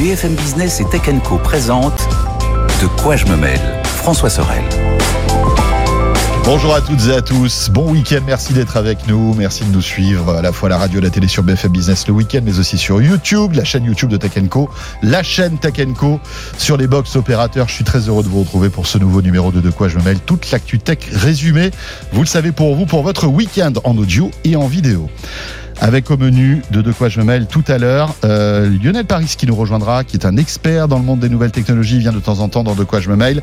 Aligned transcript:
BFM 0.00 0.34
Business 0.34 0.80
et 0.80 0.86
Tech 0.86 1.02
Co 1.22 1.36
présente 1.36 2.08
De 2.80 2.86
quoi 3.02 3.16
je 3.16 3.26
me 3.26 3.36
mêle 3.36 3.60
François 3.84 4.30
Sorel. 4.30 4.62
Bonjour 6.42 6.74
à 6.74 6.80
toutes 6.80 7.06
et 7.08 7.12
à 7.12 7.20
tous, 7.20 7.68
bon 7.68 7.92
week-end, 7.92 8.20
merci 8.26 8.54
d'être 8.54 8.78
avec 8.78 9.06
nous, 9.06 9.34
merci 9.34 9.62
de 9.62 9.70
nous 9.70 9.82
suivre 9.82 10.36
à 10.36 10.40
la 10.40 10.52
fois 10.52 10.68
à 10.68 10.70
la 10.70 10.78
radio 10.78 11.00
et 11.00 11.02
la 11.02 11.10
télé 11.10 11.28
sur 11.28 11.42
BFM 11.42 11.72
Business 11.72 12.08
le 12.08 12.14
week-end, 12.14 12.40
mais 12.42 12.58
aussi 12.58 12.78
sur 12.78 13.02
YouTube, 13.02 13.52
la 13.52 13.64
chaîne 13.64 13.84
YouTube 13.84 14.08
de 14.08 14.16
Tech 14.16 14.32
Co, 14.48 14.70
la 15.02 15.22
chaîne 15.22 15.58
Tech 15.58 15.74
Co 15.98 16.18
sur 16.56 16.78
les 16.78 16.86
box 16.86 17.16
opérateurs. 17.16 17.68
Je 17.68 17.74
suis 17.74 17.84
très 17.84 18.08
heureux 18.08 18.22
de 18.22 18.28
vous 18.28 18.40
retrouver 18.40 18.70
pour 18.70 18.86
ce 18.86 18.96
nouveau 18.96 19.20
numéro 19.20 19.52
de 19.52 19.60
De 19.60 19.68
quoi 19.68 19.88
je 19.88 19.98
me 19.98 20.02
mêle, 20.02 20.18
toute 20.20 20.50
l'actu 20.50 20.78
tech 20.78 21.00
résumée, 21.12 21.72
vous 22.14 22.22
le 22.22 22.26
savez 22.26 22.52
pour 22.52 22.74
vous, 22.74 22.86
pour 22.86 23.02
votre 23.02 23.26
week-end 23.26 23.74
en 23.84 23.98
audio 23.98 24.30
et 24.44 24.56
en 24.56 24.66
vidéo 24.66 25.10
avec 25.80 26.10
au 26.10 26.16
menu 26.16 26.62
de 26.70 26.82
De 26.82 26.92
quoi 26.92 27.08
je 27.08 27.20
me 27.20 27.24
mêle 27.24 27.46
tout 27.46 27.64
à 27.68 27.78
l'heure 27.78 28.14
euh, 28.24 28.70
Lionel 28.82 29.04
Paris 29.04 29.34
qui 29.36 29.46
nous 29.46 29.54
rejoindra, 29.54 30.04
qui 30.04 30.16
est 30.16 30.26
un 30.26 30.36
expert 30.36 30.88
dans 30.88 30.98
le 30.98 31.04
monde 31.04 31.20
des 31.20 31.28
nouvelles 31.28 31.50
technologies, 31.50 31.98
vient 31.98 32.12
de 32.12 32.20
temps 32.20 32.40
en 32.40 32.48
temps 32.48 32.62
dans 32.62 32.74
De 32.74 32.84
quoi 32.84 33.00
je 33.00 33.08
me 33.08 33.16
mêle. 33.16 33.42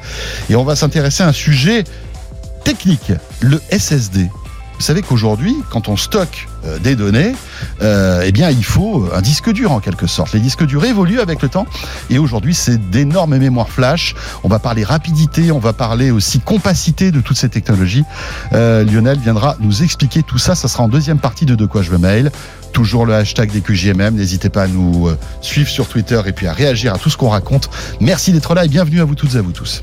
Et 0.49 0.55
on 0.55 0.63
va 0.63 0.76
s'intéresser 0.76 1.23
à 1.23 1.27
un 1.27 1.34
sujet 1.34 1.84
technique, 2.63 3.12
le 3.41 3.59
SSD. 3.71 4.29
Vous 4.77 4.84
savez 4.84 5.02
qu'aujourd'hui, 5.02 5.55
quand 5.72 5.88
on 5.90 5.98
stocke 5.98 6.48
euh, 6.66 6.77
des 6.77 6.95
données, 6.95 7.34
euh, 7.81 8.22
eh 8.23 8.31
bien, 8.31 8.52
il 8.52 8.63
faut 8.63 9.09
un 9.13 9.22
disque 9.22 9.52
dur 9.52 9.72
en 9.72 9.80
quelque 9.80 10.05
sorte. 10.05 10.34
Les 10.34 10.40
disques 10.40 10.66
durs 10.66 10.85
évoluent 10.85 11.20
avec 11.20 11.41
le 11.41 11.49
temps 11.49 11.66
et 12.12 12.20
aujourd'hui, 12.20 12.54
c'est 12.54 12.77
d'énormes 12.91 13.38
mémoires 13.38 13.70
flash. 13.70 14.13
On 14.44 14.48
va 14.48 14.59
parler 14.59 14.84
rapidité, 14.84 15.52
on 15.52 15.58
va 15.58 15.73
parler 15.73 16.12
aussi 16.12 16.40
compacité 16.40 17.12
de 17.12 17.21
toutes 17.21 17.38
ces 17.38 17.49
technologies. 17.49 18.04
Euh, 18.54 18.84
Lionel 18.84 19.18
viendra 19.18 19.55
nous 19.59 19.82
expliquer 19.82 20.21
tout 20.21 20.38
ça. 20.38 20.54
Ça 20.54 20.68
sera 20.68 20.84
en 20.84 20.90
deuxième 20.90 21.20
partie 21.20 21.46
de 21.46 21.55
De 21.55 21.66
quoi 21.66 21.82
je 21.82 21.90
veux 21.90 21.98
mail. 21.98 22.32
Toujours 22.71 23.07
le 23.07 23.16
hashtag 23.16 23.52
des 23.52 23.62
QJMM. 23.62 24.13
N'hésitez 24.13 24.49
pas 24.49 24.63
à 24.63 24.68
nous 24.68 25.09
suivre 25.41 25.70
sur 25.70 25.88
Twitter 25.88 26.21
et 26.27 26.34
puis 26.34 26.46
à 26.46 26.54
réagir 26.54 26.94
à 26.94 26.99
tout 26.99 27.09
ce 27.09 27.18
qu'on 27.18 27.30
raconte. 27.30 27.70
Merci 27.99 28.32
d'être 28.32 28.54
là 28.54 28.66
et 28.66 28.68
bienvenue 28.68 29.02
à 29.02 29.05
vous 29.05 29.16
toutes 29.16 29.34
et 29.34 29.38
à 29.38 29.41
vous 29.41 29.54
tous. 29.54 29.82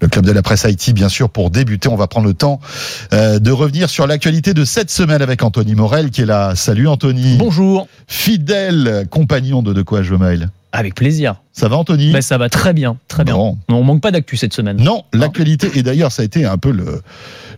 Le 0.00 0.08
club 0.08 0.24
de 0.24 0.32
la 0.32 0.42
presse 0.42 0.64
Haïti, 0.64 0.92
bien 0.92 1.08
sûr, 1.08 1.30
pour 1.30 1.50
débuter. 1.50 1.88
On 1.88 1.96
va 1.96 2.06
prendre 2.06 2.26
le 2.26 2.34
temps 2.34 2.60
euh, 3.12 3.38
de 3.38 3.50
revenir 3.50 3.90
sur 3.90 4.06
l'actualité 4.06 4.54
de 4.54 4.64
cette 4.64 4.90
semaine 4.90 5.22
avec 5.22 5.42
Anthony 5.42 5.74
Morel 5.74 6.10
qui 6.10 6.22
est 6.22 6.26
là. 6.26 6.54
Salut 6.54 6.88
Anthony. 6.88 7.36
Bonjour. 7.36 7.86
Fidèle 8.06 9.06
compagnon 9.10 9.62
de 9.62 9.72
De 9.72 9.82
quoi 9.82 10.02
je 10.02 10.14
mail. 10.14 10.48
Avec 10.72 10.94
plaisir. 10.94 11.36
Ça 11.52 11.68
va 11.68 11.76
Anthony? 11.76 12.12
Ben, 12.12 12.22
Ça 12.22 12.38
va 12.38 12.48
très 12.48 12.72
bien, 12.72 12.96
très 13.08 13.24
bien. 13.24 13.34
On 13.34 13.58
On 13.68 13.82
manque 13.82 14.00
pas 14.00 14.12
d'actu 14.12 14.36
cette 14.36 14.54
semaine. 14.54 14.76
Non, 14.80 15.04
l'actualité, 15.12 15.70
et 15.74 15.82
d'ailleurs 15.82 16.12
ça 16.12 16.22
a 16.22 16.24
été 16.24 16.44
un 16.44 16.58
peu 16.58 16.70
le 16.70 17.02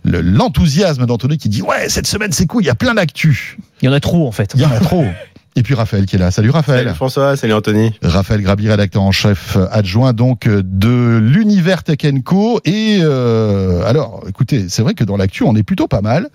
l'enthousiasme 0.05 1.05
d'Anthony 1.05 1.37
qui 1.37 1.47
dit 1.47 1.61
ouais 1.61 1.87
cette 1.89 2.07
semaine 2.07 2.31
c'est 2.31 2.45
cool, 2.45 2.63
il 2.63 2.67
y 2.67 2.69
a 2.71 2.75
plein 2.75 2.95
d'actu. 2.95 3.57
Il 3.81 3.85
y 3.85 3.89
en 3.89 3.93
a 3.93 3.99
trop 3.99 4.27
en 4.27 4.31
fait. 4.31 4.53
Il 4.55 4.61
y 4.61 4.65
en 4.65 4.71
a 4.71 4.79
trop. 4.79 5.05
Et 5.55 5.63
puis 5.63 5.75
Raphaël 5.75 6.05
qui 6.05 6.15
est 6.15 6.19
là. 6.19 6.31
Salut 6.31 6.49
Raphaël. 6.49 6.85
Salut 6.85 6.95
François, 6.95 7.37
salut 7.37 7.53
Anthony. 7.53 7.91
Raphaël 8.01 8.41
Grabi, 8.41 8.69
rédacteur 8.69 9.03
en 9.03 9.11
chef 9.11 9.57
adjoint 9.71 10.13
donc 10.13 10.47
de 10.47 11.17
l'univers 11.17 11.83
Tech 11.83 11.99
Co. 12.25 12.59
Et 12.65 12.99
euh, 13.01 13.83
alors, 13.85 14.23
écoutez, 14.27 14.65
c'est 14.69 14.81
vrai 14.81 14.93
que 14.93 15.03
dans 15.03 15.17
l'actu, 15.17 15.43
on 15.43 15.55
est 15.55 15.63
plutôt 15.63 15.87
pas 15.87 16.01
mal. 16.01 16.29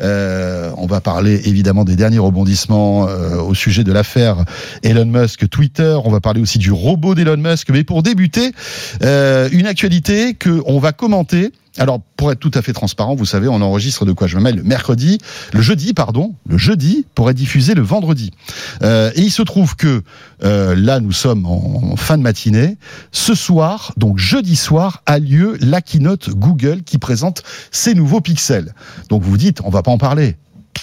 Euh, 0.00 0.70
on 0.76 0.86
va 0.86 1.00
parler 1.00 1.42
évidemment 1.44 1.84
des 1.84 1.96
derniers 1.96 2.18
rebondissements 2.18 3.08
euh, 3.08 3.36
au 3.36 3.54
sujet 3.54 3.84
de 3.84 3.92
l'affaire 3.92 4.44
Elon 4.82 5.06
Musk 5.06 5.48
Twitter. 5.48 5.96
On 6.04 6.10
va 6.10 6.20
parler 6.20 6.40
aussi 6.40 6.58
du 6.58 6.72
robot 6.72 7.14
d'Elon 7.14 7.36
Musk. 7.36 7.68
Mais 7.70 7.84
pour 7.84 8.02
débuter, 8.02 8.52
euh, 9.02 9.48
une 9.52 9.66
actualité 9.66 10.34
que 10.34 10.62
on 10.66 10.78
va 10.78 10.92
commenter 10.92 11.52
alors, 11.78 12.00
pour 12.16 12.30
être 12.30 12.38
tout 12.38 12.50
à 12.54 12.60
fait 12.60 12.74
transparent, 12.74 13.14
vous 13.14 13.24
savez, 13.24 13.48
on 13.48 13.60
enregistre 13.62 14.04
de 14.04 14.12
quoi 14.12 14.26
je 14.26 14.36
me 14.36 14.42
mêle 14.42 14.56
le 14.56 14.62
mercredi, 14.62 15.18
le 15.54 15.62
jeudi, 15.62 15.94
pardon, 15.94 16.34
le 16.46 16.58
jeudi 16.58 17.06
pour 17.14 17.30
être 17.30 17.36
diffusé 17.36 17.74
le 17.74 17.80
vendredi. 17.80 18.30
Euh, 18.82 19.10
et 19.14 19.22
il 19.22 19.30
se 19.30 19.42
trouve 19.42 19.74
que 19.74 20.02
euh, 20.44 20.74
là, 20.76 21.00
nous 21.00 21.12
sommes 21.12 21.46
en, 21.46 21.96
fin 21.96 22.18
de 22.18 22.22
matinée. 22.22 22.76
Ce 23.10 23.34
soir, 23.34 23.92
donc 23.96 24.18
jeudi 24.18 24.56
soir, 24.56 25.02
a 25.06 25.18
lieu 25.18 25.56
la 25.60 25.80
keynote 25.80 26.30
Google 26.30 26.82
qui 26.82 26.98
présente 26.98 27.42
ses 27.70 27.94
nouveaux 27.94 28.20
pixels. 28.20 28.74
Donc 29.08 29.22
vous 29.22 29.30
vous 29.30 29.36
dites, 29.38 29.62
on 29.64 29.70
va 29.70 29.82
pas 29.82 29.90
en 29.90 29.98
parler. 29.98 30.36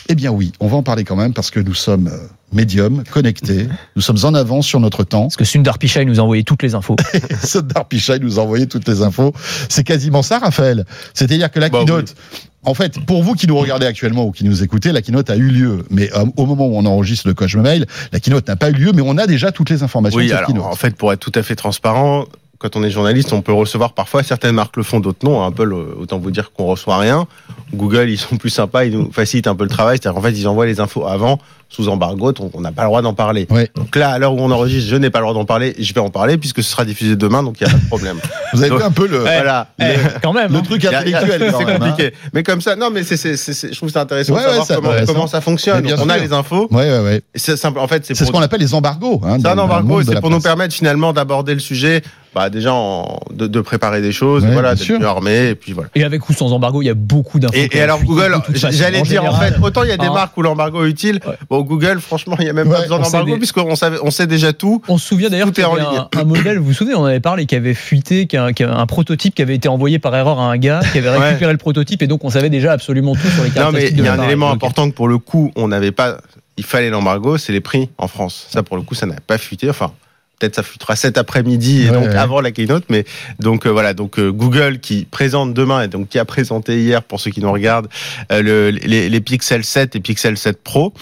Eh 0.08 0.16
bien 0.16 0.32
oui, 0.32 0.54
on 0.60 0.68
va 0.68 0.78
en 0.78 0.84
parler 0.84 1.04
quand 1.04 1.16
même 1.16 1.34
parce 1.34 1.52
que 1.52 1.60
nous 1.60 1.76
sommes 1.76 2.08
euh, 2.08 2.18
médium, 2.54 3.04
connectés. 3.12 3.68
Nous 3.96 4.02
sommes 4.02 4.18
en 4.24 4.34
avance 4.34 4.66
sur 4.66 4.80
notre 4.80 5.04
temps. 5.04 5.24
Parce 5.24 5.38
que 5.38 5.46
Sundar 5.46 5.78
Pichai 5.78 6.06
nous 6.06 6.20
a 6.20 6.24
envoyé 6.24 6.44
toutes 6.44 6.64
les 6.64 6.76
infos. 6.76 6.96
Sundar 7.44 7.88
Pichai 7.88 8.20
nous 8.20 8.40
a 8.40 8.44
envoyé 8.44 8.68
toutes 8.68 8.88
les 8.88 9.02
infos. 9.02 9.34
C'est 9.70 9.84
quasiment 9.84 10.22
ça, 10.22 10.40
Raphaël. 10.40 10.86
C'est-à-dire 11.14 11.52
que 11.52 11.60
la 11.60 11.70
bah 11.70 11.80
keynote, 11.80 12.16
en 12.64 12.74
fait, 12.74 13.00
pour 13.06 13.24
vous 13.24 13.34
qui 13.34 13.48
nous 13.48 13.58
regardez 13.58 13.86
actuellement 13.86 14.26
ou 14.26 14.32
qui 14.32 14.44
nous 14.44 14.64
écoutez, 14.64 14.92
la 14.92 15.02
keynote 15.02 15.30
a 15.30 15.36
eu 15.36 15.50
lieu. 15.50 15.86
Mais 15.90 16.12
euh, 16.16 16.26
au 16.38 16.46
moment 16.46 16.68
où 16.68 16.76
on 16.76 16.86
enregistre 16.86 17.28
le 17.28 17.34
coach 17.34 17.56
mail, 17.56 17.86
la 18.12 18.20
keynote 18.20 18.48
n'a 18.48 18.56
pas 18.56 18.70
eu 18.70 18.74
lieu, 18.74 18.92
mais 18.94 19.02
on 19.06 19.18
a 19.18 19.28
déjà 19.28 19.52
toutes 19.52 19.70
les 19.70 19.84
informations 19.84 20.18
oui, 20.18 20.26
de 20.26 20.30
cette 20.30 20.50
alors, 20.50 20.68
En 20.68 20.76
fait, 20.76 20.96
pour 20.96 21.14
être 21.14 21.20
tout 21.20 21.32
à 21.36 21.44
fait 21.44 21.56
transparent, 21.56 22.26
quand 22.60 22.76
on 22.76 22.84
est 22.84 22.90
journaliste, 22.90 23.32
on 23.32 23.42
peut 23.42 23.54
recevoir 23.54 23.94
parfois 23.94 24.22
certaines 24.22 24.56
marques 24.56 24.76
le 24.76 24.84
font, 24.84 25.00
d'autres 25.00 25.26
non. 25.26 25.44
Un 25.44 25.52
peu, 25.52 25.64
autant 25.98 26.20
vous 26.20 26.30
dire 26.30 26.52
qu'on 26.52 26.66
reçoit 26.66 26.98
rien. 26.98 27.26
Google, 27.74 28.10
ils 28.10 28.18
sont 28.18 28.36
plus 28.36 28.50
sympas, 28.50 28.84
ils 28.84 28.92
nous 28.92 29.12
facilitent 29.14 29.48
un 29.48 29.56
peu 29.56 29.64
le 29.64 29.70
travail. 29.70 29.98
C'est-à-dire 29.98 30.22
qu'en 30.22 30.28
fait, 30.28 30.38
ils 30.38 30.48
envoient 30.48 30.66
les 30.66 30.82
infos 30.82 31.08
avant 31.08 31.40
sous 31.70 31.88
embargo, 31.88 32.32
donc 32.32 32.52
on 32.56 32.62
n'a 32.62 32.72
pas 32.72 32.82
le 32.82 32.88
droit 32.88 33.02
d'en 33.02 33.14
parler. 33.14 33.48
Donc 33.76 33.96
là, 33.96 34.10
à 34.10 34.20
l'heure 34.20 34.34
où 34.34 34.40
on 34.40 34.50
enregistre, 34.50 34.90
je 34.90 34.96
n'ai 34.96 35.12
pas 35.12 35.20
le 35.20 35.26
droit 35.26 35.36
d'en 35.36 35.46
parler, 35.46 35.76
je 35.78 35.94
vais 35.94 36.02
en 36.02 36.10
parler 36.10 36.38
puisque 36.38 36.64
ce 36.64 36.72
sera 36.72 36.84
diffusé 36.84 37.16
demain, 37.16 37.44
donc 37.44 37.62
il 37.62 37.66
n'y 37.66 37.70
a 37.70 37.74
pas 37.74 37.80
de 37.80 37.88
problème. 37.88 38.18
Vous 38.54 38.64
avez 38.64 38.76
vu 38.76 38.82
un 38.82 38.92
peu 38.92 39.08
le, 39.08 39.20
voilà, 39.20 39.68
eh, 39.80 39.94
quand 40.24 40.34
même, 40.34 40.52
le 40.52 40.58
hein. 40.58 40.62
truc 40.64 40.84
intellectuel. 40.84 41.54
C'est 41.56 41.66
compliqué. 41.66 42.08
Hein. 42.08 42.30
Mais 42.34 42.42
comme 42.42 42.62
ça, 42.62 42.76
non, 42.76 42.90
mais 42.92 43.04
c'est, 43.04 43.18
je 43.18 43.76
trouve 43.78 43.90
ça 43.90 44.02
intéressant 44.02 44.34
de 44.34 44.40
savoir 44.40 44.68
comment, 44.68 45.06
comment, 45.06 45.28
ça 45.28 45.42
fonctionne. 45.42 45.86
Donc, 45.86 46.00
on 46.04 46.10
a 46.10 46.18
les 46.18 46.34
infos. 46.34 46.68
Ouais, 46.72 46.90
ouais, 46.90 47.00
ouais. 47.00 47.22
C'est 47.36 47.56
simple. 47.56 47.78
En 47.78 47.88
fait, 47.88 48.04
c'est, 48.06 48.16
ce 48.16 48.32
qu'on 48.32 48.42
appelle 48.42 48.62
les 48.62 48.74
embargos. 48.74 49.22
Hein, 49.24 49.38
c'est 49.40 49.48
un 49.48 49.58
embargo, 49.58 50.02
c'est 50.02 50.20
pour 50.20 50.32
nous 50.32 50.42
permettre 50.42 50.74
finalement 50.74 51.14
d'aborder 51.14 51.54
le 51.54 51.60
sujet 51.60 52.02
bah 52.34 52.50
déjà 52.50 52.74
en, 52.74 53.20
de, 53.34 53.48
de, 53.48 53.62
préparer 53.62 54.02
des 54.02 54.12
choses, 54.12 54.46
voilà, 54.46 54.76
d'être 54.76 55.00
mieux 55.00 55.06
armé, 55.06 55.50
et 55.50 55.56
puis 55.56 55.74
voilà. 55.74 55.90
Et 55.96 56.04
avec 56.04 56.28
ou 56.30 56.34
sans 56.34 56.52
embargo, 56.54 56.82
il 56.82 56.86
y 56.86 56.90
a 56.90 56.94
beaucoup 56.94 57.40
d'infos. 57.40 57.56
Et, 57.56 57.70
et 57.72 57.82
alors 57.82 58.04
Google, 58.04 58.36
j'allais 58.54 59.02
dire 59.02 59.24
en 59.26 59.34
fait, 59.34 59.56
autant 59.62 59.84
il 59.84 59.90
y 59.90 59.92
a 59.92 59.98
des 59.98 60.06
hein. 60.06 60.14
marques 60.14 60.38
où 60.38 60.42
l'embargo 60.42 60.86
est 60.86 60.90
utile. 60.90 61.20
Bon, 61.50 61.62
Google, 61.62 62.00
franchement, 62.00 62.36
il 62.40 62.44
n'y 62.44 62.50
a 62.50 62.54
même 62.54 62.70
pas 62.70 62.82
besoin 62.82 63.00
d'embargo 63.00 63.38
puisqu'on 63.38 63.76
savait, 63.76 63.98
on 64.04 64.12
sait 64.12 64.28
déjà 64.28 64.54
tout. 64.54 64.82
On 64.88 64.98
se 64.98 65.08
souvient 65.08 65.30
d'ailleurs 65.30 65.52
qu'il 65.52 65.64
y 65.64 65.68
avait 65.68 65.82
un, 65.82 66.08
un, 66.16 66.24
modèle, 66.24 66.60
vous 66.60 66.66
vous 66.66 66.74
souvenez, 66.74 66.96
on 66.96 67.06
avait 67.06 67.20
parlé, 67.20 67.46
qui 67.46 67.56
avait 67.56 67.74
fuité, 67.74 68.28
qui 68.28 68.38
a 68.38 68.46
un 68.46 68.86
prototype 68.86 69.36
qui 69.36 69.42
avait 69.42 69.56
été 69.56 69.68
envoyé 69.68 70.00
par 70.00 70.16
erreur 70.16 70.40
à 70.40 70.52
un 70.52 70.58
gars, 70.58 70.82
qui 70.92 71.00
avait 71.00 71.10
récupéré 71.10 71.52
le 71.52 71.58
prototype, 71.58 72.02
et 72.02 72.08
donc 72.08 72.24
on 72.24 72.30
savait 72.30 72.50
déjà 72.50 72.72
absolument 72.72 73.16
tout 73.16 73.28
sur 73.28 73.44
les 73.44 73.50
caractéristiques. 73.50 73.98
Non, 73.98 74.04
mais 74.04 74.10
il 74.10 74.18
y 74.18 74.20
a 74.20 74.22
un 74.22 74.26
élément 74.26 74.52
important 74.52 74.90
que 74.90 74.96
pour 74.96 75.08
le 75.08 75.18
coup, 75.18 75.52
on 75.56 75.68
n'avait 75.68 75.92
pas. 75.92 76.18
Il 76.58 76.66
fallait 76.66 76.90
l'embargo, 76.90 77.38
c'est 77.38 77.54
les 77.54 77.62
prix 77.62 77.90
en 77.98 78.08
France. 78.08 78.48
Ça, 78.50 78.64
pour 78.64 78.76
le 78.76 78.84
coup, 78.84 78.94
ça 78.94 79.06
n'a 79.06 79.16
pas 79.26 79.38
fuité. 79.38 79.70
Enfin, 79.70 79.94
peut-être 80.40 80.56
ça 80.56 80.64
futera 80.64 80.96
cet 80.96 81.18
après-midi 81.18 81.84
et 81.84 81.92
donc 81.92 82.08
avant 82.08 82.42
la 82.42 82.52
keynote 82.52 82.86
mais 82.90 83.06
donc 83.40 83.66
euh, 83.66 83.70
voilà 83.70 83.94
donc 83.94 84.18
euh, 84.18 84.32
Google 84.32 84.80
qui 84.80 85.06
présente 85.06 85.54
demain 85.54 85.84
et 85.84 85.88
donc 85.88 86.10
qui 86.10 86.18
a 86.18 86.26
présenté 86.26 86.82
hier 86.82 87.04
pour 87.04 87.20
ceux 87.20 87.30
qui 87.32 87.42
nous 87.42 87.52
regardent 87.52 87.90
euh, 88.32 88.42
le, 88.42 88.70
les, 88.70 89.10
les, 89.10 89.22
Pixel 89.22 89.64
7 89.64 89.96
et 89.96 90.00
Pixel 90.00 90.38
7 90.38 90.64
Pro. 90.64 90.94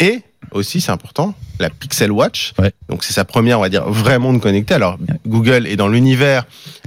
Et 0.00 0.22
aussi 0.50 0.80
c'est 0.80 0.90
important 0.90 1.34
la 1.60 1.70
Pixel 1.70 2.10
Watch. 2.10 2.52
Donc 2.88 3.04
c'est 3.04 3.12
sa 3.12 3.24
première 3.24 3.58
on 3.58 3.62
va 3.62 3.68
dire 3.68 3.88
vrai 3.88 4.18
monde 4.18 4.40
connecté 4.40 4.74
alors 4.74 4.98
Google 5.26 5.66
est 5.66 5.76
dans 5.76 5.88
l'univers 5.88 6.44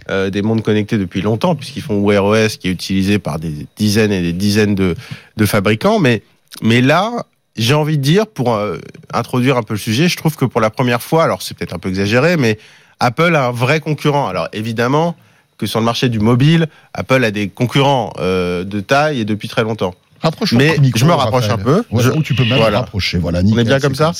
des 0.09 0.42
mondes 0.42 0.62
connectés 0.62 0.98
depuis 0.98 1.22
longtemps 1.22 1.56
puisqu'ils 1.56 1.84
font 1.84 2.02
Wear 2.02 2.26
OS 2.26 2.58
qui 2.58 2.68
est 2.68 2.72
utilisé 2.72 3.18
par 3.18 3.40
des 3.40 3.68
dizaines 3.78 4.12
et 4.12 4.22
des 4.22 4.34
dizaines 4.34 4.76
de, 4.76 4.96
de 5.38 5.46
fabricants 5.46 6.00
mais 6.00 6.22
mais 6.62 6.82
là 6.82 7.26
j'ai 7.57 7.73
envie 7.73 7.97
de 7.97 8.03
dire, 8.03 8.28
pour 8.28 8.53
euh, 8.53 8.78
introduire 9.13 9.57
un 9.57 9.63
peu 9.63 9.73
le 9.73 9.79
sujet, 9.79 10.07
je 10.07 10.17
trouve 10.17 10.35
que 10.35 10.45
pour 10.45 10.62
la 10.62 10.69
première 10.69 11.01
fois, 11.01 11.23
alors 11.23 11.41
c'est 11.41 11.56
peut-être 11.56 11.73
un 11.73 11.79
peu 11.79 11.89
exagéré, 11.89 12.38
mais 12.38 12.57
Apple 13.00 13.35
a 13.35 13.47
un 13.47 13.51
vrai 13.51 13.79
concurrent. 13.79 14.28
Alors 14.28 14.47
évidemment 14.53 15.16
que 15.57 15.66
sur 15.66 15.79
le 15.79 15.85
marché 15.85 16.09
du 16.09 16.19
mobile, 16.19 16.67
Apple 16.94 17.23
a 17.23 17.31
des 17.31 17.50
concurrents 17.50 18.13
euh, 18.19 18.63
de 18.63 18.79
taille 18.79 19.19
et 19.19 19.25
depuis 19.25 19.47
très 19.47 19.63
longtemps. 19.63 19.94
mais 20.53 20.78
je 20.95 21.06
me 21.06 21.13
rapproche 21.13 21.50
un 21.50 21.57
peu. 21.57 21.84
tu 22.23 22.35
peux 22.35 22.46
même 22.46 22.58
voilà. 22.58 22.79
rapprocher. 22.79 23.17
Voilà, 23.17 23.41
On 23.43 23.58
est 23.58 23.64
bien 23.64 23.79
comme 23.79 23.96
ça. 23.96 24.11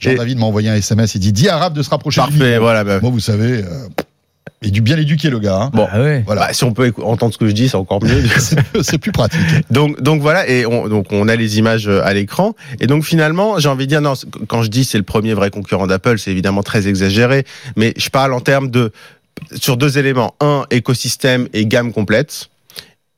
Jean-David 0.00 0.38
m'a 0.38 0.46
envoyé 0.46 0.68
un 0.68 0.74
SMS. 0.74 1.14
Il 1.14 1.20
dit 1.20 1.32
dis 1.32 1.48
Arabe 1.48 1.74
de 1.74 1.82
se 1.82 1.90
rapprocher. 1.90 2.20
Parfait. 2.20 2.58
Voilà. 2.58 2.84
Bah. 2.84 3.00
Moi, 3.00 3.10
vous 3.10 3.20
savez. 3.20 3.62
Euh, 3.64 3.88
et 4.62 4.70
du 4.70 4.80
bien 4.80 4.96
éduqué 4.96 5.30
le 5.30 5.38
gars. 5.38 5.56
Hein. 5.56 5.70
Bon, 5.72 5.86
ah 5.90 5.98
voilà. 6.24 6.46
Bah, 6.46 6.52
si 6.52 6.64
on 6.64 6.72
peut 6.72 6.92
entendre 7.02 7.32
ce 7.32 7.38
que 7.38 7.46
je 7.46 7.52
dis, 7.52 7.68
c'est 7.68 7.76
encore 7.76 8.02
mieux. 8.02 8.24
c'est 8.82 8.98
plus 8.98 9.12
pratique. 9.12 9.40
Donc, 9.70 10.00
donc 10.00 10.22
voilà, 10.22 10.48
et 10.48 10.66
on, 10.66 10.88
donc 10.88 11.06
on 11.10 11.28
a 11.28 11.36
les 11.36 11.58
images 11.58 11.88
euh, 11.88 12.04
à 12.04 12.14
l'écran. 12.14 12.54
Et 12.80 12.86
donc 12.86 13.04
finalement, 13.04 13.58
j'ai 13.58 13.68
envie 13.68 13.84
de 13.84 13.90
dire, 13.90 14.00
non, 14.00 14.14
quand 14.48 14.62
je 14.62 14.70
dis 14.70 14.84
c'est 14.84 14.98
le 14.98 15.04
premier 15.04 15.34
vrai 15.34 15.50
concurrent 15.50 15.86
d'Apple, 15.86 16.18
c'est 16.18 16.30
évidemment 16.30 16.62
très 16.62 16.88
exagéré, 16.88 17.44
mais 17.76 17.92
je 17.96 18.08
parle 18.08 18.32
en 18.32 18.40
termes 18.40 18.70
de 18.70 18.92
sur 19.54 19.76
deux 19.76 19.98
éléments. 19.98 20.34
Un, 20.40 20.64
écosystème 20.70 21.48
et 21.52 21.66
gamme 21.66 21.92
complète. 21.92 22.48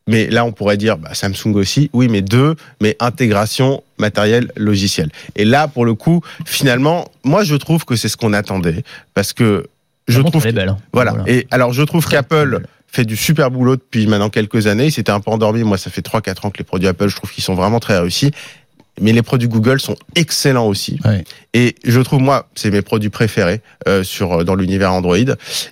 Mais 0.08 0.28
là, 0.28 0.44
on 0.44 0.52
pourrait 0.52 0.76
dire 0.76 0.98
bah, 0.98 1.14
Samsung 1.14 1.54
aussi. 1.54 1.90
Oui, 1.92 2.06
mais 2.08 2.22
deux, 2.22 2.54
mais 2.80 2.96
intégration 3.00 3.82
matériel 3.98 4.52
logiciel. 4.56 5.10
Et 5.34 5.44
là, 5.44 5.66
pour 5.66 5.84
le 5.84 5.94
coup, 5.94 6.22
finalement, 6.44 7.06
moi, 7.24 7.42
je 7.42 7.56
trouve 7.56 7.84
que 7.84 7.96
c'est 7.96 8.08
ce 8.08 8.16
qu'on 8.16 8.32
attendait 8.32 8.84
parce 9.14 9.32
que 9.32 9.66
je 10.08 10.20
trouve 10.20 10.42
belle, 10.42 10.68
hein. 10.68 10.78
voilà. 10.92 11.14
Et 11.26 11.46
alors 11.50 11.72
je 11.72 11.82
trouve 11.82 12.06
qu'Apple 12.06 12.62
fait 12.86 13.04
du 13.04 13.16
super 13.16 13.50
boulot 13.50 13.76
depuis 13.76 14.06
maintenant 14.06 14.30
quelques 14.30 14.66
années. 14.66 14.86
Il 14.86 14.92
s'était 14.92 15.12
un 15.12 15.20
peu 15.20 15.30
endormi. 15.30 15.64
Moi, 15.64 15.76
ça 15.76 15.90
fait 15.90 16.06
3-4 16.06 16.46
ans 16.46 16.50
que 16.50 16.58
les 16.58 16.64
produits 16.64 16.88
Apple, 16.88 17.08
je 17.08 17.16
trouve 17.16 17.30
qu'ils 17.30 17.44
sont 17.44 17.54
vraiment 17.54 17.80
très 17.80 17.98
réussis. 17.98 18.30
Mais 19.00 19.12
les 19.12 19.22
produits 19.22 19.48
Google 19.48 19.80
sont 19.80 19.96
excellents 20.14 20.66
aussi. 20.66 20.98
Ouais. 21.04 21.24
Et 21.54 21.74
je 21.84 22.00
trouve, 22.00 22.20
moi, 22.20 22.48
c'est 22.54 22.70
mes 22.70 22.82
produits 22.82 23.10
préférés 23.10 23.60
euh, 23.88 24.02
sur 24.02 24.44
dans 24.44 24.54
l'univers 24.54 24.92
Android. 24.92 25.16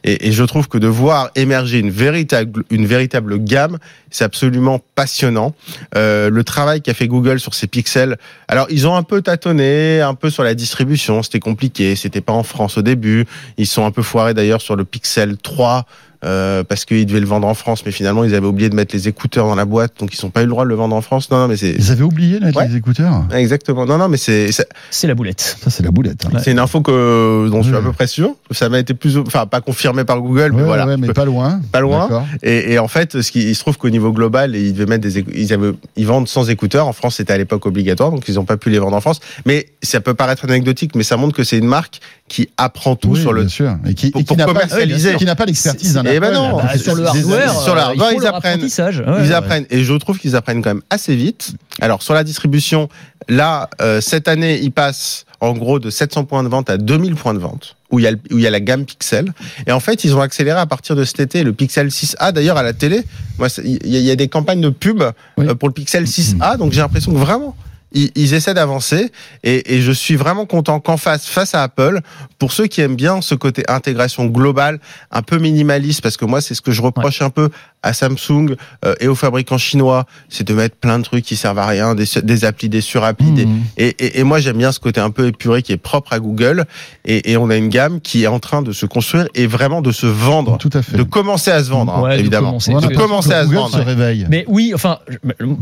Et, 0.04 0.28
et, 0.28 0.32
je 0.32 0.44
trouve 0.44 0.68
que 0.68 0.78
de 0.78 0.86
voir 0.86 1.30
émerger 1.34 1.78
une 1.78 1.90
véritable, 1.90 2.64
une 2.70 2.86
véritable 2.86 3.38
gamme, 3.38 3.78
c'est 4.10 4.24
absolument 4.24 4.80
passionnant. 4.94 5.54
Euh, 5.96 6.30
le 6.30 6.44
travail 6.44 6.80
qu'a 6.82 6.94
fait 6.94 7.08
Google 7.08 7.40
sur 7.40 7.54
ces 7.54 7.66
pixels, 7.66 8.16
alors 8.48 8.66
ils 8.70 8.86
ont 8.86 8.94
un 8.94 9.02
peu 9.02 9.22
tâtonné, 9.22 10.00
un 10.00 10.14
peu 10.14 10.30
sur 10.30 10.44
la 10.44 10.54
distribution, 10.54 11.22
c'était 11.22 11.40
compliqué, 11.40 11.96
c'était 11.96 12.20
pas 12.20 12.32
en 12.32 12.44
France 12.44 12.78
au 12.78 12.82
début. 12.82 13.26
Ils 13.58 13.66
sont 13.66 13.84
un 13.84 13.90
peu 13.90 14.02
foirés 14.02 14.34
d'ailleurs 14.34 14.62
sur 14.62 14.76
le 14.76 14.84
Pixel 14.84 15.36
3 15.36 15.86
euh, 16.24 16.64
parce 16.64 16.84
qu'ils 16.84 17.06
devaient 17.06 17.20
le 17.20 17.26
vendre 17.26 17.46
en 17.46 17.54
France, 17.54 17.82
mais 17.84 17.92
finalement 17.92 18.24
ils 18.24 18.34
avaient 18.34 18.46
oublié 18.46 18.68
de 18.70 18.74
mettre 18.74 18.94
les 18.94 19.08
écouteurs 19.08 19.46
dans 19.46 19.54
la 19.54 19.64
boîte, 19.64 19.92
donc 20.00 20.14
ils 20.18 20.24
n'ont 20.24 20.30
pas 20.30 20.40
eu 20.40 20.44
le 20.44 20.50
droit 20.50 20.64
de 20.64 20.68
le 20.70 20.74
vendre 20.74 20.96
en 20.96 21.00
France. 21.02 21.30
Non, 21.30 21.38
non 21.38 21.48
mais 21.48 21.56
c'est. 21.56 21.72
Ils 21.72 21.90
avaient 21.90 22.02
oublié 22.02 22.40
de 22.40 22.44
mettre 22.46 22.58
Ouais. 22.58 22.68
les 22.68 22.76
écouteurs? 22.76 23.24
Exactement. 23.32 23.84
Non, 23.86 23.98
non, 23.98 24.08
mais 24.08 24.16
c'est 24.16 24.50
c'est- 24.52 25.06
la 25.06 25.14
boulette. 25.14 25.58
Ça, 25.62 25.70
c'est 25.70 25.82
la 25.82 25.90
boulette. 25.90 26.24
hein. 26.26 26.38
c'est 26.42 26.52
une 26.52 26.58
info 26.58 26.80
que 26.80 27.48
dont 27.50 27.62
je 27.62 27.68
suis 27.68 27.76
à 27.76 27.80
peu 27.82 27.92
près 27.92 28.06
sûr. 28.06 28.34
Ça 28.50 28.68
m'a 28.68 28.78
été 28.78 28.94
plus, 28.94 29.18
enfin 29.18 29.46
pas 29.46 29.60
confirmé 29.60 30.04
par 30.04 30.20
Google, 30.20 30.52
mais 30.52 30.60
Ouais, 30.60 30.64
voilà. 30.64 30.86
ouais, 30.86 30.96
mais 30.96 31.12
pas 31.12 31.24
loin. 31.24 31.60
Pas 31.72 31.80
loin. 31.80 32.08
Et, 32.42 32.72
et 32.72 32.78
en 32.78 32.88
fait, 32.88 33.20
ce 33.20 33.30
qui, 33.30 33.42
il 33.50 33.54
se 33.54 33.60
trouve 33.60 33.76
qu'au 33.76 33.90
niveau 33.90 34.12
global, 34.12 34.56
ils 34.56 34.72
devaient 34.72 34.86
mettre 34.86 35.02
des, 35.02 35.18
écou- 35.20 35.32
ils 35.34 35.52
avaient, 35.52 35.72
ils 35.96 36.06
vendent 36.06 36.28
sans 36.28 36.48
écouteurs. 36.48 36.86
En 36.86 36.92
France, 36.92 37.16
c'était 37.16 37.32
à 37.32 37.38
l'époque 37.38 37.66
obligatoire, 37.66 38.10
donc 38.10 38.24
ils 38.28 38.34
n'ont 38.36 38.44
pas 38.44 38.56
pu 38.56 38.70
les 38.70 38.78
vendre 38.78 38.96
en 38.96 39.00
France. 39.00 39.20
Mais 39.46 39.66
ça 39.82 40.00
peut 40.00 40.14
paraître 40.14 40.44
anecdotique, 40.44 40.94
mais 40.94 41.02
ça 41.02 41.16
montre 41.16 41.34
que 41.36 41.44
c'est 41.44 41.58
une 41.58 41.66
marque 41.66 42.00
qui 42.34 42.48
apprend 42.56 42.96
tout 42.96 43.10
Oui, 43.10 43.20
sur 43.20 43.32
le. 43.32 43.42
bien 43.42 43.48
sûr. 43.48 43.76
Et 43.86 43.94
qui, 43.94 44.10
pour- 44.10 44.20
et 44.20 44.25
qui 44.25 44.34
n'a 44.34 44.44
pas, 44.46 44.52
commercialiser. 44.52 45.14
qui 45.14 45.25
n'a 45.25 45.36
pas 45.36 45.44
l'expertise 45.46 45.94
d'un 45.94 46.02
Eh 46.04 46.19
ben 46.19 46.32
non. 46.32 46.56
Bah, 46.56 46.76
sur 46.76 46.96
le 46.96 47.06
hardware, 47.06 47.60
sur 47.60 47.75
le 47.76 47.81
euh, 47.81 47.84
hardware, 47.84 48.12
il 48.12 48.19
ils 48.22 48.26
apprennent. 48.26 48.60
Ouais, 48.62 48.69
ils 48.69 49.28
ouais. 49.28 49.32
apprennent 49.32 49.66
et 49.70 49.84
je 49.84 49.94
trouve 49.94 50.19
qu'ils 50.19 50.34
apprennent 50.34 50.60
quand 50.60 50.70
même 50.70 50.82
assez 50.90 51.14
vite. 51.14 51.52
Alors 51.81 52.02
sur 52.02 52.12
la 52.12 52.25
distribution, 52.25 52.88
là 53.28 53.70
euh, 53.81 54.00
cette 54.00 54.26
année, 54.26 54.58
ils 54.60 54.72
passent 54.72 55.26
en 55.40 55.52
gros 55.52 55.78
de 55.78 55.90
700 55.90 56.25
points 56.25 56.42
de 56.42 56.48
vente 56.48 56.70
à 56.70 56.76
2000 56.76 57.14
points 57.14 57.34
de 57.34 57.38
vente 57.38 57.76
où 57.92 58.00
il 58.00 58.02
y 58.02 58.08
a 58.08 58.10
le- 58.10 58.19
où 58.32 58.38
il 58.38 58.40
y 58.40 58.46
a 58.48 58.50
la 58.50 58.58
gamme 58.60 58.84
Pixel 58.84 59.32
et 59.69 59.70
en 59.72 59.78
fait, 59.78 60.02
ils 60.02 60.16
ont 60.16 60.20
accéléré 60.20 60.58
à 60.58 60.66
partir 60.66 60.96
de 60.96 61.04
cet 61.04 61.20
été 61.20 61.44
le 61.44 61.52
Pixel 61.52 61.88
6A 61.88 62.32
d'ailleurs 62.32 62.56
à 62.56 62.64
la 62.64 62.72
télé. 62.72 63.02
Il 63.38 63.44
y, 63.86 63.96
a- 63.96 64.00
il 64.00 64.04
y 64.04 64.10
a 64.10 64.16
des 64.16 64.26
campagnes 64.28 64.60
de 64.60 64.70
pub 64.70 65.04
Oui. 65.38 65.46
euh, 65.46 65.54
pour 65.54 65.69
le 65.69 65.75
Pixel 65.75 66.04
6A 66.04 66.56
donc 66.56 66.72
j'ai 66.72 66.81
l'impression 66.81 67.12
que 67.12 67.19
vraiment 67.19 67.54
ils, 67.94 68.11
ils 68.14 68.35
essaient 68.35 68.55
d'avancer 68.55 69.11
et, 69.43 69.75
et 69.75 69.81
je 69.81 69.93
suis 69.93 70.17
vraiment 70.17 70.46
content 70.46 70.81
qu'en 70.81 70.96
face, 70.96 71.26
face 71.26 71.55
à 71.55 71.62
Apple, 71.62 72.00
pour 72.38 72.52
ceux 72.52 72.67
qui 72.67 72.81
aiment 72.81 72.96
bien 72.96 73.20
ce 73.23 73.35
côté 73.35 73.64
intégration 73.69 74.26
globale, 74.26 74.81
un 75.11 75.23
peu 75.23 75.38
minimaliste, 75.38 76.02
parce 76.02 76.17
que 76.17 76.25
moi 76.25 76.41
c'est 76.41 76.55
ce 76.55 76.61
que 76.61 76.73
je 76.73 76.82
reproche 76.82 77.23
un 77.23 77.31
peu 77.31 77.49
à 77.84 77.92
Samsung 77.92 78.56
euh, 78.84 78.94
et 79.00 79.06
aux 79.08 79.14
fabricants 79.14 79.58
chinois, 79.58 80.06
c'est 80.28 80.46
de 80.46 80.54
mettre 80.54 80.76
plein 80.76 80.98
de 80.98 81.04
trucs 81.04 81.25
qui 81.25 81.36
servent 81.36 81.58
à 81.60 81.66
rien, 81.66 81.94
des, 81.94 82.04
des 82.22 82.44
applis, 82.44 82.69
des 82.69 82.81
surapplis. 82.81 83.31
des- 83.31 83.44
Mhm. 83.46 83.60
Et, 83.76 83.88
et, 83.98 84.20
et 84.20 84.25
moi 84.25 84.40
j'aime 84.40 84.56
bien 84.56 84.72
ce 84.72 84.81
côté 84.81 85.00
un 85.00 85.10
peu 85.10 85.26
épuré 85.28 85.62
qui 85.62 85.72
est 85.72 85.76
propre 85.76 86.12
à 86.14 86.19
Google. 86.19 86.64
Et, 87.04 87.31
et 87.32 87.36
on 87.36 87.50
a 87.50 87.56
une 87.56 87.69
gamme 87.69 88.00
qui 88.00 88.25
est 88.25 88.26
en 88.26 88.38
train 88.40 88.62
de 88.62 88.72
se 88.72 88.86
construire 88.86 89.26
et 89.34 89.46
vraiment 89.46 89.82
de 89.82 89.92
se 89.92 90.06
vendre, 90.06 90.56
Tout 90.58 90.70
à 90.72 90.82
fait. 90.82 90.96
de 90.96 91.02
commencer 91.02 91.50
à 91.50 91.62
se 91.62 91.70
vendre, 91.70 91.94
hein, 91.94 92.02
Ouais, 92.02 92.19
évidemment. 92.19 92.48
commencer. 92.48 92.72
De 92.72 92.94
commencer 92.96 93.32
à 93.32 93.42
se 93.42 93.46
Google 93.46 93.58
vendre, 93.58 93.76
se 93.76 93.82
réveille. 93.82 94.26
Mais 94.31 94.44
oui, 94.48 94.72
enfin, 94.75 94.98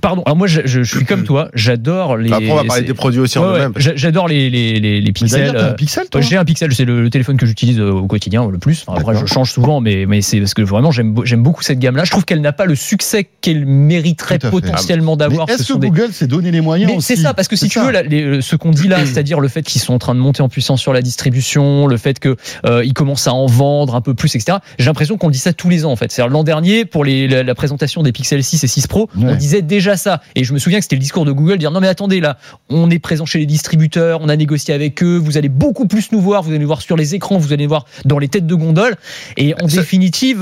pardon. 0.01 0.23
Alors 0.25 0.37
moi, 0.37 0.47
je, 0.47 0.61
je- 0.65 0.83
je 0.83 0.97
suis 0.97 1.05
comme 1.05 1.25
toi. 1.25 1.49
J'adore 1.55 2.17
les. 2.17 2.33
Après, 2.33 2.51
on 2.51 2.57
va 2.57 2.65
parler 2.65 2.83
des 2.85 2.95
produits 2.95 3.21
aussi 3.21 3.39
Ouais, 3.39 3.45
en 3.45 3.53
ouais, 3.53 3.69
J'adore 3.77 4.29
les, 4.29 4.49
les, 4.51 4.75
les, 4.81 5.01
les 5.01 5.07
Mais 5.07 5.13
pixels. 5.13 5.57
un 5.57 5.61
euh, 5.61 5.73
pixel, 5.75 6.09
toi 6.11 6.21
J'ai 6.21 6.37
un 6.37 6.45
pixel, 6.45 6.73
c'est 6.75 6.85
le, 6.85 7.03
le 7.03 7.11
téléphone 7.11 7.37
que 7.37 7.47
j'utilise 7.47 7.79
euh, 7.81 7.91
au 7.91 8.07
quotidien 8.07 8.49
le 8.49 8.59
plus. 8.59 8.85
Enfin, 8.87 9.01
après, 9.01 9.17
je 9.19 9.27
change 9.27 9.51
souvent, 9.51 9.81
mais, 9.81 10.07
mais 10.07 10.21
c'est 10.23 10.39
parce 10.39 10.55
que 10.55 10.63
vraiment 10.63 10.91
j'aime 10.93 11.13
beaucoup 11.43 11.63
cette 11.63 11.79
gamme-là. 11.79 12.05
Je 12.13 12.15
trouve 12.17 12.25
qu'elle 12.27 12.43
n'a 12.43 12.53
pas 12.53 12.67
le 12.67 12.75
succès 12.75 13.27
qu'elle 13.41 13.65
mériterait 13.65 14.39
potentiellement 14.39 15.13
Mais 15.13 15.21
d'avoir. 15.21 15.49
est-ce 15.49 15.65
Ce 15.65 15.73
que 15.73 15.79
des- 15.79 15.89
Google 15.89 16.13
s'est 16.13 16.27
donné 16.27 16.51
les 16.51 16.61
moyens 16.61 16.93
mais 16.93 17.01
c'est 17.01 17.17
ça, 17.17 17.33
parce 17.33 17.49
que 17.49 17.57
si 17.57 17.69
tu 17.69 17.79
ça. 17.79 17.87
veux, 17.87 17.91
là, 17.91 18.03
les- 18.03 18.43
ce 18.43 18.55
qu'on 18.55 18.71
dit 18.71 18.87
là, 18.87 18.99
c'est-à-dire 19.07 19.41
le 19.41 19.49
fait 19.49 19.63
qu'ils 19.63 19.81
sont 19.81 19.95
en 19.95 19.99
train 19.99 20.15
de 20.15 20.21
monter 20.21 20.43
en 20.43 20.51
puissance 20.51 20.79
sur 20.83 20.93
la 20.93 21.01
distribution, 21.01 21.87
le 21.87 21.97
fait 21.97 22.19
que 22.19 22.37
euh, 22.67 22.85
commencent 22.95 23.27
à 23.29 23.33
en 23.33 23.47
vendre 23.47 23.95
un 23.95 24.03
peu 24.03 24.13
plus, 24.13 24.35
etc. 24.37 24.59
J'ai 24.79 24.85
l'impression 24.85 25.17
qu'on 25.17 25.31
dit 25.31 25.39
ça 25.39 25.55
tous 25.55 25.71
les 25.71 25.87
ans 25.87 25.91
en 25.93 25.97
fait. 25.97 26.13
C'est 26.13 26.27
l'an 26.29 26.45
dernier 26.45 26.85
pour 26.85 27.03
les, 27.03 27.27
la, 27.29 27.43
la 27.43 27.55
présentation 27.55 28.03
des 28.03 28.13
Pixel 28.13 28.45
6 28.45 28.63
et 28.63 28.67
6 28.67 28.87
Pro, 28.89 29.09
on 29.19 29.35
disait 29.35 29.63
déjà 29.63 29.97
ça. 29.97 30.21
Et 30.37 30.45
je 30.45 30.53
me 30.53 30.59
souviens 30.59 30.81
que 30.81 30.85
c'était 30.85 30.97
le 30.97 31.01
discours 31.01 31.25
de 31.25 31.33
Google 31.33 31.57
dire 31.57 31.71
non 31.71 31.81
mais 31.81 31.89
attendez 31.89 32.21
là, 32.21 32.37
on 32.69 32.91
est 32.91 32.99
présent 32.99 33.25
chez 33.25 33.39
les 33.39 33.47
distributeurs, 33.47 34.21
on 34.21 34.29
a 34.29 34.37
négocié 34.37 34.75
avec 34.75 35.03
eux, 35.03 35.17
vous 35.17 35.39
allez 35.39 35.49
beaucoup 35.49 35.87
plus 35.87 36.13
nous 36.13 36.21
voir, 36.21 36.43
vous 36.43 36.51
allez 36.51 36.59
nous 36.59 36.67
voir 36.67 36.83
sur 36.83 36.99
les 36.99 37.15
écrans, 37.15 37.39
vous 37.39 37.55
allez 37.55 37.63
nous 37.65 37.71
voir 37.71 37.87
dans 38.05 38.19
les 38.19 38.29
têtes 38.29 38.47
de 38.47 38.55
gondole. 38.55 38.97
Et 39.39 39.55
en 39.63 39.69
Ça- 39.69 39.81
définitive, 39.81 40.41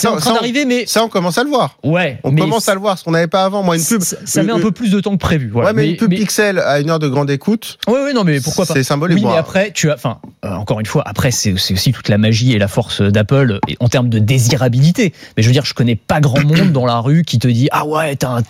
C'est 0.00 0.06
en 0.06 0.14
euh, 0.14 0.18
train 0.18 0.34
d'arriver. 0.34 0.64
Mais 0.68 0.86
ça, 0.86 1.02
on- 1.02 1.04
mais 1.06 1.10
commence 1.10 1.38
à 1.38 1.44
le 1.44 1.50
voir. 1.50 1.78
ouais, 1.82 2.18
On 2.22 2.30
mais 2.30 2.42
commence 2.42 2.68
à 2.68 2.74
le 2.74 2.80
voir, 2.80 2.98
ce 2.98 3.04
qu'on 3.04 3.10
n'avait 3.12 3.26
pas 3.26 3.44
avant. 3.44 3.62
Moi, 3.62 3.76
une 3.76 3.84
pub. 3.84 4.02
ça, 4.02 4.16
ça 4.24 4.42
met 4.42 4.52
un 4.52 4.60
peu 4.60 4.70
plus 4.70 4.90
de 4.90 5.00
temps 5.00 5.12
que 5.12 5.16
prévu. 5.16 5.48
Voilà. 5.52 5.68
ouais, 5.70 5.74
mais, 5.74 5.90
une 5.90 5.96
pub 5.96 6.10
Pixel 6.10 6.58
à 6.58 6.80
une 6.80 6.90
heure 6.90 6.98
de 6.98 7.08
grande 7.08 7.30
écoute, 7.30 7.78
Ouais, 7.88 8.02
ouais, 8.02 8.12
non, 8.12 8.24
mais 8.24 8.40
pourquoi 8.40 8.66
pas 8.66 8.74
c'est 8.74 8.82
symbolique. 8.82 9.18
Oui, 9.18 9.24
mais 9.24 9.36
après, 9.36 9.72
tu 9.72 9.90
as, 9.90 9.94
enfin, 9.94 10.18
euh, 10.44 10.52
encore 10.52 10.80
une 10.80 10.86
fois, 10.86 11.02
après, 11.06 11.30
c'est 11.30 11.52
aussi 11.52 11.92
toute 11.92 12.08
la 12.08 12.18
magie 12.18 12.52
et 12.52 12.58
la 12.58 12.68
force 12.68 13.00
d'Apple 13.02 13.58
en 13.80 13.88
termes 13.88 14.08
de 14.08 14.18
désirabilité. 14.18 15.12
Mais 15.36 15.42
je 15.42 15.48
veux 15.48 15.52
dire, 15.52 15.64
je 15.64 15.74
connais 15.74 15.96
pas 15.96 16.20
grand 16.20 16.44
monde 16.44 16.72
dans 16.72 16.86
la 16.86 17.00
rue 17.00 17.24
qui 17.24 17.38
te 17.38 17.48
dit 17.48 17.68
ah 17.72 17.86
ouais, 17.86 18.16
t'as 18.16 18.30
un, 18.30 18.42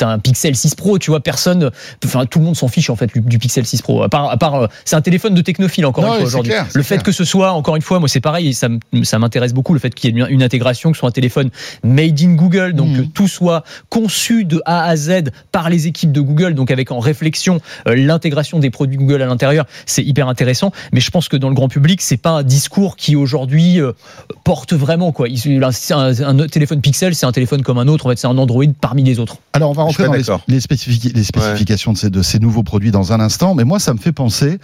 un, 0.00 0.18
Pixel 0.18 0.56
6 0.56 0.74
Pro, 0.74 0.98
tu 0.98 1.10
vois, 1.10 1.20
personne, 1.20 1.70
enfin, 2.04 2.26
tout 2.26 2.38
le 2.38 2.44
monde 2.46 2.56
s'en 2.56 2.68
fiche 2.68 2.90
en 2.90 2.96
fait 2.96 3.10
du, 3.14 3.38
Pixel 3.38 3.66
6 3.66 3.82
Pro. 3.82 4.02
À 4.02 4.08
part, 4.08 4.30
à 4.30 4.36
part, 4.36 4.54
euh, 4.54 4.66
c'est 4.84 4.96
un 4.96 5.00
téléphone 5.00 5.34
de 5.34 5.42
technophile 5.42 5.86
encore 5.86 6.04
Non, 6.04 6.10
une 6.12 6.18
fois 6.18 6.26
aujourd'hui. 6.26 6.52
Le 6.74 6.82
fait 6.82 6.96
clair. 6.96 7.02
que 7.04 7.12
ce 7.12 7.24
soit, 7.24 7.52
encore 7.52 7.76
une 7.76 7.82
fois, 7.82 7.98
moi 7.98 8.08
c'est 8.08 8.20
pareil, 8.20 8.54
ça, 8.54 8.68
m'intéresse 9.18 9.52
beaucoup 9.52 9.74
le 9.74 9.80
fait 9.80 9.94
qu'il 9.94 10.16
y 10.16 10.20
ait 10.20 10.26
une, 10.28 10.42
intégration, 10.42 10.90
que 10.90 10.96
ce 10.96 11.00
soit 11.00 11.08
téléphone 11.18 11.50
made 11.82 12.20
in 12.22 12.34
Google, 12.34 12.72
donc 12.74 12.88
Mhm. 12.88 12.96
que 12.96 13.02
tout 13.18 13.28
soit 13.28 13.64
conçu 13.88 14.44
de 14.44 14.62
A 14.64 14.84
à 14.84 14.96
Z 14.96 15.30
par 15.52 15.68
les 15.70 15.86
équipes 15.86 16.12
de 16.12 16.20
Google, 16.20 16.54
donc 16.54 16.70
avec 16.70 16.92
en 16.92 17.00
réflexion 17.00 17.60
euh, 17.86 17.94
l'intégration 17.96 18.58
des 18.60 18.70
produits 18.70 18.96
Google 18.96 19.20
à 19.22 19.26
l'intérieur, 19.26 19.64
c'est 19.86 20.04
hyper 20.04 20.28
intéressant. 20.28 20.70
Mais 20.92 21.00
je 21.00 21.10
pense 21.10 21.28
que 21.28 21.36
dans 21.36 21.48
le 21.48 21.54
grand 21.54 21.68
public, 21.68 22.00
c'est 22.02 22.16
pas 22.28 22.30
un 22.30 22.42
discours 22.42 22.96
qui 22.96 23.16
aujourd'hui 23.16 23.80
euh, 23.80 23.92
porte 24.44 24.72
vraiment 24.74 25.10
quoi. 25.12 25.26
Un, 25.28 25.62
un- 25.96 26.38
un 26.40 26.46
téléphone 26.46 26.80
Pixel, 26.80 27.14
c'est 27.14 27.26
un 27.26 27.32
téléphone 27.32 27.62
comme 27.62 27.78
un 27.78 27.88
autre. 27.88 28.06
En 28.06 28.10
fait, 28.10 28.18
c'est 28.18 28.26
un 28.26 28.38
Android 28.38 28.64
parmi 28.80 29.02
les 29.02 29.18
autres. 29.18 29.36
Alors, 29.52 29.70
on 29.70 29.74
va 29.74 29.82
rentrer 29.82 30.04
dans 30.04 30.12
les, 30.48 30.60
spécifications 31.24 31.92
de, 31.92 31.98
ces, 31.98 32.10
de 32.10 32.22
ces 32.22 32.38
nouveaux 32.38 32.62
produits 32.62 32.90
dans 32.92 33.12
un 33.12 33.20
instant, 33.20 33.54
mais 33.54 33.64
moi, 33.64 33.78
ça 33.80 33.92
me 33.94 33.98
fait 33.98 34.12
penser, 34.12 34.58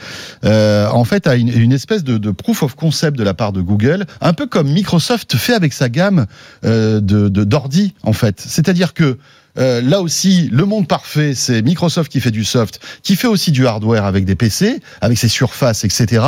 euh, 0.44 0.88
en 0.90 1.04
fait, 1.04 1.26
à 1.26 1.34
une, 1.36 1.48
une 1.48 1.72
espèce 1.72 2.04
de, 2.04 2.18
de 2.18 2.30
proof 2.30 2.62
of 2.62 2.74
concept 2.76 3.18
de 3.18 3.24
la 3.24 3.34
part 3.34 3.52
de 3.52 3.60
Google, 3.60 4.06
un 4.20 4.32
peu 4.32 4.46
comme 4.46 4.68
Microsoft 4.70 5.36
fait 5.36 5.54
avec 5.54 5.72
sa 5.72 5.88
gamme 5.88 6.26
euh, 6.64 7.00
de 7.00 7.28
de- 7.28 7.44
d'ordi, 7.44 7.94
en 8.02 8.12
fait. 8.12 8.40
C'est-à-dire 8.40 8.94
que 8.94 9.18
euh, 9.56 9.80
là 9.80 10.00
aussi, 10.00 10.48
le 10.50 10.64
monde 10.64 10.88
parfait, 10.88 11.32
c'est 11.36 11.62
Microsoft 11.62 12.10
qui 12.10 12.18
fait 12.20 12.32
du 12.32 12.44
soft, 12.44 12.80
qui 13.04 13.14
fait 13.14 13.28
aussi 13.28 13.52
du 13.52 13.68
hardware 13.68 14.04
avec 14.04 14.24
des 14.24 14.34
PC, 14.34 14.80
avec 15.00 15.16
ses 15.16 15.28
surfaces, 15.28 15.84
etc., 15.84 16.24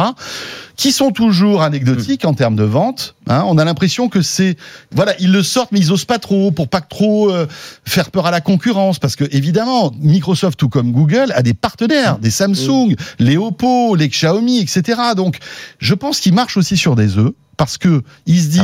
qui 0.76 0.92
sont 0.92 1.10
toujours 1.10 1.62
anecdotiques 1.62 2.24
en 2.24 2.34
termes 2.34 2.54
de 2.54 2.62
vente. 2.62 3.16
Hein. 3.28 3.42
On 3.48 3.58
a 3.58 3.64
l'impression 3.64 4.08
que 4.08 4.22
c'est, 4.22 4.56
voilà, 4.92 5.12
ils 5.18 5.32
le 5.32 5.42
sortent, 5.42 5.72
mais 5.72 5.80
ils 5.80 5.90
osent 5.90 6.04
pas 6.04 6.20
trop 6.20 6.52
pour 6.52 6.68
pas 6.68 6.80
trop 6.80 7.32
euh, 7.32 7.48
faire 7.84 8.12
peur 8.12 8.26
à 8.26 8.30
la 8.30 8.40
concurrence, 8.40 9.00
parce 9.00 9.16
que 9.16 9.24
évidemment, 9.32 9.92
Microsoft 10.00 10.56
tout 10.56 10.68
comme 10.68 10.92
Google 10.92 11.32
a 11.34 11.42
des 11.42 11.54
partenaires, 11.54 12.18
des 12.20 12.30
Samsung, 12.30 12.94
les 13.18 13.36
Oppo, 13.38 13.96
les 13.96 14.08
Xiaomi, 14.08 14.60
etc. 14.60 15.00
Donc, 15.16 15.38
je 15.80 15.94
pense 15.94 16.20
qu'ils 16.20 16.34
marchent 16.34 16.58
aussi 16.58 16.76
sur 16.76 16.94
des 16.94 17.18
œufs 17.18 17.32
parce 17.56 17.76
que 17.76 18.02
ils 18.26 18.40
se 18.40 18.48
disent. 18.50 18.62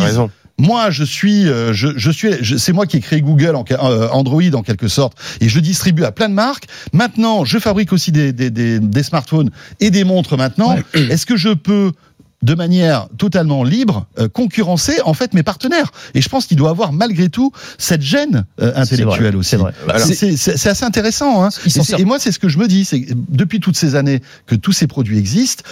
Moi, 0.59 0.91
je 0.91 1.05
suis, 1.05 1.49
euh, 1.49 1.73
je, 1.73 1.89
je 1.97 2.11
suis, 2.11 2.33
je- 2.41 2.57
c'est 2.57 2.73
moi 2.73 2.87
qui 2.87 2.99
ai 2.99 3.01
créé 3.01 3.21
Google, 3.21 3.57
en, 3.57 3.65
euh, 3.71 4.09
Android 4.11 4.43
en 4.55 4.63
quelque 4.63 4.89
sorte, 4.89 5.17
et 5.41 5.49
je 5.49 5.59
distribue 5.61 6.05
à 6.05 6.13
plein 6.13 6.29
de 6.29 6.35
marques. 6.35 6.67
Maintenant, 6.93 7.45
je 7.45 7.59
fabrique 7.59 7.93
aussi 7.93 8.13
des, 8.13 8.33
des, 8.33 8.51
des, 8.51 8.79
des 8.79 9.03
smartphones 9.03 9.51
et 9.81 9.91
des 9.91 10.05
montres. 10.05 10.37
Maintenant, 10.37 10.77
est-ce 11.11 11.27
que 11.27 11.37
je 11.37 11.51
peux 11.51 11.93
de 12.43 12.55
manière 12.57 13.07
totalement 13.19 13.63
libre 13.63 14.07
euh, 14.19 14.29
concurrencer 14.29 15.01
en 15.05 15.15
fait 15.15 15.33
mes 15.33 15.45
partenaires? 15.45 15.93
Et 16.15 16.21
je 16.21 16.29
pense 16.29 16.47
qu'il 16.47 16.57
doit 16.57 16.71
avoir 16.71 16.93
malgré 16.93 17.29
tout 17.29 17.53
cette 17.79 18.03
gêne 18.03 18.47
euh, 18.61 18.73
intellectuelle 18.75 19.37
aussi 19.37 19.55
c'est 20.37 20.69
assez 20.69 20.85
intéressant 20.85 21.45
hein. 21.45 21.51
Et, 22.01 22.05
moi 22.05 22.19
c'est 22.19 22.33
ce 22.33 22.41
que 22.41 22.49
je 22.49 22.59
me 22.59 22.67
dis 22.67 22.85
c'est 22.85 23.07
depuis 23.29 23.61
toutes 23.61 23.77
ces 23.77 23.95
années 23.95 24.23
que 24.47 24.57
tous 24.57 24.73
ces 24.73 24.89
produits 24.89 25.19
existent 25.19 25.63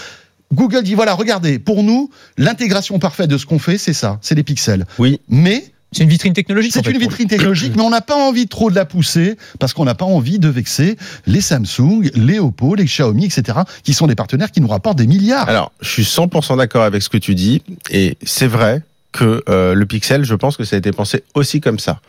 Google 0.53 0.83
dit 0.83 0.95
voilà 0.95 1.15
regardez 1.15 1.59
pour 1.59 1.83
nous 1.83 2.11
l'intégration 2.37 2.99
parfaite 2.99 3.29
de 3.31 3.39
ce 3.39 3.47
qu'on 3.47 3.59
fait 3.59 3.79
c'est 3.79 3.93
ça 3.93 4.19
c'est 4.23 4.35
les 4.35 4.43
pixels 4.43 4.87
Oui. 4.99 5.21
mais 5.29 5.65
C'est 5.93 6.03
une 6.05 6.09
vitrine 6.11 6.33
technologique. 6.33 6.73
en 6.77 6.81
c'est 6.81 6.85
fait, 6.87 6.93
une 6.93 6.99
vitrine 7.01 7.29
technologique, 7.29 7.73
mais 7.77 7.83
on 7.83 7.91
n'a 7.91 8.01
pas 8.01 8.17
envie 8.17 8.47
trop 8.47 8.71
de 8.71 8.77
la 8.77 8.85
pousser 8.85 9.37
parce 9.59 9.73
qu'on 9.75 9.85
n'a 9.85 9.95
pas 9.97 10.05
envie 10.05 10.39
de 10.39 10.49
vexer 10.49 10.97
les 11.27 11.41
Samsung, 11.41 12.11
les 12.15 12.39
Oppo, 12.39 12.75
les 12.77 12.85
Xiaomi, 12.85 13.25
etc., 13.25 13.59
qui 13.83 13.93
sont 13.93 14.07
des 14.07 14.15
partenaires 14.15 14.51
qui 14.53 14.61
nous 14.61 14.69
rapportent 14.69 14.99
des 14.99 15.09
milliards. 15.09 15.49
Alors, 15.49 15.73
je 15.81 15.89
suis 15.89 16.05
100% 16.05 16.59
d'accord 16.59 16.85
avec 16.85 17.03
ce 17.03 17.09
que 17.09 17.19
tu 17.19 17.35
dis, 17.35 17.63
et 17.91 18.17
c'est 18.25 18.47
vrai 18.47 18.83
que 19.11 19.43
euh, 19.49 19.75
le 19.75 19.85
Pixel, 19.87 20.23
je 20.25 20.35
pense 20.37 20.57
que 20.57 20.63
ça 20.63 20.77
a 20.77 20.79
été 20.79 20.93
pensé 20.93 21.25
aussi 21.35 21.61
comme 21.61 21.81
ça. 21.81 22.01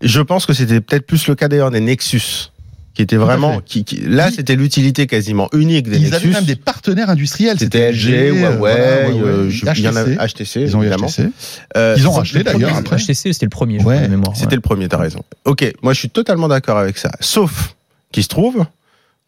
Je 0.00 0.20
pense 0.20 0.46
que 0.46 0.52
c'était 0.52 0.80
peut-être 0.80 1.04
plus 1.06 1.26
le 1.26 1.34
cas 1.34 1.48
d'ailleurs 1.48 1.72
des 1.72 1.80
Nexus, 1.80 2.52
qui 2.98 3.02
étaient 3.04 3.14
à 3.14 3.20
vraiment, 3.20 3.58
fait. 3.58 3.64
qui, 3.64 3.84
qui- 3.84 4.00
là, 4.00 4.28
c'était 4.32 4.56
l'utilité 4.56 5.06
quasiment 5.06 5.48
unique 5.52 5.88
des 5.88 5.98
Ils 5.98 6.06
avaient 6.06 6.14
Nexus. 6.26 6.30
même 6.30 6.44
des 6.46 6.56
partenaires 6.56 7.10
industriels. 7.10 7.56
C'était 7.56 7.92
LG, 7.92 8.08
euh, 8.12 8.30
Huawei, 8.32 8.56
voilà, 8.58 8.76
euh, 8.80 9.48
je- 9.48 9.64
il 9.76 9.82
y 9.82 9.88
en 9.88 9.94
a 9.94 10.02
HTC. 10.02 10.16
HTC, 10.18 10.60
Ils 10.62 10.76
ont 10.76 10.82
eu. 10.82 10.88
HTC. 10.90 11.28
Euh, 11.76 11.94
Ils 11.96 12.08
ont 12.08 12.10
racheté 12.10 12.38
le 12.38 12.44
d'ailleurs 12.44 12.76
après. 12.76 12.96
HTC, 12.96 13.32
c'était 13.32 13.46
le 13.46 13.50
premier, 13.50 13.80
Ouais, 13.84 14.08
mémoire. 14.08 14.36
C'était 14.36 14.56
le 14.56 14.60
premier, 14.60 14.88
t'as 14.88 14.96
raison. 14.96 15.22
Ok, 15.44 15.64
moi 15.80 15.92
je 15.92 16.00
suis 16.00 16.10
totalement 16.10 16.48
d'accord 16.48 16.76
avec 16.76 16.98
ça. 16.98 17.12
Sauf 17.20 17.76
qu'il 18.10 18.24
se 18.24 18.28
trouve 18.28 18.64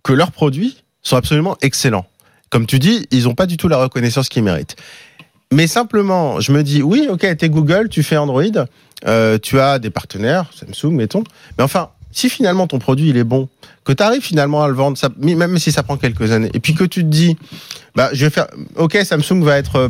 que 0.03 0.12
leurs 0.12 0.33
produits 0.33 0.83
sont 1.03 1.15
absolument 1.15 1.57
excellents. 1.62 2.07
Comme 2.50 2.67
tu 2.67 2.81
dis, 2.81 3.07
ils 3.12 3.23
n'ont 3.25 3.37
pas 3.37 3.47
du 3.47 3.57
tout 3.57 3.69
la 3.69 3.77
reconnaissance 3.77 4.29
qu'ils 4.29 4.43
méritent. 4.43 4.75
Mais 5.53 5.69
simplement, 5.69 6.41
je 6.41 6.50
me 6.50 6.65
dis, 6.65 6.83
oui, 6.83 7.07
ok, 7.09 7.25
t'es 7.39 7.49
Google, 7.49 7.89
tu 7.89 8.03
fais 8.03 8.17
Android, 8.17 8.43
euh, 9.07 9.39
tu 9.41 9.61
as 9.61 9.79
des 9.79 9.91
partenaires, 9.91 10.47
Samsung, 10.59 10.93
mettons. 10.93 11.23
Mais 11.57 11.62
enfin, 11.62 11.91
si 12.12 12.29
finalement 12.29 12.67
ton 12.67 12.79
produit 12.79 13.11
il 13.11 13.17
est 13.17 13.25
bon, 13.25 13.49
que 13.85 13.93
tu 13.93 14.02
arrives 14.02 14.23
finalement 14.23 14.62
à 14.62 14.69
le 14.69 14.75
vendre, 14.75 14.99
même 15.19 15.59
si 15.59 15.73
ça 15.73 15.83
prend 15.83 15.97
quelques 15.97 16.33
années, 16.33 16.50
et 16.55 16.61
puis 16.61 16.75
que 16.75 16.85
tu 16.85 17.02
te 17.02 17.09
dis, 17.09 17.37
bah, 17.95 18.11
je 18.12 18.25
vais 18.25 18.31
faire, 18.31 18.47
ok, 18.76 18.99
Samsung 19.05 19.43
va 19.43 19.59
être, 19.59 19.76
euh, 19.76 19.88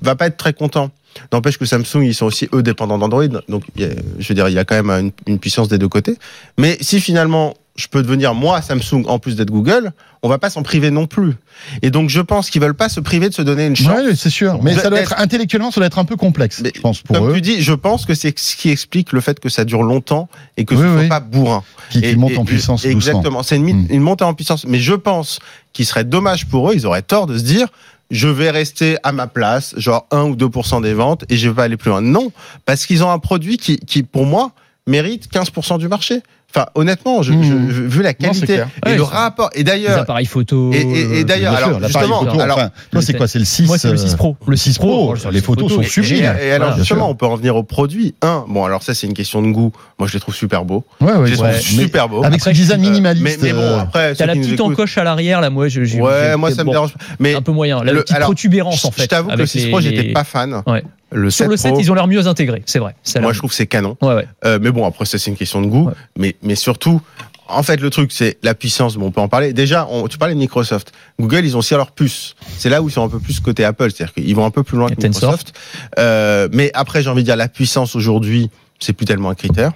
va 0.00 0.14
pas 0.14 0.26
être 0.26 0.36
très 0.36 0.52
content. 0.52 0.90
N'empêche 1.32 1.58
que 1.58 1.66
Samsung, 1.66 2.02
ils 2.02 2.14
sont 2.14 2.26
aussi 2.26 2.48
eux 2.54 2.62
dépendants 2.62 2.98
d'Android, 2.98 3.26
donc 3.48 3.64
je 3.76 4.28
veux 4.28 4.34
dire, 4.34 4.48
il 4.48 4.54
y 4.54 4.58
a 4.58 4.64
quand 4.64 4.82
même 4.82 4.90
une, 4.90 5.12
une 5.26 5.38
puissance 5.38 5.68
des 5.68 5.76
deux 5.76 5.88
côtés. 5.88 6.16
Mais 6.56 6.78
si 6.80 7.00
finalement 7.00 7.54
je 7.76 7.86
peux 7.86 8.02
devenir 8.02 8.34
moi 8.34 8.60
Samsung 8.60 9.04
en 9.06 9.18
plus 9.18 9.36
d'être 9.36 9.50
Google, 9.50 9.92
on 10.22 10.28
va 10.28 10.38
pas 10.38 10.50
s'en 10.50 10.62
priver 10.62 10.90
non 10.90 11.06
plus. 11.06 11.34
Et 11.82 11.90
donc 11.90 12.08
je 12.08 12.20
pense 12.20 12.48
qu'ils 12.48 12.62
veulent 12.62 12.74
pas 12.74 12.88
se 12.88 13.00
priver 13.00 13.28
de 13.28 13.34
se 13.34 13.42
donner 13.42 13.66
une 13.66 13.76
chance. 13.76 14.00
Oui, 14.04 14.16
c'est 14.16 14.30
sûr. 14.30 14.62
Mais 14.62 14.74
ça 14.74 14.88
doit 14.88 15.00
être 15.00 15.14
intellectuellement, 15.18 15.70
ça 15.70 15.80
doit 15.80 15.86
être 15.86 15.98
un 15.98 16.04
peu 16.04 16.16
complexe. 16.16 16.62
je 16.62 16.80
pense 16.80 17.02
pour 17.02 17.16
comme 17.16 17.34
tu 17.34 17.40
dis, 17.40 17.60
je 17.60 17.72
pense 17.72 18.06
que 18.06 18.14
c'est 18.14 18.38
ce 18.38 18.56
qui 18.56 18.70
explique 18.70 19.12
le 19.12 19.20
fait 19.20 19.40
que 19.40 19.48
ça 19.48 19.64
dure 19.64 19.82
longtemps 19.82 20.28
et 20.56 20.64
que 20.64 20.76
ce 20.76 20.82
ne 20.82 20.98
soit 20.98 21.08
pas 21.08 21.20
bourrin. 21.20 21.64
Qui, 21.90 22.16
monte 22.16 22.38
en 22.38 22.44
puissance. 22.44 22.84
Exactement. 22.84 23.42
C'est 23.42 23.56
une, 23.56 23.66
hmm. 23.66 23.86
une 23.90 24.00
montée 24.00 24.24
en 24.24 24.34
puissance. 24.34 24.64
Mais 24.66 24.78
je 24.78 24.94
pense 24.94 25.40
qu'il 25.72 25.84
serait 25.84 26.04
dommage 26.04 26.46
pour 26.46 26.70
eux. 26.70 26.74
Ils 26.74 26.86
auraient 26.86 27.02
tort 27.02 27.26
de 27.26 27.36
se 27.36 27.42
dire 27.42 27.68
je 28.10 28.28
vais 28.28 28.50
rester 28.50 28.98
à 29.02 29.10
ma 29.12 29.26
place, 29.26 29.74
genre 29.78 30.06
1 30.10 30.24
ou 30.24 30.36
2% 30.36 30.82
des 30.82 30.92
ventes, 30.92 31.24
et 31.30 31.36
je 31.36 31.48
vais 31.48 31.54
pas 31.54 31.64
aller 31.64 31.78
plus 31.78 31.88
loin. 31.88 32.02
Non, 32.02 32.30
parce 32.66 32.84
qu'ils 32.84 33.02
ont 33.02 33.10
un 33.10 33.18
produit 33.18 33.56
qui, 33.56 33.78
qui, 33.78 34.02
pour 34.02 34.26
moi, 34.26 34.52
mérite 34.86 35.32
15% 35.32 35.78
du 35.78 35.88
marché. 35.88 36.22
Enfin, 36.54 36.66
honnêtement, 36.74 37.22
je, 37.22 37.32
je, 37.32 37.54
mmh. 37.54 37.86
vu 37.86 38.02
la 38.02 38.12
qualité 38.12 38.62
et 38.86 38.94
le 38.94 39.02
rapport. 39.02 39.48
Et 39.54 39.64
d'ailleurs, 39.64 39.96
les 39.96 40.02
appareils 40.02 40.26
photo. 40.26 40.70
Et, 40.72 40.80
et, 40.80 41.20
et 41.20 41.24
d'ailleurs, 41.24 41.54
alors 41.54 41.82
justement, 41.82 42.20
photo, 42.20 42.40
alors, 42.40 42.58
enfin, 42.58 42.70
toi 42.90 43.00
c'est 43.00 43.14
quoi 43.14 43.26
C'est 43.26 43.38
le 43.38 43.46
6 43.46 43.66
Moi 43.66 43.78
c'est 43.78 43.90
le 43.90 43.96
6 43.96 44.14
Pro. 44.16 44.36
Le 44.46 44.56
6 44.56 44.78
Pro. 44.78 45.14
les 45.30 45.40
photos 45.40 45.72
sont 45.72 45.82
sublimes. 45.82 46.34
Et, 46.42 46.52
alors 46.52 46.76
justement, 46.76 47.08
on 47.08 47.14
peut 47.14 47.26
en 47.26 47.36
venir 47.36 47.56
au 47.56 47.62
produit. 47.62 48.14
Un, 48.20 48.44
bon, 48.48 48.64
alors 48.64 48.82
ça 48.82 48.92
c'est 48.92 49.06
une 49.06 49.14
question 49.14 49.40
de 49.40 49.50
goût. 49.50 49.72
Moi, 49.98 50.08
je 50.08 50.14
les 50.14 50.20
trouve 50.20 50.34
super 50.34 50.64
beaux. 50.64 50.84
Ouais, 51.00 51.12
ouais, 51.12 51.26
je 51.26 51.32
les 51.32 51.36
trouve 51.38 51.58
super 51.58 52.08
beaux. 52.08 52.24
Avec 52.24 52.42
ce 52.42 52.50
design 52.50 52.80
minimaliste. 52.80 53.24
Mais, 53.24 53.36
mais 53.40 53.52
bon, 53.52 53.78
après, 53.78 54.14
t'as 54.14 54.26
la 54.26 54.34
petite 54.34 54.60
encoche 54.60 54.98
à 54.98 55.04
l'arrière 55.04 55.40
là. 55.40 55.48
Moi, 55.48 55.68
je. 55.68 55.80
Ouais, 56.00 56.36
moi 56.36 56.50
ça 56.50 56.64
me 56.64 56.70
dérange. 56.70 56.94
Mais 57.18 57.34
un 57.34 57.42
peu 57.42 57.52
moyen. 57.52 57.82
La 57.82 57.94
petite 57.94 58.18
protubérance 58.18 58.84
en 58.84 58.90
fait. 58.90 59.02
Je 59.02 59.08
t'avoue 59.08 59.30
que 59.30 59.36
le 59.36 59.46
6 59.46 59.68
Pro, 59.68 59.80
j'étais 59.80 60.12
pas 60.12 60.24
fan. 60.24 60.62
Le 61.12 61.30
Sur 61.30 61.48
le 61.48 61.56
7, 61.56 61.74
ils 61.78 61.90
ont 61.90 61.94
l'air 61.94 62.06
mieux 62.06 62.26
intégrés, 62.26 62.62
c'est 62.66 62.78
vrai. 62.78 62.94
Moi, 63.20 63.32
je 63.32 63.38
trouve 63.38 63.50
que 63.50 63.56
c'est 63.56 63.66
canon. 63.66 63.96
Euh, 64.02 64.58
mais 64.60 64.70
bon, 64.70 64.86
après, 64.86 65.04
ça, 65.04 65.18
c'est 65.18 65.30
une 65.30 65.36
question 65.36 65.60
de 65.60 65.66
goût. 65.66 65.90
Mais, 66.18 66.36
mais 66.42 66.54
surtout, 66.54 67.00
en 67.48 67.62
fait, 67.62 67.80
le 67.80 67.90
truc, 67.90 68.12
c'est 68.12 68.38
la 68.42 68.54
puissance. 68.54 68.96
Bon, 68.96 69.06
on 69.06 69.10
peut 69.10 69.20
en 69.20 69.28
parler. 69.28 69.52
Déjà, 69.52 69.88
tu 70.08 70.18
parlais 70.18 70.34
de 70.34 70.38
Microsoft. 70.38 70.92
Google, 71.20 71.44
ils 71.44 71.56
ont 71.56 71.60
aussi 71.60 71.74
leur 71.74 71.92
puce. 71.92 72.34
C'est 72.58 72.68
là 72.68 72.82
où 72.82 72.88
ils 72.88 72.92
sont 72.92 73.04
un 73.04 73.08
peu 73.08 73.18
plus 73.18 73.40
côté 73.40 73.64
Apple. 73.64 73.90
C'est-à-dire 73.90 74.14
qu'ils 74.14 74.34
vont 74.34 74.44
un 74.44 74.50
peu 74.50 74.62
plus 74.62 74.78
loin 74.78 74.88
que 74.88 75.06
Microsoft. 75.06 75.52
Euh, 75.98 76.48
mais 76.52 76.70
après, 76.74 77.02
j'ai 77.02 77.10
envie 77.10 77.22
de 77.22 77.26
dire, 77.26 77.36
la 77.36 77.48
puissance 77.48 77.94
aujourd'hui, 77.96 78.50
c'est 78.78 78.92
plus 78.92 79.06
tellement 79.06 79.30
un 79.30 79.34
critère. 79.34 79.72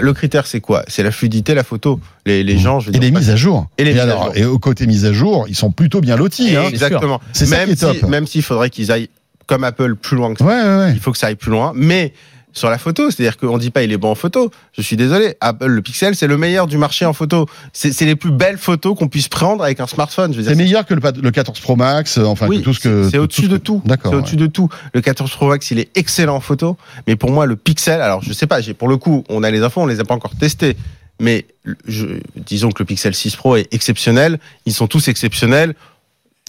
Le 0.00 0.12
critère, 0.12 0.46
c'est 0.46 0.60
quoi? 0.60 0.84
C'est 0.86 1.02
la 1.02 1.10
fluidité, 1.10 1.54
la 1.54 1.64
photo. 1.64 1.98
Les, 2.26 2.44
les 2.44 2.58
gens, 2.58 2.78
je 2.78 2.90
veux 2.90 2.96
et 2.96 3.00
les 3.00 3.10
mises 3.10 3.30
à 3.30 3.36
jour. 3.36 3.66
Et, 3.78 3.84
les 3.84 3.98
alors, 3.98 4.30
et 4.34 4.44
au 4.44 4.58
côté 4.58 4.86
mise 4.86 5.04
à 5.06 5.12
jour, 5.12 5.46
ils 5.48 5.56
sont 5.56 5.72
plutôt 5.72 6.00
bien 6.00 6.16
lotis. 6.16 6.56
Hein, 6.56 6.66
exactement. 6.68 7.20
C'est 7.32 7.46
ça 7.46 7.64
qui 7.64 7.72
est 7.72 7.76
top. 7.76 8.02
même 8.02 8.26
s'il 8.26 8.42
faudrait 8.42 8.70
qu'ils 8.70 8.92
aillent 8.92 9.08
comme 9.46 9.64
Apple 9.64 9.96
plus 9.96 10.16
loin 10.16 10.32
que 10.32 10.40
ça. 10.40 10.44
Ouais, 10.44 10.84
ouais, 10.84 10.92
Il 10.92 11.00
faut 11.00 11.12
que 11.12 11.18
ça 11.18 11.28
aille 11.28 11.36
plus 11.36 11.50
loin. 11.50 11.72
Mais 11.74 12.12
sur 12.52 12.70
la 12.70 12.78
photo. 12.78 13.10
C'est-à-dire 13.10 13.36
qu'on 13.36 13.58
dit 13.58 13.70
pas 13.70 13.82
il 13.82 13.92
est 13.92 13.96
bon 13.96 14.10
en 14.10 14.14
photo. 14.14 14.50
Je 14.72 14.82
suis 14.82 14.96
désolé. 14.96 15.34
Apple, 15.40 15.66
le 15.66 15.82
Pixel, 15.82 16.14
c'est 16.14 16.26
le 16.26 16.36
meilleur 16.36 16.66
du 16.66 16.78
marché 16.78 17.04
en 17.04 17.12
photo. 17.12 17.46
C'est 17.72 17.98
les 18.02 18.16
plus 18.16 18.30
belles 18.30 18.58
photos 18.58 18.96
qu'on 18.96 19.08
puisse 19.08 19.28
prendre 19.28 19.64
avec 19.64 19.80
un 19.80 19.86
smartphone. 19.86 20.34
C'est 20.34 20.54
meilleur 20.54 20.86
que 20.86 20.94
le, 20.94 21.30
14 21.30 21.60
Pro 21.60 21.76
Max, 21.76 22.18
euh, 22.18 22.24
enfin 22.24 22.48
tout 22.62 22.74
ce 22.74 22.80
que. 22.80 23.08
C'est 23.10 23.18
au-dessus 23.18 23.48
de 23.48 23.56
tout. 23.56 23.82
D'accord. 23.84 24.12
C'est 24.12 24.18
au-dessus 24.18 24.36
de 24.36 24.46
tout. 24.46 24.68
Le 24.94 25.00
14 25.00 25.30
Pro 25.30 25.48
Max, 25.48 25.70
il 25.70 25.78
est 25.78 25.96
excellent 25.96 26.36
en 26.36 26.40
photo. 26.40 26.76
Mais 27.06 27.16
pour 27.16 27.30
moi, 27.30 27.46
le 27.46 27.56
Pixel, 27.56 28.00
alors 28.00 28.22
je 28.22 28.32
sais 28.32 28.46
pas, 28.46 28.60
pour 28.78 28.88
le 28.88 28.96
coup, 28.96 29.24
on 29.28 29.42
a 29.42 29.50
les 29.50 29.62
infos, 29.62 29.80
on 29.80 29.86
les 29.86 30.00
a 30.00 30.04
pas 30.04 30.14
encore 30.14 30.36
testés. 30.36 30.76
Mais 31.20 31.46
je, 31.86 32.06
disons 32.36 32.70
que 32.70 32.82
le 32.82 32.84
Pixel 32.84 33.14
6 33.14 33.36
Pro 33.36 33.56
est 33.56 33.72
exceptionnel. 33.72 34.38
Ils 34.66 34.72
sont 34.72 34.88
tous 34.88 35.08
exceptionnels. 35.08 35.74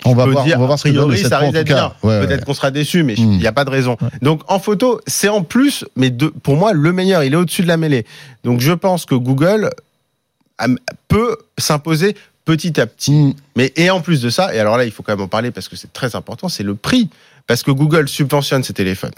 On 0.05 0.15
va, 0.15 0.25
voir, 0.25 0.45
on 0.45 0.49
va 0.49 0.65
voir 0.65 0.79
ce 0.79 0.89
priori, 0.89 1.17
ça 1.19 1.37
risque 1.37 1.53
d'être 1.53 1.67
bien. 1.67 1.93
Peut-être 2.01 2.45
qu'on 2.45 2.53
sera 2.53 2.71
déçu, 2.71 3.03
mais 3.03 3.13
il 3.13 3.37
n'y 3.37 3.47
a 3.47 3.53
pas 3.53 3.63
de 3.65 3.69
raison. 3.69 3.97
Donc 4.21 4.41
en 4.47 4.59
photo, 4.59 4.99
c'est 5.07 5.29
en 5.29 5.43
plus, 5.43 5.85
mais 5.95 6.09
de, 6.09 6.27
pour 6.27 6.57
moi, 6.57 6.73
le 6.73 6.91
meilleur, 6.91 7.23
il 7.23 7.33
est 7.33 7.37
au-dessus 7.37 7.61
de 7.61 7.67
la 7.67 7.77
mêlée. 7.77 8.05
Donc 8.43 8.59
je 8.59 8.73
pense 8.73 9.05
que 9.05 9.15
Google 9.15 9.69
peut 11.07 11.37
s'imposer 11.57 12.15
petit 12.45 12.79
à 12.79 12.87
petit. 12.87 13.11
Mm. 13.11 13.33
Mais 13.55 13.71
et 13.75 13.89
en 13.89 14.01
plus 14.01 14.21
de 14.21 14.29
ça, 14.29 14.53
et 14.53 14.59
alors 14.59 14.77
là, 14.77 14.85
il 14.85 14.91
faut 14.91 15.03
quand 15.03 15.13
même 15.13 15.25
en 15.25 15.27
parler 15.27 15.51
parce 15.51 15.69
que 15.69 15.75
c'est 15.75 15.93
très 15.93 16.15
important, 16.15 16.49
c'est 16.49 16.63
le 16.63 16.75
prix. 16.75 17.09
Parce 17.47 17.63
que 17.63 17.71
Google 17.71 18.07
subventionne 18.07 18.63
ses 18.63 18.73
téléphones. 18.73 19.11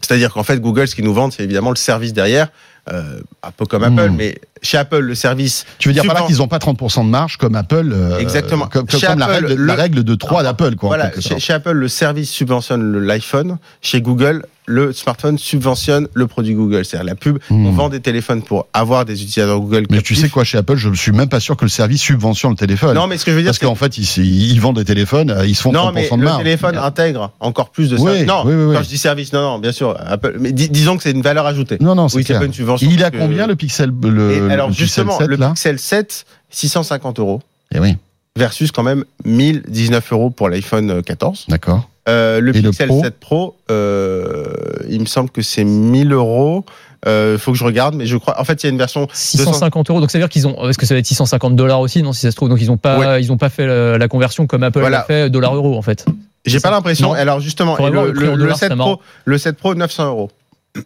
C'est-à-dire 0.00 0.32
qu'en 0.32 0.42
fait, 0.42 0.60
Google, 0.60 0.88
ce 0.88 0.94
qu'ils 0.94 1.04
nous 1.04 1.14
vendent, 1.14 1.32
c'est 1.32 1.44
évidemment 1.44 1.70
le 1.70 1.76
service 1.76 2.12
derrière, 2.12 2.48
euh, 2.92 3.20
un 3.42 3.50
peu 3.50 3.66
comme 3.66 3.84
Apple, 3.84 4.10
hmm. 4.10 4.16
mais 4.16 4.38
chez 4.62 4.78
Apple, 4.78 5.00
le 5.00 5.14
service. 5.14 5.66
Tu 5.78 5.88
veux 5.88 5.94
dire 5.94 6.04
par 6.04 6.14
là 6.14 6.22
qu'ils 6.26 6.38
n'ont 6.38 6.48
pas 6.48 6.58
30% 6.58 7.04
de 7.04 7.10
marge 7.10 7.36
comme 7.36 7.54
Apple 7.54 7.90
euh, 7.92 8.18
Exactement. 8.18 8.66
Comme, 8.66 8.86
la, 9.16 9.26
règle, 9.26 9.54
la, 9.54 9.74
règle, 9.74 10.04
de 10.04 10.14
3 10.14 10.42
d'Apple, 10.42 10.74
quoi. 10.76 10.88
Voilà, 10.88 11.10
chez, 11.20 11.38
chez, 11.38 11.52
Apple, 11.52 11.72
le 11.72 11.88
service 11.88 12.30
subventionne 12.30 12.98
l'iPhone. 12.98 13.58
Chez 13.82 14.00
Google, 14.00 14.44
le 14.68 14.92
smartphone 14.92 15.38
subventionne 15.38 16.08
le 16.12 16.26
produit 16.26 16.54
Google, 16.54 16.84
c'est-à-dire 16.84 17.06
la 17.06 17.14
pub. 17.14 17.38
On 17.50 17.54
hmm. 17.54 17.74
vend 17.74 17.88
des 17.88 18.00
téléphones 18.00 18.42
pour 18.42 18.66
avoir 18.74 19.04
des 19.04 19.14
utilisateurs 19.14 19.58
Google. 19.58 19.86
Mais 19.90 20.02
tu 20.02 20.14
sais 20.14 20.28
quoi, 20.28 20.44
chez 20.44 20.58
Apple, 20.58 20.76
je 20.76 20.90
ne 20.90 20.94
suis 20.94 21.12
même 21.12 21.28
pas 21.28 21.40
sûr 21.40 21.56
que 21.56 21.64
le 21.64 21.70
service 21.70 22.02
subventionne 22.02 22.52
le 22.52 22.56
téléphone. 22.56 22.94
Non, 22.94 23.06
mais 23.06 23.16
ce 23.16 23.24
que 23.24 23.30
je 23.30 23.36
veux 23.36 23.42
dire, 23.42 23.50
parce 23.50 23.58
qu'en 23.58 23.74
fait, 23.74 23.96
ils, 23.96 24.52
ils, 24.52 24.60
vendent 24.60 24.76
des 24.76 24.84
téléphones, 24.84 25.34
ils 25.46 25.54
se 25.54 25.62
font 25.62 25.72
non, 25.72 25.90
30% 25.90 25.92
mais 25.94 26.10
de 26.10 26.16
marge. 26.16 26.38
Le 26.38 26.44
téléphone 26.44 26.76
intègre 26.76 27.32
encore 27.40 27.70
plus 27.70 27.88
de 27.90 27.96
ça. 27.96 28.24
non, 28.24 28.42
oui, 28.44 28.74
quand 28.74 28.82
je 28.82 28.88
dis 28.88 28.98
service, 28.98 29.32
non, 29.32 29.40
non, 29.40 29.58
bien 29.58 29.72
sûr, 29.72 29.96
Apple. 30.06 30.36
Mais 30.38 30.52
disons 30.52 30.96
que 30.96 31.02
c'est 31.02 31.12
une 31.12 31.22
valeur 31.22 31.46
ajoutée. 31.46 31.78
Non, 31.80 31.94
non, 31.94 32.08
c'est 32.08 32.18
oui, 32.18 32.24
pas 32.24 32.44
une 32.44 32.52
subvention. 32.52 32.88
Il 32.90 33.02
a 33.02 33.10
combien 33.10 33.46
le 33.46 33.56
Pixel 33.56 33.90
le, 34.02 34.50
Alors 34.50 34.70
justement, 34.72 35.18
le 35.18 35.36
Pixel 35.36 35.78
7, 35.78 36.26
650 36.50 37.18
euros. 37.20 37.40
Et 37.72 37.76
eh 37.76 37.80
oui. 37.80 37.96
Versus 38.36 38.70
quand 38.70 38.82
même 38.82 39.04
1019 39.24 40.12
euros 40.12 40.30
pour 40.30 40.48
l'iPhone 40.48 41.02
14. 41.02 41.46
D'accord. 41.48 41.88
Euh, 42.08 42.40
le 42.40 42.52
Pixel 42.52 42.90
7 42.90 43.20
Pro, 43.20 43.56
euh, 43.70 44.46
il 44.88 45.00
me 45.00 45.06
semble 45.06 45.30
que 45.30 45.42
c'est 45.42 45.64
1000 45.64 46.12
euros. 46.12 46.64
Euh, 47.06 47.38
faut 47.38 47.52
que 47.52 47.58
je 47.58 47.64
regarde, 47.64 47.94
mais 47.94 48.06
je 48.06 48.16
crois. 48.16 48.40
En 48.40 48.44
fait, 48.44 48.62
il 48.62 48.66
y 48.66 48.68
a 48.68 48.72
une 48.72 48.78
version 48.78 49.06
650 49.12 49.90
euros. 49.90 50.00
Donc 50.00 50.10
ça 50.10 50.18
veut 50.18 50.22
dire 50.22 50.28
qu'ils 50.28 50.48
ont. 50.48 50.68
Est-ce 50.68 50.78
que 50.78 50.86
ça 50.86 50.94
va 50.94 50.98
être 50.98 51.06
650 51.06 51.54
dollars 51.54 51.80
aussi, 51.80 52.02
non 52.02 52.12
Si 52.12 52.22
ça 52.22 52.30
se 52.30 52.36
trouve, 52.36 52.48
donc 52.48 52.60
ils 52.60 52.70
ont 52.70 52.76
pas, 52.76 53.20
ils 53.20 53.30
ont 53.30 53.36
pas 53.36 53.50
fait 53.50 53.66
la, 53.66 54.08
conversion 54.08 54.46
comme 54.46 54.62
Apple 54.62 54.80
l'a 54.80 55.04
fait 55.04 55.30
dollar 55.30 55.54
euro 55.54 55.76
en 55.76 55.82
fait. 55.82 56.06
J'ai 56.46 56.60
pas 56.60 56.70
l'impression. 56.70 57.12
Alors 57.12 57.40
justement, 57.40 57.76
le, 57.78 58.12
le, 58.12 58.54
7 58.54 58.74
Pro, 58.74 59.00
le 59.24 59.38
7 59.38 59.56
Pro, 59.56 59.74
900 59.74 60.06
euros. 60.06 60.30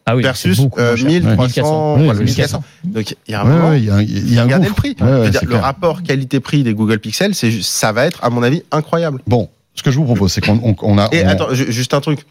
Ah 0.06 0.16
oui, 0.16 0.22
versus 0.22 0.60
euh, 0.78 0.96
1300, 0.96 1.98
1400. 1.98 2.64
Donc 2.84 3.14
il 3.26 3.32
y 3.32 3.34
a 3.34 3.42
un 3.42 3.44
moment, 3.44 3.72
il 3.72 3.84
y 3.84 3.90
a, 3.90 4.02
y 4.02 4.38
a 4.38 4.40
un 4.40 4.44
regardez 4.44 4.68
le 4.68 4.74
prix. 4.74 4.94
Dire, 4.94 5.40
le 5.46 5.56
rapport 5.56 6.02
qualité-prix 6.02 6.62
des 6.62 6.74
Google 6.74 6.98
Pixel, 6.98 7.34
c'est 7.34 7.50
ça 7.62 7.92
va 7.92 8.06
être 8.06 8.22
à 8.24 8.30
mon 8.30 8.42
avis 8.42 8.62
incroyable. 8.70 9.20
Bon, 9.26 9.48
ce 9.74 9.82
que 9.82 9.90
je 9.90 9.98
vous 9.98 10.04
propose, 10.04 10.32
c'est 10.32 10.40
qu'on 10.40 10.76
on, 10.80 10.98
a. 10.98 11.08
Et 11.12 11.22
attends, 11.24 11.52
juste 11.54 11.94
un 11.94 12.00
truc. 12.00 12.26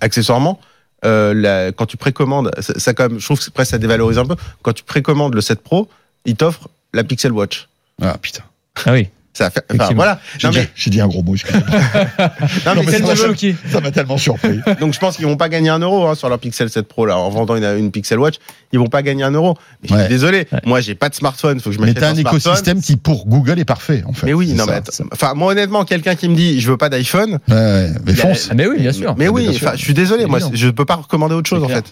Accessoirement, 0.00 0.58
euh, 1.04 1.34
la, 1.34 1.72
quand 1.72 1.86
tu 1.86 1.96
précommandes, 1.96 2.50
ça, 2.60 2.78
ça, 2.78 2.94
quand 2.94 3.08
même, 3.08 3.20
je 3.20 3.24
trouve 3.24 3.38
que 3.38 3.50
presque 3.50 3.72
ça 3.72 3.78
dévalorise 3.78 4.18
un 4.18 4.26
peu. 4.26 4.36
Quand 4.62 4.72
tu 4.72 4.82
précommandes 4.82 5.34
le 5.34 5.40
7 5.40 5.60
Pro, 5.60 5.88
il 6.24 6.36
t'offre 6.36 6.68
la 6.92 7.04
Pixel 7.04 7.32
Watch. 7.32 7.68
Ah 8.00 8.16
putain. 8.20 8.42
Ah 8.84 8.92
oui. 8.92 9.08
Ça 9.36 9.50
fait, 9.50 9.62
enfin, 9.78 9.90
voilà. 9.94 10.18
J'ai 10.38 10.48
dit, 10.48 10.90
dit, 10.90 11.00
un 11.02 11.08
gros 11.08 11.22
mot. 11.22 11.34
non, 11.44 12.74
mais, 12.74 12.84
mais 12.86 13.54
ça 13.70 13.80
m'a 13.82 13.90
tellement 13.90 14.16
surpris. 14.16 14.60
Donc 14.80 14.94
je 14.94 14.98
pense 14.98 15.16
qu'ils 15.16 15.26
vont 15.26 15.36
pas 15.36 15.50
gagner 15.50 15.68
un 15.68 15.78
euro 15.78 16.06
hein, 16.06 16.14
sur 16.14 16.30
leur 16.30 16.38
Pixel 16.38 16.70
7 16.70 16.88
Pro 16.88 17.04
là 17.04 17.18
en 17.18 17.28
vendant 17.28 17.54
une, 17.54 17.64
une 17.78 17.90
Pixel 17.90 18.18
Watch. 18.18 18.36
Ils 18.72 18.78
vont 18.78 18.86
pas 18.86 19.02
gagner 19.02 19.24
un 19.24 19.32
euro. 19.32 19.58
Mais 19.82 19.88
je 19.90 19.94
suis 19.94 20.08
désolé. 20.08 20.46
Ouais. 20.50 20.60
Moi 20.64 20.80
j'ai 20.80 20.94
pas 20.94 21.10
de 21.10 21.14
smartphone. 21.14 21.60
Faut 21.60 21.68
que 21.68 21.76
je 21.76 21.80
m'achète 21.80 22.02
un, 22.02 22.12
un 22.12 22.16
écosystème 22.16 22.80
qui 22.80 22.96
pour 22.96 23.26
Google 23.26 23.58
est 23.58 23.66
parfait 23.66 24.02
en 24.06 24.14
fait. 24.14 24.24
Mais 24.24 24.32
oui, 24.32 24.54
non 24.54 24.64
mais 24.66 24.80
enfin 25.12 25.34
moi 25.34 25.52
honnêtement 25.52 25.84
quelqu'un 25.84 26.14
qui 26.14 26.30
me 26.30 26.34
dit 26.34 26.58
je 26.58 26.70
veux 26.70 26.78
pas 26.78 26.88
d'iPhone. 26.88 27.38
Ouais, 27.48 27.90
mais 28.06 28.14
fonce. 28.14 28.48
Ah, 28.50 28.54
mais 28.54 28.66
oui 28.66 28.78
bien 28.80 28.92
sûr. 28.92 29.14
Mais, 29.18 29.28
oui. 29.28 29.50
Enfin 29.54 29.72
je 29.74 29.82
suis 29.82 29.94
désolé. 29.94 30.24
Moi 30.24 30.38
je 30.50 30.68
peux 30.68 30.86
pas 30.86 30.94
recommander 30.94 31.34
autre 31.34 31.50
chose 31.50 31.62
en 31.62 31.68
fait. 31.68 31.84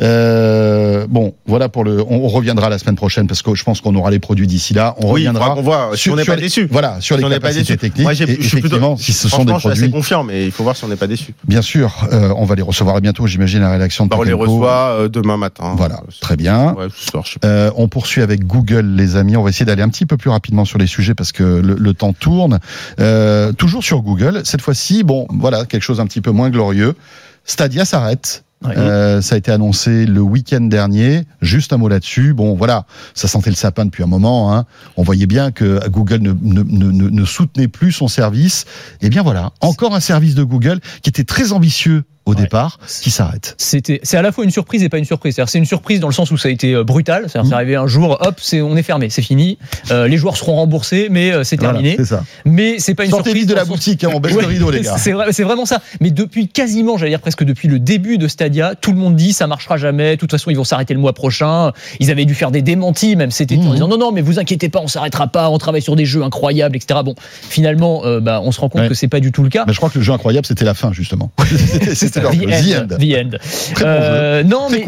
Euh, 0.00 1.06
bon, 1.08 1.34
voilà 1.46 1.68
pour 1.68 1.84
le. 1.84 2.04
On, 2.08 2.26
reviendra 2.28 2.68
la 2.68 2.78
semaine 2.78 2.96
prochaine 2.96 3.26
parce 3.26 3.42
que 3.42 3.54
je 3.54 3.64
pense 3.64 3.80
qu'on 3.80 3.94
aura 3.94 4.10
les 4.10 4.18
produits 4.18 4.46
d'ici 4.46 4.74
là. 4.74 4.94
On 4.98 5.06
oui, 5.06 5.26
reviendra. 5.26 5.56
On 5.56 5.62
voit 5.62 5.90
si 5.94 6.10
on 6.10 6.16
n'est 6.16 6.24
pas 6.24 6.36
déçu. 6.36 6.68
Voilà, 6.70 7.00
sur 7.00 7.16
les 7.16 7.24
on 7.24 7.30
capacités 7.30 7.76
techniques. 7.76 8.02
Moi, 8.02 8.12
je 8.12 8.24
suis 8.24 8.60
plutôt, 8.60 8.96
si 8.98 9.12
ce 9.12 9.28
sont 9.28 9.44
des 9.44 9.52
produits. 9.52 9.70
Je 9.70 9.74
suis 9.74 9.84
assez 9.84 9.90
confiant, 9.90 10.24
mais 10.24 10.44
il 10.44 10.52
faut 10.52 10.64
voir 10.64 10.76
si 10.76 10.84
on 10.84 10.88
n'est 10.88 10.96
pas 10.96 11.06
déçu. 11.06 11.34
Bien 11.44 11.62
sûr, 11.62 12.06
euh, 12.12 12.32
on 12.36 12.44
va 12.44 12.54
les 12.54 12.62
recevoir 12.62 13.00
bientôt. 13.00 13.26
J'imagine 13.26 13.60
la 13.60 13.70
rédaction 13.70 14.04
de. 14.04 14.10
Bah, 14.10 14.16
on 14.18 14.22
les 14.22 14.32
reçoit 14.32 14.96
euh, 14.98 15.08
demain 15.08 15.36
matin. 15.36 15.74
Voilà, 15.76 16.02
très 16.20 16.36
bien. 16.36 16.74
Ouais, 16.74 16.88
ce 16.94 17.10
soir, 17.10 17.24
euh, 17.44 17.70
on 17.76 17.88
poursuit 17.88 18.22
avec 18.22 18.46
Google, 18.46 18.86
les 18.96 19.16
amis. 19.16 19.36
On 19.36 19.42
va 19.42 19.50
essayer 19.50 19.66
d'aller 19.66 19.82
un 19.82 19.88
petit 19.88 20.06
peu 20.06 20.16
plus 20.16 20.30
rapidement 20.30 20.64
sur 20.64 20.78
les 20.78 20.86
sujets 20.86 21.14
parce 21.14 21.32
que 21.32 21.42
le, 21.42 21.76
le 21.78 21.94
temps 21.94 22.12
tourne. 22.12 22.58
Toujours 23.56 23.84
sur 23.84 24.02
Google. 24.02 24.42
Cette 24.44 24.60
fois-ci, 24.60 25.02
bon, 25.02 25.26
voilà, 25.30 25.64
quelque 25.64 25.82
chose 25.82 26.00
un 26.00 26.06
petit 26.06 26.20
peu 26.20 26.30
moins 26.30 26.50
glorieux. 26.50 26.94
Stadia 27.44 27.84
s'arrête 27.84 28.44
Euh, 28.64 29.20
ça 29.20 29.34
a 29.34 29.38
été 29.38 29.52
annoncé 29.52 30.06
le 30.06 30.20
week-end 30.20 30.62
dernier. 30.62 31.24
Juste 31.40 31.72
un 31.72 31.76
mot 31.76 31.88
là-dessus. 31.88 32.32
Bon, 32.32 32.54
voilà, 32.54 32.86
ça 33.14 33.28
sentait 33.28 33.50
le 33.50 33.56
sapin 33.56 33.84
depuis 33.84 34.02
un 34.02 34.06
moment. 34.06 34.54
Hein. 34.54 34.64
On 34.96 35.02
voyait 35.02 35.26
bien 35.26 35.52
que 35.52 35.86
Google 35.88 36.20
ne, 36.20 36.32
ne, 36.32 37.24
soutenait 37.24 37.68
plus 37.68 37.92
son 37.92 38.08
service. 38.08 38.64
Et 39.00 39.06
eh 39.06 39.08
bien 39.10 39.22
voilà, 39.22 39.52
encore 39.60 39.94
un 39.94 40.00
service 40.00 40.34
de 40.34 40.42
Google 40.42 40.80
qui 41.02 41.10
était 41.10 41.24
très 41.24 41.52
ambitieux 41.52 42.04
au 42.26 42.34
départ 42.34 42.78
qui 43.02 43.10
s'arrête. 43.10 43.54
C'était, 43.56 44.00
c'est 44.02 44.16
à 44.16 44.22
la 44.22 44.32
fois 44.32 44.44
une 44.44 44.50
surprise 44.50 44.82
et 44.82 44.88
pas 44.88 44.98
une 44.98 45.04
surprise. 45.04 45.40
C'est 45.46 45.58
une 45.58 45.64
surprise 45.64 46.00
dans 46.00 46.08
le 46.08 46.12
sens 46.12 46.32
où 46.32 46.36
ça 46.36 46.48
a 46.48 46.50
été 46.50 46.74
euh, 46.74 46.82
brutal. 46.82 47.26
C'est, 47.28 47.40
mmh. 47.40 47.52
arrivé 47.52 47.76
un 47.76 47.86
jour, 47.86 48.18
hop, 48.20 48.34
c'est, 48.38 48.60
on 48.60 48.76
est 48.76 48.82
fermé, 48.82 49.10
c'est 49.10 49.22
fini. 49.22 49.58
Euh, 49.92 50.08
les 50.08 50.16
joueurs 50.16 50.36
seront 50.36 50.56
remboursés, 50.56 51.06
mais 51.08 51.30
euh, 51.30 51.44
c'est 51.44 51.56
terminé. 51.56 51.94
c'est 51.96 52.04
ça. 52.04 52.24
Mais 52.44 52.80
c'est 52.80 52.94
pas 52.94 53.04
une 53.04 53.10
Sortez 53.10 53.30
surprise 53.30 53.46
de 53.46 53.54
la 53.54 53.64
boutique, 53.64 54.02
hein, 54.02 54.10
on 54.12 54.18
baisse 54.18 54.34
le 54.34 54.44
rideau, 54.44 54.70
les 54.72 54.80
gars. 54.82 54.98
C'est, 54.98 55.12
vrai, 55.12 55.32
c'est 55.32 55.44
vraiment 55.44 55.66
ça. 55.66 55.80
Mais 56.00 56.10
depuis 56.10 56.48
quasiment, 56.48 56.98
j'allais 56.98 57.12
dire 57.12 57.20
presque 57.20 57.44
depuis 57.44 57.68
le 57.68 57.78
début 57.78 58.18
de 58.18 58.26
Stadia, 58.26 58.74
tout 58.74 58.90
le 58.90 58.98
monde 58.98 59.14
dit 59.14 59.32
ça 59.32 59.46
marchera 59.46 59.76
jamais. 59.76 60.16
De 60.16 60.20
toute 60.20 60.32
façon, 60.32 60.50
ils 60.50 60.56
vont 60.56 60.64
s'arrêter 60.64 60.94
le 60.94 61.00
mois 61.00 61.12
prochain. 61.12 61.72
Ils 62.00 62.10
avaient 62.10 62.24
dû 62.24 62.34
faire 62.34 62.50
des 62.50 62.62
démentis, 62.62 63.14
même 63.14 63.30
c'était 63.30 63.56
mmh. 63.56 63.68
en 63.68 63.72
disant 63.72 63.88
non, 63.88 63.98
non, 63.98 64.10
mais 64.10 64.22
vous 64.22 64.40
inquiétez 64.40 64.68
pas, 64.68 64.80
on 64.80 64.88
s'arrêtera 64.88 65.28
pas. 65.28 65.48
On 65.48 65.58
travaille 65.58 65.82
sur 65.82 65.94
des 65.94 66.06
jeux 66.06 66.24
incroyables, 66.24 66.74
etc. 66.74 67.00
Bon, 67.04 67.14
finalement, 67.48 68.02
bah, 68.20 68.40
on 68.42 68.50
se 68.50 68.60
rend 68.60 68.68
compte 68.68 68.88
que 68.88 68.94
c'est 68.94 69.06
pas 69.06 69.20
du 69.20 69.30
tout 69.30 69.44
le 69.44 69.48
cas. 69.48 69.64
Mais 69.66 69.72
je 69.72 69.78
crois 69.78 69.90
que 69.90 69.98
le 69.98 70.04
jeu 70.04 70.12
incroyable, 70.12 70.46
c'était 70.46 70.64
la 70.64 70.74
fin 70.74 70.92
justement. 70.92 71.30
c'était, 71.94 72.15
c'était 72.22 72.86
The 72.86 73.18
End. 73.18 73.30
Euh, 73.82 74.42
non, 74.42 74.68
mais 74.70 74.84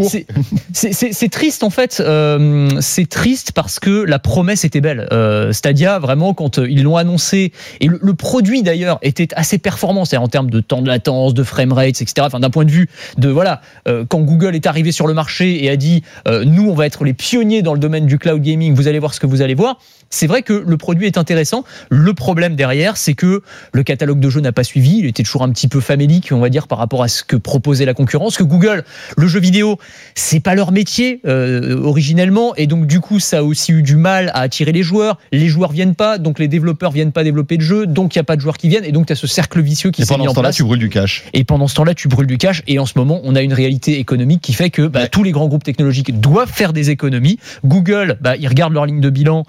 c'est 0.73 1.29
triste 1.31 1.63
en 1.63 1.71
fait. 1.71 2.01
Euh, 2.01 2.69
c'est 2.81 3.09
triste 3.09 3.53
parce 3.53 3.79
que 3.79 4.05
la 4.05 4.19
promesse 4.19 4.65
était 4.65 4.81
belle. 4.81 5.09
Euh, 5.13 5.53
Stadia, 5.53 5.99
vraiment, 5.99 6.35
quand 6.35 6.59
ils 6.59 6.83
l'ont 6.83 6.97
annoncé, 6.97 7.53
et 7.81 7.87
le, 7.87 8.15
produit 8.15 8.63
d'ailleurs 8.63 8.99
était 9.03 9.29
assez 9.35 9.59
performant, 9.59 10.05
c'est-à-dire 10.05 10.25
en 10.25 10.29
termes 10.29 10.51
de 10.51 10.61
temps 10.61 10.83
de 10.83 10.89
latence, 10.89 11.35
de 11.35 11.43
frame 11.43 11.73
rates, 11.73 12.03
etc. 12.03 12.15
Enfin, 12.21 12.41
d'un 12.41 12.51
point 12.51 12.65
de 12.65 12.71
vue 12.71 12.89
de 13.17 13.29
voilà, 13.29 13.61
quand 14.09 14.21
Google 14.21 14.55
est 14.55 14.67
arrivé 14.67 14.93
sur 14.93 15.07
le 15.07 15.15
marché 15.15 15.65
et 15.65 15.71
a 15.71 15.77
dit, 15.77 16.03
nous, 16.27 16.69
on 16.69 16.75
va 16.75 16.87
être 16.87 17.05
les 17.05 17.15
pionniers 17.15 17.63
dans 17.63 17.75
le 17.75 17.81
domaine 17.81 18.07
du 18.07 18.19
cloud 18.19 18.43
gaming. 18.43 18.75
Vous 18.75 18.89
allez 18.89 18.99
voir 18.99 19.15
ce 19.15 19.21
que 19.21 19.27
vous 19.27 19.43
allez 19.43 19.55
voir 19.55 19.79
c'est 20.11 20.27
vrai 20.27 20.43
que 20.43 20.53
le 20.53 20.77
produit 20.77 21.07
est 21.07 21.19
intéressant. 21.19 21.65
Le 21.91 22.15
problème 22.15 22.57
derrière, 22.57 22.97
c'est 22.97 23.15
que 23.15 23.43
le 23.73 23.83
catalogue 23.83 24.21
de 24.21 24.31
jeux 24.31 24.41
n'a 24.41 24.53
pas 24.53 24.65
suivi. 24.65 24.99
Il 24.99 25.07
était 25.07 25.23
toujours 25.23 25.43
un 25.43 25.51
petit 25.51 25.69
peu 25.69 25.81
famélique, 25.81 26.31
on 26.33 26.41
va 26.41 26.49
dire, 26.49 26.67
par 26.67 26.79
rapport 26.79 27.03
à 27.03 27.09
ce 27.09 27.23
que 27.23 27.37
proposait 27.37 27.85
la 27.85 27.95
concurrence. 27.95 28.37
Que 28.37 28.43
Google, 28.43 28.85
le 29.17 29.27
jeu 29.27 29.41
vidéo, 29.41 29.79
c'est 30.15 30.41
pas 30.41 30.55
leur 30.55 30.73
métier 30.73 31.21
euh, 31.27 31.81
originellement, 31.83 32.55
et 32.57 32.67
donc 32.67 32.87
du 32.87 33.01
coup, 33.01 33.21
ça 33.21 33.39
a 33.39 33.43
aussi 33.43 33.73
eu 33.73 33.83
du 33.83 33.97
mal 33.97 34.31
à 34.35 34.41
attirer 34.41 34.73
les 34.73 34.83
joueurs. 34.83 35.19
Les 35.33 35.49
joueurs 35.49 35.73
viennent 35.73 35.95
pas, 35.95 36.19
donc 36.19 36.39
les 36.39 36.49
développeurs 36.49 36.91
viennent 36.91 37.13
pas 37.13 37.25
développer 37.25 37.57
de 37.57 37.63
jeux, 37.63 37.87
donc 37.87 38.15
il 38.15 38.19
y 38.19 38.21
a 38.21 38.25
pas 38.25 38.37
de 38.37 38.41
joueurs 38.41 38.57
qui 38.57 38.69
viennent, 38.69 38.85
et 38.85 38.93
donc 38.93 39.07
tu 39.07 39.13
as 39.13 39.17
ce 39.17 39.27
cercle 39.27 39.61
vicieux 39.61 39.91
qui 39.91 40.05
s'est 40.05 40.17
mis 40.17 40.29
en 40.29 40.33
place. 40.33 40.35
pendant 40.35 40.35
ce 40.35 40.37
temps-là, 40.37 40.53
tu 40.53 40.65
brûles 40.65 40.79
du 40.79 40.89
cash. 40.89 41.25
Et 41.33 41.45
pendant 41.45 41.69
ce 41.69 41.75
temps-là, 41.75 41.95
tu 41.95 42.09
brûles 42.09 42.27
du 42.27 42.39
cash. 42.39 42.63
Et 42.67 42.79
en 42.79 42.87
ce 42.87 42.95
moment, 42.97 43.21
on 43.25 43.35
a 43.35 43.43
une 43.43 43.53
réalité 43.53 43.99
économique 43.99 44.41
qui 44.41 44.53
fait 44.53 44.71
que 44.71 44.83
bah, 44.83 45.09
tous 45.09 45.23
les 45.23 45.33
grands 45.33 45.49
groupes 45.49 45.65
technologiques 45.65 46.19
doivent 46.21 46.53
faire 46.53 46.73
des 46.73 46.91
économies. 46.91 47.39
Google, 47.65 48.19
bah, 48.21 48.37
ils 48.37 48.49
regardent 48.49 48.75
leur 48.75 48.87
ligne 48.87 49.01
de 49.01 49.11
bilan, 49.11 49.45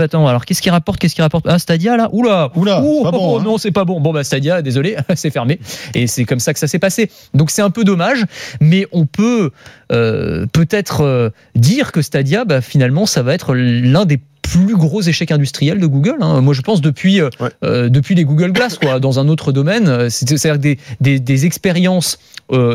bah, 0.00 0.04
attends, 0.04 0.26
alors 0.26 0.46
qu'est-ce 0.46 0.62
qui 0.62 0.70
rapporte 0.70 0.98
Qu'est-ce 0.98 1.14
qui 1.14 1.20
rapporte? 1.20 1.44
Ah, 1.46 1.58
Stadia 1.58 1.94
là? 1.96 2.08
Oula 2.12 2.50
Oula 2.54 2.76
pas 2.76 3.10
bon, 3.10 3.38
hein. 3.38 3.42
Non, 3.42 3.58
c'est 3.58 3.70
pas 3.70 3.84
bon. 3.84 4.00
Bon, 4.00 4.14
bah, 4.14 4.24
Stadia, 4.24 4.62
désolé, 4.62 4.96
c'est 5.14 5.30
fermé. 5.30 5.60
Et 5.94 6.06
c'est 6.06 6.24
comme 6.24 6.40
ça 6.40 6.54
que 6.54 6.58
ça 6.58 6.66
s'est 6.66 6.78
passé. 6.78 7.10
Donc, 7.34 7.50
c'est 7.50 7.60
un 7.60 7.68
peu 7.68 7.84
dommage, 7.84 8.24
mais 8.62 8.86
on 8.92 9.04
peut 9.04 9.50
euh, 9.92 10.46
peut-être 10.52 11.02
euh, 11.02 11.28
dire 11.54 11.92
que 11.92 12.00
Stadia, 12.00 12.46
bah, 12.46 12.62
finalement, 12.62 13.04
ça 13.04 13.22
va 13.22 13.34
être 13.34 13.54
l'un 13.54 14.06
des 14.06 14.18
plus 14.50 14.76
gros 14.76 15.00
échec 15.02 15.30
industriel 15.30 15.78
de 15.78 15.86
Google. 15.86 16.16
Hein. 16.20 16.40
Moi, 16.40 16.54
je 16.54 16.62
pense 16.62 16.80
depuis 16.80 17.20
euh, 17.20 17.30
euh, 17.62 17.88
depuis 17.88 18.16
les 18.16 18.24
Google 18.24 18.52
Glass, 18.52 18.78
quoi, 18.78 18.98
dans 18.98 19.20
un 19.20 19.28
autre 19.28 19.52
domaine. 19.52 19.88
Euh, 19.88 20.08
c'est-à-dire 20.10 20.58
des, 20.58 20.78
des, 21.00 21.20
des 21.20 21.46
expériences 21.46 22.18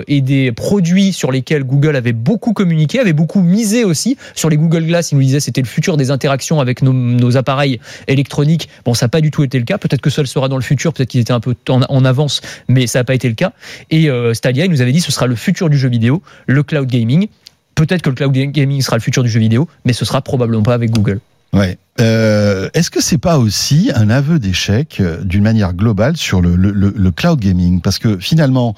et 0.07 0.21
des 0.21 0.53
produits 0.53 1.11
sur 1.11 1.33
lesquels 1.33 1.65
Google 1.65 1.97
avait 1.97 2.13
beaucoup 2.13 2.53
communiqué, 2.53 3.01
avait 3.01 3.11
beaucoup 3.11 3.41
misé 3.41 3.83
aussi 3.83 4.15
sur 4.33 4.47
les 4.47 4.55
Google 4.55 4.85
Glass. 4.85 5.11
Il 5.11 5.15
nous 5.15 5.23
disait 5.23 5.41
c'était 5.41 5.59
le 5.59 5.67
futur 5.67 5.97
des 5.97 6.11
interactions 6.11 6.61
avec 6.61 6.81
nos, 6.81 6.93
nos 6.93 7.35
appareils 7.35 7.81
électroniques. 8.07 8.69
Bon, 8.85 8.93
ça 8.93 9.07
n'a 9.07 9.09
pas 9.09 9.19
du 9.19 9.31
tout 9.31 9.43
été 9.43 9.59
le 9.59 9.65
cas. 9.65 9.77
Peut-être 9.77 9.99
que 9.99 10.09
ça 10.09 10.21
le 10.21 10.27
sera 10.27 10.47
dans 10.47 10.55
le 10.55 10.61
futur. 10.61 10.93
Peut-être 10.93 11.09
qu'ils 11.09 11.19
étaient 11.19 11.33
un 11.33 11.41
peu 11.41 11.55
en, 11.67 11.81
en, 11.81 12.05
avance, 12.05 12.39
mais 12.69 12.87
ça 12.87 12.99
n'a 12.99 13.03
pas 13.03 13.15
été 13.15 13.27
le 13.27 13.35
cas. 13.35 13.51
Et 13.91 14.07
Stadia, 14.31 14.63
il 14.63 14.71
nous 14.71 14.81
avait 14.81 14.93
dit 14.93 15.01
ce 15.01 15.11
sera 15.11 15.27
le 15.27 15.35
futur 15.35 15.69
du 15.69 15.77
jeu 15.77 15.89
vidéo, 15.89 16.23
le 16.47 16.63
cloud 16.63 16.87
gaming. 16.87 17.27
Peut-être 17.75 18.01
que 18.01 18.09
le 18.09 18.15
cloud 18.15 18.31
gaming 18.31 18.81
sera 18.81 18.95
le 18.95 19.01
futur 19.01 19.23
du 19.23 19.29
jeu 19.29 19.41
vidéo, 19.41 19.67
mais 19.83 19.91
ce 19.91 20.05
sera 20.05 20.21
probablement 20.21 20.63
pas 20.63 20.73
avec 20.73 20.91
Google. 20.91 21.19
Ouais. 21.55 21.77
Euh, 22.01 22.69
Est-ce 22.73 22.89
que 22.91 23.01
c'est 23.01 23.17
pas 23.17 23.37
aussi 23.37 23.89
un 23.95 24.09
aveu 24.09 24.37
d'échec 24.37 24.97
euh, 24.99 25.23
d'une 25.23 25.43
manière 25.43 25.73
globale 25.73 26.17
sur 26.17 26.41
le, 26.41 26.57
le, 26.57 26.71
le, 26.71 27.11
cloud 27.11 27.39
gaming? 27.39 27.79
Parce 27.79 27.99
que 27.99 28.17
finalement, 28.17 28.75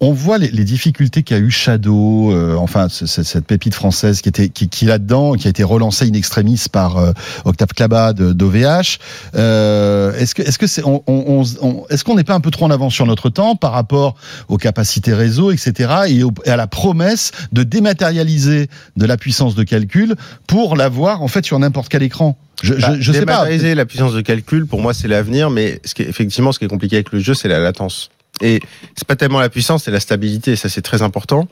on 0.00 0.12
voit 0.12 0.38
les, 0.38 0.48
les 0.48 0.64
difficultés 0.64 1.22
qu'a 1.22 1.38
eu 1.38 1.50
Shadow, 1.50 2.32
euh, 2.32 2.56
enfin 2.56 2.88
cette 2.88 3.46
pépite 3.46 3.74
française 3.74 4.20
qui 4.20 4.28
était 4.28 4.48
qui, 4.48 4.68
qui 4.68 4.84
là-dedans, 4.84 5.34
qui 5.34 5.46
a 5.46 5.50
été 5.50 5.62
relancée 5.62 6.08
in 6.08 6.12
extremis 6.14 6.60
par 6.72 6.96
euh, 6.96 7.12
Octave 7.44 7.68
Klaba 7.68 8.12
d'OVH. 8.12 8.98
Euh, 9.36 10.12
est-ce 10.18 10.34
que 10.34 10.42
est-ce 10.42 10.58
que 10.58 10.66
c'est 10.66 10.82
on, 10.84 11.04
on, 11.06 11.44
on 11.62 11.84
est-ce 11.88 12.02
qu'on 12.02 12.16
n'est 12.16 12.24
pas 12.24 12.34
un 12.34 12.40
peu 12.40 12.50
trop 12.50 12.66
en 12.66 12.70
avance 12.72 12.94
sur 12.94 13.06
notre 13.06 13.30
temps 13.30 13.54
par 13.54 13.70
rapport 13.70 14.16
aux 14.48 14.58
capacités 14.58 15.14
réseau, 15.14 15.52
etc. 15.52 15.90
et, 16.08 16.22
et 16.44 16.50
à 16.50 16.56
la 16.56 16.66
promesse 16.66 17.30
de 17.52 17.62
dématérialiser 17.62 18.68
de 18.96 19.06
la 19.06 19.16
puissance 19.16 19.54
de 19.54 19.62
calcul 19.62 20.16
pour 20.48 20.74
l'avoir 20.74 21.22
en 21.22 21.28
fait 21.28 21.46
sur 21.46 21.60
n'importe 21.60 21.88
quel 21.90 22.02
écran? 22.02 22.36
Je, 22.62 22.74
bah, 22.74 22.94
je, 22.98 23.12
sais 23.12 23.26
pas. 23.26 23.48
la 23.48 23.86
puissance 23.86 24.14
de 24.14 24.20
calcul, 24.20 24.66
pour 24.66 24.80
moi, 24.80 24.94
c'est 24.94 25.08
l'avenir, 25.08 25.50
mais 25.50 25.80
ce 25.84 25.94
qui 25.94 26.02
est, 26.02 26.08
effectivement, 26.08 26.52
ce 26.52 26.58
qui 26.58 26.64
est 26.64 26.68
compliqué 26.68 26.96
avec 26.96 27.12
le 27.12 27.18
jeu, 27.18 27.34
c'est 27.34 27.48
la 27.48 27.60
latence. 27.60 28.10
Et 28.40 28.60
c'est 28.94 29.06
pas 29.06 29.16
tellement 29.16 29.40
la 29.40 29.48
puissance, 29.48 29.84
c'est 29.84 29.90
la 29.90 30.00
stabilité. 30.00 30.56
Ça, 30.56 30.68
c'est 30.68 30.82
très 30.82 31.02
important. 31.02 31.48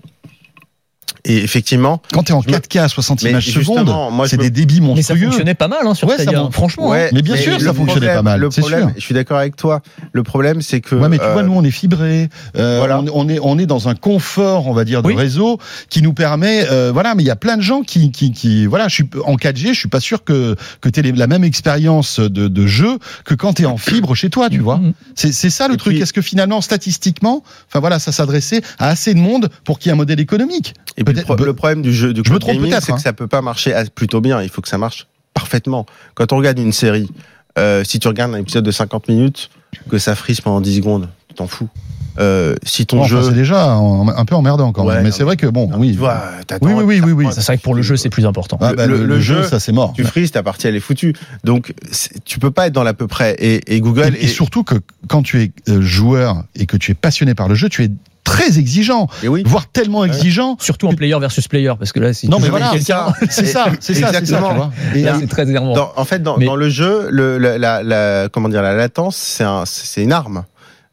Et 1.26 1.38
effectivement, 1.38 2.02
quand 2.12 2.24
tu 2.24 2.32
es 2.32 2.34
en 2.34 2.42
4K 2.42 2.80
à 2.80 2.88
60 2.88 3.22
images 3.22 3.50
secondes, 3.50 3.90
c'est 4.26 4.36
des 4.36 4.50
débits 4.50 4.82
monstrueux. 4.82 5.16
Mais 5.16 5.20
ça 5.20 5.26
fonctionnait 5.26 5.54
pas 5.54 5.68
mal 5.68 5.86
hein, 5.86 5.94
sur 5.94 6.06
ouais, 6.08 6.18
Stadia, 6.18 6.48
franchement. 6.50 6.90
Ouais, 6.90 7.10
mais 7.12 7.22
bien 7.22 7.36
sûr, 7.36 7.58
ça 7.60 7.72
fonctionnait 7.72 8.14
pas 8.14 8.22
mal. 8.22 8.40
Le 8.40 8.50
problème, 8.50 8.92
je 8.96 9.00
suis 9.00 9.14
d'accord 9.14 9.38
avec 9.38 9.56
toi. 9.56 9.80
Le 10.12 10.22
problème, 10.22 10.60
c'est 10.60 10.80
que. 10.80 10.94
Ouais, 10.94 11.08
mais 11.08 11.18
tu 11.18 11.24
vois, 11.24 11.42
euh, 11.42 11.46
nous, 11.46 11.54
on 11.54 11.64
est 11.64 11.70
fibré. 11.70 12.28
Euh, 12.56 12.78
voilà. 12.78 13.02
on, 13.12 13.28
est, 13.28 13.38
on 13.40 13.58
est 13.58 13.66
dans 13.66 13.88
un 13.88 13.94
confort, 13.94 14.66
on 14.66 14.74
va 14.74 14.84
dire, 14.84 15.02
de 15.02 15.12
réseau 15.12 15.58
qui 15.88 16.02
nous 16.02 16.12
permet. 16.12 16.66
Euh, 16.70 16.90
voilà, 16.92 17.14
mais 17.14 17.22
il 17.22 17.26
y 17.26 17.30
a 17.30 17.36
plein 17.36 17.56
de 17.56 17.62
gens 17.62 17.82
qui, 17.82 18.10
qui, 18.10 18.32
qui, 18.32 18.66
voilà, 18.66 18.88
je 18.88 18.94
suis 18.94 19.10
en 19.24 19.36
4G, 19.36 19.68
je 19.68 19.78
suis 19.78 19.88
pas 19.88 20.00
sûr 20.00 20.24
que 20.24 20.56
que 20.80 20.88
tu 20.88 21.00
aies 21.00 21.12
la 21.12 21.26
même 21.26 21.44
expérience 21.44 22.20
de, 22.20 22.48
de 22.48 22.66
jeu 22.66 22.98
que 23.24 23.34
quand 23.34 23.54
tu 23.54 23.62
es 23.62 23.66
en 23.66 23.78
fibre 23.78 24.14
chez 24.14 24.30
toi, 24.30 24.50
tu 24.50 24.58
vois. 24.58 24.78
Mm-hmm. 24.78 25.32
C'est 25.32 25.50
ça 25.50 25.68
le 25.68 25.76
truc. 25.76 25.96
Est-ce 25.96 26.12
que 26.12 26.22
finalement, 26.22 26.60
statistiquement, 26.60 27.42
enfin 27.68 27.80
voilà, 27.80 27.98
ça 27.98 28.12
s'adressait 28.12 28.62
à 28.78 28.88
assez 28.88 29.14
de 29.14 29.18
monde 29.18 29.48
pour 29.64 29.78
qu'il 29.78 29.88
y 29.88 29.90
ait 29.90 29.94
un 29.94 29.96
modèle 29.96 30.20
économique? 30.20 30.74
Et 30.96 31.04
le 31.14 31.54
problème 31.54 31.82
du 31.82 31.92
jeu, 31.92 32.12
du 32.12 32.22
je 32.24 32.32
me 32.32 32.38
trompe 32.38 32.56
c'est 32.62 32.86
que 32.86 32.92
hein. 32.92 32.98
ça 32.98 33.12
peut 33.12 33.26
pas 33.26 33.42
marcher 33.42 33.74
plutôt 33.94 34.20
bien. 34.20 34.42
Il 34.42 34.48
faut 34.48 34.62
que 34.62 34.68
ça 34.68 34.78
marche 34.78 35.06
parfaitement. 35.34 35.86
Quand 36.14 36.32
on 36.32 36.36
regarde 36.36 36.58
une 36.58 36.72
série, 36.72 37.08
euh, 37.58 37.84
si 37.84 37.98
tu 37.98 38.08
regardes 38.08 38.34
un 38.34 38.38
épisode 38.38 38.64
de 38.64 38.70
50 38.70 39.08
minutes, 39.08 39.50
que 39.90 39.98
ça 39.98 40.14
frise 40.14 40.40
pendant 40.40 40.60
10 40.60 40.76
secondes, 40.76 41.08
tu 41.28 41.34
t'en 41.34 41.46
fous. 41.46 41.68
Euh, 42.20 42.54
si 42.62 42.86
ton 42.86 43.02
jeu 43.02 43.20
c'est 43.24 43.34
déjà 43.34 43.72
un 43.74 44.24
peu 44.24 44.36
emmerdant 44.36 44.68
encore 44.68 44.86
mais 44.86 45.10
c'est 45.10 45.24
vrai 45.24 45.36
que 45.36 45.48
bon 45.48 45.68
oui 45.76 45.90
tu 45.90 45.98
vois, 45.98 46.22
oui 46.60 46.72
oui 46.72 47.00
oui 47.04 47.10
oui, 47.10 47.26
c'est 47.32 47.44
vrai 47.44 47.58
que 47.58 47.62
pour 47.62 47.74
le 47.74 47.82
jeu 47.82 47.96
c'est 47.96 48.08
plus 48.08 48.24
important 48.24 48.56
ah, 48.60 48.72
bah, 48.72 48.86
le, 48.86 49.18
jeu, 49.18 49.42
ça 49.42 49.58
c'est 49.58 49.72
mort 49.72 49.94
tu 49.94 50.04
frises 50.04 50.30
ta 50.30 50.44
partie 50.44 50.68
elle 50.68 50.76
est 50.76 50.80
foutue 50.80 51.12
donc 51.42 51.74
tu 52.24 52.38
peux 52.38 52.52
pas 52.52 52.68
être 52.68 52.72
dans 52.72 52.84
l'à 52.84 52.94
peu 52.94 53.08
près 53.08 53.34
et, 53.40 53.80
Google 53.80 54.14
et, 54.20 54.28
surtout 54.28 54.62
que 54.62 54.76
quand 55.08 55.24
tu 55.24 55.42
es 55.42 55.50
euh, 55.68 55.80
joueur 55.82 56.44
et 56.54 56.66
que 56.66 56.76
tu 56.76 56.92
es 56.92 56.94
passionné 56.94 57.34
par 57.34 57.48
le 57.48 57.56
jeu 57.56 57.68
tu 57.68 57.82
es 57.82 57.90
très 58.24 58.58
exigeant, 58.58 59.08
voire 59.44 59.66
tellement 59.68 60.04
exigeant. 60.04 60.56
Surtout 60.58 60.88
en 60.88 60.94
player 60.94 61.16
versus 61.20 61.46
player, 61.46 61.72
parce 61.78 61.92
que 61.92 62.00
là, 62.00 62.12
si 62.12 62.28
non 62.28 62.38
mais 62.40 62.48
voilà, 62.48 62.72
c'est 62.72 62.80
ça, 62.80 63.12
c'est 63.28 63.46
ça, 63.46 63.66
c'est 63.80 63.94
ça. 63.94 64.70
c'est 65.20 65.26
très 65.28 65.48
énervant. 65.48 65.92
en 65.96 66.04
fait, 66.04 66.22
dans, 66.22 66.38
dans, 66.38 66.56
le 66.56 66.68
jeu, 66.68 67.08
le, 67.10 67.38
la, 67.38 67.82
la, 67.82 68.28
comment 68.32 68.48
dire, 68.48 68.62
la 68.62 68.74
latence, 68.74 69.16
c'est 69.16 69.44
un, 69.44 69.64
c'est 69.66 70.02
une 70.02 70.12
arme. 70.12 70.44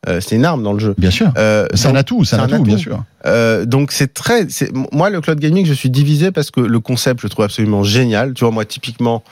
Euh, 0.08 0.20
c'est 0.20 0.36
une 0.36 0.46
arme 0.46 0.64
dans 0.64 0.74
le 0.74 0.80
jeu. 0.80 0.96
Bien 0.98 1.12
sûr. 1.12 1.32
Euh, 1.38 1.68
c'est 1.76 1.88
un 1.88 1.96
atout, 1.96 2.26
c'est 2.26 2.36
un, 2.36 2.44
atout, 2.44 2.64
bien 2.64 2.78
sûr. 2.78 3.04
Euh, 3.28 3.66
donc 3.66 3.92
c'est 3.92 4.14
très, 4.14 4.48
moi 4.92 5.12
le 5.12 5.22
cloud 5.22 5.40
gaming, 5.40 5.64
je 5.66 5.74
suis 5.74 5.92
divisé 5.92 6.32
parce 6.32 6.50
que 6.50 6.60
le 6.60 6.80
concept, 6.80 7.22
je 7.22 7.28
trouve 7.28 7.46
absolument 7.46 7.84
génial. 7.84 8.34
Tu 8.34 8.44
vois, 8.44 8.52
moi 8.52 8.66
typiquement, 8.66 9.24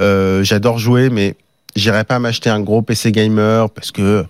euh, 0.00 0.42
j'adore 0.42 0.78
jouer, 0.78 1.10
mais 1.10 1.36
j'irai 1.76 2.02
pas 2.02 2.18
m'acheter 2.18 2.50
un 2.50 2.58
gros 2.58 2.82
PC 2.82 3.12
gamer 3.12 3.70
parce 3.70 3.92
que 3.92 4.26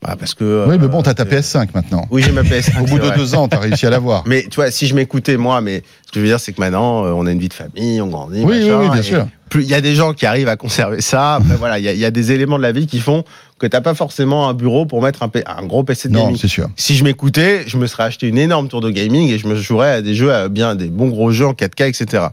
bah 0.00 0.14
parce 0.18 0.34
que. 0.34 0.66
Oui, 0.68 0.76
mais 0.80 0.86
bon, 0.86 1.02
t'as 1.02 1.14
ta 1.14 1.24
euh, 1.24 1.26
PS5 1.26 1.70
maintenant. 1.74 2.06
Oui, 2.10 2.22
j'ai 2.22 2.30
ma 2.30 2.42
PS5. 2.42 2.80
Au 2.82 2.84
bout 2.84 2.98
de 3.00 3.10
deux 3.16 3.34
ans, 3.34 3.48
t'as 3.48 3.58
réussi 3.58 3.84
à 3.86 3.90
l'avoir. 3.90 4.22
Mais 4.26 4.42
tu 4.42 4.56
vois, 4.56 4.70
si 4.70 4.86
je 4.86 4.94
m'écoutais 4.94 5.36
moi, 5.36 5.60
mais 5.60 5.82
ce 6.06 6.12
que 6.12 6.16
je 6.16 6.20
veux 6.20 6.26
dire, 6.26 6.38
c'est 6.38 6.52
que 6.52 6.60
maintenant, 6.60 7.04
euh, 7.04 7.10
on 7.10 7.26
a 7.26 7.32
une 7.32 7.40
vie 7.40 7.48
de 7.48 7.54
famille, 7.54 8.00
on 8.00 8.06
grandit. 8.06 8.42
Oui, 8.44 8.60
machin, 8.60 8.80
oui, 8.80 8.90
bien 8.90 9.02
sûr. 9.02 9.26
il 9.56 9.62
y 9.62 9.74
a 9.74 9.80
des 9.80 9.94
gens 9.96 10.12
qui 10.12 10.24
arrivent 10.24 10.48
à 10.48 10.56
conserver 10.56 11.00
ça. 11.00 11.34
Après, 11.34 11.56
voilà, 11.56 11.78
il 11.78 11.84
y 11.84 11.88
a, 11.88 11.94
y 11.94 12.04
a, 12.04 12.10
des 12.12 12.30
éléments 12.30 12.58
de 12.58 12.62
la 12.62 12.70
vie 12.70 12.86
qui 12.86 13.00
font 13.00 13.24
que 13.58 13.66
t'as 13.66 13.80
pas 13.80 13.94
forcément 13.94 14.48
un 14.48 14.54
bureau 14.54 14.86
pour 14.86 15.02
mettre 15.02 15.24
un, 15.24 15.30
un 15.46 15.66
gros 15.66 15.82
PC 15.82 16.08
de 16.08 16.14
gaming. 16.14 16.32
Non, 16.32 16.38
c'est 16.38 16.48
sûr. 16.48 16.68
Si 16.76 16.94
je 16.94 17.02
m'écoutais, 17.02 17.64
je 17.66 17.76
me 17.76 17.86
serais 17.88 18.04
acheté 18.04 18.28
une 18.28 18.38
énorme 18.38 18.68
tour 18.68 18.80
de 18.80 18.90
gaming 18.90 19.28
et 19.30 19.38
je 19.38 19.48
me 19.48 19.56
jouerais 19.56 19.90
à 19.90 20.02
des 20.02 20.14
jeux, 20.14 20.32
à 20.32 20.48
bien 20.48 20.76
des 20.76 20.88
bons 20.88 21.08
gros 21.08 21.32
jeux 21.32 21.46
en 21.46 21.54
4K, 21.54 21.88
etc. 21.88 22.26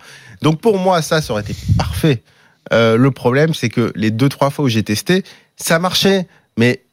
Donc 0.44 0.62
pour 0.62 0.78
moi, 0.78 1.02
ça, 1.02 1.22
ça 1.22 1.34
aurait 1.34 1.42
été 1.42 1.56
parfait. 1.78 2.22
Euh, 2.74 2.96
le 2.98 3.12
problème, 3.12 3.54
c'est 3.54 3.70
que 3.70 3.92
les 3.96 4.12
deux 4.12 4.30
trois 4.30 4.52
fois 4.52 4.66
où 4.66 4.70
j'ai 4.70 4.84
testé, 4.84 5.24
ça 5.56 5.80
marchait, 5.80 6.28
mais 6.58 6.85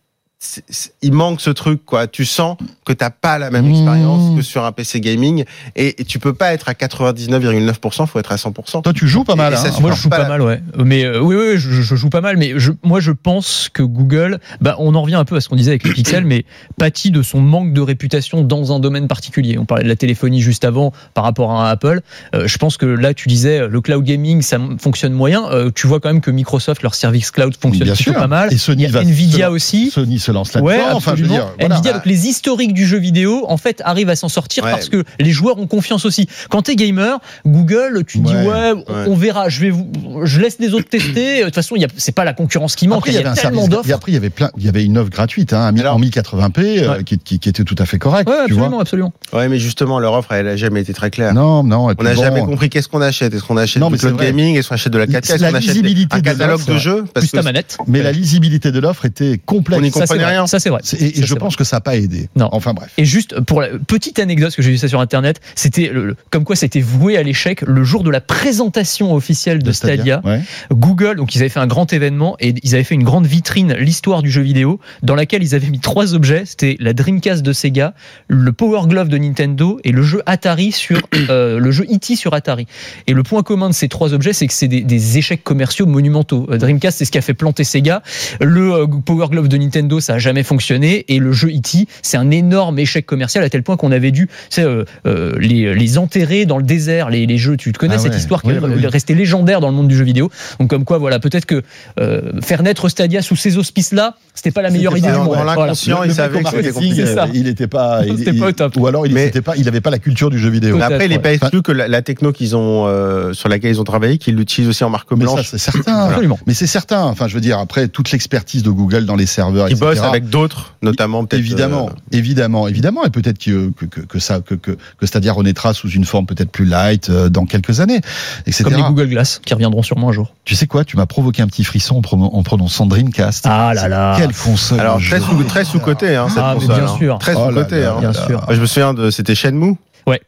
il 1.03 1.13
manque 1.13 1.41
ce 1.41 1.51
truc, 1.51 1.85
quoi. 1.85 2.07
Tu 2.07 2.25
sens 2.25 2.57
que 2.85 2.93
t'as 2.93 3.11
pas 3.11 3.39
la 3.39 3.51
même 3.51 3.67
Mmh. 3.67 3.71
expérience 3.71 4.37
que 4.37 4.43
sur 4.43 4.65
un 4.65 4.73
PC 4.73 5.01
gaming 5.01 5.45
et, 5.77 6.01
et 6.01 6.05
tu 6.05 6.19
peux 6.19 6.35
pas 6.35 6.53
être 6.53 6.69
à 6.69 6.73
99,9%, 6.73 8.07
faut 8.07 8.19
être 8.19 8.33
à 8.33 8.37
100%. 8.37 8.83
Toi, 8.83 8.93
tu 8.93 9.07
joues 9.09 9.25
pas 9.25 9.37
mal. 9.37 9.53
Et 9.53 9.57
hein. 9.57 9.71
Moi, 9.81 9.93
je 9.93 10.03
joue 10.03 10.09
pas 10.09 10.29
mal, 10.29 10.43
ouais. 10.43 10.61
Mais 10.77 11.05
euh, 11.05 11.21
oui, 11.21 11.37
oui, 11.37 11.59
je, 11.59 11.71
je 11.83 11.95
joue 11.97 12.09
pas 12.11 12.21
mal. 12.21 12.37
Mais 12.37 12.55
je, 12.57 12.73
moi, 12.83 13.01
je 13.01 13.13
pense 13.13 13.69
que 13.73 13.83
Google, 13.83 14.39
bah, 14.61 14.77
on 14.79 14.95
en 14.95 15.03
revient 15.03 15.15
un 15.15 15.25
peu 15.25 15.37
à 15.37 15.41
ce 15.41 15.49
qu'on 15.49 15.57
disait 15.57 15.71
avec 15.73 15.85
les 15.85 15.93
pixels, 15.93 16.25
mais 16.25 16.45
pâtit 16.79 17.11
de 17.11 17.23
son 17.23 17.41
manque 17.41 17.73
de 17.73 17.81
réputation 17.81 18.43
dans 18.43 18.75
un 18.75 18.81
domaine 18.81 19.09
particulier. 19.09 19.59
On 19.59 19.65
parlait 19.65 19.85
de 19.85 19.89
la 19.89 19.97
téléphonie 19.97 20.41
juste 20.41 20.65
avant 20.65 20.93
par 21.15 21.25
rapport 21.25 21.53
à 21.53 21.71
Apple. 21.71 22.01
Euh, 22.35 22.49
je 22.49 22.59
pense 22.59 22.77
que 22.77 22.87
là, 22.87 23.15
tu 23.15 23.29
disais 23.29 23.69
le 23.69 23.81
cloud 23.81 24.05
gaming, 24.05 24.43
ça 24.43 24.59
fonctionne 24.79 25.13
moyen. 25.13 25.49
Euh, 25.51 25.71
tu 25.75 25.87
vois 25.87 26.01
quand 26.01 26.09
même 26.09 26.21
que 26.21 26.31
Microsoft, 26.31 26.83
leur 26.83 26.95
service 26.95 27.31
cloud 27.31 27.55
fonctionne 27.59 27.87
Bien 27.87 27.95
sûr. 27.95 28.15
pas 28.15 28.27
mal. 28.27 28.53
Et 28.53 28.59
Sony 28.59 28.83
Il 28.83 28.87
y 28.87 28.89
a 28.89 28.93
va 28.93 29.03
Nvidia 29.03 29.51
aussi. 29.51 29.91
Sony 29.91 30.19
se 30.33 30.35
lance 30.35 30.53
là-dedans. 30.55 30.69
Ouais, 30.71 30.81
enfin, 30.93 31.15
je 31.17 31.23
veux 31.23 31.27
absolument. 31.31 31.35
dire, 31.35 31.55
voilà. 31.61 31.75
Nvidia, 31.77 31.93
donc 31.93 32.07
les 32.07 32.27
historiques 32.29 32.75
du 32.75 32.87
jeu 32.87 32.99
vidéo, 32.99 33.45
en 33.49 33.57
fait, 33.57 33.83
arrivent 33.85 34.09
à 34.11 34.17
s'en 34.17 34.29
sortir 34.29 34.65
Ouais. 34.65 34.71
parce 34.71 34.89
que 34.89 35.05
les 35.21 35.31
joueurs 35.31 35.59
ont 35.59 35.67
confiance 35.67 36.05
aussi. 36.05 36.29
Quand 36.51 36.63
t'es 36.63 36.77
gamer, 36.77 37.19
Google, 37.47 38.05
tu 38.07 38.21
te 38.21 38.27
dis 38.27 38.33
Ouais, 38.35 38.73
on 39.07 39.15
verra. 39.15 39.49
Je 39.49 39.61
vais, 39.61 39.71
vous, 39.71 39.91
je 40.25 40.41
laisse 40.41 40.57
les 40.59 40.75
autres 40.75 40.89
tester. 40.89 41.41
De 41.41 41.45
toute 41.47 41.55
façon, 41.55 41.77
y 41.77 41.87
c'est 41.97 42.13
pas 42.13 42.25
la 42.25 42.33
concurrence 42.33 42.77
qui 42.77 42.89
manque. 42.89 42.99
Après, 42.99 43.11
il 43.11 43.15
y, 43.15 43.19
avait 43.19 43.29
a 43.29 43.33
un 43.33 43.35
tellement 43.35 43.63
service- 43.63 43.67
Et 43.67 43.77
d'offres. 43.77 43.93
après, 43.95 44.13
il 44.13 44.15
y 44.15 44.19
avait 44.19 44.31
plein, 44.31 44.51
il 44.57 44.65
y 44.65 44.69
avait 44.69 44.85
une 44.85 44.99
offre 44.99 45.11
gratuite, 45.11 45.53
hein, 45.53 45.75
Alors- 45.79 45.97
en 45.97 45.99
1080p, 45.99 46.83
euh, 46.83 47.03
qui, 47.03 47.19
qui- 47.19 47.39
qui 47.39 47.49
était 47.49 47.65
tout 47.65 47.75
à 47.79 47.87
fait 47.87 47.99
correcte. 47.99 48.29
Ouais, 48.29 48.37
tu 48.47 48.53
vois. 48.55 48.63
absolument, 48.65 48.81
absolument. 48.81 49.13
Ouais, 49.33 49.49
mais 49.49 49.59
justement, 49.59 49.99
leur 49.99 50.13
offre, 50.15 50.33
elle 50.33 50.49
a 50.49 50.57
jamais 50.57 50.81
été 50.81 50.93
très 50.93 51.11
claire. 51.11 51.35
Non, 51.35 51.63
non. 51.63 51.87
On 51.99 52.03
n'a 52.03 52.15
bon, 52.15 52.23
jamais 52.23 52.41
compris 52.41 52.71
qu'est-ce 52.71 52.89
qu'on 52.89 53.01
achète. 53.03 53.35
Est-ce 53.35 53.43
qu'on 53.45 53.57
achète 53.57 53.81
Non, 53.81 53.91
mais 53.91 53.97
du 53.97 54.03
c'est 54.03 54.09
cloud 54.09 54.21
gaming? 54.21 54.57
Est-ce 54.57 54.69
qu'on 54.69 54.75
achète 54.75 54.93
de 54.93 54.99
la 54.99 55.07
4K 55.07 55.17
Est-ce 55.35 55.43
La 55.43 55.51
qu'on 55.51 55.57
achète 55.57 55.77
un 55.77 56.19
de 56.19 56.23
catalogue 56.23 56.51
l'offre, 56.51 56.73
de 56.73 56.79
jeux? 56.79 57.05
Plus 57.15 57.31
ta 57.31 57.43
manette. 57.43 57.79
Mais 57.87 58.03
la 58.03 58.13
lisibilité 58.13 58.73
de 58.73 58.79
l'offre 58.81 59.05
était. 59.05 59.41
On 59.49 59.83
y 59.83 59.91
Ça, 59.91 60.07
vrai. 60.23 60.33
rien. 60.33 60.47
Ça, 60.47 60.59
c'est 60.59 60.71
vrai. 60.71 60.81
Et, 60.99 61.15
Ça, 61.21 61.27
je 61.27 61.35
pense 61.35 61.57
que 61.57 61.65
ça 61.65 61.77
n'a 61.77 61.81
pas 61.81 61.97
aidé. 61.97 62.29
Non. 62.37 62.49
Enfin 62.53 62.75
bref. 62.75 62.91
Et 62.99 63.05
juste 63.05 63.41
pour 63.41 63.61
la 63.61 63.69
petite 63.87 64.19
anecdote, 64.19 64.49
parce 64.49 64.57
que 64.57 64.63
j'ai 64.63 64.71
vu 64.71 64.79
ça 64.79 64.89
sur 64.89 65.01
internet, 65.01 65.41
c'était 65.55 65.91
comme 66.31 66.45
quoi 66.45 66.57
c'était 66.57 66.81
voué 66.81 67.17
à 67.17 67.23
l'échec 67.23 67.63
le 67.63 67.85
jour 67.85 68.03
de 68.03 68.11
la 68.11 68.21
présentation 68.21 69.15
officielle 69.15 69.63
de 69.63 69.73
Stadia. 69.73 70.21
Ouais. 70.25 70.41
Google, 70.71 71.17
donc 71.17 71.35
ils 71.35 71.39
avaient 71.39 71.49
fait 71.49 71.61
un 71.61 71.67
grand 71.67 71.93
événement 71.93 72.37
et 72.41 72.55
ils 72.63 72.75
avaient 72.75 72.85
fait 72.85 72.95
une 72.95 73.05
grande 73.05 73.27
vitrine, 73.27 73.75
l'histoire 73.75 74.23
du 74.23 74.31
jeu 74.31 74.43
vidéo, 74.43 74.81
dans 75.03 75.15
laquelle 75.15 75.43
ils 75.43 75.55
avaient 75.55 75.71
mis 75.71 75.81
trois 75.81 76.15
objets. 76.15 76.45
C'était 76.45 76.77
la 76.81 76.93
Dreamcast 76.93 77.43
de 77.43 77.53
Sega, 77.53 77.95
le 78.29 78.53
Power 78.53 78.87
Glove 78.87 79.09
de 79.09 79.19
Nintendo 79.19 79.81
et 79.85 79.93
le 79.93 80.03
jeu 80.03 80.23
Atari 80.27 80.73
sur 80.73 81.01
euh, 81.31 81.59
le 81.59 81.71
jeu 81.71 81.85
E.T. 81.85 82.17
sur 82.17 82.35
Atari. 82.35 82.67
Et 83.07 83.13
le 83.13 83.23
point 83.23 83.43
commun 83.43 83.69
de 83.69 83.75
ces 83.75 83.89
trois 83.89 84.15
objets, 84.15 84.33
c'est 84.33 84.47
que 84.47 84.53
c'est 84.53 84.69
des, 84.69 84.83
des 84.83 85.19
échecs 85.19 85.45
commerciaux 85.45 85.87
monumentaux. 85.87 86.47
Euh, 86.51 86.59
Dreamcast, 86.59 86.99
c'est 86.99 87.05
ce 87.05 87.11
qui 87.11 87.19
a 87.19 87.23
fait 87.23 87.35
planter 87.35 87.65
Sega. 87.65 88.03
Le 88.41 88.73
euh, 88.73 88.87
Power 88.87 89.29
Glove 89.31 89.49
de 89.49 89.57
Nintendo, 89.57 90.01
ça 90.01 90.12
a 90.13 90.19
jamais 90.19 90.43
fonctionné. 90.43 91.05
Et 91.09 91.19
le 91.19 91.33
jeu 91.33 91.49
E.T., 91.49 91.87
c'est 92.03 92.17
un 92.17 92.31
énorme 92.31 92.79
échec 92.79 93.05
commercial 93.07 93.43
à 93.45 93.51
tel 93.51 93.63
point 93.63 93.77
qu'on 93.77 93.93
avait 93.93 94.11
dû, 94.11 94.27
tu 94.29 94.33
sais, 94.51 94.63
euh, 94.65 94.85
euh, 95.07 95.35
les, 95.39 95.75
les 95.75 95.99
enterrer 95.99 96.47
dans 96.47 96.59
le 96.59 96.63
désert. 96.65 97.11
Les, 97.11 97.27
les 97.27 97.39
jeux, 97.39 97.57
tu 97.57 97.73
te 97.73 97.79
connais 97.79 97.95
Ah 97.97 97.99
cette 97.99 98.13
ouais. 98.13 98.19
histoire 98.19 98.43
qui 98.43 98.49
Oui, 98.49 98.55
est 98.55 98.59
oui, 98.61 98.73
oui. 98.77 98.87
restée 98.87 99.15
légendaire 99.15 99.61
dans 99.61 99.69
le 99.71 99.75
monde 99.75 99.89
du 99.89 99.97
jeu 99.97 100.05
vidéo. 100.05 100.31
Donc 100.61 100.71
comme 100.71 100.85
quoi, 100.85 100.99
voilà, 100.99 101.19
peut-être 101.19 101.47
que 101.47 101.63
euh, 102.01 102.41
faire 102.43 102.63
naître 102.63 102.89
Stadia 102.89 103.23
sous 103.23 103.37
ces 103.37 103.57
auspices-là, 103.59 104.17
c'était 104.35 104.51
pas 104.51 104.63
la 104.63 104.71
meilleure 104.71 104.93
C'était 104.95 105.09
idée 105.09 105.17
pas- 105.17 105.23
du 105.23 105.29
monde. 105.29 105.37
dans 105.39 105.45
l'inconscient, 105.45 106.03
il 106.05 106.13
savait 106.15 106.43
que 106.43 106.49
c'était 106.51 106.71
compliqué. 106.73 107.07
C'est 107.07 107.15
ça. 107.15 107.27
Il 107.35 107.47
était 107.49 107.67
pas. 107.67 108.03
il- 108.07 108.19
C'était 108.19 108.33
pas 108.33 108.49
au 108.49 108.53
top. 108.53 108.77
Ou 108.77 108.87
alors 108.87 109.07
il 109.07 109.15
Mais- 109.15 109.27
était 109.29 109.43
pas. 109.43 109.55
Il 109.57 109.69
avait 109.69 109.81
pas 109.81 109.91
la 109.91 109.99
culture 109.99 110.31
du 110.31 110.39
jeu 110.39 110.51
vidéo. 110.51 110.77
Peut-être. 110.77 110.93
Après, 110.93 111.07
il 111.07 111.11
n'est 111.11 111.19
pas 111.19 111.33
exclu 111.33 111.63
que 111.63 111.73
la, 111.73 111.89
la 111.89 112.03
techno 112.03 112.33
qu'ils 112.33 112.57
ont, 112.57 112.87
euh, 112.87 113.33
sur 113.33 113.49
laquelle 113.49 113.71
ils 113.71 113.81
ont 113.81 113.85
travaillé, 113.85 114.19
qu'ils 114.19 114.37
l'utilisent 114.37 114.69
aussi 114.71 114.85
en 114.85 114.91
marque 114.91 115.11
Mais 115.13 115.25
ça, 115.27 115.33
blanche. 115.35 115.49
c'est 115.51 115.59
certain. 115.59 116.07
Absolument. 116.07 116.39
Mais 116.47 116.55
c'est 116.55 116.67
certain. 116.67 117.03
Enfin, 117.05 117.29
je 117.29 117.35
veux 117.35 117.41
dire, 117.41 117.59
après 117.59 117.89
toute 117.89 118.11
l'expertise 118.13 118.63
de 118.63 118.71
Google 118.71 119.05
dans 119.07 119.17
les 119.17 119.27
serveurs, 119.27 119.69
Ils 119.69 119.73
etc. 119.73 119.87
avec 120.09 120.29
d'autres, 120.29 120.75
notamment 120.83 121.25
peut-être. 121.25 121.41
Évidemment, 121.41 121.89
euh, 121.91 122.17
évidemment, 122.17 122.69
évidemment, 122.69 123.05
et 123.05 123.11
peut-être 123.11 123.39
que, 123.39 123.71
que, 123.71 123.85
que, 123.87 124.01
que 124.01 124.19
ça, 124.19 124.41
que, 124.41 124.55
que, 124.55 124.73
que 124.99 125.07
Stadia 125.07 125.33
renaîtra 125.33 125.75
sous 125.75 125.89
une 125.91 126.05
forme 126.05 126.27
peut-être 126.27 126.51
plus 126.51 126.65
light 126.65 127.11
euh, 127.11 127.29
dans 127.29 127.45
quelques 127.47 127.81
années, 127.81 128.01
etc. 128.47 128.65
Comme 128.65 128.75
les 128.75 128.83
Google 128.83 129.09
Glass 129.09 129.41
qui 129.45 129.55
reviendront 129.55 129.83
sûrement 129.83 130.09
un 130.11 130.13
jour. 130.13 130.35
Tu 130.45 130.55
sais 130.55 130.67
quoi 130.67 130.85
Tu 130.85 130.97
m'as 130.97 131.07
provoqué 131.07 131.43
un 131.43 131.47
petit 131.47 131.65
frisson 131.65 131.97
en, 131.97 132.01
pronon- 132.01 132.31
en 132.35 132.43
prononçant 132.43 132.87
Dreamcast. 132.87 133.47
Ah 133.49 133.73
là 133.75 133.89
là. 133.89 134.15
Quelle 134.19 134.35
console 134.35 134.81
Alors, 134.81 134.99
très 134.99 135.21
sous, 135.21 135.45
très 135.45 135.65
sous-côté, 135.65 136.17
hein, 136.17 136.29
cette 136.29 136.39
Ah, 136.39 136.55
mais 136.55 136.61
console, 136.67 136.77
bien 136.83 136.93
hein. 136.93 136.97
sûr. 136.99 137.19
Très 137.19 137.35
Oh 137.35 137.51
là 137.51 137.63
sous-côté, 137.63 137.81
là 137.81 137.95
hein. 137.97 138.01
Bien 138.01 138.13
sûr. 138.13 138.43
Moi, 138.47 138.55
je 138.55 138.61
me 138.61 138.67
souviens 138.67 138.95
de, 138.95 139.11
c'était 139.11 139.35
Shenmue. 139.35 139.77
Shenmue. 140.07 140.19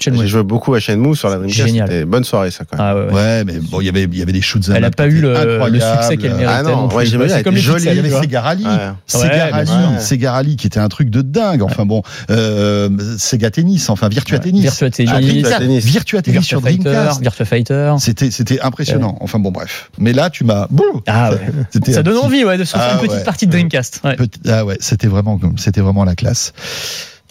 J'ai 0.00 0.26
joué 0.26 0.42
beaucoup 0.42 0.74
à 0.74 0.80
Shenmue 0.80 1.14
sur 1.14 1.28
la 1.28 1.36
Dreamcast. 1.36 1.66
Génial. 1.66 1.88
C'était 1.88 2.02
une 2.02 2.10
bonne 2.10 2.24
soirée, 2.24 2.50
ça, 2.50 2.64
quand 2.64 2.76
même. 2.76 2.86
Ah 2.86 2.94
ouais, 2.96 3.06
ouais. 3.06 3.12
Ouais, 3.12 3.44
mais 3.44 3.58
bon, 3.60 3.80
il 3.80 3.86
y 3.86 3.88
avait, 3.88 4.02
il 4.02 4.18
y 4.18 4.22
avait 4.22 4.32
des 4.32 4.40
shoots. 4.40 4.68
Elle 4.74 4.84
a 4.84 4.90
pas 4.90 5.06
eu 5.06 5.20
le, 5.20 5.32
le 5.70 5.80
succès 5.80 6.16
qu'elle 6.16 6.32
méritait. 6.34 6.46
Ah 6.52 6.62
non, 6.64 6.88
non 6.88 6.94
ouais, 6.94 7.06
j'aimais 7.06 7.26
bien, 7.26 7.36
C'est 7.36 7.42
comme 7.44 7.56
Il 7.56 7.64
y 7.64 7.88
avait. 7.88 8.10
Sega 8.10 8.40
Rally. 8.40 8.64
Sega 9.06 9.46
Rally. 9.52 10.00
Sega 10.00 10.42
qui 10.58 10.66
était 10.66 10.80
un 10.80 10.88
truc 10.88 11.10
de 11.10 11.22
dingue. 11.22 11.62
Enfin 11.62 11.86
bon, 11.86 12.02
euh, 12.30 12.90
Sega 13.18 13.50
Tennis, 13.50 13.88
enfin 13.88 14.08
Virtua 14.08 14.40
Tennis. 14.40 14.62
Virtua 14.62 14.90
Tennis, 14.90 15.12
Ah, 15.14 15.20
Dreamcast, 15.20 15.58
Tennis. 15.58 15.84
Virtua 15.84 16.22
Tennis 16.22 16.40
Virtua 16.40 16.58
sur 16.58 16.60
Fighter, 16.62 16.82
Dreamcast. 16.90 17.20
Virtua 17.20 17.44
Fighter. 17.44 17.94
C'était, 18.00 18.30
c'était 18.30 18.60
impressionnant. 18.60 19.16
Enfin 19.20 19.38
bon, 19.38 19.52
bref. 19.52 19.90
Mais 19.98 20.12
là, 20.12 20.28
tu 20.28 20.42
m'as. 20.44 20.66
Bouh 20.70 21.02
Ah 21.06 21.30
ouais. 21.32 21.92
Ça 21.92 22.02
donne 22.02 22.18
envie, 22.18 22.44
ouais, 22.44 22.58
de 22.58 22.64
se 22.64 22.72
faire 22.72 22.82
Ah 22.82 22.94
une 22.94 23.00
petite 23.00 23.18
ouais. 23.18 23.24
partie 23.24 23.46
de 23.46 23.52
Dreamcast. 23.52 24.02
Ah 24.48 24.64
ouais, 24.64 24.76
c'était 24.80 25.06
vraiment, 25.06 25.38
c'était 25.56 25.80
vraiment 25.80 26.04
la 26.04 26.16
classe. 26.16 26.52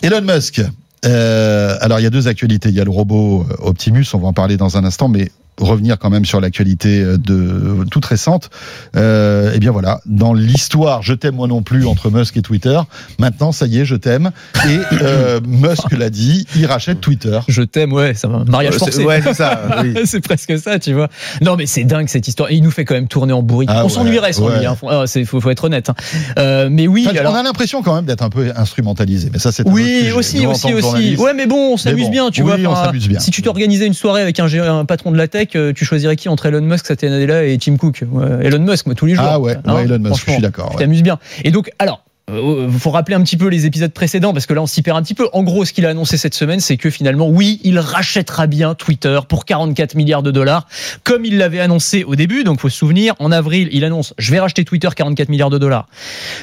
Elon 0.01 0.21
Musk. 0.21 0.61
Euh, 1.05 1.77
alors 1.81 1.99
il 1.99 2.03
y 2.03 2.05
a 2.05 2.09
deux 2.09 2.27
actualités. 2.27 2.69
Il 2.69 2.75
y 2.75 2.81
a 2.81 2.85
le 2.85 2.91
robot 2.91 3.45
euh, 3.49 3.55
Optimus, 3.59 4.05
on 4.13 4.19
va 4.19 4.27
en 4.27 4.33
parler 4.33 4.57
dans 4.57 4.77
un 4.77 4.85
instant, 4.85 5.09
mais 5.09 5.31
revenir 5.59 5.97
quand 5.99 6.09
même 6.09 6.25
sur 6.25 6.41
l'actualité 6.41 7.01
euh, 7.01 7.17
de 7.17 7.85
toute 7.89 8.05
récente. 8.05 8.49
Euh, 8.95 9.51
eh 9.55 9.59
bien 9.59 9.71
voilà, 9.71 9.99
dans 10.05 10.33
l'histoire, 10.33 11.01
je 11.03 11.13
t'aime 11.13 11.35
moi 11.35 11.47
non 11.47 11.61
plus 11.61 11.85
entre 11.85 12.09
Musk 12.09 12.37
et 12.37 12.41
Twitter. 12.41 12.79
Maintenant, 13.19 13.51
ça 13.51 13.65
y 13.67 13.79
est, 13.79 13.85
je 13.85 13.95
t'aime. 13.95 14.31
Et 14.67 14.79
euh, 15.01 15.39
Musk 15.47 15.91
l'a 15.91 16.09
dit, 16.09 16.45
il 16.55 16.65
rachète 16.65 17.01
Twitter. 17.01 17.39
Je 17.47 17.61
t'aime, 17.61 17.93
ouais, 17.93 18.13
ça 18.13 18.27
va. 18.27 18.43
Mariage 18.47 18.75
Euh, 18.75 18.79
forcé. 18.79 18.91
c'est- 18.93 19.05
Ouais, 19.05 19.21
c'est 19.23 19.33
ça. 19.33 19.61
oui. 19.83 19.93
c'est 20.05 20.21
presque 20.21 20.57
ça, 20.57 20.79
tu 20.79 20.93
vois. 20.93 21.09
Non, 21.41 21.55
mais 21.55 21.65
c'est 21.65 21.83
dingue 21.83 22.07
cette 22.07 22.27
histoire. 22.27 22.49
Et 22.51 22.55
il 22.55 22.63
nous 22.63 22.71
fait 22.71 22.85
quand 22.85 22.95
même 22.95 23.07
tourner 23.07 23.33
en 23.33 23.41
bourrique. 23.43 23.69
Ah 23.71 23.81
on 23.81 23.87
ouais, 23.87 23.89
s'ennuierait 23.93 24.33
sans 24.33 24.47
ouais. 24.47 24.59
lui. 24.59 24.65
Hein. 24.65 24.75
Faut, 24.75 24.89
ah, 24.89 25.03
c'est- 25.07 25.25
faut, 25.25 25.39
faut 25.41 25.49
être 25.49 25.63
honnête. 25.65 25.89
hein. 25.89 25.95
Euh, 26.39 26.69
mais 26.71 26.87
oui, 26.87 27.05
Enfin, 27.09 27.19
alors. 27.19 27.33
On 27.33 27.35
a 27.35 27.43
l'impression 27.43 27.81
quand 27.81 27.95
même 27.95 28.05
d'être 28.05 28.21
un 28.23 28.29
peu 28.29 28.51
instrumentalisé, 28.55 29.29
mais 29.31 29.39
ça 29.39 29.51
c'est 29.51 29.67
Oui, 29.67 30.11
aussi, 30.15 30.45
aussi, 30.45 30.73
aussi. 30.73 31.15
Ouais, 31.17 31.33
mais 31.33 31.45
bon, 31.47 31.73
on 31.73 31.77
s'amuse 31.77 32.05
bon, 32.05 32.11
bien, 32.11 32.29
tu 32.31 32.41
oui, 32.43 32.61
vois. 32.63 32.71
on 32.71 32.75
s'amuse 32.75 33.07
bien. 33.07 33.19
Si 33.19 33.31
tu 33.31 33.41
t'organisais 33.41 33.87
une 33.87 33.93
soirée 33.93 34.21
avec 34.21 34.39
un, 34.39 34.45
un 34.45 34.85
patron 34.85 35.11
de 35.11 35.17
la 35.17 35.27
tech, 35.27 35.42
euh, 35.55 35.73
tu 35.73 35.85
choisirais 35.85 36.15
qui 36.15 36.29
entre 36.29 36.45
Elon 36.45 36.61
Musk, 36.61 36.87
Satya 36.87 37.09
Nadella 37.09 37.43
et 37.43 37.57
Tim 37.57 37.77
Cook? 37.77 38.03
Ouais, 38.11 38.45
Elon 38.45 38.59
Musk, 38.59 38.85
moi, 38.85 38.95
tous 38.95 39.05
les 39.05 39.15
jours. 39.15 39.25
Ah 39.27 39.39
ouais, 39.39 39.57
Hein, 39.65 39.75
ouais, 39.75 39.83
Elon 39.83 39.99
Musk, 39.99 40.25
je 40.25 40.31
suis 40.31 40.41
d'accord. 40.41 40.69
Tu 40.69 40.75
ouais. 40.77 40.83
t'amuses 40.83 41.03
bien. 41.03 41.19
Et 41.43 41.51
donc, 41.51 41.71
alors. 41.79 42.03
Il 42.31 42.79
faut 42.79 42.91
rappeler 42.91 43.15
un 43.15 43.21
petit 43.21 43.35
peu 43.35 43.47
les 43.47 43.65
épisodes 43.65 43.91
précédents 43.91 44.31
parce 44.31 44.45
que 44.45 44.53
là 44.53 44.61
on 44.61 44.65
s'y 44.65 44.81
perd 44.81 44.97
un 44.97 45.01
petit 45.03 45.13
peu. 45.13 45.27
En 45.33 45.43
gros, 45.43 45.65
ce 45.65 45.73
qu'il 45.73 45.85
a 45.85 45.89
annoncé 45.89 46.15
cette 46.17 46.33
semaine, 46.33 46.61
c'est 46.61 46.77
que 46.77 46.89
finalement, 46.89 47.27
oui, 47.27 47.59
il 47.65 47.77
rachètera 47.77 48.47
bien 48.47 48.75
Twitter 48.75 49.19
pour 49.27 49.43
44 49.43 49.95
milliards 49.95 50.23
de 50.23 50.31
dollars, 50.31 50.65
comme 51.03 51.25
il 51.25 51.37
l'avait 51.37 51.59
annoncé 51.59 52.05
au 52.05 52.15
début. 52.15 52.45
Donc, 52.45 52.61
faut 52.61 52.69
se 52.69 52.77
souvenir, 52.77 53.13
en 53.19 53.29
avril, 53.33 53.67
il 53.73 53.83
annonce, 53.83 54.13
je 54.17 54.31
vais 54.31 54.39
racheter 54.39 54.63
Twitter 54.63 54.87
44 54.95 55.27
milliards 55.27 55.49
de 55.49 55.57
dollars. 55.57 55.87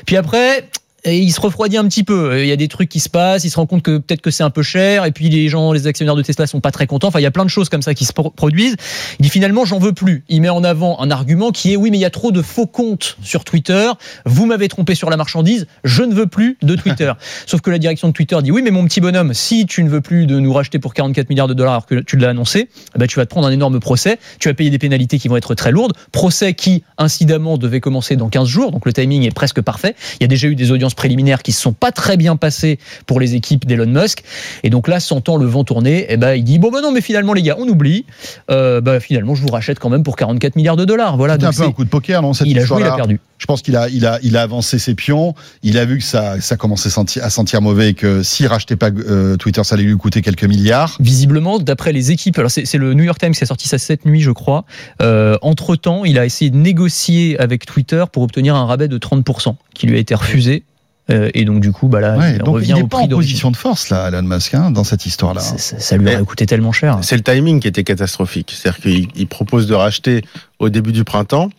Puis 0.04 0.18
après, 0.18 0.68
et 1.04 1.18
il 1.18 1.30
se 1.30 1.40
refroidit 1.40 1.76
un 1.76 1.84
petit 1.86 2.04
peu. 2.04 2.40
Il 2.40 2.46
y 2.46 2.52
a 2.52 2.56
des 2.56 2.68
trucs 2.68 2.88
qui 2.88 3.00
se 3.00 3.08
passent, 3.08 3.44
il 3.44 3.50
se 3.50 3.56
rend 3.56 3.66
compte 3.66 3.82
que 3.82 3.98
peut-être 3.98 4.20
que 4.20 4.30
c'est 4.30 4.42
un 4.42 4.50
peu 4.50 4.62
cher, 4.62 5.04
et 5.04 5.12
puis 5.12 5.28
les 5.28 5.48
gens, 5.48 5.72
les 5.72 5.86
actionnaires 5.86 6.16
de 6.16 6.22
Tesla 6.22 6.46
sont 6.46 6.60
pas 6.60 6.70
très 6.70 6.86
contents. 6.86 7.08
Enfin, 7.08 7.20
il 7.20 7.22
y 7.22 7.26
a 7.26 7.30
plein 7.30 7.44
de 7.44 7.50
choses 7.50 7.68
comme 7.68 7.82
ça 7.82 7.94
qui 7.94 8.04
se 8.04 8.12
pro- 8.12 8.30
produisent. 8.30 8.76
Il 9.18 9.22
dit 9.22 9.30
finalement, 9.30 9.64
j'en 9.64 9.78
veux 9.78 9.92
plus. 9.92 10.24
Il 10.28 10.40
met 10.42 10.48
en 10.48 10.64
avant 10.64 11.00
un 11.00 11.10
argument 11.10 11.50
qui 11.50 11.72
est 11.72 11.76
oui, 11.76 11.90
mais 11.90 11.98
il 11.98 12.00
y 12.00 12.04
a 12.04 12.10
trop 12.10 12.32
de 12.32 12.42
faux 12.42 12.66
comptes 12.66 13.16
sur 13.22 13.44
Twitter. 13.44 13.90
Vous 14.26 14.46
m'avez 14.46 14.68
trompé 14.68 14.94
sur 14.94 15.10
la 15.10 15.16
marchandise. 15.16 15.66
Je 15.84 16.02
ne 16.02 16.14
veux 16.14 16.26
plus 16.26 16.58
de 16.62 16.74
Twitter. 16.76 17.12
Sauf 17.46 17.60
que 17.60 17.70
la 17.70 17.78
direction 17.78 18.08
de 18.08 18.12
Twitter 18.12 18.36
dit 18.42 18.50
oui, 18.50 18.62
mais 18.62 18.70
mon 18.70 18.84
petit 18.84 19.00
bonhomme, 19.00 19.34
si 19.34 19.66
tu 19.66 19.82
ne 19.82 19.88
veux 19.88 20.00
plus 20.00 20.26
de 20.26 20.38
nous 20.38 20.52
racheter 20.52 20.78
pour 20.78 20.94
44 20.94 21.28
milliards 21.30 21.48
de 21.48 21.54
dollars 21.54 21.72
alors 21.72 21.86
que 21.86 21.96
tu 21.96 22.16
l'as 22.16 22.30
annoncé, 22.30 22.68
ben, 22.96 23.06
tu 23.06 23.16
vas 23.16 23.24
te 23.24 23.30
prendre 23.30 23.46
un 23.46 23.52
énorme 23.52 23.80
procès. 23.80 24.18
Tu 24.38 24.48
vas 24.48 24.54
payer 24.54 24.70
des 24.70 24.78
pénalités 24.78 25.18
qui 25.18 25.28
vont 25.28 25.36
être 25.36 25.54
très 25.54 25.70
lourdes. 25.72 25.92
Procès 26.12 26.54
qui, 26.54 26.82
incidemment, 26.98 27.56
devait 27.58 27.80
commencer 27.80 28.16
dans 28.16 28.28
15 28.28 28.46
jours. 28.48 28.72
Donc 28.72 28.86
le 28.86 28.92
timing 28.92 29.24
est 29.24 29.34
presque 29.34 29.60
parfait. 29.60 29.94
Il 30.20 30.22
y 30.22 30.24
a 30.24 30.28
déjà 30.28 30.46
eu 30.48 30.54
des 30.54 30.70
audiences 30.70 30.89
préliminaires 30.94 31.42
qui 31.42 31.52
se 31.52 31.60
sont 31.60 31.72
pas 31.72 31.92
très 31.92 32.16
bien 32.16 32.36
passées 32.36 32.78
pour 33.06 33.20
les 33.20 33.34
équipes 33.34 33.66
d'Elon 33.66 33.86
Musk. 33.86 34.22
Et 34.62 34.70
donc 34.70 34.88
là, 34.88 35.00
sentant 35.00 35.36
le 35.36 35.46
vent 35.46 35.64
tourner, 35.64 36.06
eh 36.08 36.16
ben, 36.16 36.34
il 36.34 36.44
dit 36.44 36.58
bon, 36.58 36.70
ben 36.70 36.80
non, 36.80 36.92
mais 36.92 37.00
finalement, 37.00 37.32
les 37.32 37.42
gars, 37.42 37.56
on 37.58 37.68
oublie. 37.68 38.04
Euh, 38.50 38.80
ben, 38.80 39.00
finalement, 39.00 39.34
je 39.34 39.42
vous 39.42 39.48
rachète 39.48 39.78
quand 39.78 39.90
même 39.90 40.02
pour 40.02 40.16
44 40.16 40.56
milliards 40.56 40.76
de 40.76 40.84
dollars. 40.84 41.16
Voilà. 41.16 41.34
C'était 41.34 41.46
un 41.46 41.52
peu 41.52 41.62
un 41.62 41.72
coup 41.72 41.84
de 41.84 41.90
poker, 41.90 42.22
non 42.22 42.32
cette 42.32 42.46
il 42.46 42.58
a 42.58 42.64
joué, 42.64 42.80
il 42.80 42.86
a 42.86 42.96
perdu. 42.96 43.20
Je 43.38 43.46
pense 43.46 43.62
qu'il 43.62 43.74
a, 43.74 43.88
il 43.88 44.04
a, 44.04 44.18
il 44.22 44.36
a 44.36 44.42
avancé 44.42 44.78
ses 44.78 44.94
pions. 44.94 45.34
Il 45.62 45.78
a 45.78 45.86
vu 45.86 45.98
que 45.98 46.04
ça, 46.04 46.40
ça 46.42 46.56
commençait 46.56 46.90
à 47.22 47.30
sentir, 47.30 47.62
mauvais 47.62 47.90
et 47.90 47.94
que 47.94 48.22
s'il 48.22 48.46
rachetait 48.46 48.76
pas 48.76 48.90
euh, 48.90 49.36
Twitter, 49.36 49.64
ça 49.64 49.76
allait 49.76 49.84
lui 49.84 49.96
coûter 49.96 50.20
quelques 50.20 50.44
milliards. 50.44 50.96
Visiblement, 51.00 51.58
d'après 51.58 51.92
les 51.92 52.10
équipes, 52.10 52.38
alors 52.38 52.50
c'est 52.50 52.66
c'est 52.66 52.78
le 52.78 52.94
New 52.94 53.04
York 53.04 53.18
Times 53.18 53.32
qui 53.32 53.42
a 53.42 53.46
sorti 53.46 53.66
ça 53.66 53.78
cette 53.78 54.04
nuit, 54.04 54.20
je 54.20 54.30
crois. 54.30 54.64
Euh, 55.02 55.36
entre 55.42 55.74
temps, 55.76 56.04
il 56.04 56.18
a 56.18 56.26
essayé 56.26 56.50
de 56.50 56.56
négocier 56.56 57.38
avec 57.40 57.66
Twitter 57.66 58.04
pour 58.12 58.22
obtenir 58.22 58.54
un 58.54 58.66
rabais 58.66 58.88
de 58.88 58.98
30% 58.98 59.56
qui 59.74 59.86
lui 59.86 59.96
a 59.96 59.98
été 59.98 60.14
refusé. 60.14 60.64
Euh, 61.10 61.30
et 61.34 61.44
donc 61.44 61.60
du 61.60 61.72
coup, 61.72 61.88
bah 61.88 62.00
là, 62.00 62.16
Ouais, 62.16 62.32
il 62.34 62.38
donc 62.38 62.54
revient 62.56 62.74
il 62.78 62.82
au 62.84 62.86
pas 62.86 62.98
prix 62.98 63.06
en 63.06 63.16
position 63.16 63.50
de 63.50 63.56
force 63.56 63.88
là, 63.90 64.08
Elon 64.08 64.22
Musk, 64.22 64.54
hein, 64.54 64.70
dans 64.70 64.84
cette 64.84 65.06
histoire-là. 65.06 65.40
Ça, 65.40 65.58
ça- 65.58 65.78
ça 65.80 65.96
lui 65.96 66.06
aurait 66.14 66.24
coûté 66.24 66.46
tellement 66.46 66.72
cher. 66.72 66.98
C'est 67.02 67.16
le 67.16 67.22
timing 67.22 67.58
qui 67.60 67.68
était 67.68 67.84
catastrophique. 67.84 68.52
C'est-à-dire 68.54 68.80
qu'il 68.80 69.08
il 69.16 69.26
propose 69.26 69.66
de 69.66 69.74
racheter 69.74 70.22
au 70.58 70.68
début 70.68 70.92
du 70.92 71.04
printemps. 71.04 71.50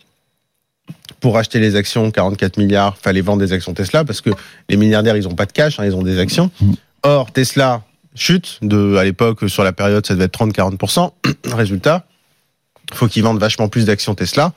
pour 1.20 1.38
acheter 1.38 1.60
les 1.60 1.76
actions, 1.76 2.10
44 2.10 2.56
milliards, 2.56 2.96
fallait 2.96 3.20
vendre 3.20 3.40
des 3.40 3.52
actions 3.52 3.72
Tesla 3.74 4.04
parce 4.04 4.20
que 4.20 4.30
les 4.68 4.76
milliardaires, 4.76 5.16
ils 5.16 5.28
ont 5.28 5.34
pas 5.36 5.46
de 5.46 5.52
cash, 5.52 5.78
hein, 5.78 5.84
ils 5.84 5.94
ont 5.94 6.02
des 6.02 6.18
actions. 6.18 6.50
Or, 7.04 7.30
Tesla 7.30 7.82
chute 8.16 8.58
de, 8.62 8.96
à 8.96 9.04
l'époque, 9.04 9.48
sur 9.48 9.62
la 9.62 9.72
période, 9.72 10.04
ça 10.04 10.14
devait 10.14 10.24
être 10.24 10.32
30-40%. 10.36 11.12
Résultat, 11.54 12.06
faut 12.92 13.06
qu'ils 13.06 13.22
vendent 13.22 13.38
vachement 13.38 13.68
plus 13.68 13.84
d'actions 13.86 14.14
Tesla 14.16 14.52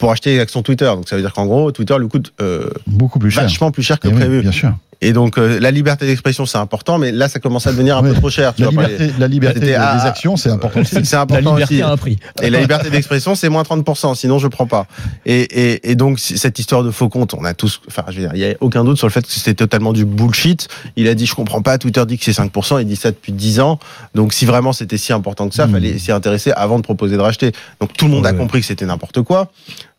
pour 0.00 0.10
acheter 0.10 0.32
les 0.34 0.40
actions 0.40 0.62
Twitter. 0.62 0.86
Donc 0.86 1.08
ça 1.08 1.14
veut 1.14 1.22
dire 1.22 1.32
qu'en 1.32 1.46
gros, 1.46 1.70
Twitter 1.70 1.94
lui 2.00 2.08
coûte 2.08 2.32
euh, 2.40 2.70
Beaucoup 2.88 3.20
plus 3.20 3.30
cher. 3.30 3.44
vachement 3.44 3.70
plus 3.70 3.82
cher 3.84 4.00
que 4.00 4.08
Eh 4.08 4.10
oui, 4.10 4.16
prévu. 4.18 4.40
bien 4.40 4.50
sûr. 4.50 4.72
Et 5.02 5.12
donc 5.14 5.38
euh, 5.38 5.58
la 5.60 5.70
liberté 5.70 6.06
d'expression, 6.06 6.44
c'est 6.44 6.58
important, 6.58 6.98
mais 6.98 7.10
là, 7.10 7.28
ça 7.28 7.40
commence 7.40 7.66
à 7.66 7.72
devenir 7.72 7.96
un 7.96 8.02
peu 8.02 8.12
trop 8.12 8.28
cher. 8.28 8.54
Tu 8.54 8.60
La 8.62 8.68
vois, 8.68 8.84
liberté, 8.86 9.14
la 9.18 9.28
liberté 9.28 9.60
des 9.60 9.74
à- 9.74 10.02
actions, 10.02 10.36
c'est 10.36 10.50
important 10.50 10.80
aussi. 10.80 10.94
C'est 11.04 11.12
La 11.16 11.22
important 11.22 11.54
liberté 11.54 11.74
aussi. 11.76 11.82
a 11.82 11.88
un 11.88 11.96
prix. 11.96 12.18
Et 12.42 12.50
la 12.50 12.60
liberté 12.60 12.90
d'expression, 12.90 13.34
c'est 13.34 13.48
moins 13.48 13.62
30%, 13.62 14.14
sinon 14.14 14.38
je 14.38 14.46
prends 14.48 14.66
pas. 14.66 14.86
Et, 15.24 15.40
et, 15.40 15.90
et 15.90 15.94
donc, 15.94 16.18
cette 16.20 16.58
histoire 16.58 16.82
de 16.82 16.90
faux 16.90 17.08
comptes, 17.08 17.32
on 17.34 17.44
a 17.44 17.54
tous, 17.54 17.80
enfin, 17.88 18.04
je 18.08 18.16
veux 18.16 18.20
dire, 18.20 18.30
il 18.34 18.40
y 18.40 18.44
a 18.44 18.54
aucun 18.60 18.84
doute 18.84 18.98
sur 18.98 19.06
le 19.06 19.12
fait 19.12 19.22
que 19.26 19.32
c'était 19.32 19.54
totalement 19.54 19.92
du 19.94 20.04
bullshit. 20.04 20.68
Il 20.96 21.08
a 21.08 21.14
dit, 21.14 21.24
je 21.24 21.34
comprends 21.34 21.62
pas, 21.62 21.78
Twitter 21.78 22.04
dit 22.06 22.18
que 22.18 22.24
c'est 22.24 22.38
5%, 22.38 22.80
il 22.82 22.86
dit 22.86 22.96
ça 22.96 23.10
depuis 23.10 23.32
10 23.32 23.60
ans. 23.60 23.78
Donc, 24.14 24.34
si 24.34 24.44
vraiment 24.44 24.72
c'était 24.74 24.98
si 24.98 25.12
important 25.14 25.48
que 25.48 25.54
ça, 25.54 25.66
Mm. 25.66 25.72
fallait 25.72 25.98
s'y 25.98 26.12
intéresser 26.12 26.52
avant 26.52 26.76
de 26.78 26.82
proposer 26.82 27.16
de 27.16 27.22
racheter. 27.22 27.52
Donc, 27.80 27.94
tout 27.94 28.04
le 28.06 28.10
monde 28.12 28.26
a 28.26 28.32
compris 28.34 28.60
que 28.60 28.66
c'était 28.66 28.86
n'importe 28.86 29.22
quoi. 29.22 29.50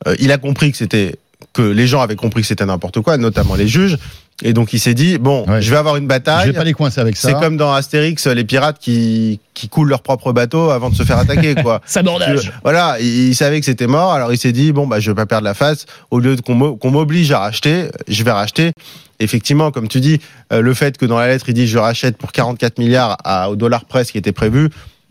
Euh, 0.08 0.16
il 0.20 0.32
a 0.32 0.38
compris 0.38 0.72
que 0.72 0.78
c'était, 0.78 1.16
que 1.54 1.62
les 1.64 1.88
gens 1.88 2.02
avaient 2.02 2.16
compris 2.16 2.42
que 2.42 2.48
c'était 2.48 2.66
n'importe 2.66 3.02
quoi, 3.02 3.18
notamment 3.18 3.56
les 3.56 3.68
juges. 3.68 3.98
Et 4.44 4.54
donc, 4.54 4.74
il 4.74 4.80
s'est 4.80 4.96
dit, 4.96 5.20
bon, 5.20 5.46
Ouais. 5.48 5.62
je 5.62 5.70
vais 5.70 5.78
avoir 5.78 5.98
une 5.98 6.06
Je 6.06 6.08
bataille. 6.08 6.48
vais 6.48 6.54
pas 6.54 6.64
les 6.64 6.74
coincer 6.74 7.00
avec 7.00 7.16
ça. 7.16 7.28
C'est 7.28 7.36
comme 7.40 7.58
dans 7.58 7.72
Astérix, 7.74 8.26
les 8.26 8.44
pirates 8.44 8.80
qui, 8.80 9.40
qui 9.54 9.70
coulent 9.70 9.90
leur 9.90 10.02
propre 10.02 10.34
bateau 10.34 10.72
avant 10.72 10.90
de 10.90 10.96
se 10.96 11.04
faire 11.04 11.20
attaquer, 11.20 11.54
quoi. 11.56 11.80
Sabordage. 11.86 12.52
Voilà, 12.64 12.98
il, 13.00 13.06
il 13.30 13.36
savait 13.36 13.60
que 13.60 13.66
c'était 13.68 13.86
mort, 13.86 14.14
alors 14.14 14.34
il 14.34 14.40
s'est 14.40 14.52
dit 14.52 14.72
bon 14.72 14.88
bah 14.88 15.00
je 15.00 15.12
vais 15.12 15.16
pas 15.16 15.28
perdre 15.28 15.46
la 15.46 15.54
face. 15.54 15.86
Au 16.10 16.20
lieu 16.20 16.36
de 16.36 16.42
qu'on 16.42 16.56
m'o- 16.56 16.76
qu'on 16.76 16.90
m'oblige 16.90 17.32
à 17.32 17.38
racheter, 17.40 17.90
je 18.08 18.24
vais 18.24 18.32
racheter. 18.32 18.72
Effectivement, 19.20 19.70
comme 19.70 19.88
tu 19.88 20.00
dis, 20.00 20.20
euh, 20.52 20.62
le 20.62 20.74
fait 20.74 20.98
que 20.98 21.06
dans 21.06 21.20
la 21.20 21.28
lettre 21.28 21.46
il 21.50 21.54
dit 21.54 21.68
je 21.68 21.78
rachète 21.78 22.18
pour 22.18 22.32
44 22.32 22.80
milliards 22.80 23.18
à, 23.24 23.52
au 23.52 23.56
dollar 23.56 23.86
près, 23.86 24.04
ce 24.06 24.12
qui 24.12 24.18
était 24.18 24.32
prévu, 24.32 24.70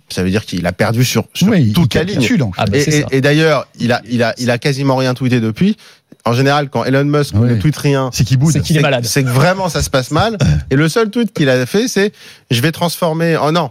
ça 0.08 0.24
veut 0.24 0.30
dire 0.30 0.44
qu'il 0.44 0.66
a 0.66 0.72
perdu 0.72 1.04
sur, 1.04 1.26
sur 1.34 1.46
Oui, 1.46 1.72
toute 1.72 1.94
la 1.94 2.02
ligne. 2.02 2.26
Ah 2.56 2.64
bah, 2.66 2.78
Et, 2.78 3.04
et 3.12 3.20
d'ailleurs, 3.20 3.68
il 3.78 3.92
a, 3.92 4.02
il 4.10 4.24
a, 4.24 4.34
il 4.38 4.50
a 4.50 4.58
quasiment 4.58 4.96
rien 4.96 5.14
tweeté 5.14 5.38
depuis. 5.38 5.76
En 6.24 6.32
général, 6.32 6.68
quand 6.70 6.84
Elon 6.84 7.04
Musk 7.04 7.34
Oui. 7.36 7.48
ne 7.48 7.54
tweete 7.60 7.76
rien, 7.76 8.10
C'est 8.12 8.24
qui 8.24 8.36
boude. 8.36 8.52
C'est 8.52 8.60
qu'il 8.60 8.76
est 8.76 8.80
malade. 8.82 9.04
C'est 9.04 9.24
que 9.24 9.28
vraiment 9.28 9.68
ça 9.68 9.82
se 9.82 9.90
passe 9.90 10.10
mal. 10.10 10.36
Et 10.70 10.76
le 10.76 10.88
seul 10.88 11.10
tweet 11.10 11.32
qu'il 11.32 11.48
a 11.48 11.64
fait, 11.66 11.88
c'est 11.88 12.12
je 12.50 12.60
vais 12.60 12.72
transformer. 12.72 13.36
Oh 13.42 13.50
non, 13.52 13.70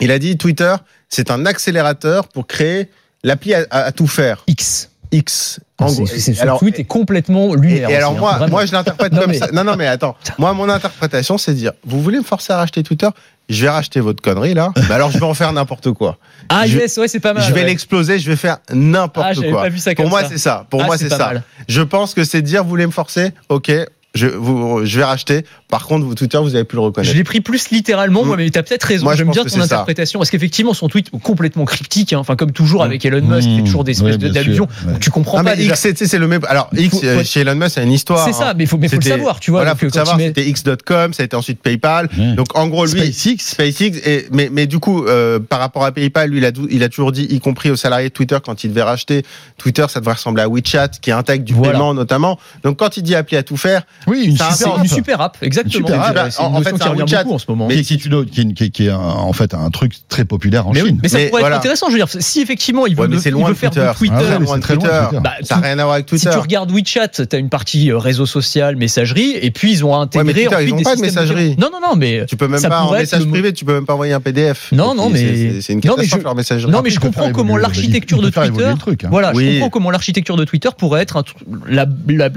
il 0.00 0.10
a 0.10 0.18
dit 0.18 0.36
Twitter, 0.36 0.74
c'est 1.08 1.30
un 1.30 1.46
accélérateur 1.46 2.28
pour 2.28 2.46
créer 2.46 2.88
l'appli 3.22 3.54
à, 3.54 3.66
à- 3.70 3.82
à 3.84 3.92
tout 3.92 4.06
faire. 4.08 4.42
X. 4.46 4.89
X. 5.12 5.60
Ah, 5.78 5.84
En 5.84 5.88
c'est- 5.88 5.94
gros, 5.96 6.06
c'est- 6.06 6.34
ce 6.34 6.42
alors- 6.42 6.58
tweet 6.58 6.78
est 6.78 6.84
complètement 6.84 7.54
et, 7.54 7.58
lunaire. 7.58 7.90
et 7.90 7.96
alors 7.96 8.10
aussi, 8.12 8.18
hein, 8.18 8.20
moi, 8.20 8.32
vraiment. 8.32 8.50
moi 8.50 8.66
je 8.66 8.72
l'interprète 8.72 9.12
comme 9.18 9.30
mais- 9.30 9.38
ça. 9.38 9.48
Non, 9.52 9.64
non, 9.64 9.76
mais 9.76 9.86
attends. 9.86 10.16
Moi, 10.38 10.52
mon 10.52 10.68
interprétation, 10.68 11.36
c'est 11.38 11.52
de 11.52 11.56
dire, 11.58 11.72
vous 11.84 12.00
voulez 12.02 12.18
me 12.18 12.24
forcer 12.24 12.52
à 12.52 12.58
racheter 12.58 12.82
Twitter? 12.82 13.08
Je 13.48 13.62
vais 13.64 13.70
racheter 13.70 13.98
votre 13.98 14.22
connerie 14.22 14.54
là. 14.54 14.70
Bah 14.88 14.94
alors 14.94 15.10
je 15.10 15.18
vais 15.18 15.24
en 15.24 15.34
faire 15.34 15.52
n'importe 15.52 15.90
quoi. 15.92 16.18
Ah 16.48 16.66
je- 16.68 16.78
yes, 16.78 16.96
ouais, 16.98 17.08
c'est 17.08 17.18
pas 17.18 17.32
mal. 17.34 17.42
je 17.42 17.52
vais 17.52 17.62
ouais. 17.62 17.66
l'exploser. 17.66 18.20
Je 18.20 18.30
vais 18.30 18.36
faire 18.36 18.58
n'importe 18.72 19.26
Ah, 19.28 19.34
quoi. 19.50 19.62
pas 19.62 19.68
vu 19.68 19.78
ça 19.78 19.92
Pour 19.96 20.08
moi, 20.08 20.22
c'est 20.28 20.38
ça. 20.38 20.66
Pour 20.70 20.82
Ah, 20.82 20.86
moi, 20.86 20.96
c'est 20.96 21.08
ça. 21.08 21.18
mal. 21.18 21.42
Je 21.66 21.82
pense 21.82 22.14
que 22.14 22.22
c'est 22.22 22.42
de 22.42 22.46
dire, 22.46 22.62
vous 22.62 22.68
voulez 22.70 22.86
me 22.86 22.92
forcer? 22.92 23.32
Ok, 23.48 23.72
je, 24.14 24.26
vous, 24.26 24.84
je 24.84 24.98
vais 24.98 25.04
racheter. 25.04 25.44
Par 25.68 25.86
contre, 25.86 26.04
vous, 26.04 26.14
Twitter, 26.16 26.38
vous 26.38 26.54
avez 26.56 26.64
pu 26.64 26.74
le 26.76 26.82
reconnaître. 26.82 27.12
Je 27.12 27.16
l'ai 27.16 27.22
pris 27.24 27.40
plus 27.40 27.70
littéralement, 27.70 28.24
moi, 28.24 28.36
Mm. 28.36 28.40
mais 28.40 28.50
t'as 28.50 28.62
peut-être 28.64 28.82
raison. 28.84 29.04
Moi, 29.04 29.12
je 29.14 29.18
J'aime 29.18 29.30
bien 29.30 29.44
que 29.44 29.48
ton 29.48 29.54
c'est 29.54 29.60
ça. 29.60 29.64
interprétation. 29.76 30.18
Parce 30.18 30.30
qu'effectivement, 30.30 30.74
son 30.74 30.88
tweet 30.88 31.08
est 31.14 31.18
complètement 31.22 31.64
cryptique. 31.64 32.12
hein. 32.12 32.22
Comme 32.36 32.50
toujours 32.52 32.82
avec 32.82 33.04
Elon 33.04 33.20
Musk, 33.22 33.48
il 33.48 33.56
fait 33.58 33.62
toujours 33.64 33.84
des 33.84 33.92
espèces 33.92 34.16
Oui, 34.20 34.30
d'allusions. 34.30 34.66
ouais. 34.86 34.94
Tu 35.00 35.10
comprends 35.10 35.38
Non, 35.38 35.44
pas 35.44 35.50
mais 35.50 35.56
déjà. 35.58 35.74
X, 35.74 36.04
c'est- 36.06 36.18
le 36.18 36.26
même. 36.26 36.40
Alors, 36.48 36.68
X, 36.76 36.98
Faut- 36.98 37.04
euh, 37.06 37.18
faut- 37.18 37.24
chez 37.24 37.40
Elon 37.40 37.54
Musk, 37.54 37.70
c'est 37.74 37.84
une 37.84 37.92
histoire. 37.92 38.24
C'est 38.26 38.32
ça, 38.32 38.52
mais 38.56 38.64
il 38.64 38.66
faut, 38.66 38.78
mais 38.78 38.88
faut 38.88 38.96
le 38.96 39.02
savoir, 39.02 39.38
tu 39.40 39.50
vois. 39.52 39.60
Voilà, 39.60 39.76
faut 39.76 39.86
le 39.86 39.92
savoir. 39.92 40.16
tu 40.16 40.22
mets- 40.22 40.28
C'était 40.28 40.48
X.com, 40.48 41.12
ça 41.12 41.22
a 41.22 41.26
été 41.26 41.36
ensuite 41.36 41.60
PayPal. 41.60 42.08
Ouais. 42.18 42.34
Donc, 42.34 42.56
en 42.58 42.66
gros, 42.66 42.86
lui, 42.86 43.12
SpaceX. 43.12 43.36
SpaceX, 43.38 44.00
et, 44.04 44.26
mais, 44.32 44.48
mais 44.52 44.66
du 44.66 44.78
coup, 44.80 45.04
euh, 45.04 45.38
par 45.38 45.60
rapport 45.60 45.84
à 45.84 45.92
PayPal, 45.92 46.30
lui, 46.30 46.38
il 46.38 46.44
a, 46.44 46.50
il 46.70 46.82
a 46.82 46.88
toujours 46.88 47.12
dit, 47.12 47.24
y 47.30 47.38
compris 47.40 47.70
aux 47.70 47.76
salariés 47.76 48.08
de 48.08 48.14
Twitter, 48.14 48.38
quand 48.44 48.64
il 48.64 48.70
devait 48.70 48.82
racheter 48.82 49.22
Twitter, 49.56 49.84
ça 49.88 50.00
devrait 50.00 50.14
ressembler 50.14 50.42
à 50.42 50.48
WeChat, 50.48 50.88
qui 51.00 51.12
intègre 51.12 51.44
du 51.44 51.54
paiement 51.54 51.94
notamment. 51.94 52.38
Donc, 52.64 52.78
quand 52.78 52.96
il 52.96 53.02
dit 53.02 53.14
appli 53.14 53.36
à 53.36 53.42
tout 53.42 53.56
faire, 53.56 53.82
Oui, 54.06 54.24
une 54.26 54.32
super 54.36 54.76
une 54.76 54.80
app. 54.80 54.86
super 54.88 55.20
app, 55.20 55.36
exactement. 55.42 55.86
Une 55.88 55.94
super 55.94 56.02
app. 56.04 56.26
C'est 56.30 56.40
En- 56.40 56.56
une 56.58 56.64
fait, 56.64 56.72
qui 56.72 56.78
c'est 56.78 56.84
un 56.84 56.90
revient 56.90 57.02
WeChat. 57.02 57.22
beaucoup 57.24 57.34
en 57.34 57.38
ce 57.38 57.44
moment. 57.48 57.66
Mais 57.68 57.76
qui, 57.82 57.82
qui, 57.84 57.94
est 57.94 58.04
une- 58.06 58.24
qui, 58.26 58.40
est 58.40 58.42
une- 58.44 58.54
qui 58.54 58.64
est- 58.64 58.70
qui 58.70 58.86
est 58.86 58.90
un- 58.90 58.98
en 58.98 59.32
fait 59.32 59.54
un 59.54 59.70
truc 59.70 59.92
très 60.08 60.24
populaire 60.24 60.66
en 60.66 60.72
Mais, 60.72 60.82
oui, 60.82 60.88
Chine. 60.88 60.98
mais 61.02 61.08
ça 61.08 61.18
Mais 61.18 61.26
pourrait 61.28 61.40
voilà. 61.42 61.56
être 61.56 61.60
intéressant. 61.60 61.86
Je 61.88 61.92
veux 61.92 61.98
dire, 61.98 62.08
si 62.08 62.40
effectivement 62.40 62.86
il 62.86 62.94
veut, 62.96 63.02
Ouais, 63.02 63.08
mais 63.08 63.30
loin 63.30 63.52
faire 63.54 63.70
Twitter. 63.70 63.86
de 63.92 63.96
Twitter, 63.98 64.14
Ah 64.16 64.22
ouais, 64.38 64.44
loin 64.44 64.58
de 64.58 64.62
Twitter. 64.62 64.86
Twitter. 64.88 65.18
bah, 65.22 65.30
ça 65.42 65.54
n'a 65.56 65.60
tout- 65.60 65.66
rien 65.66 65.78
à 65.78 65.82
voir 65.84 65.94
avec 65.94 66.06
si 66.08 66.14
Twitter. 66.16 66.30
tu 66.32 66.38
regardes 66.38 66.70
WeChat, 66.70 67.08
tu 67.08 67.36
as 67.36 67.38
une 67.38 67.48
partie 67.48 67.90
euh, 67.90 67.98
réseau 67.98 68.26
social, 68.26 68.76
messagerie, 68.76 69.32
et 69.40 69.50
puis 69.50 69.72
ils 69.72 69.84
ont 69.84 69.94
intégré 69.94 70.18
Ouais, 70.20 70.24
mais 70.24 70.32
Twitter, 70.32 70.54
ensuite 70.54 70.68
ils 70.68 70.72
ont 70.72 70.76
des 70.78 70.82
pas 70.84 70.96
de 70.96 71.00
messagerie. 71.00 71.56
Non, 71.58 71.68
non, 71.72 71.80
non, 71.80 71.96
mais 71.96 72.24
Tu 72.26 72.36
peux 72.36 72.48
même 72.48 72.62
pas 72.62 72.82
en 72.82 72.92
message 72.92 73.26
privé, 73.26 73.52
tu 73.52 73.64
peux 73.64 73.74
même 73.74 73.86
pas 73.86 73.94
envoyer 73.94 74.12
un 74.12 74.20
PDF. 74.20 74.68
Non, 74.72 74.94
non, 74.94 75.10
mais- 75.10 75.60
c'est- 75.60 75.72
une 75.72 75.80
non, 75.84 75.94
mais 75.96 76.04
catastrophe 76.04 76.22
leur 76.24 76.34
messagerie. 76.34 76.70
Non, 76.72 76.80
mais 76.82 76.90
je 76.90 77.00
comprends 77.00 77.32
comment 77.32 77.56
l'architecture 77.56 78.22
de 78.22 78.30
Twitter. 78.30 78.64
hein. 78.64 78.76
Voilà, 79.10 79.32
je 79.34 79.52
comprends 79.52 79.70
comment 79.70 79.90
l'architecture 79.90 80.36
de 80.36 80.44
Twitter 80.44 80.68
pourrait 80.76 81.02
être 81.02 81.22
la, 81.68 81.86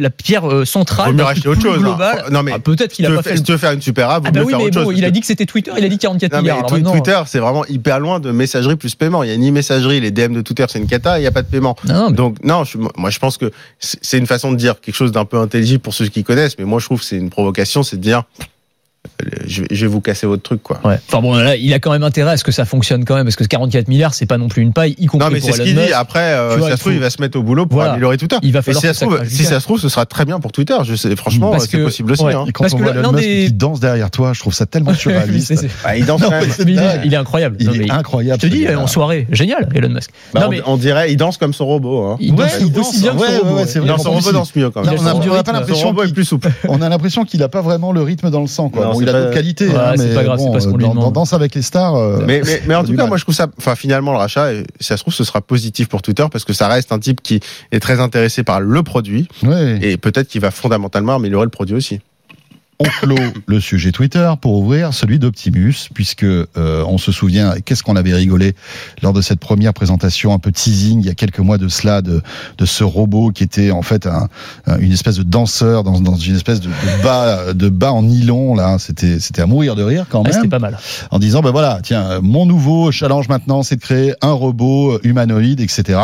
pierre 0.10 0.44
centrale. 0.66 1.16
Autre 1.54 1.62
chose, 1.62 1.78
hein. 1.78 1.82
Global. 1.82 2.26
Non, 2.32 2.44
mais 2.44 2.52
Ah, 2.56 2.60
peut-être 2.60 2.92
qu'il 2.94 3.06
a 3.06 3.12
pas 3.12 3.24
fait. 3.24 3.38
si 3.38 3.44
tu 3.44 3.52
veux 3.52 3.58
faire 3.58 3.72
une 3.72 3.82
super 3.82 4.10
app, 4.10 4.24
Ah 4.28 4.32
bah 4.32 4.40
mieux 4.40 4.46
oui, 4.46 4.52
faire 4.52 4.60
mais 4.60 4.66
autre 4.66 4.80
bon, 4.82 4.86
chose. 4.90 4.98
il 4.98 5.06
a 5.06 5.12
dit 5.12 5.20
que 5.22 5.26
c'était 5.26 5.46
Twitter, 5.46 5.72
il 5.78 5.84
a 5.84 5.88
dit 5.90 5.98
44 5.98 6.32
Non, 6.34 6.40
milliards. 6.42 6.58
Alors 6.60 6.72
maintenant- 6.72 6.92
Twitter, 6.92 7.22
c'est 7.28 7.40
vraiment 7.40 7.66
hyper 7.66 8.00
loin 8.00 8.20
de 8.20 8.32
messagerie 8.32 8.76
plus 8.76 8.96
paiement. 8.96 9.24
Il 9.24 9.30
y 9.30 9.34
a 9.34 9.38
ni 9.38 9.52
messagerie, 9.52 10.00
les 10.02 10.12
DM 10.12 10.34
de 10.34 10.42
Twitter, 10.42 10.66
c'est 10.70 10.80
une 10.80 10.88
cata, 10.88 11.18
il 11.18 11.22
n'y 11.22 11.28
a 11.28 11.32
pas 11.32 11.42
de 11.42 11.48
paiement. 11.48 11.76
Non, 11.88 11.94
non, 11.96 12.10
mais- 12.10 12.16
Donc, 12.16 12.44
non, 12.44 12.64
je- 12.64 12.78
moi, 12.98 13.10
je 13.10 13.20
pense 13.20 13.38
que 13.38 13.52
c'est 13.80 14.18
une 14.18 14.28
façon 14.28 14.52
de 14.52 14.58
dire 14.58 14.80
quelque 14.82 14.96
chose 14.96 15.12
d'un 15.12 15.26
peu 15.26 15.38
intelligible 15.38 15.82
pour 15.82 15.94
ceux 15.94 16.08
qui 16.08 16.24
connaissent, 16.24 16.58
mais 16.58 16.66
moi, 16.66 16.80
je 16.80 16.86
trouve 16.86 17.00
que 17.00 17.06
c'est 17.06 17.18
une 17.18 17.30
provocation, 17.30 17.84
c'est 17.84 17.98
de 17.98 18.02
dire, 18.02 18.24
je 19.48 19.64
vais, 19.86 19.88
vous 19.88 20.02
casser 20.02 20.28
votre 20.28 20.44
truc, 20.44 20.64
quoi. 20.64 20.80
Ouais. 20.84 20.98
Enfin 21.08 21.22
bon, 21.22 21.36
là, 21.36 21.56
il 21.56 21.74
a 21.74 21.80
quand 21.80 21.92
même 21.92 22.04
intérêt 22.04 22.32
à 22.32 22.38
ce 22.38 22.44
que 22.44 22.52
ça 22.52 22.66
fonctionne 22.66 23.06
quand 23.06 23.16
même, 23.16 23.26
parce 23.26 23.36
que 23.36 23.44
44 23.44 23.88
milliards, 23.88 24.14
c'est 24.14 24.26
pas 24.26 24.38
non 24.38 24.48
plus 24.48 24.62
une 24.62 24.74
paille, 24.74 24.96
y 24.98 25.06
compris 25.08 25.28
Non, 25.28 25.32
mais 25.34 25.40
pour 25.40 25.50
c'est 25.50 25.58
ce 25.58 25.62
Elon 25.62 25.66
qu'il 25.68 25.76
dit. 25.76 25.82
Musk. 25.82 25.94
Après, 25.96 26.34
euh, 26.34 26.54
Tu 26.54 26.60
vois, 26.60 26.68
si 26.68 26.70
ça 26.70 26.74
il 26.74 26.78
se 26.78 26.82
trouve, 26.82 26.94
il 26.94 27.00
va 27.00 27.10
se 27.10 27.22
mettre 27.22 27.38
au 27.38 27.44
boulot 27.44 27.66
pour 27.66 27.76
Voilà. 27.78 27.92
améliorer 27.92 28.18
Twitter. 28.18 28.38
Il 28.42 28.52
va 28.54 28.62
falloir 28.62 28.82
si 28.82 28.88
ça, 28.88 28.94
se 28.94 29.00
ça 29.00 29.06
trouve, 29.06 29.28
si 29.28 29.44
ça 29.46 29.60
se 29.60 29.66
trouve, 29.66 29.80
ce 29.80 29.90
sera 29.90 30.06
très 30.06 30.26
bien 30.26 30.40
pour 30.40 30.52
Twitter. 30.52 30.76
Je 30.84 30.96
sais, 30.96 31.16
franchement, 31.16 31.52
Parce 31.52 31.66
c'est 31.66 31.78
que- 31.78 31.84
possible 31.84 32.12
aussi. 32.14 32.24
ouais. 32.24 32.34
hein. 32.34 32.46
Et 32.48 32.52
quand 32.52 32.64
Parce 32.64 32.74
on 32.74 32.78
que 32.78 32.84
voit 32.84 32.94
Elon 32.94 33.12
Musk 33.12 33.24
des- 33.24 33.46
qui 33.48 33.54
danse 33.54 33.80
derrière 33.80 34.10
toi, 34.12 34.32
je 34.34 34.40
trouve 34.40 34.54
ça 34.54 34.66
tellement 34.66 34.94
surréaliste. 34.94 35.66
Bah, 35.84 35.96
il 35.98 36.06
danse 36.06 36.22
Non, 36.22 36.30
il, 36.66 36.80
est, 36.80 37.02
il 37.06 37.14
est 37.14 37.18
incroyable. 37.18 37.58
Il 37.60 37.68
Non, 37.68 37.74
est 37.74 37.92
incroyable. 37.92 38.40
je 38.42 38.48
te 38.48 38.54
dis, 38.54 38.68
en 38.74 38.88
soirée, 38.88 39.28
génial, 39.32 39.70
Elon 39.76 39.90
Musk. 39.90 40.12
Bah, 40.34 40.42
non, 40.42 40.48
on, 40.48 40.50
mais 40.50 40.62
on 40.66 40.78
dirait, 40.78 41.12
il 41.12 41.18
danse 41.18 41.38
comme 41.38 41.54
son 41.54 41.66
robot. 41.66 42.04
Hein. 42.06 42.18
il 42.20 42.34
danse 42.36 42.40
Ouais, 42.54 42.58
il 42.62 42.72
danse, 42.72 42.90
aussi 42.90 43.02
bien 43.02 43.12
que 43.12 43.18
ouais, 43.18 43.28
son 43.28 43.34
ouais, 43.34 43.38
robot. 43.40 43.66
son 43.98 44.04
plus, 44.04 44.12
robot 44.16 44.32
danse 44.32 44.56
mieux 44.56 44.70
quand 44.70 44.84
même. 44.84 44.94
on 44.94 45.06
a- 45.06 45.14
n'a 45.14 45.44
pas 45.44 45.44
Son 45.46 45.52
l'impression 45.54 45.88
robot 45.88 46.04
est 46.04 46.06
qu'il 46.06 46.14
plus 46.16 46.26
souple. 46.26 46.50
on 46.68 46.82
a 46.82 46.90
l'impression 46.90 47.26
qu'il 47.26 47.40
n'a 47.42 47.50
pas 47.50 47.62
vraiment 47.62 47.92
le 47.92 48.02
rythme 48.02 48.30
dans 48.30 48.42
le 48.42 48.48
sang. 48.48 48.70
Quoi. 48.70 48.93
Bon, 48.94 49.02
il 49.02 49.10
a 49.10 49.12
pas- 49.12 49.20
d'autres 49.22 49.34
qualités, 49.34 49.68
Ouais, 49.70 49.76
hein, 49.78 49.94
c'est 49.98 50.08
mais 50.08 50.16
pas 50.16 50.24
grave, 50.24 50.40
c'est 50.40 50.46
bon, 50.46 50.52
pas 50.54 50.60
ce 50.60 50.68
qu'on 50.68 50.78
lui 50.78 50.84
dans, 50.86 50.92
demande. 50.92 51.04
dans 51.06 51.12
Danse 51.12 51.34
avec 51.34 51.54
les 51.56 51.62
stars. 51.62 51.96
euh, 51.96 52.24
Mais, 52.26 52.42
mais, 52.46 52.62
mais 52.68 52.76
en 52.76 52.84
tout 52.84 52.92
cas, 52.92 52.98
mal. 53.04 53.08
moi, 53.10 53.18
je 53.18 53.24
trouve 53.24 53.36
ça, 53.36 53.48
enfin, 53.58 53.76
finalement, 53.76 54.12
le 54.12 54.18
rachat, 54.18 54.54
et 54.54 54.64
si 54.80 54.88
ça 54.88 54.98
se 54.98 55.04
trouve, 55.04 55.14
ce 55.14 55.24
sera 55.24 55.42
positif 55.42 55.88
pour 55.90 56.02
Twitter 56.02 56.26
parce 56.32 56.46
que 56.46 56.54
ça 56.54 56.68
reste 56.68 56.92
un 56.92 57.00
type 57.00 57.22
qui 57.22 57.40
est 57.72 57.80
très 57.80 58.00
intéressé 58.00 58.44
par 58.44 58.60
le 58.62 58.84
produit 58.84 59.28
ouais. 59.44 59.80
et 59.82 59.98
peut-être 59.98 60.28
qu'il 60.28 60.42
va 60.42 60.52
fondamentalement 60.52 61.16
améliorer 61.16 61.46
le 61.46 61.50
produit 61.52 61.76
aussi. 61.76 62.00
On 62.80 62.86
clôt 62.86 63.16
le 63.48 63.60
sujet 63.60 63.92
Twitter 63.92 64.32
pour 64.42 64.54
ouvrir 64.60 64.94
celui 64.94 65.20
d'Optimus, 65.20 65.76
puisque 65.94 66.24
euh, 66.24 66.48
on 66.58 66.98
se 66.98 67.12
souvient, 67.12 67.54
qu'est-ce 67.64 67.84
qu'on 67.84 67.96
avait 67.96 68.14
rigolé 68.14 68.56
lors 69.02 69.14
de 69.14 69.22
cette 69.22 69.40
première 69.40 69.74
présentation 69.74 70.34
un 70.34 70.40
peu 70.40 70.52
teasing 70.52 71.00
il 71.02 71.06
y 71.06 71.10
a 71.10 71.14
quelques 71.14 71.40
mois 71.40 71.58
de 71.58 71.68
cela 71.68 72.02
de, 72.02 72.22
de 72.58 72.66
ce 72.66 72.84
robot 72.84 73.32
qui 73.32 73.44
était 73.44 73.72
en 73.72 73.82
fait 73.84 74.08
un, 74.08 74.28
un- 74.66 74.80
une 74.80 74.92
espèce 74.92 75.18
de 75.18 75.24
danseur 75.24 75.84
dans, 75.84 76.00
dans 76.02 76.16
une 76.16 76.36
espèce 76.36 76.60
de, 76.62 76.68
de 76.68 77.04
bas 77.04 77.54
de 77.54 77.70
bas 77.70 77.92
en 77.92 78.04
nylon 78.04 78.56
là, 78.56 78.78
c'était 78.80 79.20
c'était 79.20 79.42
à 79.42 79.46
mourir 79.46 79.76
de 79.76 79.84
rire 79.84 80.06
quand 80.10 80.22
Ah, 80.22 80.30
même. 80.30 80.34
C'était 80.34 80.48
pas 80.50 80.60
mal. 80.60 80.78
en 81.12 81.20
disant 81.20 81.42
ben 81.42 81.52
voilà 81.52 81.80
tiens 81.84 82.20
mon 82.22 82.46
nouveau 82.46 82.92
challenge 82.92 83.30
maintenant 83.30 83.64
c'est 83.64 83.76
de 83.76 83.82
créer 83.82 84.14
un 84.22 84.32
robot 84.32 85.00
humanoïde 85.04 85.62
etc 85.62 86.00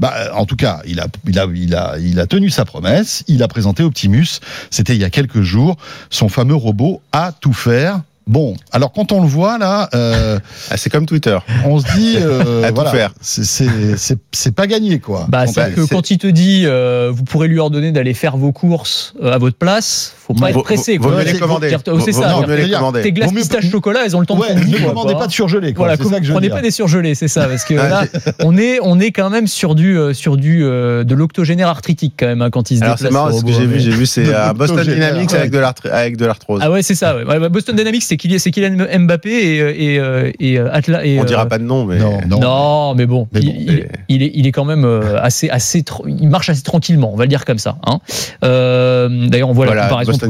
bah 0.00 0.34
en 0.34 0.46
tout 0.46 0.56
cas 0.56 0.80
il 0.86 0.98
a 0.98 1.06
il 1.26 1.38
a 1.38 1.46
il 1.54 1.74
a 1.74 1.98
il 1.98 2.18
a 2.18 2.26
tenu 2.26 2.50
sa 2.50 2.64
promesse. 2.64 3.22
Il 3.28 3.42
a 3.42 3.48
présenté 3.48 3.82
Optimus. 3.82 4.40
C'était 4.70 4.94
il 4.94 5.00
y 5.00 5.04
a 5.04 5.10
quelques 5.10 5.42
jours. 5.42 5.76
Son 6.08 6.28
fameux 6.28 6.54
robot 6.54 7.02
à 7.12 7.32
tout 7.38 7.52
faire 7.52 8.00
Bon, 8.30 8.54
alors 8.70 8.92
quand 8.92 9.10
on 9.10 9.20
le 9.22 9.26
voit 9.26 9.58
là, 9.58 9.88
euh, 9.92 10.38
Ah, 10.70 10.76
c'est 10.76 10.88
comme 10.88 11.04
Twitter. 11.04 11.36
on 11.64 11.80
se 11.80 11.92
dit, 11.96 12.14
euh, 12.20 12.62
À 12.62 12.68
tout 12.68 12.76
voilà, 12.76 12.90
faire. 12.92 13.10
c'est- 13.20 14.54
pas 14.54 14.68
gagné 14.68 15.00
quoi. 15.00 15.26
Bah, 15.28 15.48
c'est 15.48 15.74
que 15.74 15.80
quand 15.80 16.12
il 16.12 16.18
te 16.18 16.28
dit, 16.28 16.62
euh, 16.64 17.10
vous 17.12 17.24
pourrez 17.24 17.48
lui 17.48 17.58
ordonner 17.58 17.90
d'aller 17.90 18.14
faire 18.14 18.36
vos 18.36 18.52
courses 18.52 19.14
euh, 19.20 19.32
à 19.32 19.38
votre 19.38 19.56
place, 19.56 20.14
faut 20.26 20.34
pas 20.34 20.44
Ouais, 20.44 20.50
être 20.50 20.54
Vaut- 20.54 20.62
pressé. 20.62 20.96
vaut 20.96 21.08
quoi. 21.08 21.18
mieux 21.18 21.24
les 21.24 21.32
c'est- 21.32 21.38
commander. 21.40 21.70
c'est- 21.70 21.90
Vaut- 21.90 21.98
c'est 22.00 22.10
vaut 22.12 22.22
ça, 22.22 22.40
mieux 22.46 22.54
les 22.54 22.70
commander. 22.70 23.02
Tes 23.02 23.10
glaces 23.12 23.30
Vaut 23.30 23.36
pistache 23.36 23.68
chocolat, 23.68 24.00
elles 24.04 24.14
ont 24.16 24.20
le 24.20 24.26
temps 24.26 24.38
ouais, 24.38 24.54
de 24.54 24.60
ne 24.60 24.86
commandez 24.86 25.14
pas 25.14 25.26
de 25.26 25.32
surgelé 25.32 25.74
quoi. 25.74 25.86
Voilà, 25.86 25.96
ça 26.00 26.20
que 26.20 26.24
je 26.24 26.32
prenez 26.32 26.50
pas 26.50 26.62
des 26.62 26.70
surgelés, 26.70 27.16
c'est 27.16 27.26
ça, 27.26 27.46
parce 27.48 27.64
que 27.64 27.74
là, 27.74 28.04
on 28.44 28.56
est, 28.56 28.78
on 28.82 29.00
est 29.00 29.10
quand 29.10 29.30
même 29.30 29.48
sur 29.48 29.74
du, 29.74 29.98
sur 30.12 30.36
du, 30.36 30.60
de 30.60 31.14
l'octogénaire 31.16 31.66
arthritique 31.68 32.14
quand 32.16 32.26
même 32.26 32.42
hein, 32.42 32.50
quand 32.50 32.70
il 32.70 32.78
se 32.78 32.84
Alors 32.84 32.94
déplace. 32.94 33.10
c'est 33.10 33.12
marrant, 33.12 33.36
ce 33.36 33.44
que 33.44 33.52
j'ai 33.52 33.66
vu, 33.66 33.80
j'ai 33.80 33.90
vu, 33.90 34.06
c'est 34.06 34.24
Boston 34.54 34.82
Dynamics 34.84 35.32
avec 35.34 36.16
de 36.16 36.26
l'arthrose. 36.26 36.60
Ah 36.62 36.70
ouais, 36.70 36.82
c'est 36.82 36.94
ça. 36.94 37.16
bah, 37.24 37.48
Boston 37.48 37.74
Dynamics, 37.74 38.04
c'est 38.04 38.19
c'est 38.38 38.50
Kylian 38.50 38.76
Mbappé 39.00 39.30
et 39.30 39.94
et 39.94 39.94
et, 40.40 40.52
et 40.54 40.58
Atla. 40.58 41.04
Et, 41.04 41.18
On 41.20 41.24
dira 41.24 41.42
euh, 41.42 41.46
pas 41.46 41.58
de 41.58 41.64
nom, 41.64 41.84
mais 41.84 41.98
Non, 41.98 42.18
non. 42.28 42.40
non, 42.40 42.94
mais 42.94 43.06
bon, 43.06 43.28
Mais 43.32 43.40
il, 43.40 43.46
bon, 43.46 43.54
il- 43.58 43.66
mais- 43.72 43.88
il 44.08 44.22
est, 44.22 44.30
il 44.34 44.46
est 44.46 44.52
quand 44.52 44.64
même 44.64 44.84
euh, 44.84 45.20
assez, 45.20 45.48
assez, 45.50 45.80
tr- 45.82 46.02
il 46.06 46.28
marche 46.28 46.48
assez 46.50 46.62
tranquillement, 46.62 47.12
on 47.12 47.16
va 47.16 47.24
le 47.24 47.28
dire 47.28 47.44
comme 47.44 47.58
ça. 47.58 47.76
Hein. 47.86 47.98
Euh, 48.44 49.28
D'ailleurs, 49.28 49.48
on 49.48 49.52
voit 49.52 49.66
Voilà, 49.66 49.82
la 49.82 49.88
comparaison. 49.88 50.12
C'est 50.12 50.28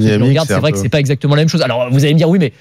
vrai 0.58 0.72
que 0.72 0.76
peu- 0.76 0.82
c'est 0.82 0.88
pas 0.88 1.00
exactement 1.00 1.34
la 1.34 1.42
même 1.42 1.48
chose. 1.48 1.62
Alors, 1.62 1.88
vous 1.90 2.04
allez 2.04 2.14
me 2.14 2.18
dire, 2.18 2.28
oui, 2.28 2.38
mais 2.38 2.52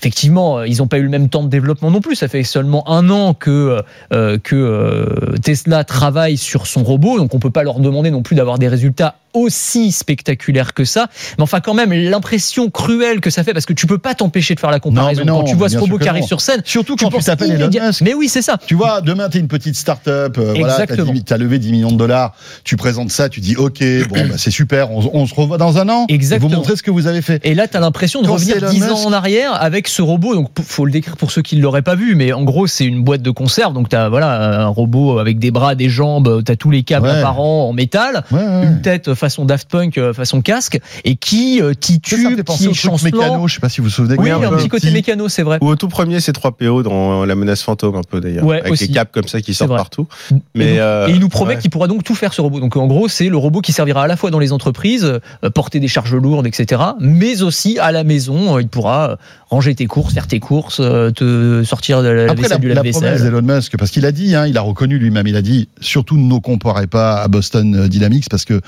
effectivement, 0.00 0.58
euh, 0.58 0.66
ils 0.68 0.78
n'ont 0.78 0.86
pas 0.86 0.98
eu 0.98 1.02
le 1.02 1.08
même 1.08 1.28
temps 1.28 1.42
de 1.42 1.48
développement 1.48 1.90
non 1.90 2.00
plus. 2.00 2.14
Ça 2.14 2.28
fait 2.28 2.42
seulement 2.44 2.88
un 2.90 3.10
an 3.10 3.34
que 3.34 3.82
euh, 4.12 4.38
que 4.38 4.54
euh, 4.56 5.34
Tesla 5.42 5.84
travaille 5.84 6.36
sur 6.36 6.66
son 6.66 6.84
robot, 6.84 7.18
donc 7.18 7.34
on 7.34 7.38
peut 7.40 7.50
pas 7.50 7.62
leur 7.64 7.80
demander 7.80 8.10
non 8.10 8.22
plus 8.22 8.36
d'avoir 8.36 8.58
des 8.58 8.68
résultats 8.68 9.16
aussi 9.38 9.92
spectaculaires 9.92 10.74
que 10.74 10.84
ça. 10.84 11.08
Mais 11.38 11.42
enfin, 11.44 11.60
quand 11.60 11.74
même, 11.74 11.92
l'impression 11.92 12.70
cruelle 12.70 13.20
que 13.20 13.30
ça 13.30 13.44
fait, 13.44 13.52
parce 13.52 13.66
que 13.66 13.72
tu 13.72 13.86
peux 13.86 13.98
pas 13.98 14.14
t'empêcher 14.14 14.54
de 14.54 14.60
faire 14.60 14.70
la 14.70 14.80
comparaison. 14.80 15.24
non, 15.24 15.38
Quand 15.40 15.44
tu 15.44 15.54
vois 15.56 15.68
ce 15.68 15.78
robot 15.78 15.98
qui 15.98 16.08
arrive 16.08 16.24
sur 16.24 16.40
scène, 16.40 16.62
Surtout 16.64 16.96
quand 16.96 17.10
tu 17.10 17.22
t'appelles 17.24 17.52
Elon 17.52 17.70
Musk. 17.86 18.00
Mais 18.02 18.14
oui, 18.14 18.28
c'est 18.28 18.42
ça. 18.42 18.56
Tu 18.66 18.74
vois, 18.74 19.00
demain, 19.00 19.28
tu 19.28 19.38
es 19.38 19.40
une 19.40 19.48
petite 19.48 19.76
start-up, 19.76 20.36
euh, 20.38 20.54
voilà, 20.58 20.86
tu 20.86 21.32
as, 21.32 21.36
levé 21.36 21.58
10 21.58 21.72
millions 21.72 21.92
de 21.92 21.96
dollars, 21.96 22.34
tu 22.64 22.76
présentes 22.76 23.10
ça, 23.10 23.28
tu 23.28 23.40
dis 23.40 23.56
OK, 23.56 23.80
bon, 24.08 24.14
bah, 24.28 24.34
c'est 24.36 24.50
super, 24.50 24.90
on, 24.90 25.08
on 25.12 25.26
se 25.26 25.34
revoit 25.34 25.58
dans 25.58 25.78
un 25.78 25.88
an. 25.88 26.06
Exactement. 26.08 26.48
Vous 26.50 26.56
montrez 26.56 26.76
ce 26.76 26.82
que 26.82 26.90
vous 26.90 27.06
avez 27.06 27.22
fait. 27.22 27.40
Et 27.46 27.54
là, 27.54 27.68
tu 27.68 27.76
as 27.76 27.80
l'impression 27.80 28.22
de 28.22 28.28
revenir 28.28 28.56
c'est 28.58 28.62
Elon 28.62 28.70
10 28.72 28.80
Musk- 28.80 28.90
ans 28.92 29.04
en 29.06 29.12
arrière 29.12 29.54
avec 29.60 29.88
ce 29.88 30.02
robot. 30.02 30.34
Donc, 30.34 30.48
faut 30.62 30.84
le 30.84 30.92
décrire 30.92 31.16
pour 31.16 31.30
ceux 31.30 31.42
qui 31.42 31.56
ne 31.56 31.62
l'auraient 31.62 31.82
pas 31.82 31.94
vu, 31.94 32.14
mais 32.14 32.32
en 32.32 32.42
gros, 32.44 32.66
c'est 32.66 32.84
une 32.84 33.02
boîte 33.02 33.22
de 33.22 33.30
conserve. 33.30 33.72
Donc, 33.74 33.88
tu 33.88 33.96
as 33.96 34.08
voilà, 34.08 34.62
un 34.62 34.66
robot 34.68 35.18
avec 35.18 35.38
des 35.38 35.50
bras, 35.50 35.74
des 35.74 35.88
jambes, 35.88 36.42
tu 36.44 36.52
as 36.52 36.56
tous 36.56 36.70
les 36.70 36.82
câbles 36.82 37.06
Ouais. 37.06 37.18
apparents 37.18 37.68
en 37.68 37.72
métal, 37.72 38.24
Ouais, 38.30 38.38
ouais. 38.40 38.64
une 38.64 38.82
tête 38.82 39.14
façon 39.28 39.44
Daft 39.44 39.68
Punk, 39.70 39.98
euh, 39.98 40.12
façon 40.12 40.40
casque, 40.40 40.80
et 41.04 41.16
qui 41.16 41.60
euh, 41.60 41.72
Ça, 41.72 41.88
ça 41.88 41.92
me 41.94 41.98
titube, 42.00 42.42
penser 42.42 42.68
qui 42.68 42.74
chancelant. 42.74 43.18
mécano, 43.18 43.48
je 43.48 43.54
sais 43.54 43.60
pas 43.60 43.68
si 43.68 43.80
vous 43.80 43.84
vous 43.88 43.90
souvenez. 43.92 44.16
Oui, 44.18 44.30
un 44.30 44.38
même, 44.38 44.50
petit 44.56 44.68
côté 44.68 44.86
petit- 44.88 44.92
mécano, 44.94 45.28
c'est 45.28 45.42
vrai. 45.42 45.58
Ou 45.60 45.68
au 45.68 45.76
tout 45.76 45.88
premier, 45.88 46.20
c'est 46.20 46.32
3PO 46.32 46.82
dans 46.82 47.24
La 47.24 47.34
menace 47.34 47.62
fantôme, 47.62 47.96
un 47.96 48.02
peu 48.02 48.20
d'ailleurs. 48.20 48.44
Ouais, 48.44 48.60
avec 48.60 48.72
aussi. 48.72 48.86
les 48.88 48.94
caps 48.94 49.10
comme 49.12 49.28
ça 49.28 49.40
qui 49.40 49.54
sortent 49.54 49.68
vrai. 49.70 49.78
partout. 49.78 50.06
Et, 50.32 50.34
Mais, 50.54 50.64
donc- 50.70 50.78
euh, 50.78 51.06
et 51.08 51.10
il 51.12 51.20
nous 51.20 51.28
promet 51.28 51.54
ouais. 51.54 51.60
qu'il 51.60 51.70
pourra 51.70 51.86
donc 51.86 52.04
tout 52.04 52.14
faire 52.14 52.32
ce 52.32 52.40
robot. 52.40 52.60
Donc 52.60 52.76
en 52.76 52.86
gros, 52.86 53.08
c'est 53.08 53.28
le 53.28 53.36
robot 53.36 53.60
qui 53.60 53.72
servira 53.72 54.04
à 54.04 54.06
la 54.06 54.16
fois 54.16 54.30
dans 54.30 54.38
les 54.38 54.52
entreprises, 54.52 55.04
euh, 55.44 55.50
porter 55.50 55.80
des 55.80 55.88
charges 55.88 56.14
lourdes, 56.14 56.46
etc., 56.46 56.82
mais 57.00 57.42
aussi 57.42 57.78
à 57.78 57.92
la 57.92 58.04
maison. 58.04 58.56
euh, 58.56 58.62
Il 58.62 58.68
pourra 58.68 59.10
euh, 59.10 59.16
ranger 59.50 59.74
tes 59.74 59.86
courses, 59.86 60.14
faire 60.14 60.26
tes 60.26 60.40
courses, 60.40 60.78
euh, 60.80 61.10
te 61.10 61.62
sortir 61.64 62.02
de 62.02 62.08
la 62.08 62.22
Après, 62.24 62.34
la, 62.36 62.42
vaisselle 62.42 62.60
du 62.60 62.68
la 62.68 62.82
promesse 62.82 63.22
d'Elon 63.22 63.42
Musk, 63.42 63.76
parce 63.76 63.90
qu'il 63.90 64.04
a 64.06 64.12
dit, 64.12 64.34
hein, 64.34 64.46
il 64.46 64.56
a 64.58 64.60
reconnu 64.60 64.98
lui-même, 64.98 65.26
il 65.26 65.36
a 65.36 65.42
dit, 65.42 65.68
surtout 65.80 66.16
ne 66.16 66.22
nous 66.22 66.40
comparez 66.40 66.86
pas 66.86 67.16
à 67.22 67.28
Boston 67.28 67.86
Dynamics, 67.88 68.26
parce 68.30 68.44
que 68.44 68.60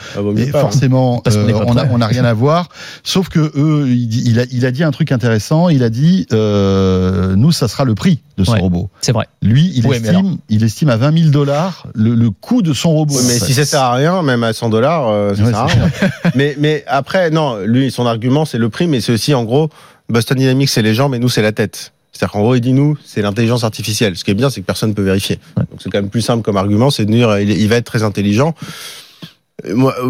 Et 0.48 0.50
pas, 0.50 0.58
hein. 0.58 0.62
forcément, 0.62 1.22
euh, 1.26 1.52
on 1.66 1.76
a, 1.76 1.84
prêt. 1.84 1.90
on 1.92 2.00
a 2.00 2.06
rien 2.06 2.24
à 2.24 2.32
voir. 2.34 2.68
Sauf 3.02 3.28
que 3.28 3.38
eux, 3.56 3.86
il, 3.88 4.06
dit- 4.08 4.22
il 4.26 4.38
a, 4.40 4.44
il 4.50 4.64
a 4.66 4.70
dit 4.70 4.82
un 4.84 4.90
truc 4.90 5.12
intéressant. 5.12 5.68
Il 5.68 5.82
a 5.82 5.90
dit, 5.90 6.26
euh, 6.32 7.34
nous, 7.36 7.52
ça 7.52 7.68
sera 7.68 7.84
le 7.84 7.94
prix 7.94 8.20
de 8.36 8.44
son 8.44 8.52
Ouais. 8.52 8.60
robot. 8.60 8.90
C'est 9.00 9.12
vrai. 9.12 9.26
Lui, 9.42 9.72
il 9.74 9.86
estime, 9.92 10.38
il 10.48 10.64
estime 10.64 10.88
à 10.90 10.96
20 10.96 11.18
000 11.18 11.30
dollars 11.30 11.86
le, 11.94 12.14
le 12.14 12.30
coût 12.30 12.62
de 12.62 12.72
son 12.72 12.90
robot. 12.90 13.14
Mais 13.26 13.38
si 13.38 13.52
ça 13.54 13.64
sert 13.64 13.82
à 13.82 13.94
rien, 13.94 14.22
même 14.22 14.42
à 14.44 14.52
100 14.52 14.68
dollars, 14.70 15.34
ça 15.36 15.42
Ouais, 15.42 15.50
sert 15.50 15.58
à 15.58 15.66
rien. 15.66 15.90
mais, 16.34 16.56
mais 16.58 16.84
après, 16.86 17.30
non, 17.30 17.58
lui, 17.64 17.90
son 17.90 18.06
argument, 18.06 18.44
c'est 18.44 18.58
le 18.58 18.68
prix, 18.68 18.86
mais 18.86 19.00
c'est 19.00 19.12
aussi, 19.12 19.34
en 19.34 19.44
gros, 19.44 19.68
Boston 20.08 20.38
Dynamics, 20.38 20.68
c'est 20.70 20.82
les 20.82 20.94
jambes 20.94 21.14
et 21.14 21.18
nous, 21.18 21.28
c'est 21.28 21.42
la 21.42 21.52
tête. 21.52 21.92
C'est-à-dire 22.12 22.32
qu'en 22.32 22.40
gros, 22.40 22.54
il 22.54 22.60
dit 22.60 22.72
nous, 22.72 22.98
c'est 23.04 23.22
l'intelligence 23.22 23.64
artificielle. 23.64 24.14
Ce 24.16 24.24
qui 24.24 24.30
est 24.32 24.34
bien, 24.34 24.50
c'est 24.50 24.60
que 24.60 24.66
personne 24.66 24.90
ne 24.90 24.94
peut 24.94 25.02
vérifier. 25.02 25.38
Ouais. 25.56 25.62
Donc 25.70 25.80
c'est 25.82 25.88
quand 25.90 25.98
même 26.00 26.10
plus 26.10 26.20
simple 26.20 26.42
comme 26.42 26.56
argument, 26.58 26.90
c'est 26.90 27.06
de 27.06 27.12
dire, 27.12 27.38
il, 27.38 27.50
il 27.50 27.68
va 27.68 27.76
être 27.76 27.86
très 27.86 28.02
intelligent. 28.02 28.54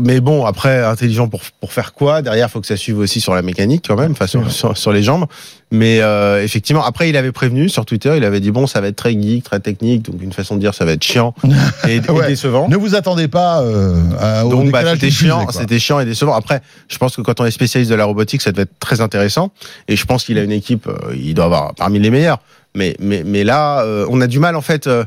Mais 0.03 0.21
bon, 0.21 0.45
après, 0.45 0.85
intelligent 0.85 1.29
pour, 1.29 1.41
pour 1.61 1.73
faire 1.73 1.93
quoi? 1.93 2.23
Derrière, 2.23 2.49
il 2.49 2.51
faut 2.51 2.61
que 2.61 2.67
ça 2.67 2.77
suive 2.77 2.99
aussi 2.99 3.21
sur 3.21 3.35
la 3.35 3.43
mécanique 3.43 3.85
quand 3.89 3.97
même, 3.97 4.13
enfin, 4.13 4.27
sur, 4.27 4.51
sur, 4.51 4.77
sur 4.77 4.93
les 4.93 5.03
jambes. 5.03 5.27
Mais 5.73 6.01
euh, 6.01 6.43
effectivement, 6.43 6.85
après, 6.85 7.09
il 7.09 7.17
avait 7.17 7.31
prévenu 7.31 7.69
sur 7.69 7.87
Twitter, 7.87 8.15
il 8.17 8.25
avait 8.25 8.41
dit 8.41 8.51
bon, 8.51 8.67
ça 8.67 8.81
va 8.81 8.89
être 8.89 8.97
très 8.97 9.13
geek, 9.13 9.45
très 9.45 9.61
technique, 9.61 10.03
donc 10.03 10.21
une 10.21 10.33
façon 10.33 10.57
de 10.57 10.61
dire, 10.61 10.75
ça 10.75 10.85
va 10.85 10.93
être 10.93 11.05
chiant 11.05 11.35
et, 11.89 12.01
décevant. 12.27 12.69
Ne 12.69 12.77
vous 12.77 12.97
attendez 12.97 13.29
pas 13.29 13.63
euh, 13.63 14.01
à, 14.19 14.45
au 14.45 14.51
Donc 14.51 14.71
bah, 14.71 14.83
c'était 14.93 15.11
chiant, 15.11 15.49
c'était 15.51 15.79
chiant 15.79 16.01
et 16.01 16.05
décevant. 16.05 16.35
Après, 16.35 16.61
je 16.89 16.99
pense 16.99 17.15
que 17.15 17.23
quand 17.23 17.41
on 17.41 17.45
est 17.45 17.53
spécialiste 17.53 17.91
de 17.91 17.97
la 17.97 18.05
robotique, 18.05 18.43
ça 18.43 18.51
devait 18.51 18.63
être 18.63 18.79
très 18.81 19.01
intéressant. 19.01 19.53
Et 19.87 19.95
je 19.95 20.05
pense 20.05 20.25
qu'il 20.25 20.39
a 20.39 20.43
une 20.43 20.53
équipe, 20.53 20.89
euh, 20.89 21.15
il 21.15 21.35
doit 21.35 21.45
avoir 21.45 21.75
parmi 21.75 22.01
les 22.01 22.11
meilleurs. 22.11 22.41
Mais 22.75 22.97
mais 23.01 23.23
mais 23.25 23.45
là, 23.45 23.83
euh, 23.83 24.07
on 24.11 24.21
a 24.21 24.27
du 24.27 24.39
mal 24.39 24.57
en 24.57 24.61
fait. 24.61 24.87
euh, 24.87 25.05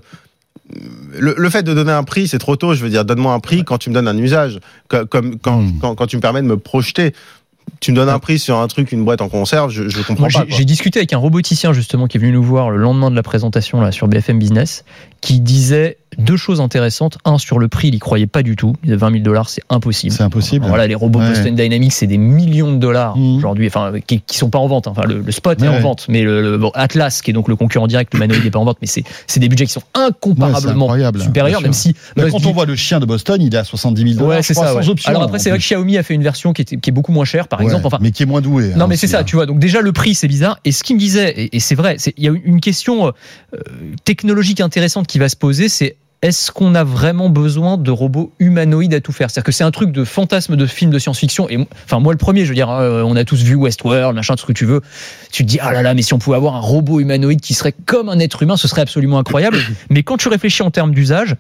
le, 1.18 1.36
le 1.38 1.50
fait 1.50 1.64
de 1.64 1.74
donner 1.74 1.92
un 1.92 2.04
prix, 2.04 2.28
c'est 2.28 2.40
trop 2.40 2.56
tôt. 2.56 2.74
Je 2.74 2.84
veux 2.84 2.90
dire, 2.90 3.06
donne-moi 3.06 3.34
un 3.34 3.40
prix 3.40 3.64
quand 3.64 3.78
tu 3.78 3.90
me 3.90 3.96
donnes 3.96 4.08
un 4.08 4.18
usage, 4.18 4.60
Co- 4.90 5.06
comme 5.06 5.38
quand, 5.40 5.62
Hmm. 5.62 5.80
quand, 5.80 5.96
quand 5.96 6.08
tu 6.08 6.16
me 6.18 6.22
permets 6.22 6.42
de 6.42 6.48
me 6.48 6.58
projeter. 6.58 7.14
Tu 7.80 7.92
me 7.92 7.96
donnes 7.98 8.10
un 8.10 8.20
prix 8.20 8.40
sur 8.40 8.58
un 8.60 8.68
truc, 8.68 8.92
une 8.92 9.04
boîte 9.06 9.22
en 9.22 9.30
conserve, 9.30 9.70
je, 9.72 9.88
je 9.90 10.02
comprends 10.02 10.28
Moi, 10.34 10.44
pas. 10.46 10.46
j'ai 10.50 10.66
discuté 10.66 11.00
avec 11.00 11.14
un 11.14 11.18
roboticien 11.18 11.72
justement 11.74 12.08
qui 12.08 12.18
est 12.18 12.20
venu 12.20 12.32
nous 12.34 12.44
voir 12.44 12.70
le 12.70 12.78
lendemain 12.78 13.10
de 13.10 13.16
la 13.16 13.24
présentation 13.24 13.80
là 13.82 13.92
sur 13.92 14.08
BFM 14.08 14.38
Business, 14.38 14.84
qui 15.22 15.40
disait 15.40 15.98
deux 16.18 16.38
choses 16.38 16.62
intéressantes. 16.62 17.18
Un 17.26 17.38
sur 17.38 17.60
le 17.60 17.68
prix, 17.68 17.90
il 17.90 17.96
y 17.96 18.00
croyait 18.00 18.28
pas 18.28 18.44
du 18.44 18.56
tout. 18.56 18.76
Il 18.84 18.88
disait 18.88 18.98
20 18.98 19.12
000 19.12 19.24
dollars, 19.24 19.50
c'est 19.50 19.62
impossible. 19.70 20.14
C'est 20.14 20.24
impossible. 20.24 20.66
Voilà, 20.68 20.88
les 20.88 20.96
robots 20.96 21.20
Ouais. 21.20 21.30
Boston 21.30 21.56
Dynamics, 21.56 21.94
c'est 21.94 22.08
des 22.08 22.18
millions 22.18 22.72
de 22.72 22.78
dollars 22.78 23.16
Mhm. 23.18 23.38
aujourd'hui, 23.38 23.68
enfin 23.68 23.92
qui, 24.06 24.22
qui 24.22 24.38
sont 24.38 24.50
pas 24.50 24.60
en 24.60 24.68
vente. 24.68 24.88
Enfin, 24.88 25.04
le, 25.08 25.20
le 25.22 25.32
spot 25.32 25.62
est 25.62 25.68
Ouais. 25.68 25.76
en 25.78 25.80
vente, 25.80 26.06
mais 26.10 26.22
le, 26.24 26.42
le- 26.42 26.58
bon, 26.58 26.72
Atlas, 26.74 27.22
qui 27.22 27.32
est 27.32 27.34
donc 27.34 27.48
le 27.48 27.56
concurrent 27.56 27.88
direct, 27.88 28.14
le 28.14 28.20
Manoïd 28.20 28.44
n'est 28.44 28.50
pas 28.52 28.60
en 28.60 28.66
vente, 28.66 28.78
mais 28.82 28.88
c'est 28.88 29.04
c'est 29.28 29.40
des 29.40 29.50
budgets 29.50 29.66
qui 29.66 29.74
sont 29.74 29.82
Ouais, 29.96 30.04
incomparablement 30.06 30.86
incroyable, 30.86 31.22
supérieurs, 31.22 31.62
même 31.62 31.74
si 31.74 31.94
Bah, 32.16 32.24
Musk 32.24 32.32
quand 32.38 32.46
on 32.48 32.54
voit 32.54 32.66
le 32.66 32.76
chien 32.76 33.00
de 33.00 33.06
Boston, 33.06 33.42
il 33.42 33.54
est 33.54 33.58
à 33.58 33.64
70 33.64 34.02
000 34.02 34.14
dollars. 34.16 34.38
Ouais, 34.38 34.44
c'est 34.44 34.54
ça. 34.54 34.68
sans 34.68 34.76
ouais. 34.80 34.90
option. 34.90 35.10
Alors 35.10 35.24
après, 35.24 35.40
c'est 35.40 35.50
vrai 35.50 35.60
que 35.60 35.64
Xiaomi 35.64 35.98
a 35.98 36.04
fait 36.04 36.14
une 36.14 36.24
version 36.24 36.54
qui, 36.54 36.62
était, 36.64 36.78
qui 36.78 36.90
est 36.90 36.94
beaucoup 36.94 37.12
moins 37.12 37.26
chère, 37.26 37.48
par 37.48 37.60
Ouais, 37.60 37.66
exemple. 37.66 37.88
Enfin, 37.88 37.98
mais 38.02 38.12
qui 38.12 38.24
est 38.24 38.26
moins 38.26 38.42
doué. 38.42 38.70
non, 38.76 38.86
hein, 38.86 38.88
mais 38.88 38.96
c'est 38.98 39.08
ça, 39.08 39.24
tu 39.24 39.36
vois. 39.36 39.46
Donc 39.46 39.60
déjà 39.60 39.82
le 39.82 39.92
prix, 39.92 40.16
c'est 40.16 40.28
bizarre. 40.28 40.60
Et 40.66 40.72
ce 40.72 40.84
qu'il 40.84 40.96
me 40.96 41.00
disait, 41.00 41.32
et, 41.32 41.56
et 41.56 41.60
c'est 41.60 41.76
vrai, 41.76 41.98
il 42.18 42.24
y 42.24 42.28
a 42.28 42.32
une 42.44 42.60
question 42.62 43.08
euh, 43.08 43.12
technologique 44.06 44.62
intéressante 44.62 45.08
qui 45.08 45.20
va 45.20 45.30
se 45.30 45.36
poser, 45.36 45.70
c'est 45.70 45.96
est-ce 46.24 46.54
qu'on 46.54 46.74
a 46.74 46.86
vraiment 46.86 47.30
besoin 47.30 47.78
de 47.78 47.92
robots 47.92 48.32
humanoïdes 48.40 48.94
à 48.94 49.02
tout 49.02 49.12
faire? 49.12 49.30
C'est-à-dire 49.30 49.44
que 49.44 49.52
c'est 49.52 49.66
un 49.66 49.72
truc 49.72 49.92
de 49.92 50.06
fantasme 50.06 50.56
de 50.56 50.66
film 50.66 50.90
de 50.90 50.98
science-fiction. 50.98 51.50
Et 51.50 51.58
enfin, 51.84 52.00
moi 52.00 52.14
le 52.14 52.18
premier, 52.18 52.46
je 52.46 52.50
veux 52.50 52.56
dire, 52.56 52.70
hein, 52.70 53.04
on 53.06 53.18
a 53.18 53.26
tous 53.26 53.44
vu 53.44 53.56
Westworld, 53.56 54.16
machin, 54.16 54.36
tout 54.36 54.44
ce 54.44 54.46
que 54.48 54.54
tu 54.54 54.64
veux. 54.64 54.82
Tu 55.34 55.44
te 55.44 55.50
dis, 55.50 55.60
ah 55.60 55.74
là 55.74 55.82
là, 55.82 55.94
mais 55.94 56.02
si 56.02 56.14
on 56.14 56.20
pouvait 56.20 56.38
avoir 56.38 56.56
un 56.56 56.62
robot 56.62 57.02
humanoïde 57.02 57.42
qui 57.42 57.54
serait 57.54 57.74
comme 57.86 58.08
un 58.08 58.20
être 58.20 58.42
humain, 58.42 58.56
ce 58.56 58.70
serait 58.70 58.82
absolument 58.82 59.20
incroyable. 59.20 59.58
mais 59.90 60.04
quand 60.04 60.16
tu 60.16 60.30
réfléchis 60.30 60.64
en 60.64 60.72
termes 60.72 60.94
d'usage. 60.94 61.36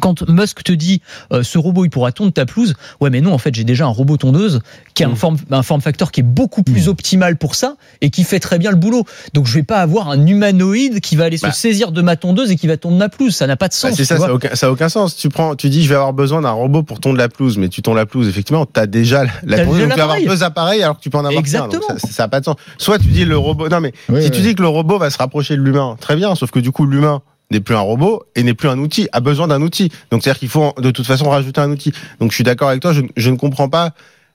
Quand 0.00 0.28
Musk 0.28 0.62
te 0.64 0.72
dit 0.72 1.00
euh, 1.32 1.42
ce 1.42 1.58
robot 1.58 1.84
il 1.84 1.90
pourra 1.90 2.12
tondre 2.12 2.32
ta 2.32 2.46
pelouse, 2.46 2.74
ouais 3.00 3.10
mais 3.10 3.20
non 3.20 3.32
en 3.32 3.38
fait 3.38 3.54
j'ai 3.54 3.64
déjà 3.64 3.84
un 3.86 3.88
robot 3.90 4.16
tondeuse 4.16 4.60
qui 4.94 5.04
a 5.04 5.06
un 5.08 5.10
Mm. 5.10 5.16
form, 5.16 5.36
un 5.50 5.62
form 5.62 5.80
factor 5.80 6.10
qui 6.12 6.20
est 6.20 6.24
beaucoup 6.24 6.62
plus 6.62 6.86
Mm. 6.86 6.90
optimal 6.90 7.36
pour 7.36 7.54
ça 7.54 7.76
et 8.00 8.10
qui 8.10 8.24
fait 8.24 8.40
très 8.40 8.58
bien 8.58 8.70
le 8.70 8.76
boulot. 8.76 9.04
Donc 9.34 9.46
je 9.46 9.54
vais 9.54 9.62
pas 9.62 9.78
avoir 9.80 10.08
un 10.10 10.26
humanoïde 10.26 11.00
qui 11.00 11.16
va 11.16 11.24
aller 11.24 11.38
Bah. 11.40 11.52
se 11.52 11.60
saisir 11.60 11.92
de 11.92 12.02
ma 12.02 12.16
tondeuse 12.16 12.50
et 12.50 12.56
qui 12.56 12.66
va 12.66 12.76
tondre 12.76 12.96
ma 12.96 13.08
pelouse, 13.08 13.34
ça 13.34 13.46
n'a 13.46 13.56
pas 13.56 13.68
de 13.68 13.72
Bah, 13.72 13.76
sens. 13.76 13.90
c'est 13.90 13.96
tu 13.96 14.04
ça, 14.04 14.18
ça 14.18 14.26
a, 14.26 14.32
aucun, 14.32 14.54
ça 14.54 14.66
a 14.66 14.70
aucun 14.70 14.88
sens. 14.88 15.16
Tu 15.16 15.28
prends, 15.28 15.54
tu 15.56 15.68
dis, 15.68 15.82
je 15.82 15.88
vais 15.88 15.94
avoir 15.94 16.12
besoin 16.12 16.42
d'un 16.42 16.50
robot 16.50 16.82
pour 16.82 17.00
tondre 17.00 17.16
la 17.18 17.28
pelouse, 17.28 17.58
mais 17.58 17.68
tu 17.68 17.82
tonds 17.82 17.94
la 17.94 18.06
pelouse, 18.06 18.28
effectivement, 18.28 18.66
t'as 18.66 18.86
déjà 18.86 19.24
la 19.24 19.30
tondeuse, 19.64 19.74
déjà 19.74 19.86
donc 19.86 19.92
tu 19.92 19.96
vas 19.98 20.02
avoir 20.04 20.18
deux 20.20 20.42
appareils 20.42 20.82
alors 20.82 20.96
que 20.96 21.02
tu 21.02 21.10
peux 21.10 21.18
en 21.18 21.20
avoir. 21.24 21.34
Donc 21.34 21.40
Exactement. 21.40 21.82
ça, 21.98 22.08
ça 22.08 22.24
a 22.24 22.28
pas 22.28 22.40
de 22.40 22.44
sens. 22.44 22.56
Soit 22.78 22.98
tu 22.98 23.06
dis 23.08 23.24
le 23.24 23.36
robot, 23.36 23.68
non 23.68 23.80
mais 23.80 23.92
si 24.22 24.30
tu 24.30 24.40
dis 24.40 24.54
que 24.54 24.62
le 24.62 24.68
robot 24.68 24.98
va 24.98 25.10
se 25.10 25.18
rapprocher 25.18 25.56
de 25.56 25.62
l'humain, 25.62 25.96
très 26.00 26.16
bien, 26.16 26.34
sauf 26.34 26.50
que 26.50 26.58
du 26.60 26.70
coup 26.72 26.86
l'humain 26.86 27.22
n'est 27.50 27.60
plus 27.60 27.74
un 27.76 27.80
robot 27.80 28.24
et 28.34 28.42
n'est 28.42 28.54
plus 28.54 28.68
un 28.68 28.78
outil, 28.78 29.08
a 29.12 29.20
besoin 29.20 29.46
d'un 29.48 29.62
outil. 29.62 29.90
Donc 30.10 30.22
c'est-à-dire 30.22 30.38
qu'il 30.40 30.48
faut 30.48 30.72
de 30.78 30.90
toute 30.90 31.06
façon 31.06 31.28
rajouter 31.30 31.60
un 31.60 31.70
outil. 31.70 31.92
Donc 32.20 32.30
je 32.30 32.34
suis 32.34 32.44
d'accord 32.44 32.68
avec 32.68 32.80
toi, 32.82 32.92
je, 32.92 33.02
je 33.16 33.30
ne 33.30 33.36
comprends 33.36 33.68
pas 33.68 33.92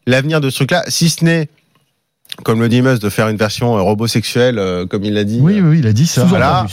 l'avenir 0.08 0.40
de 0.42 0.50
ce 0.50 0.56
truc-là, 0.58 0.84
si 0.88 1.10
ce 1.10 1.24
n'est 1.26 1.50
comme 2.46 2.62
le 2.62 2.70
dit 2.70 2.82
Musk, 2.82 3.02
de 3.02 3.10
faire 3.10 3.28
une 3.28 3.36
version 3.36 3.78
euh, 3.78 3.82
robot 3.82 4.08
sexuelle, 4.08 4.58
euh, 4.58 4.86
comme 4.86 5.04
il 5.04 5.14
l'a 5.14 5.26
dit. 5.26 5.40
Oui, 5.42 5.60
oui, 5.62 5.80
il 5.80 5.88
a 5.88 5.92
dit 5.92 6.08
ça. 6.08 6.24
Voilà. 6.24 6.66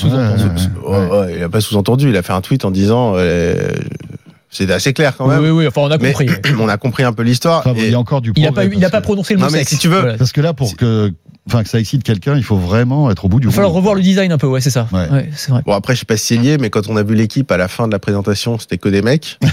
Oh, 0.85 0.93
ouais, 0.93 1.35
il 1.37 1.43
a 1.43 1.49
pas 1.49 1.61
sous-entendu, 1.61 2.09
il 2.11 2.17
a 2.17 2.23
fait 2.23 2.33
un 2.33 2.41
tweet 2.41 2.65
en 2.65 2.71
disant, 2.71 3.15
euh, 3.17 3.73
c'est 4.51 4.71
assez 4.71 4.93
clair 4.93 5.17
quand 5.17 5.27
Oui, 5.29 5.35
même. 5.35 5.43
oui, 5.45 5.51
oui, 5.51 5.67
enfin 5.67 5.81
on 5.83 5.91
a 5.91 5.99
compris. 5.99 6.29
ouais. 6.29 6.41
on 6.61 6.69
a 6.69 6.77
compris 6.77 7.03
un 7.03 7.13
peu 7.13 7.23
l'histoire. 7.25 7.59
Enfin, 7.59 7.73
bon, 7.73 7.81
et- 7.81 7.87
il 7.87 7.91
y 7.91 7.95
a 7.95 7.99
encore 7.99 8.21
du 8.21 8.33
Il 8.37 8.47
a 8.47 8.53
progrès, 8.53 8.69
pas, 8.81 8.91
pas 8.91 9.01
prononcé 9.01 9.35
le 9.35 9.41
mot 9.41 9.47
Non, 9.47 9.51
mais 9.53 9.59
sexe. 9.59 9.71
si 9.73 9.79
tu 9.79 9.89
veux- 9.89 9.99
Voilà. 10.01 10.17
Parce 10.17 10.31
que 10.33 10.41
là, 10.41 10.53
pour 10.55 10.77
que, 10.77 11.13
enfin, 11.49 11.63
que 11.63 11.69
ça 11.69 11.79
excite 11.81 12.03
quelqu'un, 12.03 12.37
il 12.37 12.45
faut 12.45 12.57
vraiment 12.57 13.11
être 13.11 13.25
au 13.25 13.29
bout 13.29 13.41
du 13.41 13.47
Il 13.47 13.51
va 13.51 13.55
falloir 13.55 13.73
revoir 13.73 13.95
le 13.95 14.03
design 14.03 14.31
un 14.33 14.39
peu, 14.39 14.47
ouais, 14.47 14.61
c'est 14.61 14.71
ça. 14.71 14.87
Ouais. 14.93 15.09
Ouais, 15.11 15.29
c'est 15.35 15.51
vrai. 15.51 15.63
Bon 15.67 15.73
après 15.73 15.95
je 15.95 16.01
sais 16.01 16.05
pas 16.07 16.17
si 16.17 16.27
c'est 16.35 16.37
lié, 16.41 16.59
mais 16.59 16.71
quand 16.71 16.89
on 16.89 16.97
a 16.97 17.03
vu 17.03 17.15
l'équipe 17.15 17.51
à 17.51 17.57
la 17.57 17.69
fin 17.69 17.87
de 17.87 17.93
la 17.93 17.99
présentation, 17.99 18.59
c'était 18.59 18.79
que 18.79 18.89
des 18.89 19.03
mecs. 19.03 19.39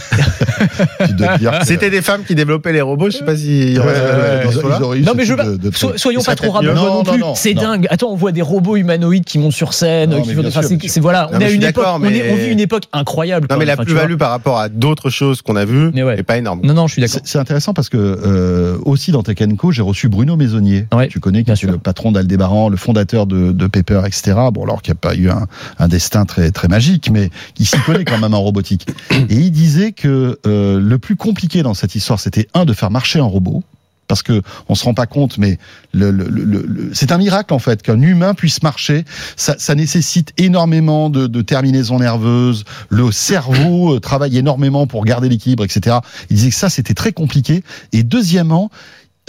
C'était 1.65 1.89
des 1.89 2.01
femmes 2.01 2.23
qui 2.23 2.35
développaient 2.35 2.73
les 2.73 2.81
robots. 2.81 3.09
Je 3.09 3.17
sais 3.17 3.25
pas 3.25 3.35
si. 3.35 3.73
Ouais, 3.77 3.79
ouais, 3.79 3.85
ouais, 3.85 3.85
ouais, 3.85 4.43
ils 4.45 4.59
ils 4.77 4.83
auraient 4.83 4.99
eu 4.99 5.03
Non 5.03 5.13
mais 5.15 5.25
je 5.25 5.33
de- 5.33 5.57
de 5.57 5.75
so- 5.75 5.97
soyons 5.97 6.21
pas 6.21 6.35
trop 6.35 6.51
rabat 6.51 6.73
non, 6.73 6.85
Non, 6.97 7.03
plus. 7.03 7.19
non, 7.19 7.27
non, 7.29 7.35
c'est 7.35 7.53
dingue. 7.53 7.87
Attends, 7.89 8.11
on 8.11 8.15
voit 8.15 8.31
des 8.31 8.41
robots 8.41 8.75
humanoïdes 8.77 9.25
qui 9.25 9.37
montent 9.39 9.51
sur 9.53 9.73
scène. 9.73 10.11
Non, 10.11 10.21
qui 10.21 10.29
mais 10.29 10.35
font- 10.35 10.41
bien 10.41 10.49
enfin, 10.49 10.61
sûr, 10.63 10.77
c'est- 10.87 10.99
voilà, 10.99 11.29
Non, 11.31 11.39
on 11.41 11.47
je 11.47 11.53
une 11.55 11.63
époque, 11.63 11.85
on, 11.87 12.03
est, 12.05 12.31
on 12.31 12.35
vit 12.35 12.47
une 12.51 12.59
époque 12.59 12.83
incroyable. 12.93 13.47
Non 13.49 13.57
mais 13.57 13.65
la 13.65 13.75
vois. 13.75 13.85
plus-value 13.85 14.15
par 14.15 14.29
rapport 14.31 14.59
à 14.59 14.69
d'autres 14.69 15.09
choses 15.09 15.41
qu'on 15.41 15.55
a 15.55 15.65
vues 15.65 15.91
Mais 15.93 16.03
ouais. 16.03 16.19
est 16.19 16.23
pas 16.23 16.37
énorme. 16.37 16.61
Non, 16.63 16.73
non, 16.73 16.87
je 16.87 16.93
suis 16.93 17.01
d'accord. 17.01 17.19
C'est 17.23 17.37
intéressant 17.39 17.73
parce 17.73 17.89
que 17.89 17.97
euh, 17.97 18.77
aussi 18.85 19.11
dans 19.11 19.23
Tech 19.23 19.37
Co, 19.57 19.71
j'ai 19.71 19.81
reçu 19.81 20.09
Bruno 20.09 20.35
Maisonnier. 20.35 20.87
Tu 21.09 21.19
connais, 21.19 21.39
qui 21.39 21.45
bien 21.45 21.53
est 21.53 21.57
sûr. 21.57 21.71
le 21.71 21.77
patron 21.85 22.11
d'Aldébaran, 22.11 22.67
le 22.67 22.77
fondateur 22.77 23.27
de, 23.27 23.51
de 23.51 23.67
Paper, 23.67 24.01
etc. 24.07 24.33
Bon, 24.51 24.63
alors 24.63 24.81
qu'il 24.81 24.91
n'y 24.91 24.97
a 24.97 24.99
pas 24.99 25.15
eu 25.15 25.29
un, 25.29 25.45
un 25.77 25.87
destin 25.87 26.25
très 26.25 26.51
très 26.51 26.67
magique, 26.67 27.09
mais 27.11 27.29
il 27.57 27.67
s'y 27.67 27.79
connaît 27.85 28.03
quand 28.03 28.17
même 28.17 28.33
en 28.33 28.41
robotique. 28.41 28.87
Et 29.29 29.35
il 29.35 29.51
disait 29.51 29.91
que 29.91 30.39
euh, 30.47 30.79
le 30.79 30.97
plus 30.99 31.15
compliqué 31.15 31.61
dans 31.63 31.75
cette 31.75 31.95
histoire, 31.95 32.19
c'était 32.19 32.47
un 32.53 32.65
de 32.65 32.73
faire 32.73 32.91
marcher 32.91 33.19
un 33.19 33.29
robot. 33.37 33.63
parce 34.07 34.23
que 34.23 34.41
on 34.67 34.75
se 34.75 34.83
rend 34.83 34.95
pas 34.95 35.05
compte, 35.05 35.37
mais 35.37 35.59
le, 35.93 36.09
le, 36.11 36.25
le, 36.27 36.91
c'est 36.93 37.11
un 37.11 37.17
miracle 37.17 37.53
en 37.53 37.59
fait 37.59 37.81
qu'un 37.83 38.01
humain 38.01 38.33
puisse 38.33 38.63
marcher. 38.63 39.05
Ça, 39.35 39.55
ça 39.57 39.75
nécessite 39.75 40.33
énormément 40.37 41.11
de, 41.11 41.27
de, 41.27 41.41
terminaisons 41.41 41.99
nerveuses. 41.99 42.65
Le 42.89 43.11
cerveau 43.11 43.95
euh, 43.95 43.99
travaille 43.99 44.37
énormément 44.37 44.87
pour 44.87 45.05
garder 45.05 45.29
l'équilibre, 45.29 45.63
etc. 45.63 45.97
Il 46.29 46.37
disait 46.37 46.49
que 46.49 46.55
ça 46.55 46.69
c'était 46.69 46.95
très 46.95 47.13
compliqué. 47.13 47.63
Et 47.93 48.01
deuxièmement, 48.01 48.71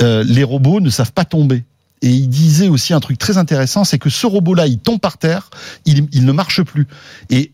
euh, 0.00 0.24
les 0.26 0.44
robots 0.44 0.80
ne 0.80 0.90
savent 0.90 1.12
pas 1.12 1.24
tomber. 1.26 1.64
Et 2.02 2.10
il 2.10 2.28
disait 2.28 2.68
aussi 2.68 2.92
un 2.92 3.00
truc 3.00 3.18
très 3.18 3.38
intéressant, 3.38 3.84
c'est 3.84 3.98
que 3.98 4.10
ce 4.10 4.26
robot-là, 4.26 4.66
il 4.66 4.78
tombe 4.78 5.00
par 5.00 5.18
terre, 5.18 5.50
il, 5.84 6.08
il 6.12 6.24
ne 6.24 6.32
marche 6.32 6.62
plus. 6.62 6.86
Et 7.30 7.52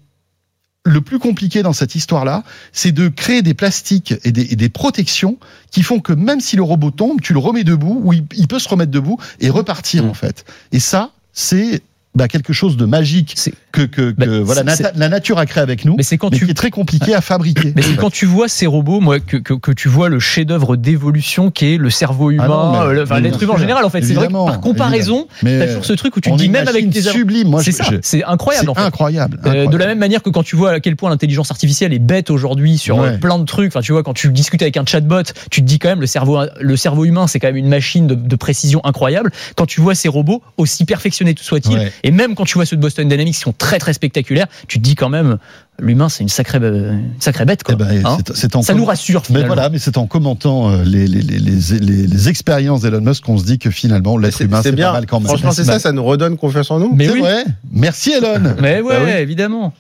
le 0.85 1.01
plus 1.01 1.19
compliqué 1.19 1.63
dans 1.63 1.73
cette 1.73 1.95
histoire-là, 1.95 2.43
c'est 2.73 2.93
de 2.93 3.09
créer 3.09 3.43
des 3.43 3.55
plastiques 3.55 4.15
et 4.25 4.33
des, 4.33 4.53
et 4.53 4.57
des, 4.57 4.69
protections 4.69 5.39
qui 5.71 5.83
font 5.83 6.01
que 6.01 6.13
même 6.13 6.41
si 6.41 6.57
le 6.57 6.63
robot 6.63 6.91
tombe, 6.91 7.21
tu 7.21 7.33
le 7.33 7.39
remets 7.39 7.63
debout 7.63 8.01
ou 8.03 8.13
il, 8.13 8.25
il 8.35 8.49
peut 8.49 8.59
se 8.59 8.69
remettre 8.69 8.91
debout 8.91 9.19
et 9.39 9.49
repartir 9.49 10.05
mmh. 10.05 10.09
en 10.09 10.15
fait. 10.15 10.45
Et 10.73 10.81
ça, 10.81 11.13
c'est 11.33 11.83
bah, 12.15 12.29
quelque 12.29 12.53
chose 12.53 12.77
de 12.77 12.85
magique 12.85 13.37
que, 13.73 13.83
que, 13.83 14.11
bah, 14.11 14.27
que 14.27 14.41
voilà, 14.41 14.63
la 14.95 15.09
nature 15.09 15.39
a 15.39 15.47
créé 15.47 15.63
avec 15.63 15.85
nous, 15.85 15.95
mais 15.97 16.03
c'est 16.03 16.19
quand 16.19 16.31
tu... 16.31 16.45
qui 16.45 16.51
est 16.51 16.55
très 16.55 16.71
compliqué 16.71 17.15
à 17.15 17.21
fabriquer. 17.21 17.73
Mais 17.75 17.83
c'est 17.83 17.97
quand 17.97 18.11
tu 18.11 18.27
vois 18.27 18.49
ces 18.49 18.67
robots, 18.67 19.01
moi, 19.01 19.19
que, 19.19 19.39
que, 19.39 19.55
que 19.55 19.73
tu 19.73 19.89
vois 19.89 20.09
le 20.09 20.19
chef-d'œuvre 20.19 20.77
d'évolution 20.77 21.51
qui 21.51 21.75
est 21.75 21.77
le 21.79 21.89
cerveau 21.89 22.31
ah 22.31 22.35
humain, 22.35 23.03
enfin, 23.03 23.21
l'être 23.21 23.43
humain 23.43 23.55
en 23.55 23.59
général. 23.59 23.85
En 23.85 23.91
fait, 23.91 24.03
c'est 24.03 24.15
vrai 24.15 24.29
que 24.29 24.33
par 24.33 24.61
comparaison, 24.61 25.27
t'as 25.43 25.67
toujours 25.67 25.85
ce 25.85 25.95
truc 25.95 26.17
où 26.17 26.21
tu 26.21 26.31
te 26.31 26.37
dis 26.37 26.49
même 26.49 26.69
avec 26.69 26.89
des 26.91 27.03
sublime. 27.03 27.49
Moi, 27.49 27.63
c'est 27.63 27.73
ça, 27.73 27.87
c'est 28.03 28.25
incroyable. 28.25 28.71
En 28.71 28.75
fait. 28.75 28.83
incroyable, 28.83 29.41
euh, 29.47 29.67
de 29.67 29.77
la 29.77 29.87
même 29.87 29.99
manière 29.99 30.23
que 30.23 30.31
quand 30.31 30.43
tu 30.43 30.57
vois 30.57 30.73
à 30.73 30.81
quel 30.81 30.97
point 30.97 31.11
l'intelligence 31.11 31.51
artificielle 31.51 31.93
est 31.93 31.99
bête 31.99 32.31
aujourd'hui 32.31 32.79
sur 32.79 33.01
euh, 33.01 33.17
plein 33.17 33.39
de 33.39 33.45
trucs. 33.45 33.69
Enfin, 33.69 33.81
tu 33.81 33.93
vois, 33.93 34.03
quand 34.03 34.15
tu 34.15 34.31
discutes 34.31 34.63
avec 34.63 34.77
un 34.77 34.85
chatbot, 34.85 35.23
tu 35.51 35.63
te 35.63 35.67
dis 35.67 35.79
quand 35.79 35.89
même 35.89 36.01
le 36.01 36.07
cerveau, 36.07 36.41
le 36.61 36.77
cerveau 36.77 37.05
humain, 37.05 37.27
c'est 37.27 37.41
quand 37.41 37.49
même 37.49 37.57
une 37.57 37.69
machine 37.69 38.07
de, 38.07 38.15
de 38.15 38.37
précision 38.37 38.81
incroyable. 38.85 39.33
Quand 39.57 39.67
tu 39.67 39.81
vois 39.81 39.95
ces 39.95 40.09
robots, 40.09 40.43
aussi 40.57 40.85
perfectionnés 40.85 41.35
soit-il, 41.39 41.91
et 42.03 42.11
même 42.11 42.35
quand 42.35 42.45
tu 42.45 42.55
vois 42.55 42.67
ceux 42.67 42.77
Boston 42.77 43.09
Dynamics 43.09 43.35
qui 43.35 43.41
sont 43.41 43.55
très 43.57 43.79
très 43.79 43.93
spectaculaires, 43.93 44.47
tu 44.69 44.79
te 44.79 44.83
dis 44.83 44.95
quand 44.95 45.09
même 45.09 45.39
l'humain 45.79 46.09
c'est 46.09 46.23
une 46.23 46.29
sacrée 46.29 46.59
une 46.59 47.13
sacrée 47.21 47.45
bête 47.45 47.63
quoi. 47.63 47.75
Eh 47.75 47.83
ben, 47.83 48.03
hein 48.05 48.19
ça 48.35 48.75
nous 48.75 48.85
rassure 48.85 49.25
finalement. 49.25 49.49
Mais 49.49 49.55
voilà, 49.55 49.69
mais 49.71 49.79
c'est 49.79 49.97
en 49.97 50.07
commentant 50.07 50.71
euh, 50.71 50.83
les, 50.85 51.07
les, 51.07 51.23
les, 51.23 51.39
les, 51.39 52.07
les 52.07 52.29
expériences 52.29 52.83
d'Elon 52.83 53.01
Musk 53.01 53.25
qu'on 53.25 53.39
se 53.39 53.45
dit 53.45 53.59
que 53.59 53.71
finalement 53.71 54.19
l'être 54.19 54.41
humain 54.41 54.61
c'est 54.63 54.73
pas 54.73 54.93
mal 54.93 55.07
quand 55.07 55.21
même. 55.21 55.29
Franchement 55.29 55.53
c'est 55.53 55.65
ça, 55.65 55.79
ça 55.79 55.93
nous 55.93 56.05
redonne 56.05 56.37
confiance 56.37 56.71
en 56.71 56.79
nous. 56.79 56.95
Mais 56.95 57.09
oui. 57.09 57.21
vrai. 57.21 57.45
Merci 57.73 58.13
Elon. 58.13 58.55
mais 58.61 58.81
ouais, 58.81 58.99
bah 58.99 59.21
évidemment. 59.21 59.73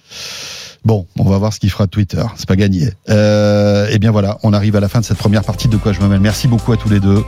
Bon, 0.85 1.07
on 1.17 1.25
va 1.25 1.39
voir 1.39 1.53
ce 1.53 1.61
qu'il 1.61 1.71
fera 1.71 1.87
Twitter. 1.87 2.23
C'est 2.37 2.49
pas 2.49 2.57
gagné. 2.57 2.91
Euh, 3.09 3.87
et 3.87 3.93
eh 3.95 3.99
bien 3.99 4.11
voilà, 4.11 4.39
on 4.43 4.53
arrive 4.53 4.75
à 4.75 4.81
la 4.81 4.89
fin 4.89 4.99
de 4.99 5.05
cette 5.05 5.19
première 5.19 5.45
partie 5.45 5.69
de 5.69 5.77
quoi 5.77 5.93
je 5.93 6.01
me 6.01 6.09
mêle. 6.09 6.21
Merci 6.21 6.49
beaucoup 6.49 6.73
à 6.73 6.77
tous 6.77 6.89
les 6.89 6.99
deux. 6.99 7.23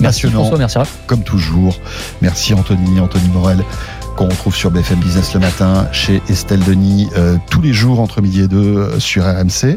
Merci 0.00 0.28
François, 0.28 0.58
merci 0.58 0.78
Comme 1.06 1.22
toujours. 1.22 1.76
Merci 2.20 2.52
Anthony, 2.52 3.00
Anthony 3.00 3.28
Morel 3.28 3.64
qu'on 4.16 4.28
retrouve 4.28 4.54
sur 4.54 4.70
BFM 4.70 4.98
Business 4.98 5.34
le 5.34 5.40
matin, 5.40 5.88
chez 5.92 6.22
Estelle 6.28 6.64
Denis, 6.64 7.08
euh, 7.16 7.36
tous 7.50 7.60
les 7.60 7.74
jours 7.74 8.00
entre 8.00 8.22
midi 8.22 8.40
et 8.40 8.48
deux 8.48 8.76
euh, 8.76 8.98
sur 8.98 9.24
RMC. 9.24 9.76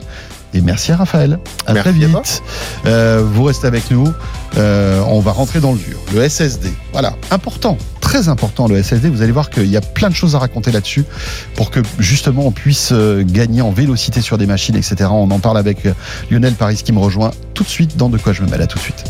Et 0.53 0.61
merci 0.61 0.91
à 0.91 0.95
Raphaël. 0.95 1.39
À 1.67 1.75
très 1.75 1.91
vite. 1.91 2.41
Euh, 2.85 3.21
vous 3.23 3.43
restez 3.43 3.67
avec 3.67 3.91
nous. 3.91 4.11
Euh, 4.57 5.03
on 5.07 5.19
va 5.19 5.31
rentrer 5.31 5.59
dans 5.59 5.73
le 5.73 5.77
dur. 5.77 5.97
Le 6.15 6.27
SSD. 6.27 6.71
Voilà. 6.91 7.13
Important. 7.29 7.77
Très 8.01 8.29
important 8.29 8.67
le 8.67 8.81
SSD. 8.81 9.09
Vous 9.09 9.21
allez 9.21 9.31
voir 9.31 9.51
qu'il 9.51 9.67
y 9.67 9.77
a 9.77 9.81
plein 9.81 10.09
de 10.09 10.15
choses 10.15 10.35
à 10.35 10.39
raconter 10.39 10.71
là-dessus 10.71 11.05
pour 11.53 11.69
que 11.69 11.81
justement 11.99 12.47
on 12.47 12.51
puisse 12.51 12.91
gagner 12.91 13.61
en 13.61 13.69
vélocité 13.69 14.21
sur 14.21 14.39
des 14.39 14.47
machines, 14.47 14.75
etc. 14.75 15.09
On 15.11 15.29
en 15.29 15.39
parle 15.39 15.59
avec 15.59 15.87
Lionel 16.31 16.53
Paris 16.53 16.81
qui 16.83 16.93
me 16.93 16.99
rejoint 16.99 17.29
tout 17.53 17.63
de 17.63 17.69
suite 17.69 17.95
dans 17.97 18.09
De 18.09 18.17
quoi 18.17 18.33
je 18.33 18.41
me 18.41 18.49
mêle. 18.49 18.63
À 18.63 18.67
tout 18.67 18.79
de 18.79 18.83
suite. 18.83 19.03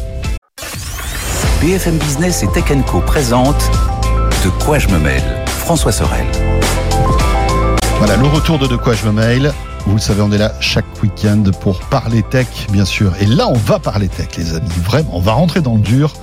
BFM 1.61 1.97
Business 1.97 2.43
et 2.43 2.47
Tech 2.47 2.65
Co 2.85 2.99
présente 2.99 3.69
de 4.43 4.49
quoi 4.63 4.79
je 4.79 4.87
me 4.87 4.99
mêle 4.99 5.23
François 5.47 5.91
Sorel. 5.91 6.25
Voilà, 7.97 8.15
le 8.15 8.25
retour 8.27 8.57
de 8.57 8.67
De 8.67 8.77
quoi 8.77 8.93
je 8.93 9.05
me 9.05 9.11
mêle. 9.11 9.51
Vous 9.85 9.95
le 9.95 9.99
savez, 9.99 10.21
on 10.21 10.31
est 10.31 10.37
là 10.37 10.53
chaque 10.61 11.01
week-end 11.01 11.43
pour 11.61 11.79
parler 11.79 12.23
tech, 12.23 12.47
bien 12.71 12.85
sûr. 12.85 13.13
Et 13.19 13.25
là, 13.25 13.47
on 13.49 13.53
va 13.53 13.79
parler 13.79 14.07
tech, 14.07 14.27
les 14.37 14.55
amis. 14.55 14.69
Vraiment, 14.83 15.09
on 15.13 15.19
va 15.19 15.33
rentrer 15.33 15.61
dans 15.61 15.75
le 15.75 15.81
dur 15.81 16.13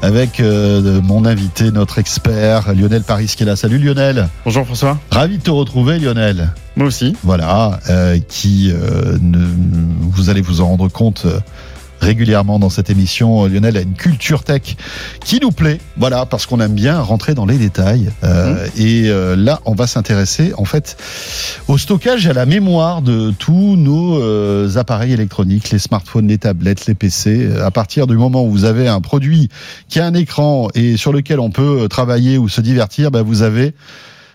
avec 0.00 0.40
euh, 0.40 1.00
mon 1.02 1.26
invité, 1.26 1.70
notre 1.70 1.98
expert, 1.98 2.72
Lionel 2.74 3.02
Paris, 3.02 3.26
qui 3.36 3.42
est 3.42 3.46
là. 3.46 3.56
Salut 3.56 3.78
Lionel. 3.78 4.28
Bonjour 4.44 4.64
François. 4.64 4.98
Ravi 5.10 5.38
de 5.38 5.42
te 5.42 5.50
retrouver, 5.50 5.98
Lionel. 5.98 6.52
Moi 6.76 6.86
aussi. 6.86 7.16
Voilà, 7.24 7.80
euh, 7.90 8.18
qui, 8.26 8.72
euh, 8.72 9.18
ne, 9.20 9.44
vous 10.02 10.30
allez 10.30 10.40
vous 10.40 10.60
en 10.60 10.68
rendre 10.68 10.88
compte 10.88 11.26
régulièrement 12.00 12.58
dans 12.58 12.70
cette 12.70 12.90
émission. 12.90 13.46
Lionel 13.46 13.76
a 13.76 13.82
une 13.82 13.94
culture 13.94 14.42
tech 14.42 14.76
qui 15.24 15.38
nous 15.40 15.50
plaît, 15.50 15.78
voilà, 15.96 16.26
parce 16.26 16.46
qu'on 16.46 16.60
aime 16.60 16.74
bien 16.74 17.00
rentrer 17.00 17.34
dans 17.34 17.46
les 17.46 17.58
détails. 17.58 18.10
Euh, 18.24 18.54
mmh. 18.54 18.80
Et 18.80 19.08
euh, 19.08 19.36
là, 19.36 19.60
on 19.64 19.74
va 19.74 19.86
s'intéresser 19.86 20.52
en 20.56 20.64
fait 20.64 20.96
au 21.68 21.78
stockage 21.78 22.26
et 22.26 22.30
à 22.30 22.32
la 22.32 22.46
mémoire 22.46 23.02
de 23.02 23.30
tous 23.30 23.76
nos 23.76 24.20
euh, 24.20 24.76
appareils 24.76 25.12
électroniques, 25.12 25.70
les 25.70 25.78
smartphones, 25.78 26.28
les 26.28 26.38
tablettes, 26.38 26.86
les 26.86 26.94
PC. 26.94 27.50
À 27.62 27.70
partir 27.70 28.06
du 28.06 28.16
moment 28.16 28.44
où 28.44 28.50
vous 28.50 28.64
avez 28.64 28.88
un 28.88 29.00
produit 29.00 29.48
qui 29.88 30.00
a 30.00 30.06
un 30.06 30.14
écran 30.14 30.68
et 30.74 30.96
sur 30.96 31.12
lequel 31.12 31.40
on 31.40 31.50
peut 31.50 31.88
travailler 31.88 32.38
ou 32.38 32.48
se 32.48 32.60
divertir, 32.60 33.10
ben 33.10 33.22
vous 33.22 33.42
avez 33.42 33.74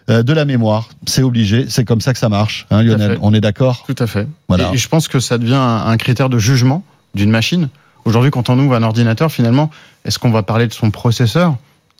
de 0.08 0.34
la 0.34 0.46
mémoire. 0.46 0.90
C'est 1.08 1.24
obligé, 1.24 1.66
c'est 1.68 1.84
comme 1.84 2.00
ça 2.00 2.14
que 2.14 2.20
ça 2.20 2.30
marche, 2.30 2.68
hein, 2.70 2.84
Lionel. 2.84 3.18
On 3.22 3.34
est 3.34 3.42
d'accord? 3.42 3.86
Tout 3.88 3.96
à 3.98 4.06
fait. 4.06 4.28
Voilà. 4.48 4.72
Et, 4.72 4.78
je 4.78 4.88
pense 4.88 5.08
que 5.08 5.20
ça 5.20 5.40
devient 5.40 5.56
un 5.56 5.98
critère 5.98 6.30
de 6.30 6.38
jugement 6.38 6.84
d'une 7.16 7.32
machine. 7.32 7.70
Aujourd'hui, 8.06 8.30
quand 8.30 8.50
on 8.50 8.60
ouvre 8.60 8.76
un 8.76 8.84
ordinateur, 8.84 9.32
finalement, 9.32 9.72
est-ce 10.06 10.20
qu'on 10.20 10.30
va 10.30 10.44
parler 10.44 10.68
de 10.68 10.74
son 10.74 10.92
processeur? 10.92 11.58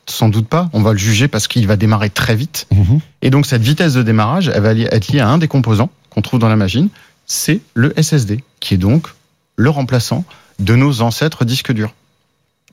Sans 0.08 0.28
doute 0.28 0.46
pas. 0.46 0.70
On 0.72 0.82
va 0.82 0.92
le 0.92 0.98
juger 0.98 1.26
parce 1.26 1.48
qu'il 1.48 1.66
va 1.66 1.76
démarrer 1.76 2.10
très 2.10 2.36
vite. 2.36 2.68
Mhm. 2.72 3.00
Et 3.22 3.30
donc 3.30 3.44
cette 3.44 3.62
vitesse 3.62 3.94
de 3.94 4.02
démarrage, 4.04 4.48
elle 4.54 4.62
va 4.62 4.72
être 4.72 5.08
liée 5.08 5.18
à 5.18 5.28
un 5.28 5.38
des 5.38 5.48
composants 5.48 5.90
qu'on 6.10 6.22
trouve 6.22 6.38
dans 6.38 6.48
la 6.48 6.56
machine, 6.56 6.88
c'est 7.26 7.60
le 7.74 7.92
SSD, 8.00 8.44
qui 8.60 8.74
est 8.74 8.78
donc 8.78 9.08
le 9.56 9.68
remplaçant 9.68 10.24
de 10.60 10.76
nos 10.76 11.02
ancêtres 11.02 11.44
disques 11.44 11.72
durs. 11.72 11.92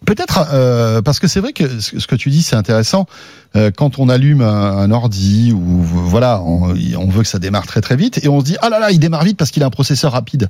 Peut-être 0.05 0.47
euh, 0.51 1.01
parce 1.01 1.19
que 1.19 1.27
c'est 1.27 1.39
vrai 1.39 1.53
que 1.53 1.79
ce 1.79 2.07
que 2.07 2.15
tu 2.15 2.29
dis 2.29 2.43
c'est 2.43 2.55
intéressant. 2.55 3.07
Euh, 3.55 3.71
quand 3.75 3.99
on 3.99 4.09
allume 4.09 4.41
un, 4.41 4.91
ordi 4.91 5.53
ou 5.53 5.81
voilà, 5.81 6.41
on, 6.41 6.75
on, 6.97 7.07
veut 7.07 7.21
que 7.21 7.27
ça 7.27 7.39
démarre 7.39 7.65
très 7.65 7.81
très 7.81 7.95
vite 7.95 8.23
et 8.23 8.27
on 8.27 8.41
se 8.41 8.45
dit 8.45 8.57
ah 8.61 8.69
là 8.69 8.79
là 8.79 8.91
il 8.91 8.99
démarre 8.99 9.23
vite 9.23 9.37
parce 9.37 9.49
qu'il 9.49 9.63
a 9.63 9.65
un 9.65 9.71
processeur 9.71 10.11
rapide. 10.11 10.49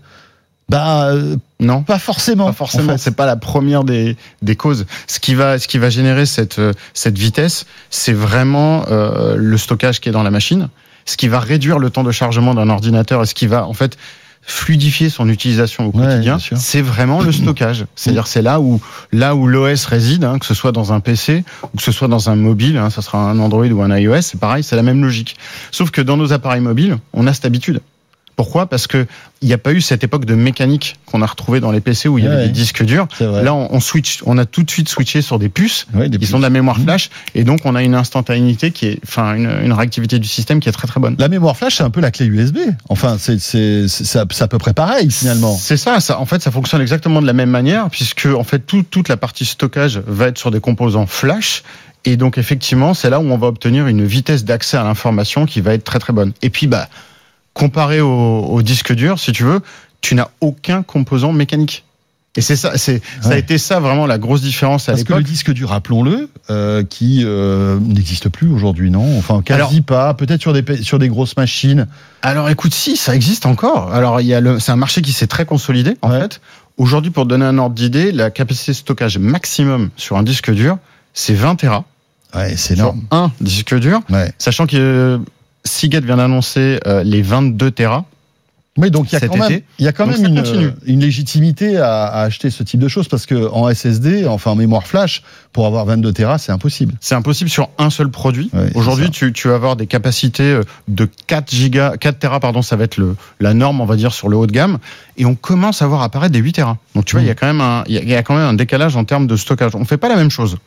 Bah 0.69 1.07
euh, 1.07 1.35
non, 1.59 1.83
pas 1.83 1.99
forcément. 1.99 2.47
Pas 2.47 2.53
forcément. 2.53 2.97
C'est 2.97 3.15
pas 3.15 3.25
la 3.25 3.35
première 3.35 3.83
des, 3.83 4.15
des 4.41 4.55
causes. 4.55 4.85
Ce 5.07 5.19
qui 5.19 5.35
va 5.35 5.59
ce 5.59 5.67
qui 5.67 5.77
va 5.77 5.89
générer 5.89 6.25
cette 6.25 6.59
euh, 6.59 6.73
cette 6.93 7.17
vitesse, 7.17 7.65
c'est 7.89 8.13
vraiment 8.13 8.85
euh, 8.89 9.35
le 9.37 9.57
stockage 9.57 9.99
qui 9.99 10.09
est 10.09 10.13
dans 10.13 10.23
la 10.23 10.31
machine. 10.31 10.69
Ce 11.05 11.17
qui 11.17 11.27
va 11.27 11.39
réduire 11.39 11.79
le 11.79 11.89
temps 11.89 12.03
de 12.03 12.11
chargement 12.11 12.53
d'un 12.53 12.69
ordinateur 12.69 13.21
et 13.21 13.25
ce 13.25 13.33
qui 13.33 13.45
va 13.47 13.67
en 13.67 13.73
fait 13.73 13.97
fluidifier 14.45 15.09
son 15.09 15.29
utilisation 15.29 15.85
au 15.85 15.91
quotidien, 15.91 16.37
c'est 16.55 16.81
vraiment 16.81 17.21
le 17.21 17.31
stockage. 17.31 17.85
C'est-à-dire 17.95 18.27
c'est 18.27 18.41
là 18.41 18.59
où 18.59 18.81
là 19.11 19.35
où 19.35 19.47
l'OS 19.47 19.85
réside, 19.85 20.23
hein, 20.25 20.37
que 20.37 20.45
ce 20.45 20.53
soit 20.53 20.73
dans 20.73 20.91
un 20.91 20.99
PC 20.99 21.43
ou 21.73 21.77
que 21.77 21.83
ce 21.83 21.91
soit 21.91 22.09
dans 22.09 22.29
un 22.29 22.35
mobile, 22.35 22.77
hein, 22.77 22.89
ça 22.89 23.01
sera 23.01 23.19
un 23.19 23.39
Android 23.39 23.67
ou 23.67 23.81
un 23.81 23.97
iOS, 23.97 24.21
c'est 24.21 24.39
pareil, 24.39 24.63
c'est 24.63 24.75
la 24.75 24.83
même 24.83 25.01
logique. 25.01 25.37
Sauf 25.71 25.91
que 25.91 26.01
dans 26.01 26.17
nos 26.17 26.33
appareils 26.33 26.61
mobiles, 26.61 26.97
on 27.13 27.25
a 27.27 27.33
cette 27.33 27.45
habitude. 27.45 27.81
Pourquoi? 28.35 28.67
Parce 28.67 28.87
que 28.87 29.05
il 29.41 29.47
n'y 29.47 29.53
a 29.53 29.57
pas 29.57 29.73
eu 29.73 29.81
cette 29.81 30.03
époque 30.03 30.25
de 30.25 30.35
mécanique 30.35 30.95
qu'on 31.05 31.21
a 31.21 31.25
retrouvée 31.25 31.59
dans 31.59 31.71
les 31.71 31.81
PC 31.81 32.07
où 32.07 32.17
il 32.17 32.23
y 32.23 32.27
avait 32.27 32.45
des 32.45 32.51
disques 32.51 32.83
durs. 32.83 33.07
Là, 33.19 33.53
on, 33.53 33.79
switch, 33.79 34.21
on 34.25 34.37
a 34.37 34.45
tout 34.45 34.63
de 34.63 34.71
suite 34.71 34.87
switché 34.87 35.21
sur 35.21 35.37
des 35.37 35.49
puces 35.49 35.85
qui 36.19 36.25
sont 36.25 36.37
de 36.37 36.43
la 36.43 36.49
mémoire 36.49 36.79
mmh. 36.79 36.83
flash, 36.83 37.09
et 37.35 37.43
donc 37.43 37.59
on 37.65 37.75
a 37.75 37.83
une 37.83 37.95
instantanéité 37.95 38.71
qui 38.71 38.87
est, 38.87 38.99
enfin, 39.03 39.35
une, 39.35 39.73
réactivité 39.73 40.19
du 40.19 40.27
système 40.27 40.59
qui 40.59 40.69
est 40.69 40.71
très 40.71 40.87
très 40.87 40.99
bonne. 40.99 41.15
La 41.19 41.27
mémoire 41.27 41.57
flash, 41.57 41.77
c'est 41.77 41.83
un 41.83 41.89
peu 41.89 41.99
la 41.99 42.11
clé 42.11 42.25
USB. 42.25 42.57
Enfin, 42.89 43.17
c'est 43.19 43.37
c'est 43.87 44.41
à 44.41 44.47
peu 44.47 44.57
près 44.57 44.73
pareil 44.73 45.11
finalement. 45.11 45.55
C'est 45.55 45.77
ça, 45.77 45.99
ça. 45.99 46.19
En 46.19 46.25
fait, 46.25 46.41
ça 46.41 46.51
fonctionne 46.51 46.81
exactement 46.81 47.21
de 47.21 47.27
la 47.27 47.33
même 47.33 47.49
manière, 47.49 47.89
puisque 47.89 48.25
en 48.25 48.43
fait 48.43 48.59
toute 48.65 49.09
la 49.09 49.17
partie 49.17 49.45
stockage 49.45 50.01
va 50.07 50.27
être 50.27 50.37
sur 50.37 50.51
des 50.51 50.59
composants 50.59 51.05
flash. 51.05 51.63
Et 52.05 52.17
donc 52.17 52.37
effectivement, 52.37 52.93
c'est 52.93 53.09
là 53.09 53.19
où 53.19 53.23
on 53.23 53.37
va 53.37 53.47
obtenir 53.47 53.87
une 53.87 54.05
vitesse 54.05 54.43
d'accès 54.43 54.77
à 54.77 54.83
l'information 54.83 55.45
qui 55.45 55.61
va 55.61 55.73
être 55.73 55.83
très 55.83 55.99
très 55.99 56.13
bonne. 56.13 56.33
Et 56.41 56.49
puis 56.49 56.67
bah 56.67 56.87
comparé 57.53 58.01
au, 58.01 58.61
disque 58.61 58.93
dur, 58.93 59.19
si 59.19 59.31
tu 59.31 59.43
veux, 59.43 59.61
tu 60.01 60.15
n'as 60.15 60.29
aucun 60.41 60.83
composant 60.83 61.31
mécanique. 61.31 61.85
Et 62.35 62.41
c'est 62.41 62.55
ça, 62.55 62.79
c'est 62.79 62.99
ça 63.21 63.33
a 63.33 63.37
été 63.37 63.59
ça 63.59 63.79
vraiment 63.79 64.07
la 64.07 64.17
grosse 64.17 64.41
différence 64.41 64.89
à 64.89 64.93
l'époque. 64.93 65.07
Parce 65.07 65.19
que 65.19 65.23
le 65.23 65.29
disque 65.31 65.51
dur, 65.53 65.69
rappelons-le, 65.69 66.29
euh, 66.49 66.83
qui 66.83 67.21
euh, 67.23 67.79
n'existe 67.79 68.29
plus 68.29 68.49
aujourd'hui, 68.49 68.89
non? 68.89 69.19
Enfin, 69.19 69.43
quasi 69.43 69.81
pas. 69.81 70.15
Peut-être 70.15 70.41
sur 70.41 70.51
des 70.51 70.81
sur 70.81 70.97
des 70.97 71.09
grosses 71.09 71.37
machines. 71.37 71.87
Alors, 72.23 72.49
écoute, 72.49 72.73
si 72.73 72.97
ça 72.97 73.13
existe 73.13 73.45
encore. 73.45 73.93
Alors, 73.93 74.19
il 74.19 74.25
y 74.25 74.33
a 74.33 74.41
le, 74.41 74.59
c'est 74.59 74.71
un 74.71 74.77
marché 74.77 75.03
qui 75.03 75.11
s'est 75.11 75.27
très 75.27 75.45
consolidé 75.45 75.95
en 76.01 76.09
fait. 76.09 76.41
Aujourd'hui, 76.77 77.11
pour 77.11 77.27
donner 77.27 77.45
un 77.45 77.59
ordre 77.59 77.75
d'idée, 77.75 78.11
la 78.11 78.31
capacité 78.31 78.71
de 78.71 78.77
stockage 78.77 79.19
maximum 79.19 79.91
sur 79.95 80.17
un 80.17 80.23
disque 80.23 80.51
dur, 80.51 80.79
c'est 81.13 81.35
20 81.35 81.57
Tera. 81.57 81.85
Ouais, 82.33 82.55
c'est 82.57 82.73
énorme. 82.73 83.03
Sur 83.11 83.19
un 83.19 83.31
disque 83.41 83.75
dur, 83.75 84.01
ouais. 84.09 84.33
sachant 84.39 84.65
que 84.65 85.19
Seagate 85.65 86.03
vient 86.05 86.17
d'annoncer 86.17 86.79
euh, 86.87 87.03
les 87.03 87.21
22 87.21 87.71
Tera. 87.71 88.05
Oui, 88.75 88.89
donc 88.89 89.11
il 89.11 89.13
y 89.13 89.17
a 89.17 89.27
quand 89.27 89.37
même, 89.37 89.51
été. 89.51 89.63
il 89.77 89.85
y 89.85 89.87
a 89.87 89.91
quand 89.91 90.07
Donc 90.07 90.17
même 90.17 90.43
ça 90.43 90.51
une, 90.87 90.99
légitimité 90.99 91.77
à, 91.77 92.05
à 92.05 92.21
acheter 92.23 92.49
ce 92.49 92.63
type 92.63 92.79
de 92.79 92.87
choses 92.87 93.07
parce 93.07 93.27
que 93.27 93.47
en 93.51 93.71
SSD, 93.71 94.25
enfin 94.25 94.49
en 94.49 94.55
mémoire 94.55 94.87
flash, 94.87 95.21
pour 95.51 95.67
avoir 95.67 95.85
22 95.85 96.11
Tera, 96.11 96.39
c'est 96.39 96.51
impossible. 96.51 96.95
C'est 96.99 97.13
impossible 97.13 97.51
sur 97.51 97.69
un 97.77 97.91
seul 97.91 98.09
produit. 98.09 98.49
Aujourd'hui, 98.73 99.11
tu, 99.11 99.31
tu 99.31 99.47
vas 99.47 99.53
avoir 99.53 99.75
des 99.75 99.85
capacités 99.85 100.41
euh, 100.53 100.63
de 100.87 101.07
4 101.27 101.53
gigas, 101.53 101.97
4 101.97 102.17
Tera, 102.17 102.39
pardon, 102.39 102.63
ça 102.63 102.75
va 102.75 102.85
être 102.85 102.97
le, 102.97 103.15
la 103.39 103.53
norme, 103.53 103.79
on 103.79 103.85
va 103.85 103.95
dire, 103.95 104.11
sur 104.11 104.27
le 104.27 104.37
haut 104.37 104.47
de 104.47 104.51
gamme. 104.51 104.79
Et 105.17 105.25
on 105.27 105.35
commence 105.35 105.83
à 105.83 105.85
voir 105.85 106.01
apparaître 106.01 106.33
des 106.33 106.39
8 106.39 106.53
Tera. 106.53 106.79
Donc, 106.95 107.05
tu 107.05 107.11
vois, 107.11 107.21
il 107.21 107.27
y 107.27 107.31
a 107.31 107.35
quand 107.35 107.45
même 107.45 107.61
un, 107.61 107.83
il 107.85 107.93
y 107.93 107.99
a- 107.99 108.01
il 108.01 108.09
y 108.09 108.15
a 108.15 108.23
quand 108.23 108.33
même 108.35 108.47
un 108.47 108.53
décalage 108.55 108.95
en 108.95 109.05
termes 109.05 109.27
de 109.27 109.35
stockage. 109.35 109.75
On 109.75 109.85
fait 109.85 109.97
pas 109.97 110.09
la 110.09 110.15
même 110.15 110.31
chose. 110.31 110.57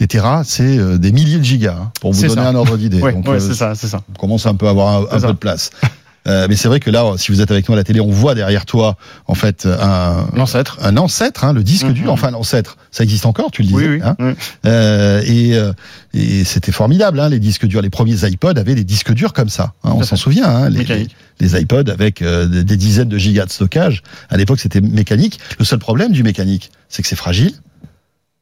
Les 0.00 0.06
Tera, 0.06 0.42
c'est 0.44 0.78
euh, 0.78 0.98
des 0.98 1.12
milliers 1.12 1.38
de 1.38 1.44
gigas 1.44 1.76
hein, 1.80 1.92
pour 2.00 2.12
vous 2.12 2.22
donner 2.22 2.34
ça. 2.34 2.48
un 2.48 2.54
ordre 2.54 2.76
d'idée. 2.76 3.00
Donc, 3.00 3.26
ouais, 3.28 3.34
euh, 3.36 3.40
c'est 3.40 3.54
ça, 3.54 3.74
c'est 3.74 3.88
ça. 3.88 4.00
on 4.10 4.18
commence 4.18 4.46
un 4.46 4.54
peu 4.54 4.66
à 4.66 4.70
avoir 4.70 5.12
un, 5.12 5.20
peu 5.20 5.26
de 5.28 5.32
place. 5.32 5.70
Euh, 6.28 6.48
mais 6.50 6.56
c'est 6.56 6.66
vrai 6.66 6.80
que 6.80 6.90
là, 6.90 7.12
si 7.18 7.30
vous 7.30 7.40
êtes 7.40 7.52
avec 7.52 7.68
nous 7.68 7.74
à 7.74 7.76
la 7.76 7.84
télé, 7.84 8.00
on 8.00 8.10
voit 8.10 8.34
derrière 8.34 8.66
toi, 8.66 8.96
en 9.28 9.36
fait, 9.36 9.64
un, 9.64 10.26
L'ancêtre. 10.34 10.76
un 10.82 10.96
ancêtre, 10.96 11.44
hein, 11.44 11.52
le 11.52 11.62
disque 11.62 11.86
Mhm. 11.86 11.92
dur. 11.92 12.12
Enfin, 12.12 12.32
l'ancêtre, 12.32 12.78
ça 12.90 13.04
existe 13.04 13.26
encore, 13.26 13.52
tu 13.52 13.62
le 13.62 13.68
disais. 13.68 13.86
Oui, 13.88 13.94
oui. 13.98 14.00
hein. 14.02 14.16
oui. 14.18 14.32
Euh, 14.66 15.22
et 15.24 15.54
euh, 15.54 15.72
et 16.14 16.42
c'était 16.42 16.72
formidable, 16.72 17.20
hein, 17.20 17.28
les 17.28 17.38
disques 17.38 17.66
durs. 17.66 17.80
Les 17.80 17.90
premiers 17.90 18.24
iPods 18.28 18.56
avaient 18.58 18.74
des 18.74 18.82
disques 18.82 19.12
durs 19.12 19.32
comme 19.34 19.48
ça. 19.48 19.72
hein, 19.84 19.92
on 19.94 20.02
s'en 20.02 20.16
souvient. 20.16 20.48
Hein, 20.48 20.68
les, 20.68 20.82
les, 20.82 21.06
les 21.38 21.60
iPods 21.60 21.88
avec 21.92 22.22
euh, 22.22 22.46
des 22.64 22.76
dizaines 22.76 23.08
de 23.08 23.18
gigas 23.18 23.46
de 23.46 23.52
stockage. 23.52 24.02
À 24.28 24.36
l'époque, 24.36 24.58
c'était 24.58 24.80
mécanique. 24.80 25.38
Le 25.60 25.64
seul 25.64 25.78
problème 25.78 26.10
du 26.10 26.24
mécanique, 26.24 26.72
c'est 26.88 27.02
que 27.02 27.08
c'est 27.08 27.14
fragile, 27.14 27.52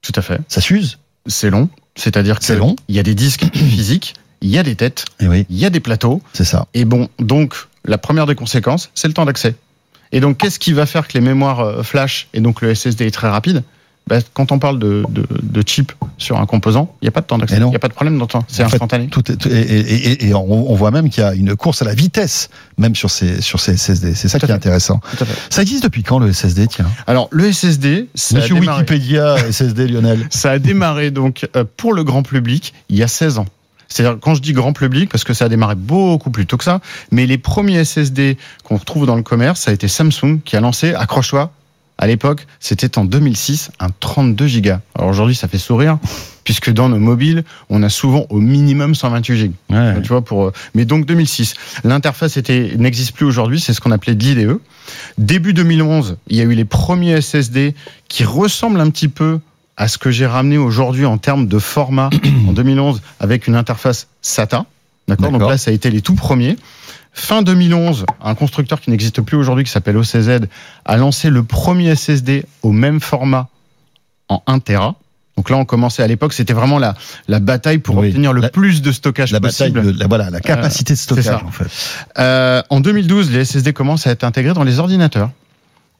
Tout 0.00 0.12
à 0.16 0.22
fait. 0.22 0.40
ça 0.48 0.62
s'use. 0.62 0.96
C'est 1.26 1.50
long. 1.50 1.68
C'est-à-dire 1.96 2.38
que 2.38 2.44
C'est 2.44 2.56
long. 2.56 2.76
il 2.88 2.94
y 2.96 2.98
a 2.98 3.02
des 3.02 3.14
disques 3.14 3.44
physiques, 3.54 4.14
il 4.40 4.50
y 4.50 4.58
a 4.58 4.62
des 4.62 4.74
têtes, 4.74 5.04
Et 5.20 5.28
oui, 5.28 5.46
il 5.48 5.58
y 5.58 5.64
a 5.64 5.70
des 5.70 5.80
plateaux. 5.80 6.20
c'est 6.32 6.44
ça. 6.44 6.66
Et 6.74 6.84
bon, 6.84 7.08
donc, 7.18 7.54
la 7.84 7.98
première 7.98 8.26
des 8.26 8.34
conséquences, 8.34 8.90
c'est 8.94 9.08
le 9.08 9.14
temps 9.14 9.24
d'accès. 9.24 9.54
Et 10.12 10.20
donc, 10.20 10.38
qu'est-ce 10.38 10.58
qui 10.58 10.72
va 10.72 10.86
faire 10.86 11.08
que 11.08 11.14
les 11.14 11.20
mémoires 11.20 11.60
euh, 11.60 11.82
flash 11.82 12.28
et 12.34 12.40
donc 12.40 12.60
le 12.62 12.74
SSD 12.74 13.06
est 13.06 13.10
très 13.10 13.28
rapide? 13.28 13.62
Bah, 14.06 14.18
Quand 14.34 14.52
on 14.52 14.58
parle 14.58 14.78
de, 14.78 15.02
de, 15.08 15.26
de 15.42 15.62
chip 15.66 15.92
sur 16.18 16.38
un 16.38 16.44
composant, 16.44 16.94
il 17.00 17.06
n'y 17.06 17.08
a 17.08 17.10
pas 17.10 17.22
de 17.22 17.26
temps 17.26 17.38
d'accès. 17.38 17.56
Il 17.56 17.64
n'y 17.64 17.74
a 17.76 17.78
pas 17.78 17.88
de 17.88 17.94
problème 17.94 18.18
dans 18.18 18.24
le 18.24 18.30
temps. 18.30 18.44
C'est 18.48 18.58
fait, 18.68 18.74
instantané. 18.74 19.06
Tout 19.08 19.32
est- 19.32 19.36
tout- 19.36 19.48
et, 19.48 19.52
et- 19.52 20.12
et- 20.12 20.26
et 20.28 20.34
on, 20.34 20.70
on 20.70 20.74
voit 20.74 20.90
même 20.90 21.08
qu'il 21.08 21.22
y 21.22 21.26
a 21.26 21.32
une 21.34 21.56
course 21.56 21.80
à 21.80 21.86
la 21.86 21.94
vitesse, 21.94 22.50
même 22.76 22.94
sur 22.94 23.10
ces, 23.10 23.40
sur 23.40 23.60
ces 23.60 23.76
SSD. 23.78 24.14
C'est 24.14 24.28
ça 24.28 24.38
Tout 24.38 24.44
qui 24.46 24.52
est 24.52 24.54
intéressant. 24.54 25.00
Ça 25.48 25.62
existe 25.62 25.84
depuis 25.84 26.02
quand 26.02 26.18
le 26.18 26.32
SSD, 26.32 26.66
tiens? 26.66 26.86
Alors, 27.06 27.28
le 27.30 27.50
SSD, 27.50 28.08
ça 28.14 28.36
a, 28.36 28.40
Monsieur 28.40 28.54
démarré, 28.56 28.80
Wikipédia, 28.82 29.36
SSD 29.50 29.86
Lionel. 29.88 30.26
ça 30.30 30.50
a 30.50 30.58
démarré 30.58 31.10
donc 31.10 31.48
euh, 31.56 31.64
pour 31.76 31.94
le 31.94 32.04
grand 32.04 32.22
public 32.22 32.74
il 32.90 32.96
y 32.96 33.02
a 33.02 33.08
16 33.08 33.38
ans. 33.38 33.46
C'est-à-dire, 33.88 34.18
quand 34.20 34.34
je 34.34 34.42
dis 34.42 34.52
grand 34.52 34.72
public, 34.72 35.08
parce 35.10 35.24
que 35.24 35.32
ça 35.34 35.44
a 35.44 35.48
démarré 35.48 35.76
beaucoup 35.76 36.30
plus 36.30 36.46
tôt 36.46 36.56
que 36.56 36.64
ça, 36.64 36.80
mais 37.10 37.26
les 37.26 37.38
premiers 37.38 37.84
SSD 37.84 38.36
qu'on 38.64 38.76
retrouve 38.76 39.06
dans 39.06 39.14
le 39.16 39.22
commerce, 39.22 39.60
ça 39.60 39.70
a 39.70 39.74
été 39.74 39.88
Samsung 39.88 40.40
qui 40.44 40.56
a 40.56 40.60
lancé, 40.60 40.94
accroche-toi, 40.94 41.52
à 41.98 42.06
l'époque, 42.06 42.46
c'était 42.60 42.98
en 42.98 43.04
2006, 43.04 43.70
un 43.78 43.88
32 44.00 44.60
Go. 44.60 44.70
Alors 44.94 45.10
aujourd'hui, 45.10 45.34
ça 45.34 45.48
fait 45.48 45.58
sourire, 45.58 45.98
puisque 46.44 46.70
dans 46.70 46.88
nos 46.88 46.98
mobiles, 46.98 47.44
on 47.70 47.82
a 47.82 47.88
souvent 47.88 48.26
au 48.30 48.40
minimum 48.40 48.94
128 48.94 49.46
Go. 49.46 49.54
Tu 50.02 50.08
vois, 50.08 50.24
pour, 50.24 50.46
euh, 50.46 50.52
mais 50.74 50.84
donc 50.84 51.06
2006. 51.06 51.54
L'interface 51.84 52.36
était, 52.36 52.72
n'existe 52.76 53.12
plus 53.12 53.26
aujourd'hui, 53.26 53.60
c'est 53.60 53.72
ce 53.72 53.80
qu'on 53.80 53.92
appelait 53.92 54.14
de 54.14 54.24
l'IDE. 54.24 54.58
Début 55.18 55.54
2011, 55.54 56.16
il 56.28 56.36
y 56.36 56.40
a 56.40 56.44
eu 56.44 56.54
les 56.54 56.64
premiers 56.64 57.20
SSD 57.20 57.74
qui 58.08 58.24
ressemblent 58.24 58.80
un 58.80 58.90
petit 58.90 59.08
peu 59.08 59.38
à 59.76 59.88
ce 59.88 59.98
que 59.98 60.10
j'ai 60.10 60.26
ramené 60.26 60.58
aujourd'hui 60.58 61.06
en 61.06 61.18
termes 61.18 61.46
de 61.46 61.58
format 61.58 62.10
en 62.48 62.52
2011 62.52 63.02
avec 63.20 63.46
une 63.46 63.56
interface 63.56 64.08
SATA. 64.22 64.66
D'accord? 65.06 65.32
Donc 65.32 65.42
là, 65.42 65.58
ça 65.58 65.70
a 65.70 65.74
été 65.74 65.90
les 65.90 66.00
tout 66.00 66.14
premiers. 66.14 66.56
Fin 67.16 67.42
2011, 67.42 68.06
un 68.22 68.34
constructeur 68.34 68.80
qui 68.80 68.90
n'existe 68.90 69.20
plus 69.20 69.36
aujourd'hui, 69.36 69.64
qui 69.64 69.70
s'appelle 69.70 69.96
OCZ, 69.96 70.40
a 70.84 70.96
lancé 70.96 71.30
le 71.30 71.44
premier 71.44 71.94
SSD 71.94 72.44
au 72.62 72.72
même 72.72 73.00
format 73.00 73.48
en 74.28 74.42
1 74.48 74.58
Tera. 74.58 74.96
Donc 75.36 75.48
là, 75.50 75.56
on 75.56 75.64
commençait 75.64 76.02
à 76.02 76.06
l'époque, 76.08 76.32
c'était 76.32 76.52
vraiment 76.52 76.78
la, 76.78 76.94
la 77.28 77.38
bataille 77.40 77.78
pour 77.78 77.96
Oui. 77.98 78.08
obtenir 78.08 78.32
le 78.32 78.40
La- 78.40 78.50
plus 78.50 78.82
de 78.82 78.92
stockage 78.92 79.30
La 79.32 79.40
bataille 79.40 79.72
possible. 79.72 79.94
de 79.94 79.98
la, 80.00 80.06
voilà, 80.08 80.30
la 80.30 80.40
capacité 80.40 80.92
de 80.94 80.98
stockage, 80.98 81.42
en 81.44 81.50
fait. 81.50 81.66
Euh, 82.18 82.62
en 82.70 82.80
2012, 82.80 83.30
les 83.32 83.44
SSD 83.44 83.72
commencent 83.72 84.06
à 84.06 84.10
être 84.10 84.24
intégrés 84.24 84.54
dans 84.54 84.64
les 84.64 84.78
ordinateurs. 84.80 85.30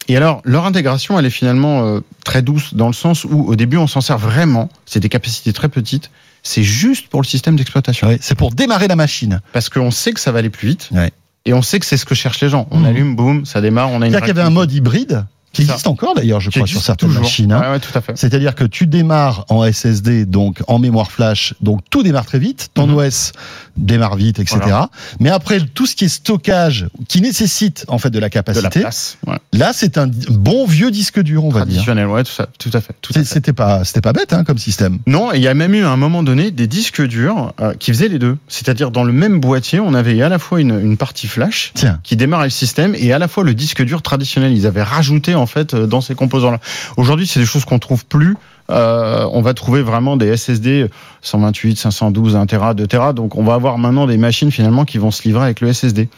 Et 0.09 0.17
alors, 0.17 0.41
leur 0.45 0.67
intégration, 0.67 1.19
elle 1.19 1.27
est 1.27 1.31
finalement 1.31 1.85
euh, 1.87 2.01
très 2.25 2.43
douce 2.43 2.75
dans 2.75 2.87
le 2.89 2.93
sens 2.93 3.25
où, 3.25 3.45
au 3.49 3.57
début, 3.57 3.77
on 3.77 3.87
s'en 3.87 4.01
sert 4.01 4.19
vraiment. 4.19 4.69
C'est 4.85 5.01
des 5.01 5.09
capacités 5.09 5.53
très 5.53 5.69
petites. 5.69 6.11
C'est 6.47 6.63
juste 6.63 7.09
pour 7.09 7.21
le 7.23 7.27
système 7.27 7.57
d'exploitation. 7.57 8.17
C'est 8.21 8.35
pour 8.37 8.53
démarrer 8.53 8.87
la 8.87 8.97
machine. 8.97 9.41
Parce 9.53 9.69
qu'on 9.71 9.91
sait 9.91 10.13
que 10.13 10.21
ça 10.21 10.31
va 10.31 10.39
aller 10.41 10.51
plus 10.51 10.69
vite. 10.69 10.91
Ouais. 10.93 11.11
Et 11.47 11.53
on 11.55 11.63
sait 11.63 11.81
que 11.81 11.87
c'est 11.87 11.97
ce 11.97 12.05
que 12.05 12.15
cherchent 12.15 12.41
les 12.41 12.49
gens. 12.51 12.69
On 12.71 12.79
Mhm. 12.81 12.85
allume, 12.87 13.17
boum, 13.17 13.45
ça 13.47 13.61
démarre, 13.61 13.91
on 13.91 14.01
a 14.03 14.07
une. 14.07 14.13
C'est-à-dire 14.13 14.27
qu'il 14.29 14.37
y 14.37 14.39
avait 14.39 14.47
un 14.47 14.51
mode 14.53 14.71
hybride 14.73 15.25
qui 15.55 15.63
existe 15.63 15.87
encore 15.87 16.15
d'ailleurs, 16.15 16.41
je 16.41 16.51
crois, 16.51 16.67
sur 16.67 16.83
certaines 16.83 17.09
toujours. 17.09 17.23
machines. 17.23 17.51
hein. 17.53 17.61
Ouais, 17.61 17.71
ouais, 17.71 17.81
tout 17.81 17.97
à 17.97 18.01
fait. 18.03 18.13
C'est-à-dire 18.17 18.55
que 18.55 18.65
tu 18.65 18.87
démarres 18.87 19.47
en 19.49 19.65
SSD, 19.65 20.27
donc 20.27 20.63
en 20.69 20.79
mémoire 20.79 21.11
flash, 21.11 21.55
donc 21.63 21.81
tout 21.89 22.03
démarre 22.03 22.27
très 22.27 22.39
vite, 22.39 22.69
ton 22.75 22.87
Mhm. 22.89 22.95
OS 22.97 23.33
démarre 23.77 24.17
vite, 24.17 24.39
etc. 24.39 24.59
Voilà. 24.63 24.91
Mais 25.21 25.31
après, 25.31 25.61
tout 25.61 25.87
ce 25.87 25.97
qui 25.97 26.05
est 26.05 26.09
stockage, 26.09 26.87
qui 27.09 27.21
nécessite 27.21 27.85
en 27.89 27.99
fait 27.99 28.11
de 28.11 28.19
la 28.19 28.25
De 28.25 28.27
la 28.27 28.31
capacité, 28.31 28.81
place. 28.81 29.19
Ouais. 29.27 29.37
là 29.53 29.73
c'est 29.73 29.97
un 29.99 30.09
bon 30.31 30.67
vieux 30.67 30.91
disque 30.91 31.21
dur, 31.21 31.45
on 31.45 31.49
va 31.51 31.61
dire. 31.61 31.75
Traditionnel, 31.75 32.07
ouais, 32.07 32.25
tout, 32.25 32.33
ça, 32.33 32.49
tout 32.59 32.71
à 32.73 32.81
fait. 32.81 32.95
C'était 33.25 33.53
pas, 33.53 33.85
c'était 33.85 34.01
pas 34.01 34.13
bête 34.13 34.33
hein, 34.33 34.45
comme 34.45 34.59
système. 34.59 34.99
Non, 35.07 35.33
et 35.33 35.37
il 35.37 35.43
y 35.43 35.49
a 35.49 35.55
même 35.55 35.75
eu 35.75 35.85
à 35.85 35.91
un 35.91 35.97
moment 35.97 36.23
donné 36.23 36.51
des 36.51 36.67
disques 36.67 37.03
durs 37.07 37.53
euh, 37.61 37.75
qui 37.75 37.93
faisaient 37.93 38.09
les 38.09 38.19
deux. 38.19 38.37
C'est-à-dire 38.49 38.91
dans 38.91 39.05
le 39.05 39.13
même 39.13 39.41
boîtier, 39.41 39.79
on 39.81 39.95
avait 39.95 40.21
à 40.23 40.29
la 40.29 40.39
fois 40.39 40.61
une, 40.61 40.79
une 40.81 40.97
partie 40.97 41.27
flash 41.29 41.73
Tiens, 41.75 42.01
qui 42.03 42.17
démarrait 42.17 42.47
le 42.47 42.51
système 42.51 42.95
et 42.99 43.13
à 43.13 43.19
la 43.19 43.29
fois 43.29 43.45
le 43.45 43.55
disque 43.55 43.83
dur 43.85 44.03
traditionnel. 44.03 44.53
Ils 44.53 44.67
avaient 44.67 44.83
rajouté 44.83 45.35
en 45.35 45.44
fait 45.47 45.75
euh, 45.75 45.87
dans 45.87 46.01
ces 46.01 46.15
composants-là. 46.15 46.61
Aujourd'hui, 46.97 47.27
c'est 47.27 47.41
des 47.41 47.47
choses 47.47 47.65
qu'on 47.65 47.79
trouve 47.79 48.05
plus. 48.07 48.37
Euh, 48.71 49.29
on 49.33 49.43
va 49.43 49.55
trouver 49.55 49.83
vraiment 49.83 50.17
des 50.17 50.37
SSD 50.37 50.87
128, 51.23 51.77
512, 51.77 52.37
1 52.37 52.47
Tera, 52.47 52.75
2 52.75 52.87
Tera. 52.87 53.13
Donc 53.13 53.37
on 53.37 53.45
va 53.45 53.55
avoir 53.55 53.79
maintenant 53.79 54.07
des 54.07 54.17
machines 54.17 54.51
finalement 54.51 54.85
qui 54.85 54.99
vont 54.99 55.11
se 55.11 55.23
livrer 55.25 55.45
avec 55.45 55.61
le 55.61 55.73
SSD. 55.73 56.09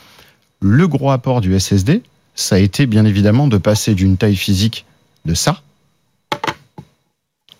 Le 0.61 0.89
gros 0.89 1.11
apport 1.11 1.41
du 1.41 1.59
SSD, 1.59 2.03
ça 2.35 2.57
a 2.57 2.59
été 2.59 2.87
bien 2.87 3.05
évidemment 3.05 3.49
de 3.49 3.59
passer 3.59 3.95
d'une 3.95 4.17
taille 4.17 4.37
physique 4.37 4.85
de 5.25 5.35
ça 5.35 5.61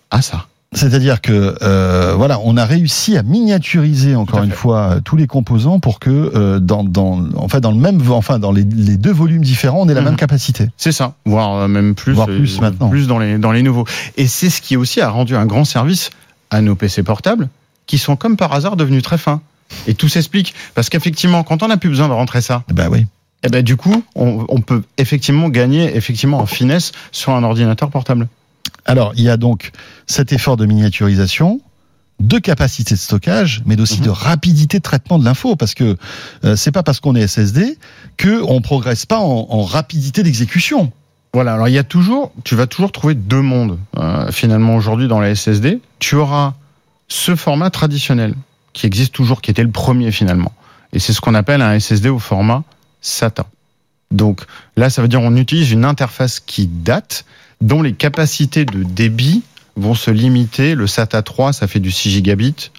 à 0.09 0.21
ça. 0.21 0.47
C'est-à-dire 0.73 1.21
que 1.21 1.55
euh, 1.61 2.13
voilà, 2.17 2.39
on 2.43 2.57
a 2.57 2.65
réussi 2.65 3.17
à 3.17 3.23
miniaturiser 3.23 4.15
encore 4.15 4.39
à 4.39 4.43
une 4.43 4.49
fait. 4.51 4.55
fois 4.55 4.79
euh, 4.79 4.99
tous 5.03 5.15
les 5.15 5.25
composants 5.27 5.79
pour 5.79 5.99
que 5.99 6.09
euh, 6.09 6.59
dans, 6.59 6.83
dans, 6.83 7.23
enfin 7.37 7.59
dans 7.61 7.71
le 7.71 7.77
même, 7.77 8.01
enfin 8.11 8.37
dans 8.37 8.51
les, 8.51 8.63
les 8.63 8.97
deux 8.97 9.11
volumes 9.13 9.43
différents, 9.43 9.79
on 9.81 9.89
ait 9.89 9.93
la 9.93 10.01
Mhm. 10.01 10.07
même 10.07 10.15
capacité. 10.17 10.67
C'est 10.77 10.91
ça, 10.91 11.13
voire 11.25 11.55
euh, 11.55 11.67
même 11.67 11.95
plus, 11.95 12.13
Voire 12.13 12.27
euh, 12.29 12.37
plus 12.37 12.59
maintenant. 12.59 12.89
plus 12.89 13.07
dans 13.07 13.17
les 13.19 13.37
dans 13.37 13.51
les 13.51 13.63
nouveaux. 13.63 13.85
Et 14.17 14.27
c'est 14.27 14.49
ce 14.49 14.61
qui 14.61 14.75
aussi 14.75 14.99
a 15.01 15.09
rendu 15.09 15.35
un 15.35 15.45
grand 15.45 15.63
service 15.65 16.09
à 16.49 16.61
nos 16.61 16.75
PC 16.75 17.01
portables, 17.03 17.47
qui 17.85 17.97
sont 17.97 18.15
comme 18.15 18.35
par 18.37 18.53
hasard 18.53 18.75
devenus 18.75 19.03
très 19.03 19.17
fins. 19.17 19.41
Et 19.87 19.93
tout 19.95 20.07
s'explique 20.09 20.53
parce 20.75 20.89
qu'effectivement, 20.89 21.43
quand 21.43 21.63
on 21.63 21.67
n'a 21.69 21.77
plus 21.77 21.89
besoin 21.89 22.07
de 22.07 22.13
rentrer 22.13 22.41
ça, 22.41 22.63
Ben 22.73 22.87
oui. 22.89 23.05
eh 23.43 23.49
ben 23.49 23.61
du 23.63 23.75
coup, 23.77 24.03
on, 24.15 24.45
on 24.49 24.61
peut 24.61 24.83
effectivement 24.97 25.49
gagner 25.49 25.95
effectivement 25.97 26.39
en 26.39 26.45
finesse 26.45 26.91
sur 27.11 27.33
un 27.33 27.43
ordinateur 27.43 27.89
portable. 27.89 28.27
Alors, 28.87 29.13
il 29.15 29.23
y 29.23 29.29
a 29.29 29.37
donc 29.37 29.71
cet 30.07 30.33
effort 30.33 30.57
de 30.57 30.65
miniaturisation, 30.65 31.61
de 32.19 32.39
capacité 32.39 32.95
de 32.95 32.99
stockage, 32.99 33.61
mais 33.65 33.79
aussi 33.79 33.99
Mhm. 33.99 34.05
de 34.05 34.09
rapidité 34.09 34.77
de 34.79 34.83
traitement 34.83 35.19
de 35.19 35.25
l'info, 35.25 35.55
parce 35.55 35.75
que 35.75 35.97
euh, 36.45 36.55
c'est 36.55 36.71
pas 36.71 36.81
parce 36.83 36.99
qu'on 36.99 37.15
est 37.15 37.27
SSD 37.27 37.77
que 38.17 38.41
on 38.47 38.61
progresse 38.61 39.05
pas 39.05 39.19
en, 39.19 39.45
en 39.49 39.63
rapidité 39.63 40.23
d'exécution. 40.23 40.91
Voilà, 41.33 41.53
alors 41.53 41.67
il 41.67 41.73
y 41.73 41.77
a 41.77 41.83
toujours, 41.83 42.31
tu 42.43 42.55
vas 42.55 42.65
toujours 42.65 42.91
trouver 42.91 43.13
deux 43.13 43.41
mondes 43.41 43.77
euh, 43.97 44.31
finalement 44.31 44.75
aujourd'hui 44.75 45.07
dans 45.07 45.19
la 45.19 45.35
SSD. 45.35 45.79
Tu 45.99 46.15
auras 46.15 46.53
ce 47.07 47.35
format 47.35 47.69
traditionnel 47.69 48.33
qui 48.73 48.87
existe 48.87 49.13
toujours, 49.13 49.41
qui 49.41 49.51
était 49.51 49.63
le 49.63 49.71
premier 49.71 50.11
finalement. 50.11 50.51
Et 50.93 50.99
c'est 50.99 51.13
ce 51.13 51.21
qu'on 51.21 51.35
appelle 51.35 51.61
un 51.61 51.77
SSD 51.79 52.09
au 52.09 52.17
format 52.19 52.63
SATA. 53.01 53.45
Donc 54.11 54.41
là, 54.75 54.89
ça 54.89 55.01
veut 55.01 55.07
dire 55.07 55.21
on 55.21 55.35
utilise 55.35 55.71
une 55.71 55.85
interface 55.85 56.39
qui 56.39 56.67
date, 56.67 57.25
dont 57.61 57.81
les 57.81 57.93
capacités 57.93 58.65
de 58.65 58.83
débit 58.83 59.43
vont 59.75 59.95
se 59.95 60.11
limiter. 60.11 60.75
Le 60.75 60.87
SATA 60.87 61.21
3, 61.21 61.53
ça 61.53 61.67
fait 61.67 61.79
du 61.79 61.91
6 61.91 62.09
gigabits. 62.11 62.71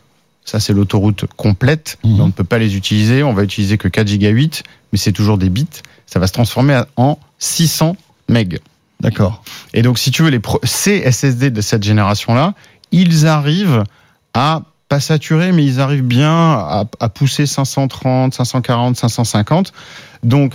Ça, 0.44 0.60
c'est 0.60 0.72
l'autoroute 0.72 1.26
complète. 1.36 1.98
Mhm. 2.04 2.20
On 2.20 2.26
ne 2.28 2.32
peut 2.32 2.44
pas 2.44 2.58
les 2.58 2.74
utiliser. 2.76 3.22
On 3.22 3.34
va 3.34 3.42
utiliser 3.44 3.76
que 3.76 3.88
4 3.88 4.08
gigabits, 4.08 4.62
mais 4.92 4.98
c'est 4.98 5.12
toujours 5.12 5.36
des 5.36 5.50
bits. 5.50 5.66
Ça 6.06 6.18
va 6.18 6.26
se 6.26 6.32
transformer 6.32 6.80
en 6.96 7.18
600 7.38 7.96
meg. 8.28 8.60
D'accord. 9.00 9.44
Et 9.74 9.82
donc, 9.82 9.98
si 9.98 10.10
tu 10.10 10.22
veux, 10.22 10.30
les 10.30 10.40
pro- 10.40 10.60
ces 10.64 11.02
SSD 11.12 11.50
de 11.50 11.60
cette 11.60 11.82
génération-là, 11.84 12.54
ils 12.90 13.26
arrivent 13.26 13.84
à 14.32 14.62
pas 14.88 15.00
saturer, 15.00 15.52
mais 15.52 15.64
ils 15.66 15.80
arrivent 15.80 16.02
bien 16.06 16.32
à, 16.32 16.84
à 16.98 17.08
pousser 17.10 17.44
530, 17.46 18.32
540, 18.32 18.96
550. 18.96 19.72
Donc, 20.24 20.54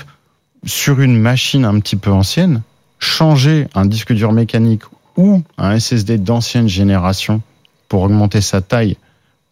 sur 0.65 1.01
une 1.01 1.17
machine 1.19 1.65
un 1.65 1.79
petit 1.79 1.95
peu 1.95 2.11
ancienne, 2.11 2.61
changer 2.99 3.67
un 3.75 3.85
disque 3.85 4.13
dur 4.13 4.31
mécanique 4.31 4.83
ou 5.17 5.41
un 5.57 5.77
SSD 5.79 6.17
d'ancienne 6.17 6.67
génération 6.69 7.41
pour 7.89 8.03
augmenter 8.03 8.41
sa 8.41 8.61
taille 8.61 8.97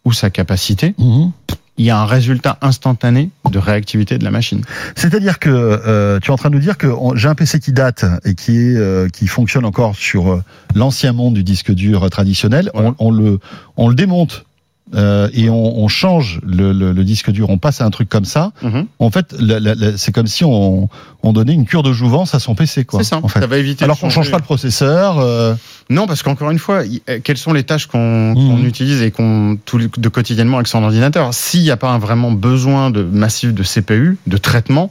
ou 0.04 0.12
sa 0.12 0.30
capacité, 0.30 0.94
Mhm. 0.98 1.30
il 1.78 1.84
y 1.86 1.90
a 1.90 1.98
un 1.98 2.06
résultat 2.06 2.58
instantané 2.60 3.30
de 3.50 3.58
réactivité 3.58 4.18
de 4.18 4.24
la 4.24 4.30
machine. 4.30 4.62
C'est-à-dire 4.96 5.38
que 5.38 5.48
euh, 5.50 6.18
tu 6.20 6.30
es 6.30 6.32
en 6.32 6.36
train 6.36 6.50
de 6.50 6.54
nous 6.56 6.60
dire 6.60 6.76
que 6.76 6.88
j'ai 7.14 7.28
un 7.28 7.34
PC 7.34 7.60
qui 7.60 7.72
date 7.72 8.04
et 8.24 8.34
qui 8.34 8.56
est 8.56 8.76
euh, 8.76 9.08
qui 9.08 9.26
fonctionne 9.26 9.64
encore 9.64 9.94
sur 9.94 10.32
euh, 10.32 10.42
l'ancien 10.74 11.12
monde 11.12 11.34
du 11.34 11.44
disque 11.44 11.72
dur 11.72 12.08
traditionnel. 12.10 12.70
Voilà. 12.74 12.94
On, 12.98 13.08
on 13.08 13.10
le 13.10 13.38
on 13.76 13.88
le 13.88 13.94
démonte 13.94 14.44
euh, 14.94 15.28
et 15.32 15.48
on, 15.48 15.78
on 15.82 15.88
change 15.88 16.40
le, 16.44 16.72
le- 16.72 16.92
le 16.92 17.04
disque 17.04 17.30
dur. 17.30 17.48
On 17.50 17.58
passe 17.58 17.80
à 17.80 17.84
un 17.84 17.90
truc 17.90 18.08
comme 18.08 18.24
ça. 18.24 18.52
En 18.98 19.10
fait, 19.10 19.34
c'est 19.96 20.12
comme 20.12 20.26
si 20.26 20.44
on, 20.44 20.88
on 21.22 21.32
donnait 21.32 21.54
une 21.54 21.64
cure 21.64 21.82
de 21.82 21.92
jouvence 21.92 22.34
à 22.34 22.38
son 22.40 22.54
PC, 22.54 22.84
quoi. 22.84 23.00
C'est 23.02 23.08
ça. 23.10 23.20
En 23.22 23.28
fait. 23.28 23.40
Ça 23.40 23.46
va 23.46 23.58
éviter. 23.58 23.84
Alors 23.84 23.98
qu'on 23.98 24.10
change 24.10 24.30
pas 24.30 24.38
le 24.38 24.42
processeur. 24.44 25.18
euh, 25.18 25.54
Non, 25.90 26.06
parce 26.06 26.22
qu'encore 26.22 26.50
une 26.50 26.58
fois, 26.58 26.82
euh, 27.08 27.18
quelles 27.24 27.38
sont 27.38 27.52
les 27.52 27.64
tâches 27.64 27.86
qu'on 27.86 28.34
Mhm. 28.34 28.66
utilise 28.66 29.02
et 29.02 29.10
qu'on 29.10 29.58
de 29.96 30.08
quotidiennement 30.08 30.56
avec 30.58 30.66
son 30.68 30.82
ordinateur? 30.82 31.32
S'il 31.34 31.62
n'y 31.62 31.70
a 31.70 31.76
pas 31.76 31.90
un 31.90 31.98
vraiment 31.98 32.30
besoin 32.32 32.90
de 32.90 33.02
massif 33.02 33.52
de 33.54 33.62
CPU, 33.62 34.18
de 34.26 34.36
traitement, 34.36 34.90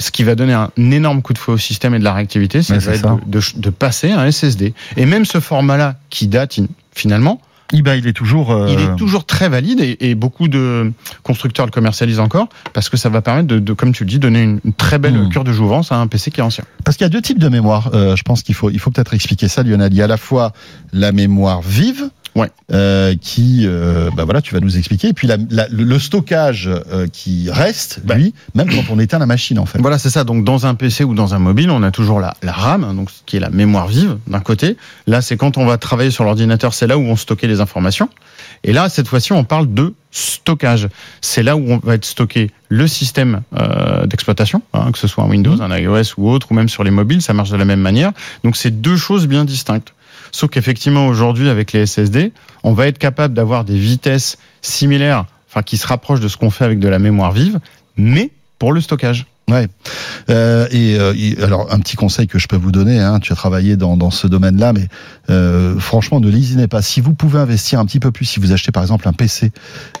ce 0.00 0.10
qui 0.12 0.22
va 0.22 0.34
donner 0.36 0.52
un 0.52 0.70
énorme 0.78 1.22
coup 1.22 1.32
de 1.32 1.38
fouet 1.38 1.54
au 1.54 1.58
système 1.58 1.92
et 1.94 1.98
de 1.98 2.04
la 2.04 2.12
réactivité, 2.12 2.62
c'est 2.62 2.76
de, 2.78 3.26
de- 3.26 3.40
de 3.60 3.70
passer 3.70 4.12
à 4.12 4.20
un 4.20 4.30
SSD. 4.30 4.72
Et 4.96 5.06
même 5.06 5.24
ce 5.24 5.40
format-là, 5.40 5.96
qui 6.10 6.28
date 6.28 6.58
in- 6.60 6.66
finalement, 6.94 7.40
eh 7.72 7.82
ben, 7.82 7.94
il 7.94 8.06
est 8.06 8.12
toujours. 8.12 8.50
euh, 8.52 8.68
il 8.70 8.80
est 8.80 8.96
toujours 8.96 9.24
très 9.26 9.48
valide 9.48 9.80
et, 9.80 9.96
et 10.10 10.14
beaucoup 10.14 10.48
de 10.48 10.90
constructeurs 11.22 11.66
le 11.66 11.70
commercialisent 11.70 12.20
encore 12.20 12.48
parce 12.72 12.88
que 12.88 12.96
ça 12.96 13.08
va 13.08 13.20
permettre 13.20 13.48
de, 13.48 13.58
de, 13.58 13.72
comme 13.74 13.92
tu 13.92 14.04
le 14.04 14.10
dis, 14.10 14.18
donner 14.18 14.42
une, 14.42 14.60
une 14.64 14.72
très 14.72 14.98
belle 14.98 15.14
Mhm. 15.18 15.28
cure 15.30 15.44
de 15.44 15.52
jouvence 15.52 15.92
à 15.92 15.96
un 15.96 16.06
PC 16.06 16.30
qui 16.30 16.40
est 16.40 16.42
ancien. 16.42 16.64
Parce 16.84 16.96
qu'il 16.96 17.04
y 17.04 17.06
a 17.06 17.10
deux 17.10 17.20
types 17.22 17.38
de 17.38 17.48
mémoire. 17.48 17.90
Euh, 17.94 18.16
je 18.16 18.22
pense 18.22 18.42
qu'il 18.42 18.54
faut, 18.54 18.70
il 18.70 18.78
faut 18.78 18.90
peut-être 18.90 19.14
expliquer 19.14 19.48
ça, 19.48 19.62
Lionel. 19.62 19.92
Il 19.92 19.96
y 19.96 20.00
a 20.00 20.04
à 20.04 20.08
la 20.08 20.16
fois 20.16 20.52
la 20.92 21.12
mémoire 21.12 21.60
vive, 21.62 22.08
Ouais. 22.34 22.50
euh, 22.72 23.14
qui, 23.20 23.62
euh, 23.66 24.10
bah 24.16 24.24
voilà, 24.24 24.40
tu 24.42 24.54
vas 24.54 24.60
nous 24.60 24.76
expliquer. 24.76 25.08
Et 25.08 25.12
puis 25.12 25.26
la- 25.26 25.38
la- 25.50 25.66
le 25.68 25.98
stockage 25.98 26.68
euh, 26.68 27.06
qui 27.12 27.50
reste, 27.50 28.00
Bah. 28.04 28.14
lui, 28.14 28.34
même 28.54 28.68
quand 28.68 28.84
on 28.90 28.98
éteint 28.98 29.18
la 29.18 29.26
machine, 29.26 29.58
en 29.58 29.66
fait. 29.66 29.78
Voilà, 29.80 29.98
c'est 29.98 30.10
ça. 30.10 30.24
Donc, 30.24 30.44
dans 30.44 30.66
un 30.66 30.74
PC 30.74 31.02
ou 31.04 31.14
dans 31.14 31.34
un 31.34 31.38
mobile, 31.38 31.70
on 31.70 31.82
a 31.82 31.90
toujours 31.90 32.20
la, 32.20 32.34
la 32.42 32.52
RAM, 32.52 32.84
hein, 32.84 32.94
donc 32.94 33.10
ce 33.10 33.20
qui 33.26 33.36
est 33.36 33.40
la 33.40 33.50
mémoire 33.50 33.88
vive 33.88 34.18
d'un 34.26 34.40
côté. 34.40 34.76
Là, 35.06 35.20
c'est 35.22 35.36
quand 35.36 35.56
on 35.58 35.66
va 35.66 35.78
travailler 35.78 36.10
sur 36.10 36.24
l'ordinateur, 36.24 36.74
c'est 36.74 36.86
là 36.86 36.98
où 36.98 37.02
on 37.02 37.16
stockait 37.16 37.46
les 37.48 37.60
informations. 37.60 38.08
Et 38.64 38.72
là, 38.72 38.88
cette 38.88 39.08
fois-ci, 39.08 39.32
on 39.32 39.44
parle 39.44 39.72
de 39.72 39.94
stockage. 40.10 40.88
C'est 41.20 41.42
là 41.42 41.56
où 41.56 41.64
on 41.70 41.78
va 41.78 41.94
être 41.94 42.04
stocké 42.04 42.50
le 42.68 42.86
système 42.86 43.42
euh, 43.56 44.06
d'exploitation, 44.06 44.62
hein, 44.74 44.90
que 44.92 44.98
ce 44.98 45.06
soit 45.06 45.24
un 45.24 45.28
Windows, 45.28 45.56
Mhm. 45.56 45.62
un 45.72 45.78
iOS 45.78 46.14
ou 46.18 46.30
autre, 46.30 46.48
ou 46.50 46.54
même 46.54 46.68
sur 46.68 46.84
les 46.84 46.90
mobiles, 46.90 47.22
ça 47.22 47.32
marche 47.32 47.50
de 47.50 47.56
la 47.56 47.64
même 47.64 47.80
manière. 47.80 48.12
Donc, 48.44 48.56
c'est 48.56 48.80
deux 48.80 48.96
choses 48.96 49.26
bien 49.26 49.44
distinctes. 49.44 49.92
Sauf 50.32 50.50
qu'effectivement, 50.50 51.06
aujourd'hui, 51.06 51.48
avec 51.48 51.72
les 51.72 51.86
SSD, 51.86 52.32
on 52.62 52.72
va 52.72 52.86
être 52.86 52.98
capable 52.98 53.34
d'avoir 53.34 53.64
des 53.64 53.78
vitesses 53.78 54.36
similaires, 54.62 55.24
enfin, 55.50 55.62
qui 55.62 55.76
se 55.76 55.86
rapprochent 55.86 56.20
de 56.20 56.28
ce 56.28 56.36
qu'on 56.36 56.50
fait 56.50 56.64
avec 56.64 56.78
de 56.78 56.88
la 56.88 56.98
mémoire 56.98 57.32
vive, 57.32 57.60
mais 57.96 58.30
pour 58.58 58.72
le 58.72 58.80
stockage. 58.80 59.26
Euh, 60.28 60.66
et 60.70 60.98
euh, 60.98 61.14
il- 61.16 61.42
alors, 61.42 61.72
un 61.72 61.80
petit 61.80 61.96
conseil 61.96 62.26
que 62.26 62.38
je 62.38 62.48
peux 62.48 62.56
vous 62.56 62.70
donner, 62.72 63.00
hein, 63.00 63.18
tu 63.18 63.32
as 63.32 63.36
travaillé 63.36 63.76
dans, 63.78 63.96
dans 63.96 64.10
ce 64.10 64.26
domaine-là, 64.26 64.74
mais 64.74 64.88
euh, 65.30 65.78
franchement, 65.78 66.20
ne 66.20 66.28
lésinez 66.28 66.66
pas. 66.68 66.82
Si 66.82 67.00
vous 67.00 67.14
pouvez 67.14 67.38
investir 67.38 67.80
un 67.80 67.86
petit 67.86 67.98
peu 67.98 68.10
plus, 68.10 68.26
si 68.26 68.40
vous 68.40 68.52
achetez 68.52 68.72
par 68.72 68.82
exemple 68.82 69.08
un 69.08 69.14
PC, 69.14 69.52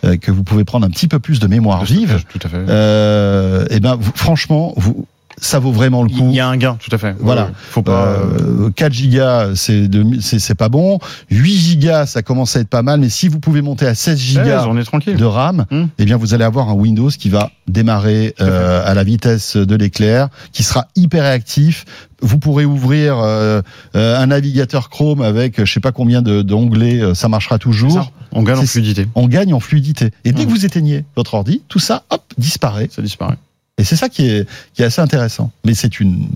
euh, 0.04 0.18
que 0.18 0.30
vous 0.30 0.42
pouvez 0.42 0.64
prendre 0.64 0.86
un 0.86 0.90
petit 0.90 1.08
peu 1.08 1.18
plus 1.18 1.40
de 1.40 1.46
mémoire 1.46 1.82
vive, 1.84 2.22
tout 2.30 2.38
à 2.46 2.48
fait. 2.50 2.56
euh, 2.58 3.64
et 3.70 3.80
ben, 3.80 3.96
vous- 3.98 4.12
franchement, 4.14 4.74
vous, 4.76 5.06
ça 5.40 5.58
vaut 5.58 5.72
vraiment 5.72 6.02
le 6.02 6.08
coup. 6.08 6.26
Il 6.30 6.34
y 6.34 6.40
a 6.40 6.48
un 6.48 6.56
gain, 6.56 6.76
tout 6.80 6.94
à 6.94 6.98
fait. 6.98 7.14
Voilà. 7.20 7.44
Ouais, 7.46 7.50
Faut 7.70 7.82
pas. 7.82 8.06
euh, 8.06 8.66
Euh, 8.66 8.70
4 8.70 8.92
gigas, 8.92 9.54
c'est 9.54 9.88
de- 9.88 10.20
c'est 10.20 10.38
c'est 10.38 10.54
pas 10.54 10.68
bon. 10.68 10.98
8 11.30 11.56
gigas, 11.56 12.06
ça 12.06 12.22
commence 12.22 12.56
à 12.56 12.60
être 12.60 12.68
pas 12.68 12.82
mal. 12.82 13.00
Mais 13.00 13.08
si 13.08 13.28
vous 13.28 13.38
pouvez 13.40 13.62
monter 13.62 13.86
à 13.86 13.94
16 13.94 14.18
gigas 14.18 14.66
on 14.68 14.76
est 14.76 14.84
tranquille. 14.84 15.16
de 15.16 15.24
RAM, 15.24 15.64
Hmm. 15.70 15.86
eh 15.98 16.04
bien, 16.04 16.16
vous 16.16 16.34
allez 16.34 16.44
avoir 16.44 16.68
un 16.68 16.74
Windows 16.74 17.08
qui 17.10 17.28
va 17.28 17.50
démarrer 17.66 18.34
euh, 18.40 18.82
à 18.84 18.94
la 18.94 19.04
vitesse 19.04 19.56
de 19.56 19.74
l'éclair, 19.76 20.28
qui 20.52 20.62
sera 20.62 20.86
hyper 20.96 21.22
réactif. 21.24 21.84
Vous 22.20 22.38
pourrez 22.38 22.64
ouvrir 22.64 23.18
euh, 23.18 23.62
euh, 23.94 24.18
un 24.18 24.26
navigateur 24.26 24.88
Chrome 24.90 25.22
avec 25.22 25.64
je 25.64 25.72
sais 25.72 25.80
pas 25.80 25.92
combien 25.92 26.20
de- 26.22 26.42
d'onglets, 26.42 27.00
euh, 27.00 27.14
ça 27.14 27.28
marchera 27.28 27.58
toujours. 27.58 27.92
Ça, 27.92 28.06
on 28.32 28.42
gagne 28.42 28.58
en 28.58 28.66
fluidité. 28.66 29.06
On 29.14 29.28
gagne 29.28 29.54
en 29.54 29.60
fluidité. 29.60 30.10
Et 30.24 30.32
dès 30.32 30.42
Hmm. 30.42 30.46
que 30.46 30.50
vous 30.50 30.66
éteignez 30.66 31.04
votre 31.16 31.34
ordi, 31.34 31.62
tout 31.68 31.78
ça, 31.78 32.02
hop, 32.10 32.22
disparaît. 32.36 32.88
Ça 32.90 33.02
disparaît. 33.02 33.36
Et 33.78 33.84
c'est 33.84 33.96
ça 33.96 34.08
qui 34.08 34.28
est, 34.28 34.46
assez 34.82 35.00
intéressant. 35.00 35.50
Mais 35.64 35.74
c'est 35.74 36.00
une, 36.00 36.28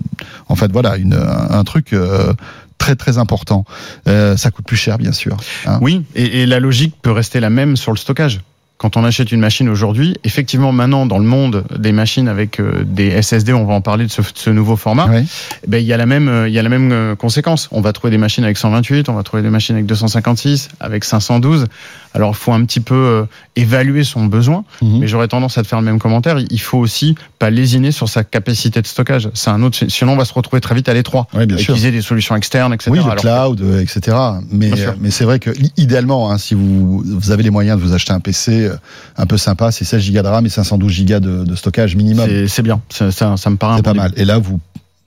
en 0.48 0.56
fait, 0.56 0.70
voilà, 0.72 0.96
une, 0.96 1.14
un, 1.14 1.64
truc 1.64 1.92
euh, 1.92 2.32
très 2.78 2.96
très 2.96 3.18
important. 3.18 3.64
Euh, 4.08 4.36
ça 4.36 4.50
coûte 4.50 4.64
plus 4.64 4.76
cher, 4.76 4.96
bien 4.98 5.12
sûr. 5.12 5.36
hein. 5.66 5.78
Oui, 5.82 6.04
et 6.14 6.46
la 6.46 6.60
logique 6.60 6.94
peut 7.02 7.12
rester 7.12 7.40
la 7.40 7.50
même 7.50 7.76
sur 7.76 7.92
le 7.92 7.98
stockage. 7.98 8.40
Quand 8.82 8.96
on 8.96 9.04
achète 9.04 9.30
une 9.30 9.38
machine 9.38 9.68
aujourd'hui, 9.68 10.16
effectivement, 10.24 10.72
maintenant, 10.72 11.06
dans 11.06 11.20
le 11.20 11.24
monde 11.24 11.62
des 11.78 11.92
machines 11.92 12.26
avec 12.26 12.58
euh, 12.58 12.82
des 12.84 13.22
SSD, 13.22 13.52
on 13.52 13.64
va 13.64 13.74
en 13.74 13.80
parler 13.80 14.06
de 14.06 14.10
ce, 14.10 14.22
de 14.22 14.26
ce 14.34 14.50
nouveau 14.50 14.74
format, 14.74 15.06
Oui. 15.08 15.24
eh 15.62 15.66
ben, 15.68 15.78
il 15.78 15.86
y 15.86 15.92
a 15.92 15.96
la 15.96 16.04
même, 16.04 16.28
euh, 16.28 16.48
il 16.48 16.52
y 16.52 16.58
a 16.58 16.64
la 16.64 16.68
même 16.68 16.90
euh, 16.90 17.14
conséquence. 17.14 17.68
On 17.70 17.80
va 17.80 17.92
trouver 17.92 18.10
des 18.10 18.18
machines 18.18 18.42
avec 18.42 18.58
128, 18.58 19.08
on 19.08 19.12
va 19.12 19.22
trouver 19.22 19.44
des 19.44 19.50
machines 19.50 19.76
avec 19.76 19.86
256, 19.86 20.70
avec 20.80 21.04
512. 21.04 21.66
Alors, 22.14 22.30
il 22.30 22.34
faut 22.34 22.52
un 22.52 22.64
petit 22.64 22.80
peu 22.80 23.24
évaluer 23.54 24.02
son 24.02 24.26
besoin. 24.26 24.64
Mhm. 24.82 24.98
Mais 24.98 25.06
j'aurais 25.06 25.28
tendance 25.28 25.56
à 25.58 25.62
te 25.62 25.68
faire 25.68 25.78
le 25.78 25.84
même 25.84 26.00
commentaire. 26.00 26.38
Il 26.50 26.60
faut 26.60 26.78
aussi 26.78 27.14
pas 27.38 27.50
lésiner 27.50 27.92
sur 27.92 28.08
sa 28.08 28.24
capacité 28.24 28.82
de 28.82 28.86
stockage. 28.86 29.30
C'est 29.32 29.48
un 29.48 29.62
autre. 29.62 29.78
Sinon, 29.88 30.14
on 30.14 30.16
va 30.16 30.24
se 30.26 30.34
retrouver 30.34 30.60
très 30.60 30.74
vite 30.74 30.88
à 30.88 30.94
l'étroit. 30.94 31.28
Oui, 31.34 31.44
utiliser 31.44 31.90
des 31.92 32.02
solutions 32.02 32.34
externes, 32.34 32.74
etc. 32.74 32.90
Oui, 32.90 32.98
le 32.98 33.04
Alors, 33.04 33.56
cloud, 33.56 33.80
etc. 33.80 34.16
Mais, 34.50 34.72
c'est 35.10 35.24
vrai 35.24 35.38
que 35.38 35.50
idéalement, 35.76 36.30
hein, 36.32 36.36
si 36.36 36.54
vous, 36.54 37.02
vous 37.06 37.30
avez 37.30 37.44
les 37.44 37.50
moyens 37.50 37.78
de 37.80 37.82
vous 37.86 37.94
acheter 37.94 38.12
un 38.12 38.20
PC 38.20 38.71
un 39.16 39.26
peu 39.26 39.36
sympa, 39.36 39.70
c'est 39.72 39.84
16 39.84 40.10
Go 40.12 40.22
de 40.22 40.26
RAM 40.28 40.46
et 40.46 40.48
512 40.48 41.04
Go 41.04 41.20
de, 41.20 41.44
de 41.44 41.54
stockage 41.56 41.96
minimum. 41.96 42.28
c'est 42.48 42.62
bien. 42.62 42.80
Ça, 42.90 43.10
ça, 43.12 43.36
ça 43.36 43.50
me 43.50 43.56
paraît 43.56 43.74
un 43.74 43.76
C'est 43.78 43.82
pas 43.82 43.92
début. 43.92 44.02
mal. 44.02 44.12
Et 44.16 44.24
là, 44.24 44.38
vous 44.38 44.60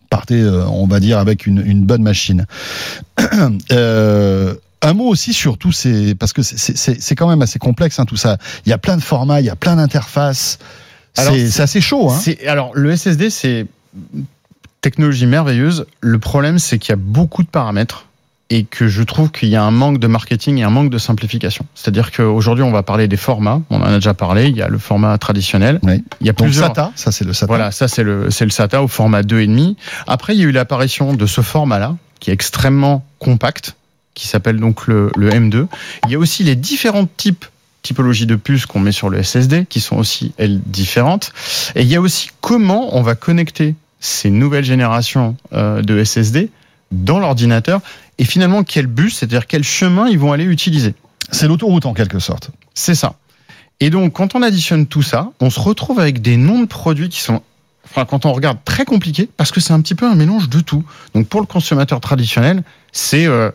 partez, 0.10 0.40
euh, 0.42 0.66
on 0.68 0.88
va 0.88 1.00
dire, 1.00 1.18
avec 1.20 1.46
une, 1.48 1.62
une 1.66 1.84
bonne 1.84 2.04
machine. 2.04 2.46
Euh, 3.72 4.54
un 4.82 4.94
mot 4.94 5.06
aussi 5.08 5.34
sur 5.34 5.58
tous 5.58 5.72
ces, 5.72 6.14
parce 6.16 6.32
que 6.34 6.42
c'est- 6.44 7.16
quand 7.16 7.28
même 7.28 7.42
assez 7.42 7.58
complexe 7.60 7.98
hein, 8.00 8.06
tout 8.06 8.18
ça. 8.18 8.38
Il 8.66 8.70
y 8.70 8.74
a 8.74 8.78
plein 8.78 8.98
de 8.98 9.02
formats, 9.02 9.40
il 9.42 9.46
y 9.46 9.50
a 9.50 9.56
plein 9.56 9.78
d'interfaces. 9.78 10.60
C'est 11.16 11.60
assez 11.62 11.82
chaud. 11.82 12.12
Hein. 12.12 12.20
Alors, 12.48 12.72
le 12.76 12.92
SSD, 12.96 13.30
c'est 13.30 13.66
technologie 14.82 15.26
merveilleuse. 15.26 15.86
Le 16.02 16.20
problème, 16.20 16.60
c'est 16.60 16.78
qu'il 16.78 16.90
y 16.92 16.94
a 16.94 16.98
beaucoup 16.98 17.42
de 17.42 17.48
paramètres 17.48 18.05
et 18.50 18.64
que 18.64 18.88
je 18.88 19.02
trouve 19.02 19.32
qu'il 19.32 19.50
y 19.50 19.56
a 19.56 19.64
un 19.64 19.72
manque 19.72 20.00
de 20.00 20.08
marketing 20.08 20.60
et 20.60 20.64
un 20.64 20.70
manque 20.70 20.92
de 20.92 20.98
simplification. 20.98 21.66
C'est-à-dire 21.74 22.12
qu'aujourd'hui, 22.12 22.64
on 22.64 22.72
va 22.72 22.84
parler 22.84 23.08
des 23.08 23.18
formats. 23.18 23.62
On 23.72 23.82
en 23.82 23.86
a 23.86 23.96
déjà 23.96 24.14
parlé. 24.14 24.48
Il 24.50 24.56
y 24.56 24.62
a 24.62 24.68
le 24.68 24.78
format 24.78 25.18
traditionnel. 25.18 25.80
Oui. 25.84 26.04
Il 26.22 26.28
y 26.28 26.30
a 26.30 26.34
Donc 26.34 26.48
plusieurs. 26.48 26.68
SATA, 26.68 26.92
ça 26.96 27.12
c'est 27.12 27.26
le 27.26 27.34
SATA. 27.34 27.48
Voilà, 27.48 27.72
ça 27.72 27.88
c'est 27.88 28.04
le 28.04 28.30
c'est 28.30 28.46
le 28.46 28.52
SATA 28.52 28.84
au 28.84 28.88
format 28.88 29.22
2,5. 29.22 29.76
Après, 30.06 30.36
il 30.36 30.40
y 30.40 30.44
a 30.44 30.48
eu 30.48 30.52
l'apparition 30.52 31.14
de 31.14 31.26
ce 31.26 31.42
format-là, 31.42 31.96
qui 32.20 32.30
est 32.30 32.34
extrêmement 32.34 33.04
compact, 33.18 33.76
qui 34.14 34.28
s'appelle 34.28 34.60
donc 34.60 34.86
le, 34.88 35.12
le 35.16 35.32
M2. 35.32 35.68
Il 36.06 36.12
y 36.12 36.16
a 36.16 36.20
aussi 36.20 36.44
les 36.44 36.56
différents 36.56 37.08
types 37.08 37.46
typologies 37.82 38.26
de 38.26 38.36
puces 38.36 38.66
qu'on 38.66 38.80
met 38.80 38.92
sur 38.92 39.10
le 39.10 39.22
SSD, 39.22 39.66
qui 39.68 39.80
sont 39.80 39.98
aussi, 39.98 40.34
elles, 40.38 40.60
différentes. 40.60 41.32
Et 41.76 41.84
il 41.84 41.88
y 41.88 41.96
a 41.96 42.02
aussi 42.02 42.30
comment 42.42 42.96
on 42.98 43.02
va 43.02 43.16
connecter 43.16 43.76
ces 44.00 44.32
nouvelles 44.32 44.66
générations 44.66 45.36
euh, 45.54 45.82
de 45.82 46.04
SSD 46.04 46.50
dans 46.92 47.20
l'ordinateur, 47.20 47.82
et 48.18 48.26
finalement 48.26 48.64
quel 48.64 48.88
bus, 48.88 49.18
c'est-à-dire 49.18 49.48
quel 49.48 49.64
chemin 49.64 50.08
ils 50.08 50.20
vont 50.20 50.32
aller 50.32 50.46
utiliser. 50.46 50.94
C'est 51.32 51.48
l'autoroute 51.48 51.86
en 51.86 51.94
quelque 51.94 52.20
sorte. 52.20 52.52
C'est 52.74 52.96
ça. 52.96 53.16
Et 53.80 53.90
donc, 53.90 54.14
quand 54.14 54.36
on 54.36 54.42
additionne 54.42 54.86
tout 54.88 55.02
ça, 55.02 55.32
on 55.42 55.50
se 55.50 55.60
retrouve 55.60 56.00
avec 56.00 56.22
des 56.22 56.38
noms 56.38 56.60
de 56.62 56.66
produits 56.68 57.10
qui 57.10 57.20
sont, 57.20 57.42
enfin, 57.86 58.06
quand 58.06 58.26
on 58.26 58.32
regarde, 58.32 58.60
très 58.64 58.86
compliqués, 58.86 59.28
parce 59.36 59.52
que 59.52 59.60
c'est 59.60 59.74
un 59.74 59.82
petit 59.82 59.96
peu 59.96 60.06
un 60.10 60.16
mélange 60.16 60.48
de 60.50 60.62
tout. 60.62 60.84
Donc, 61.14 61.28
pour 61.28 61.42
le 61.42 61.46
consommateur 61.48 62.00
traditionnel, 62.00 62.64
c'est, 62.94 63.26
euh, 63.26 63.52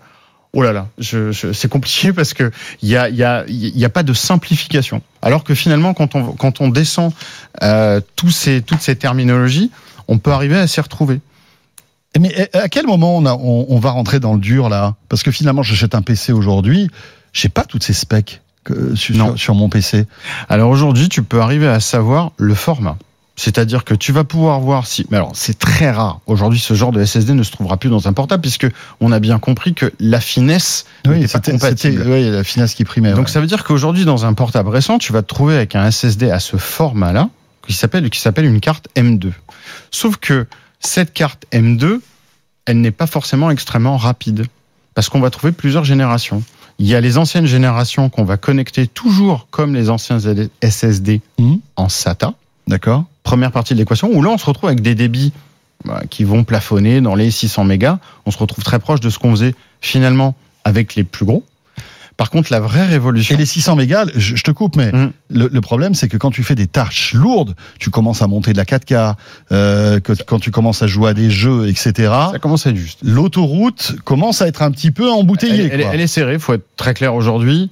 oh 0.52 0.62
là 0.62 0.72
là, 0.72 0.88
je, 0.98 1.32
je- 1.32 1.52
c'est 1.52 1.68
compliqué 1.70 2.12
parce 2.12 2.34
que 2.34 2.50
il 2.82 2.90
y 2.90 2.96
a, 2.98 3.08
il 3.08 3.16
y 3.16 3.24
a, 3.24 3.44
il 3.48 3.78
y 3.78 3.84
a 3.84 3.88
pas 3.88 4.02
de 4.02 4.12
simplification. 4.12 5.00
Alors 5.22 5.42
que 5.44 5.54
finalement, 5.54 5.94
quand 5.94 6.14
on, 6.16 6.32
quand 6.32 6.60
on 6.60 6.68
descend 6.68 7.12
euh, 7.62 8.00
tous 8.16 8.30
ces, 8.30 8.60
toutes 8.60 8.82
ces 8.82 8.96
terminologies, 8.96 9.70
on 10.06 10.18
peut 10.18 10.32
arriver 10.32 10.58
à 10.58 10.66
s'y 10.66 10.80
retrouver. 10.82 11.20
Mais 12.18 12.50
à 12.54 12.68
quel 12.68 12.86
moment 12.86 13.16
on, 13.16 13.24
a- 13.26 13.34
on- 13.34 13.66
on 13.68 13.78
va 13.78 13.90
rentrer 13.90 14.18
dans 14.20 14.34
le 14.34 14.40
dur 14.40 14.68
là? 14.68 14.94
Parce 15.08 15.22
que 15.22 15.30
finalement, 15.30 15.62
j'achète 15.62 15.94
un 15.94 16.02
PC 16.02 16.32
aujourd'hui, 16.32 16.88
j'ai 17.32 17.48
pas 17.48 17.64
toutes 17.64 17.84
ces 17.84 17.92
specs 17.92 18.40
que, 18.64 18.94
sur, 18.96 19.16
Non. 19.16 19.28
sur- 19.28 19.38
sur 19.38 19.54
mon 19.54 19.68
PC. 19.68 20.06
Alors 20.48 20.70
aujourd'hui, 20.70 21.08
tu 21.08 21.22
peux 21.22 21.40
arriver 21.40 21.68
à 21.68 21.78
savoir 21.80 22.32
le 22.36 22.54
format. 22.54 22.96
C'est-à-dire 23.36 23.84
que 23.84 23.94
tu 23.94 24.12
vas 24.12 24.24
pouvoir 24.24 24.60
voir 24.60 24.86
si. 24.86 25.06
Mais 25.10 25.16
alors, 25.16 25.30
c'est 25.34 25.58
très 25.58 25.90
rare. 25.90 26.20
Aujourd'hui, 26.26 26.58
ce 26.58 26.74
genre 26.74 26.92
de 26.92 27.02
SSD 27.02 27.32
ne 27.32 27.42
se 27.42 27.50
trouvera 27.52 27.78
plus 27.78 27.88
dans 27.88 28.06
un 28.06 28.12
portable 28.12 28.42
puisque 28.42 28.66
on 29.00 29.12
a 29.12 29.18
bien 29.20 29.38
compris 29.38 29.72
que 29.72 29.90
la 29.98 30.20
finesse 30.20 30.84
Oui, 31.06 31.20
n'était 31.20 31.38
pas 31.40 31.50
compatible. 31.52 32.02
oui, 32.06 32.28
la 32.30 32.44
finesse 32.44 32.74
qui 32.74 32.84
primait. 32.84 33.12
Donc 33.12 33.26
ouais. 33.28 33.32
ça 33.32 33.40
veut 33.40 33.46
dire 33.46 33.64
qu'aujourd'hui, 33.64 34.04
dans 34.04 34.26
un 34.26 34.34
portable 34.34 34.68
récent, 34.68 34.98
tu 34.98 35.12
vas 35.14 35.22
te 35.22 35.28
trouver 35.28 35.54
avec 35.54 35.74
un 35.74 35.90
SSD 35.90 36.30
à 36.30 36.38
ce 36.38 36.58
format-là, 36.58 37.30
qui 37.66 37.72
s'appelle 37.72 38.10
qui 38.10 38.20
s'appelle 38.20 38.44
une 38.44 38.60
carte 38.60 38.88
M2. 38.94 39.30
Sauf 39.90 40.16
que 40.18 40.46
cette 40.80 41.12
carte 41.12 41.44
M2, 41.52 42.00
elle 42.66 42.80
n'est 42.80 42.90
pas 42.90 43.06
forcément 43.06 43.50
extrêmement 43.50 43.96
rapide, 43.96 44.46
parce 44.94 45.08
qu'on 45.08 45.20
va 45.20 45.30
trouver 45.30 45.52
plusieurs 45.52 45.84
générations. 45.84 46.42
Il 46.78 46.86
y 46.86 46.94
a 46.94 47.00
les 47.00 47.18
anciennes 47.18 47.46
générations 47.46 48.08
qu'on 48.08 48.24
va 48.24 48.36
connecter 48.38 48.86
toujours 48.86 49.46
comme 49.50 49.74
les 49.74 49.90
anciens 49.90 50.18
SSD 50.62 51.20
Mhm. 51.38 51.58
en 51.76 51.88
SATA. 51.88 52.34
D'accord. 52.66 53.04
Première 53.22 53.52
partie 53.52 53.74
de 53.74 53.78
l'équation, 53.78 54.10
où 54.12 54.22
là 54.22 54.30
on 54.30 54.38
se 54.38 54.46
retrouve 54.46 54.68
avec 54.68 54.80
des 54.80 54.94
débits 54.94 55.32
bah, 55.84 56.02
qui 56.08 56.24
vont 56.24 56.44
plafonner 56.44 57.00
dans 57.00 57.14
les 57.14 57.30
600 57.30 57.64
mégas. 57.64 57.98
On 58.26 58.30
se 58.30 58.38
retrouve 58.38 58.64
très 58.64 58.78
proche 58.78 59.00
de 59.00 59.10
ce 59.10 59.18
qu'on 59.18 59.30
faisait 59.32 59.54
finalement 59.80 60.34
avec 60.64 60.94
les 60.94 61.04
plus 61.04 61.24
gros. 61.26 61.44
Par 62.20 62.28
contre, 62.28 62.52
la 62.52 62.60
vraie 62.60 62.84
révolution. 62.84 63.34
Et 63.34 63.38
les 63.38 63.46
600 63.46 63.76
mégas, 63.76 64.04
je, 64.14 64.36
je 64.36 64.42
te 64.44 64.50
coupe, 64.50 64.76
mais 64.76 64.92
Mhm. 64.92 65.10
le, 65.30 65.48
le 65.50 65.60
problème, 65.62 65.94
c'est 65.94 66.06
que 66.06 66.18
quand 66.18 66.30
tu 66.30 66.42
fais 66.42 66.54
des 66.54 66.66
tâches 66.66 67.14
lourdes, 67.14 67.54
tu 67.78 67.88
commences 67.88 68.20
à 68.20 68.26
monter 68.26 68.52
de 68.52 68.58
la 68.58 68.66
4K, 68.66 69.16
euh, 69.52 70.00
que- 70.00 70.12
quand 70.26 70.38
tu 70.38 70.50
commences 70.50 70.82
à 70.82 70.86
jouer 70.86 71.08
à 71.08 71.14
des 71.14 71.30
jeux, 71.30 71.66
etc. 71.66 72.12
Ça 72.32 72.38
commence 72.38 72.66
à 72.66 72.70
être 72.70 72.76
juste. 72.76 72.98
L'autoroute 73.02 73.96
commence 74.04 74.42
à 74.42 74.48
être 74.48 74.60
un 74.60 74.70
petit 74.70 74.90
peu 74.90 75.10
embouteillée. 75.10 75.64
Elle, 75.72 75.72
elle- 75.72 75.80
quoi. 75.80 75.90
elle 75.94 76.00
est 76.02 76.06
serrée, 76.06 76.38
faut 76.38 76.52
être 76.52 76.66
très 76.76 76.92
clair 76.92 77.14
aujourd'hui. 77.14 77.70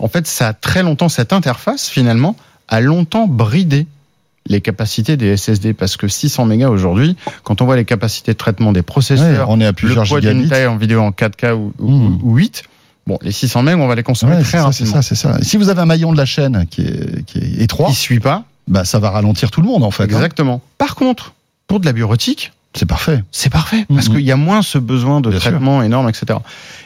En 0.00 0.08
fait, 0.08 0.26
ça 0.26 0.48
a 0.48 0.52
très 0.54 0.82
longtemps, 0.82 1.08
cette 1.08 1.32
interface, 1.32 1.88
finalement, 1.88 2.34
a 2.66 2.80
longtemps 2.80 3.28
bridé 3.28 3.86
les 4.48 4.60
capacités 4.60 5.16
des 5.16 5.36
SSD 5.36 5.72
parce 5.72 5.96
que 5.96 6.08
600 6.08 6.46
mégas 6.46 6.68
aujourd'hui, 6.70 7.16
quand 7.44 7.62
on 7.62 7.64
voit 7.64 7.76
les 7.76 7.84
capacités 7.84 8.32
de 8.32 8.38
traitement 8.38 8.72
des 8.72 8.80
Ouais, 8.80 8.82
processeurs, 8.82 9.50
on 9.50 9.60
est 9.60 9.64
à 9.66 9.68
le 9.68 9.72
plusieurs 9.74 10.04
poids 10.08 10.20
d'une 10.20 10.30
gigabits. 10.30 10.48
taille 10.48 10.66
en 10.66 10.76
vidéo 10.78 11.00
en 11.02 11.12
4K 11.12 11.52
ou, 11.54 11.72
ou- 11.78 11.90
Mhm. 11.92 12.18
ou 12.24 12.34
8, 12.36 12.64
bon, 13.08 13.18
les 13.22 13.32
600 13.32 13.62
mégas, 13.62 13.78
on 13.82 13.88
va 13.88 13.94
les 13.96 14.02
consommer 14.04 14.36
Ouais, 14.36 14.42
très 14.42 14.58
ça, 14.58 14.70
c'est 14.72 14.84
rapidement. 14.84 14.92
ça, 14.92 15.02
c'est 15.02 15.14
ça. 15.16 15.38
Si 15.42 15.56
vous 15.56 15.68
avez 15.70 15.80
un 15.80 15.86
maillon 15.86 16.12
de 16.12 16.16
la 16.16 16.26
chaîne 16.26 16.66
qui 16.70 16.82
est, 16.82 17.24
qui 17.26 17.38
est 17.38 17.62
étroit, 17.62 17.88
Qui 17.88 17.94
suit 17.96 18.20
pas, 18.20 18.44
bah, 18.68 18.84
ça 18.84 18.98
va 19.00 19.10
ralentir 19.10 19.50
tout 19.50 19.60
le 19.62 19.66
monde 19.66 19.82
en 19.82 19.90
fait. 19.90 20.04
hein. 20.04 20.06
exactement. 20.06 20.60
Par 20.78 20.94
contre, 20.94 21.32
pour 21.66 21.80
de 21.80 21.86
la 21.86 21.92
bureautique, 21.92 22.52
C'est 22.74 22.86
parfait. 22.86 23.24
c'est 23.32 23.50
parfait 23.50 23.86
parce 23.92 24.08
Mhm. 24.08 24.14
qu'il 24.16 24.24
y 24.26 24.30
a 24.32 24.36
moins 24.36 24.62
ce 24.62 24.78
besoin 24.78 25.20
de 25.20 25.30
Bien 25.30 25.40
sûr. 25.40 25.50
traitement 25.50 25.82
énorme, 25.82 26.08
etc. 26.08 26.38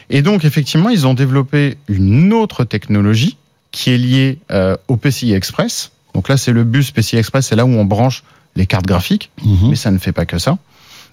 Et 0.09 0.21
donc 0.21 0.43
effectivement, 0.45 0.89
ils 0.89 1.05
ont 1.05 1.13
développé 1.13 1.77
une 1.87 2.33
autre 2.33 2.63
technologie 2.63 3.37
qui 3.71 3.91
est 3.91 3.97
liée 3.97 4.39
euh, 4.51 4.75
au 4.87 4.97
PCI 4.97 5.33
Express. 5.33 5.91
Donc 6.15 6.29
là, 6.29 6.37
c'est 6.37 6.51
le 6.53 6.63
bus 6.63 6.91
PCI 6.91 7.17
Express, 7.17 7.47
c'est 7.47 7.55
là 7.55 7.65
où 7.65 7.69
on 7.69 7.85
branche 7.85 8.23
les 8.55 8.65
cartes 8.65 8.85
graphiques, 8.85 9.31
Mhm. 9.43 9.69
mais 9.71 9.75
ça 9.75 9.91
ne 9.91 9.97
fait 9.97 10.11
pas 10.13 10.25
que 10.25 10.37
ça. 10.37 10.57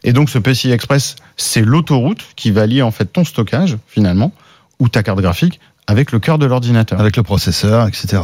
Et 0.05 0.13
donc 0.13 0.31
ce 0.31 0.39
PCI 0.39 0.71
Express, 0.73 1.17
c'est 1.37 1.63
l'autoroute 1.63 2.21
qui 2.37 2.51
va 2.53 2.67
lier 2.67 2.83
en 2.83 2.91
fait 2.91 3.07
ton 3.07 3.25
stockage 3.25 3.77
finalement 3.89 4.33
ou 4.81 4.89
ta 4.89 5.03
carte 5.03 5.21
graphique 5.21 5.61
avec 5.87 6.11
le 6.13 6.19
cœur 6.19 6.39
de 6.39 6.47
l'ordinateur. 6.47 6.99
Avec 7.01 7.17
le 7.17 7.23
processeur, 7.23 7.87
etc. 7.87 8.23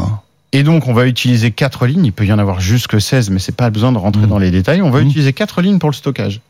Et 0.52 0.62
donc, 0.62 0.86
on 0.88 0.94
va 0.94 1.07
utiliser 1.07 1.50
quatre 1.50 1.86
lignes. 1.86 2.04
Il 2.07 2.12
peut 2.12 2.24
y 2.26 2.32
en 2.32 2.38
avoir 2.38 2.61
jusque 2.61 3.00
16, 3.00 3.30
mais 3.30 3.38
c'est 3.38 3.54
pas 3.57 3.70
besoin 3.70 3.92
de 3.92 3.98
rentrer 3.98 4.22
Mhm. 4.22 4.28
dans 4.28 4.38
les 4.38 4.50
détails. 4.50 4.82
On 4.82 4.90
va 4.90 5.00
Mhm. 5.00 5.09
utiliser 5.09 5.32
quatre 5.32 5.61
lignes 5.62 5.78
pour 5.78 5.90
le 5.90 5.94
stockage. 5.94 6.40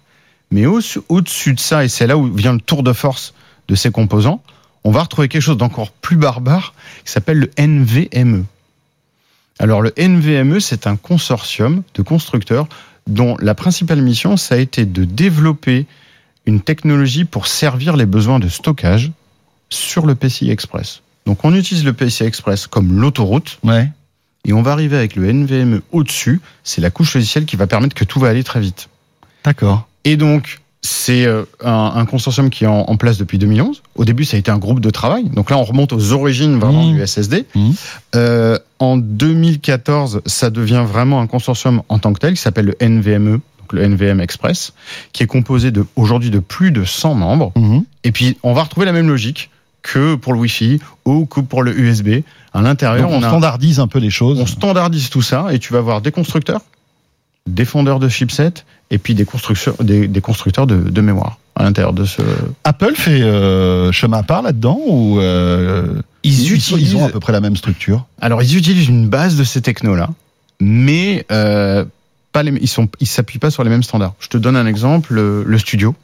Mais 0.50 0.66
au- 0.66 0.80
au-dessus 1.08 1.54
de 1.54 1.60
ça, 1.60 1.84
et 1.84 1.88
c'est 1.88 2.06
là 2.06 2.16
où 2.16 2.32
vient 2.32 2.52
le 2.52 2.60
tour 2.60 2.82
de 2.82 2.92
force 2.92 3.34
de 3.68 3.74
ces 3.74 3.90
composants, 3.90 4.42
on 4.84 4.90
va 4.92 5.02
retrouver 5.02 5.26
quelque 5.28 5.42
chose 5.42 5.56
d'encore 5.56 5.90
plus 5.90 6.16
barbare 6.16 6.72
qui 7.04 7.10
s'appelle 7.10 7.38
le 7.38 7.50
NVMe. 7.56 8.44
Alors, 9.58 9.80
le 9.80 9.92
NVMe, 9.98 10.60
c'est 10.60 10.86
un 10.86 10.96
consortium 10.96 11.82
de 11.94 12.02
constructeurs 12.02 12.68
dont 13.08 13.36
la 13.40 13.54
principale 13.54 14.02
mission, 14.02 14.36
ça 14.36 14.54
a 14.56 14.58
été 14.58 14.84
de 14.84 15.04
développer 15.04 15.86
une 16.44 16.60
technologie 16.60 17.24
pour 17.24 17.46
servir 17.46 17.96
les 17.96 18.06
besoins 18.06 18.38
de 18.38 18.48
stockage 18.48 19.10
sur 19.68 20.06
le 20.06 20.14
PCI 20.14 20.50
Express. 20.50 21.02
Donc, 21.26 21.44
on 21.44 21.54
utilise 21.54 21.84
le 21.84 21.92
PCI 21.92 22.24
Express 22.24 22.66
comme 22.66 22.92
l'autoroute 23.00 23.58
Ouais. 23.64 23.90
et 24.44 24.52
on 24.52 24.62
va 24.62 24.72
arriver 24.72 24.96
avec 24.96 25.16
le 25.16 25.26
NVMe 25.32 25.80
au-dessus. 25.92 26.40
C'est 26.64 26.80
la 26.80 26.90
couche 26.90 27.14
logicielle 27.14 27.44
qui 27.46 27.56
va 27.56 27.66
permettre 27.66 27.94
que 27.94 28.04
tout 28.04 28.20
va 28.20 28.28
aller 28.28 28.44
très 28.44 28.60
vite. 28.60 28.88
D'accord. 29.44 29.88
Et 30.04 30.16
donc, 30.16 30.60
c'est 30.82 31.26
euh, 31.26 31.42
un, 31.64 31.92
un 31.96 32.06
consortium 32.06 32.48
qui 32.48 32.62
est 32.62 32.68
en, 32.68 32.82
en 32.82 32.96
place 32.96 33.18
depuis 33.18 33.38
2011. 33.38 33.82
Au 33.96 34.04
début, 34.04 34.24
ça 34.24 34.36
a 34.36 34.38
été 34.38 34.52
un 34.52 34.58
groupe 34.58 34.78
de 34.78 34.90
travail. 34.90 35.24
Donc 35.30 35.50
là, 35.50 35.58
on 35.58 35.64
remonte 35.64 35.92
aux 35.92 36.12
origines 36.12 36.60
vraiment 36.60 36.84
Mmh. 36.86 36.94
du 36.96 37.04
SSD. 37.06 37.44
Mmh. 37.56 37.70
Euh, 38.14 38.58
en 38.78 38.96
2014, 38.96 40.20
ça 40.26 40.50
devient 40.50 40.84
vraiment 40.86 41.20
un 41.20 41.26
consortium 41.26 41.82
en 41.88 41.98
tant 41.98 42.12
que 42.12 42.20
tel 42.20 42.34
qui 42.34 42.40
s'appelle 42.40 42.66
le 42.66 42.76
NVMe, 42.80 43.32
donc 43.58 43.72
le 43.72 43.82
NVM 43.82 44.20
Express, 44.20 44.74
qui 45.12 45.22
est 45.24 45.26
composé 45.26 45.70
de 45.72 45.84
aujourd'hui 45.96 46.30
de 46.30 46.38
plus 46.38 46.70
de 46.70 46.84
100 46.84 47.14
membres. 47.14 47.52
Mhm. 47.56 47.84
Et 48.04 48.12
puis, 48.12 48.38
on 48.44 48.52
va 48.52 48.62
retrouver 48.62 48.86
la 48.86 48.92
même 48.92 49.08
logique 49.08 49.50
que 49.82 50.14
pour 50.16 50.32
le 50.32 50.40
Wi-Fi 50.40 50.80
ou 51.04 51.26
que 51.26 51.40
pour 51.40 51.62
le 51.62 51.78
USB. 51.78 52.20
À 52.52 52.62
l'intérieur, 52.62 53.10
on, 53.10 53.22
a 53.22 53.28
standardise 53.28 53.80
un 53.80 53.86
peu 53.86 53.98
les 53.98 54.10
choses. 54.10 54.40
on 54.40 54.46
standardise 54.46 55.10
tout 55.10 55.22
ça 55.22 55.46
et 55.52 55.58
tu 55.58 55.72
vas 55.72 55.80
voir 55.80 56.00
des 56.00 56.10
constructeurs, 56.10 56.60
des 57.46 57.64
fondeurs 57.64 57.98
de 58.00 58.08
chipsets 58.08 58.64
et 58.90 58.98
puis 58.98 59.14
des 59.14 59.24
constructeurs, 59.24 59.74
des, 59.82 60.08
des 60.08 60.20
constructeurs 60.20 60.66
de, 60.66 60.76
de 60.76 61.00
mémoire 61.00 61.38
à 61.54 61.62
l'intérieur 61.62 61.92
de 61.92 62.04
ce. 62.04 62.22
Apple 62.64 62.94
fait 62.94 63.20
euh, 63.22 63.90
chemin 63.92 64.18
à 64.18 64.22
part 64.22 64.42
là-dedans 64.42 64.78
ou 64.86 65.20
euh, 65.20 66.00
Ils 66.22 66.42
ils 66.42 66.52
utilisent- 66.54 66.94
ont 66.96 67.04
à 67.06 67.08
peu 67.08 67.20
près 67.20 67.32
la 67.32 67.40
même 67.40 67.56
structure. 67.56 68.06
Alors 68.20 68.42
ils 68.42 68.56
utilisent 68.56 68.88
une 68.88 69.08
base 69.08 69.36
de 69.36 69.44
ces 69.44 69.62
technos-là, 69.62 70.10
mais 70.60 71.24
euh, 71.32 71.84
pas 72.32 72.42
les, 72.42 72.52
ils 72.60 72.68
sont, 72.68 72.88
ils 73.00 73.06
s'appuient 73.06 73.38
pas 73.38 73.50
sur 73.50 73.64
les 73.64 73.70
mêmes 73.70 73.82
standards. 73.82 74.14
Je 74.18 74.28
te 74.28 74.36
donne 74.38 74.56
un 74.56 74.66
exemple, 74.66 75.14
le, 75.14 75.44
le 75.44 75.58
studio. 75.58 75.94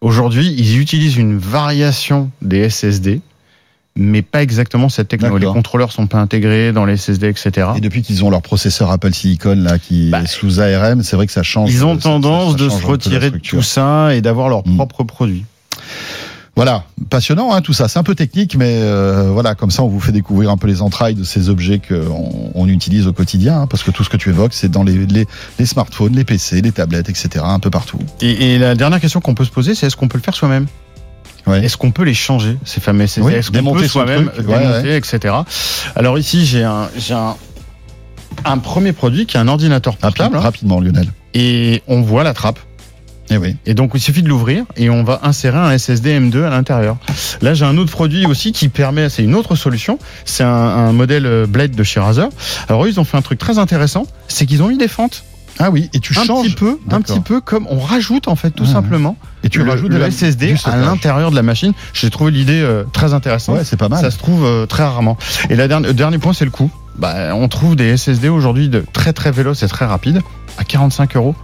Aujourd'hui, 0.00 0.54
ils 0.56 0.78
utilisent 0.78 1.16
une 1.16 1.38
variation 1.38 2.30
des 2.42 2.68
SSD, 2.68 3.20
mais 3.96 4.20
pas 4.22 4.42
exactement 4.42 4.88
cette 4.90 5.08
techno. 5.08 5.38
Les 5.38 5.46
contrôleurs 5.46 5.90
sont 5.90 6.06
pas 6.06 6.18
intégrés 6.18 6.72
dans 6.72 6.84
les 6.84 6.96
SSD, 6.98 7.28
etc. 7.28 7.68
Et 7.76 7.80
depuis 7.80 8.02
qu'ils 8.02 8.24
ont 8.24 8.30
leur 8.30 8.42
processeur 8.42 8.90
Apple 8.90 9.12
Silicon 9.14 9.54
là 9.56 9.78
qui 9.78 10.10
Bah, 10.10 10.22
est 10.22 10.26
sous 10.26 10.60
ARM, 10.60 11.02
c'est 11.02 11.16
vrai 11.16 11.26
que 11.26 11.32
ça 11.32 11.42
change. 11.42 11.72
Ils 11.72 11.84
ont 11.84 11.94
ça- 11.94 12.02
ça- 12.02 12.08
tendance 12.10 12.52
ça 12.52 12.58
de 12.64 12.68
se 12.68 12.84
retirer 12.84 13.30
de 13.30 13.38
tout 13.38 13.62
ça 13.62 14.14
et 14.14 14.20
d'avoir 14.20 14.48
leur 14.50 14.66
Mm. 14.68 14.76
propre 14.76 15.04
produit. 15.04 15.44
Voilà, 16.56 16.84
passionnant 17.10 17.52
hein, 17.52 17.60
tout 17.60 17.74
ça. 17.74 17.86
C'est 17.86 17.98
un 17.98 18.02
peu 18.02 18.14
technique, 18.14 18.56
mais 18.56 18.78
euh, 18.80 19.28
voilà, 19.30 19.54
comme 19.54 19.70
ça 19.70 19.82
on 19.82 19.88
vous 19.88 20.00
fait 20.00 20.10
découvrir 20.12 20.50
un 20.50 20.56
peu 20.56 20.66
les 20.66 20.80
entrailles 20.80 21.14
de 21.14 21.22
ces 21.22 21.50
objets 21.50 21.80
qu'on 21.86 22.50
on 22.54 22.66
utilise 22.66 23.06
au 23.06 23.12
quotidien, 23.12 23.60
hein, 23.60 23.66
parce 23.66 23.82
que 23.82 23.90
tout 23.90 24.02
ce 24.04 24.08
que 24.08 24.16
tu 24.16 24.30
évoques, 24.30 24.54
c'est 24.54 24.70
dans 24.70 24.82
les, 24.82 25.06
les, 25.06 25.26
les 25.58 25.66
smartphones, 25.66 26.14
les 26.16 26.24
PC, 26.24 26.62
les 26.62 26.72
tablettes, 26.72 27.10
etc., 27.10 27.44
un 27.46 27.58
peu 27.58 27.68
partout. 27.68 27.98
Et, 28.22 28.54
et 28.54 28.58
la 28.58 28.74
dernière 28.74 29.00
question 29.00 29.20
qu'on 29.20 29.34
peut 29.34 29.44
se 29.44 29.50
poser, 29.50 29.74
c'est 29.74 29.86
est-ce 29.86 29.96
qu'on 29.96 30.08
peut 30.08 30.16
le 30.16 30.22
faire 30.22 30.34
soi-même? 30.34 30.66
Ouais. 31.46 31.62
Est-ce 31.64 31.76
qu'on 31.76 31.90
peut 31.92 32.04
les 32.04 32.14
changer, 32.14 32.56
ces 32.64 32.80
fameux 32.80 33.04
Oui, 33.18 33.34
Est-ce 33.34 33.48
qu'on 33.50 33.58
démonter 33.58 33.86
soi-même 33.86 34.30
ouais, 34.38 34.42
démonter, 34.42 34.96
etc. 34.96 35.34
Alors 35.94 36.18
ici, 36.18 36.44
j'ai 36.46 36.64
un, 36.64 36.88
j'ai 36.98 37.14
un, 37.14 37.36
un 38.46 38.58
premier 38.58 38.92
produit 38.92 39.26
qui 39.26 39.36
est 39.36 39.40
un 39.40 39.46
ordinateur 39.48 39.96
portable. 39.98 40.36
hein, 40.36 40.40
rapidement, 40.40 40.80
Lionel. 40.80 41.06
et 41.34 41.82
on 41.86 42.00
voit 42.00 42.24
la 42.24 42.32
trappe. 42.34 42.58
Eh 43.30 43.36
oui. 43.38 43.56
Et 43.66 43.74
donc, 43.74 43.90
il 43.94 44.00
suffit 44.00 44.22
de 44.22 44.28
l'ouvrir 44.28 44.64
et 44.76 44.88
on 44.90 45.02
va 45.04 45.20
insérer 45.24 45.58
un 45.58 45.76
SSD 45.76 46.18
M2 46.20 46.44
à 46.44 46.50
l'intérieur. 46.50 46.96
Là, 47.42 47.54
j'ai 47.54 47.64
un 47.64 47.76
autre 47.76 47.90
produit 47.90 48.24
aussi 48.26 48.52
qui 48.52 48.68
permet, 48.68 49.08
c'est 49.08 49.22
une 49.24 49.34
autre 49.34 49.56
solution. 49.56 49.98
C'est 50.24 50.44
un, 50.44 50.48
un 50.48 50.92
modèle 50.92 51.26
euh, 51.26 51.46
Blade 51.46 51.72
de 51.72 51.82
chez 51.82 51.98
Razer. 52.00 52.28
Alors, 52.68 52.84
eux, 52.84 52.88
ils 52.88 53.00
ont 53.00 53.04
fait 53.04 53.16
un 53.16 53.22
truc 53.22 53.38
très 53.38 53.58
intéressant. 53.58 54.06
C'est 54.28 54.46
qu'ils 54.46 54.62
ont 54.62 54.68
mis 54.68 54.78
des 54.78 54.88
fentes. 54.88 55.24
Ah 55.58 55.70
oui, 55.70 55.88
et 55.94 56.00
tu 56.00 56.12
Un 56.18 56.22
changes 56.24 56.48
petit 56.48 56.54
peu, 56.54 56.78
un 56.90 57.00
petit 57.00 57.18
peu 57.20 57.40
comme 57.40 57.66
on 57.70 57.78
rajoute, 57.80 58.28
en 58.28 58.36
fait, 58.36 58.50
tout 58.50 58.64
Ah, 58.68 58.72
simplement. 58.74 59.16
et 59.42 59.48
tu 59.48 59.62
le, 59.64 59.70
rajoutes 59.70 59.88
le 59.88 59.94
de 59.96 60.00
la, 60.00 60.10
SSD 60.10 60.54
à 60.66 60.76
l'intérieur 60.76 61.30
de 61.30 61.34
la 61.36 61.42
machine. 61.42 61.72
J'ai 61.94 62.10
trouvé 62.10 62.30
l'idée 62.30 62.60
euh, 62.60 62.84
très 62.92 63.14
intéressante. 63.14 63.56
Ouais, 63.56 63.64
c'est 63.64 63.78
pas 63.78 63.88
mal. 63.88 64.02
Ça 64.02 64.10
se 64.10 64.18
trouve 64.18 64.44
euh, 64.44 64.66
très 64.66 64.82
rarement. 64.82 65.16
Et 65.48 65.56
la 65.56 65.66
dernière- 65.66 65.88
le 65.88 65.94
dernier 65.94 66.18
point, 66.18 66.34
c'est 66.34 66.44
le 66.44 66.50
coût. 66.50 66.70
Bah, 66.98 67.34
on 67.34 67.48
trouve 67.48 67.74
des 67.74 67.96
SSD 67.96 68.28
aujourd'hui 68.28 68.68
de 68.68 68.84
très 68.92 69.14
très 69.14 69.30
véloces 69.32 69.62
et 69.62 69.68
très 69.68 69.86
rapides 69.86 70.20
à 70.58 70.64
45 70.64 71.16
euros. 71.16 71.34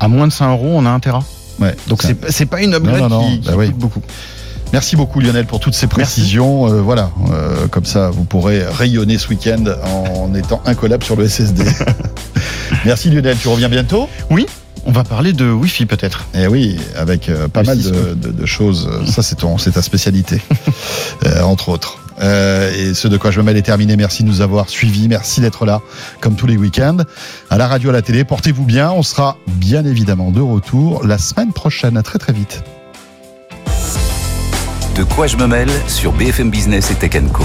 À 0.00 0.08
moins 0.08 0.26
de 0.26 0.32
5 0.32 0.50
euros, 0.50 0.72
on 0.74 0.84
a 0.86 0.90
un 0.90 0.98
Tera. 1.00 1.22
Ouais. 1.60 1.76
Donc 1.88 2.02
c'est 2.02 2.14
pas- 2.14 2.28
c'est 2.30 2.46
pas 2.46 2.60
une 2.62 2.74
upgrade 2.74 3.00
Non, 3.02 3.08
non, 3.08 3.22
non, 3.22 3.28
qui, 3.30 3.40
qui 3.40 3.48
bah 3.48 3.54
oui. 3.56 3.66
coûte 3.66 3.76
beaucoup. 3.78 4.02
Merci 4.72 4.94
beaucoup 4.96 5.20
Lionel 5.20 5.46
pour 5.46 5.60
toutes 5.60 5.74
ces 5.74 5.88
précisions. 5.88 6.66
Euh, 6.72 6.80
voilà, 6.80 7.10
euh, 7.32 7.66
comme 7.68 7.84
ça 7.84 8.08
vous 8.10 8.24
pourrez 8.24 8.64
rayonner 8.64 9.18
ce 9.18 9.28
week-end 9.28 9.64
en 9.84 10.32
étant 10.34 10.62
incollable 10.64 11.02
sur 11.04 11.16
le 11.16 11.28
SSD. 11.28 11.64
Merci 12.84 13.10
Lionel, 13.10 13.36
tu 13.36 13.48
reviens 13.48 13.68
bientôt? 13.68 14.08
On 14.86 14.92
va 14.92 15.04
parler 15.04 15.32
de 15.34 15.50
Wi-Fi 15.50 15.84
peut-être. 15.86 16.24
Eh 16.34 16.46
oui, 16.46 16.78
avec 16.96 17.28
euh, 17.28 17.48
pas 17.48 17.60
Le 17.60 17.66
mal 17.66 17.82
de, 17.82 18.14
de- 18.14 18.30
de 18.32 18.46
choses. 18.46 18.88
Ça 19.06 19.22
c'est 19.22 19.34
ton, 19.36 19.58
c'est 19.58 19.72
ta 19.72 19.82
spécialité, 19.82 20.40
euh, 21.26 21.42
entre 21.42 21.68
autres. 21.68 21.98
Euh, 22.20 22.72
et 22.74 22.94
ce 22.94 23.08
de 23.08 23.16
quoi 23.16 23.30
je 23.30 23.40
me 23.40 23.46
mêle 23.46 23.56
est 23.56 23.62
terminé. 23.62 23.96
Merci 23.96 24.22
de 24.22 24.28
nous 24.28 24.40
avoir 24.40 24.68
suivis. 24.68 25.08
Merci 25.08 25.40
d'être 25.40 25.66
là, 25.66 25.80
comme 26.20 26.36
tous 26.36 26.46
les 26.46 26.56
week-ends, 26.56 26.98
à 27.48 27.58
la 27.58 27.66
radio, 27.66 27.90
à 27.90 27.92
la 27.92 28.02
télé. 28.02 28.24
Portez-vous 28.24 28.64
bien. 28.64 28.90
On 28.90 29.02
sera 29.02 29.36
bien 29.46 29.84
évidemment 29.84 30.30
de 30.30 30.40
retour 30.40 31.06
la 31.06 31.18
semaine 31.18 31.52
prochaine. 31.52 31.96
À 31.96 32.02
très 32.02 32.18
très 32.18 32.32
vite. 32.32 32.62
De 34.96 35.04
quoi 35.04 35.26
je 35.26 35.36
me 35.36 35.46
mêle 35.46 35.70
sur 35.86 36.12
BFM 36.12 36.50
Business 36.50 36.90
et 36.90 36.94
Tech 36.94 37.12
Co. 37.32 37.44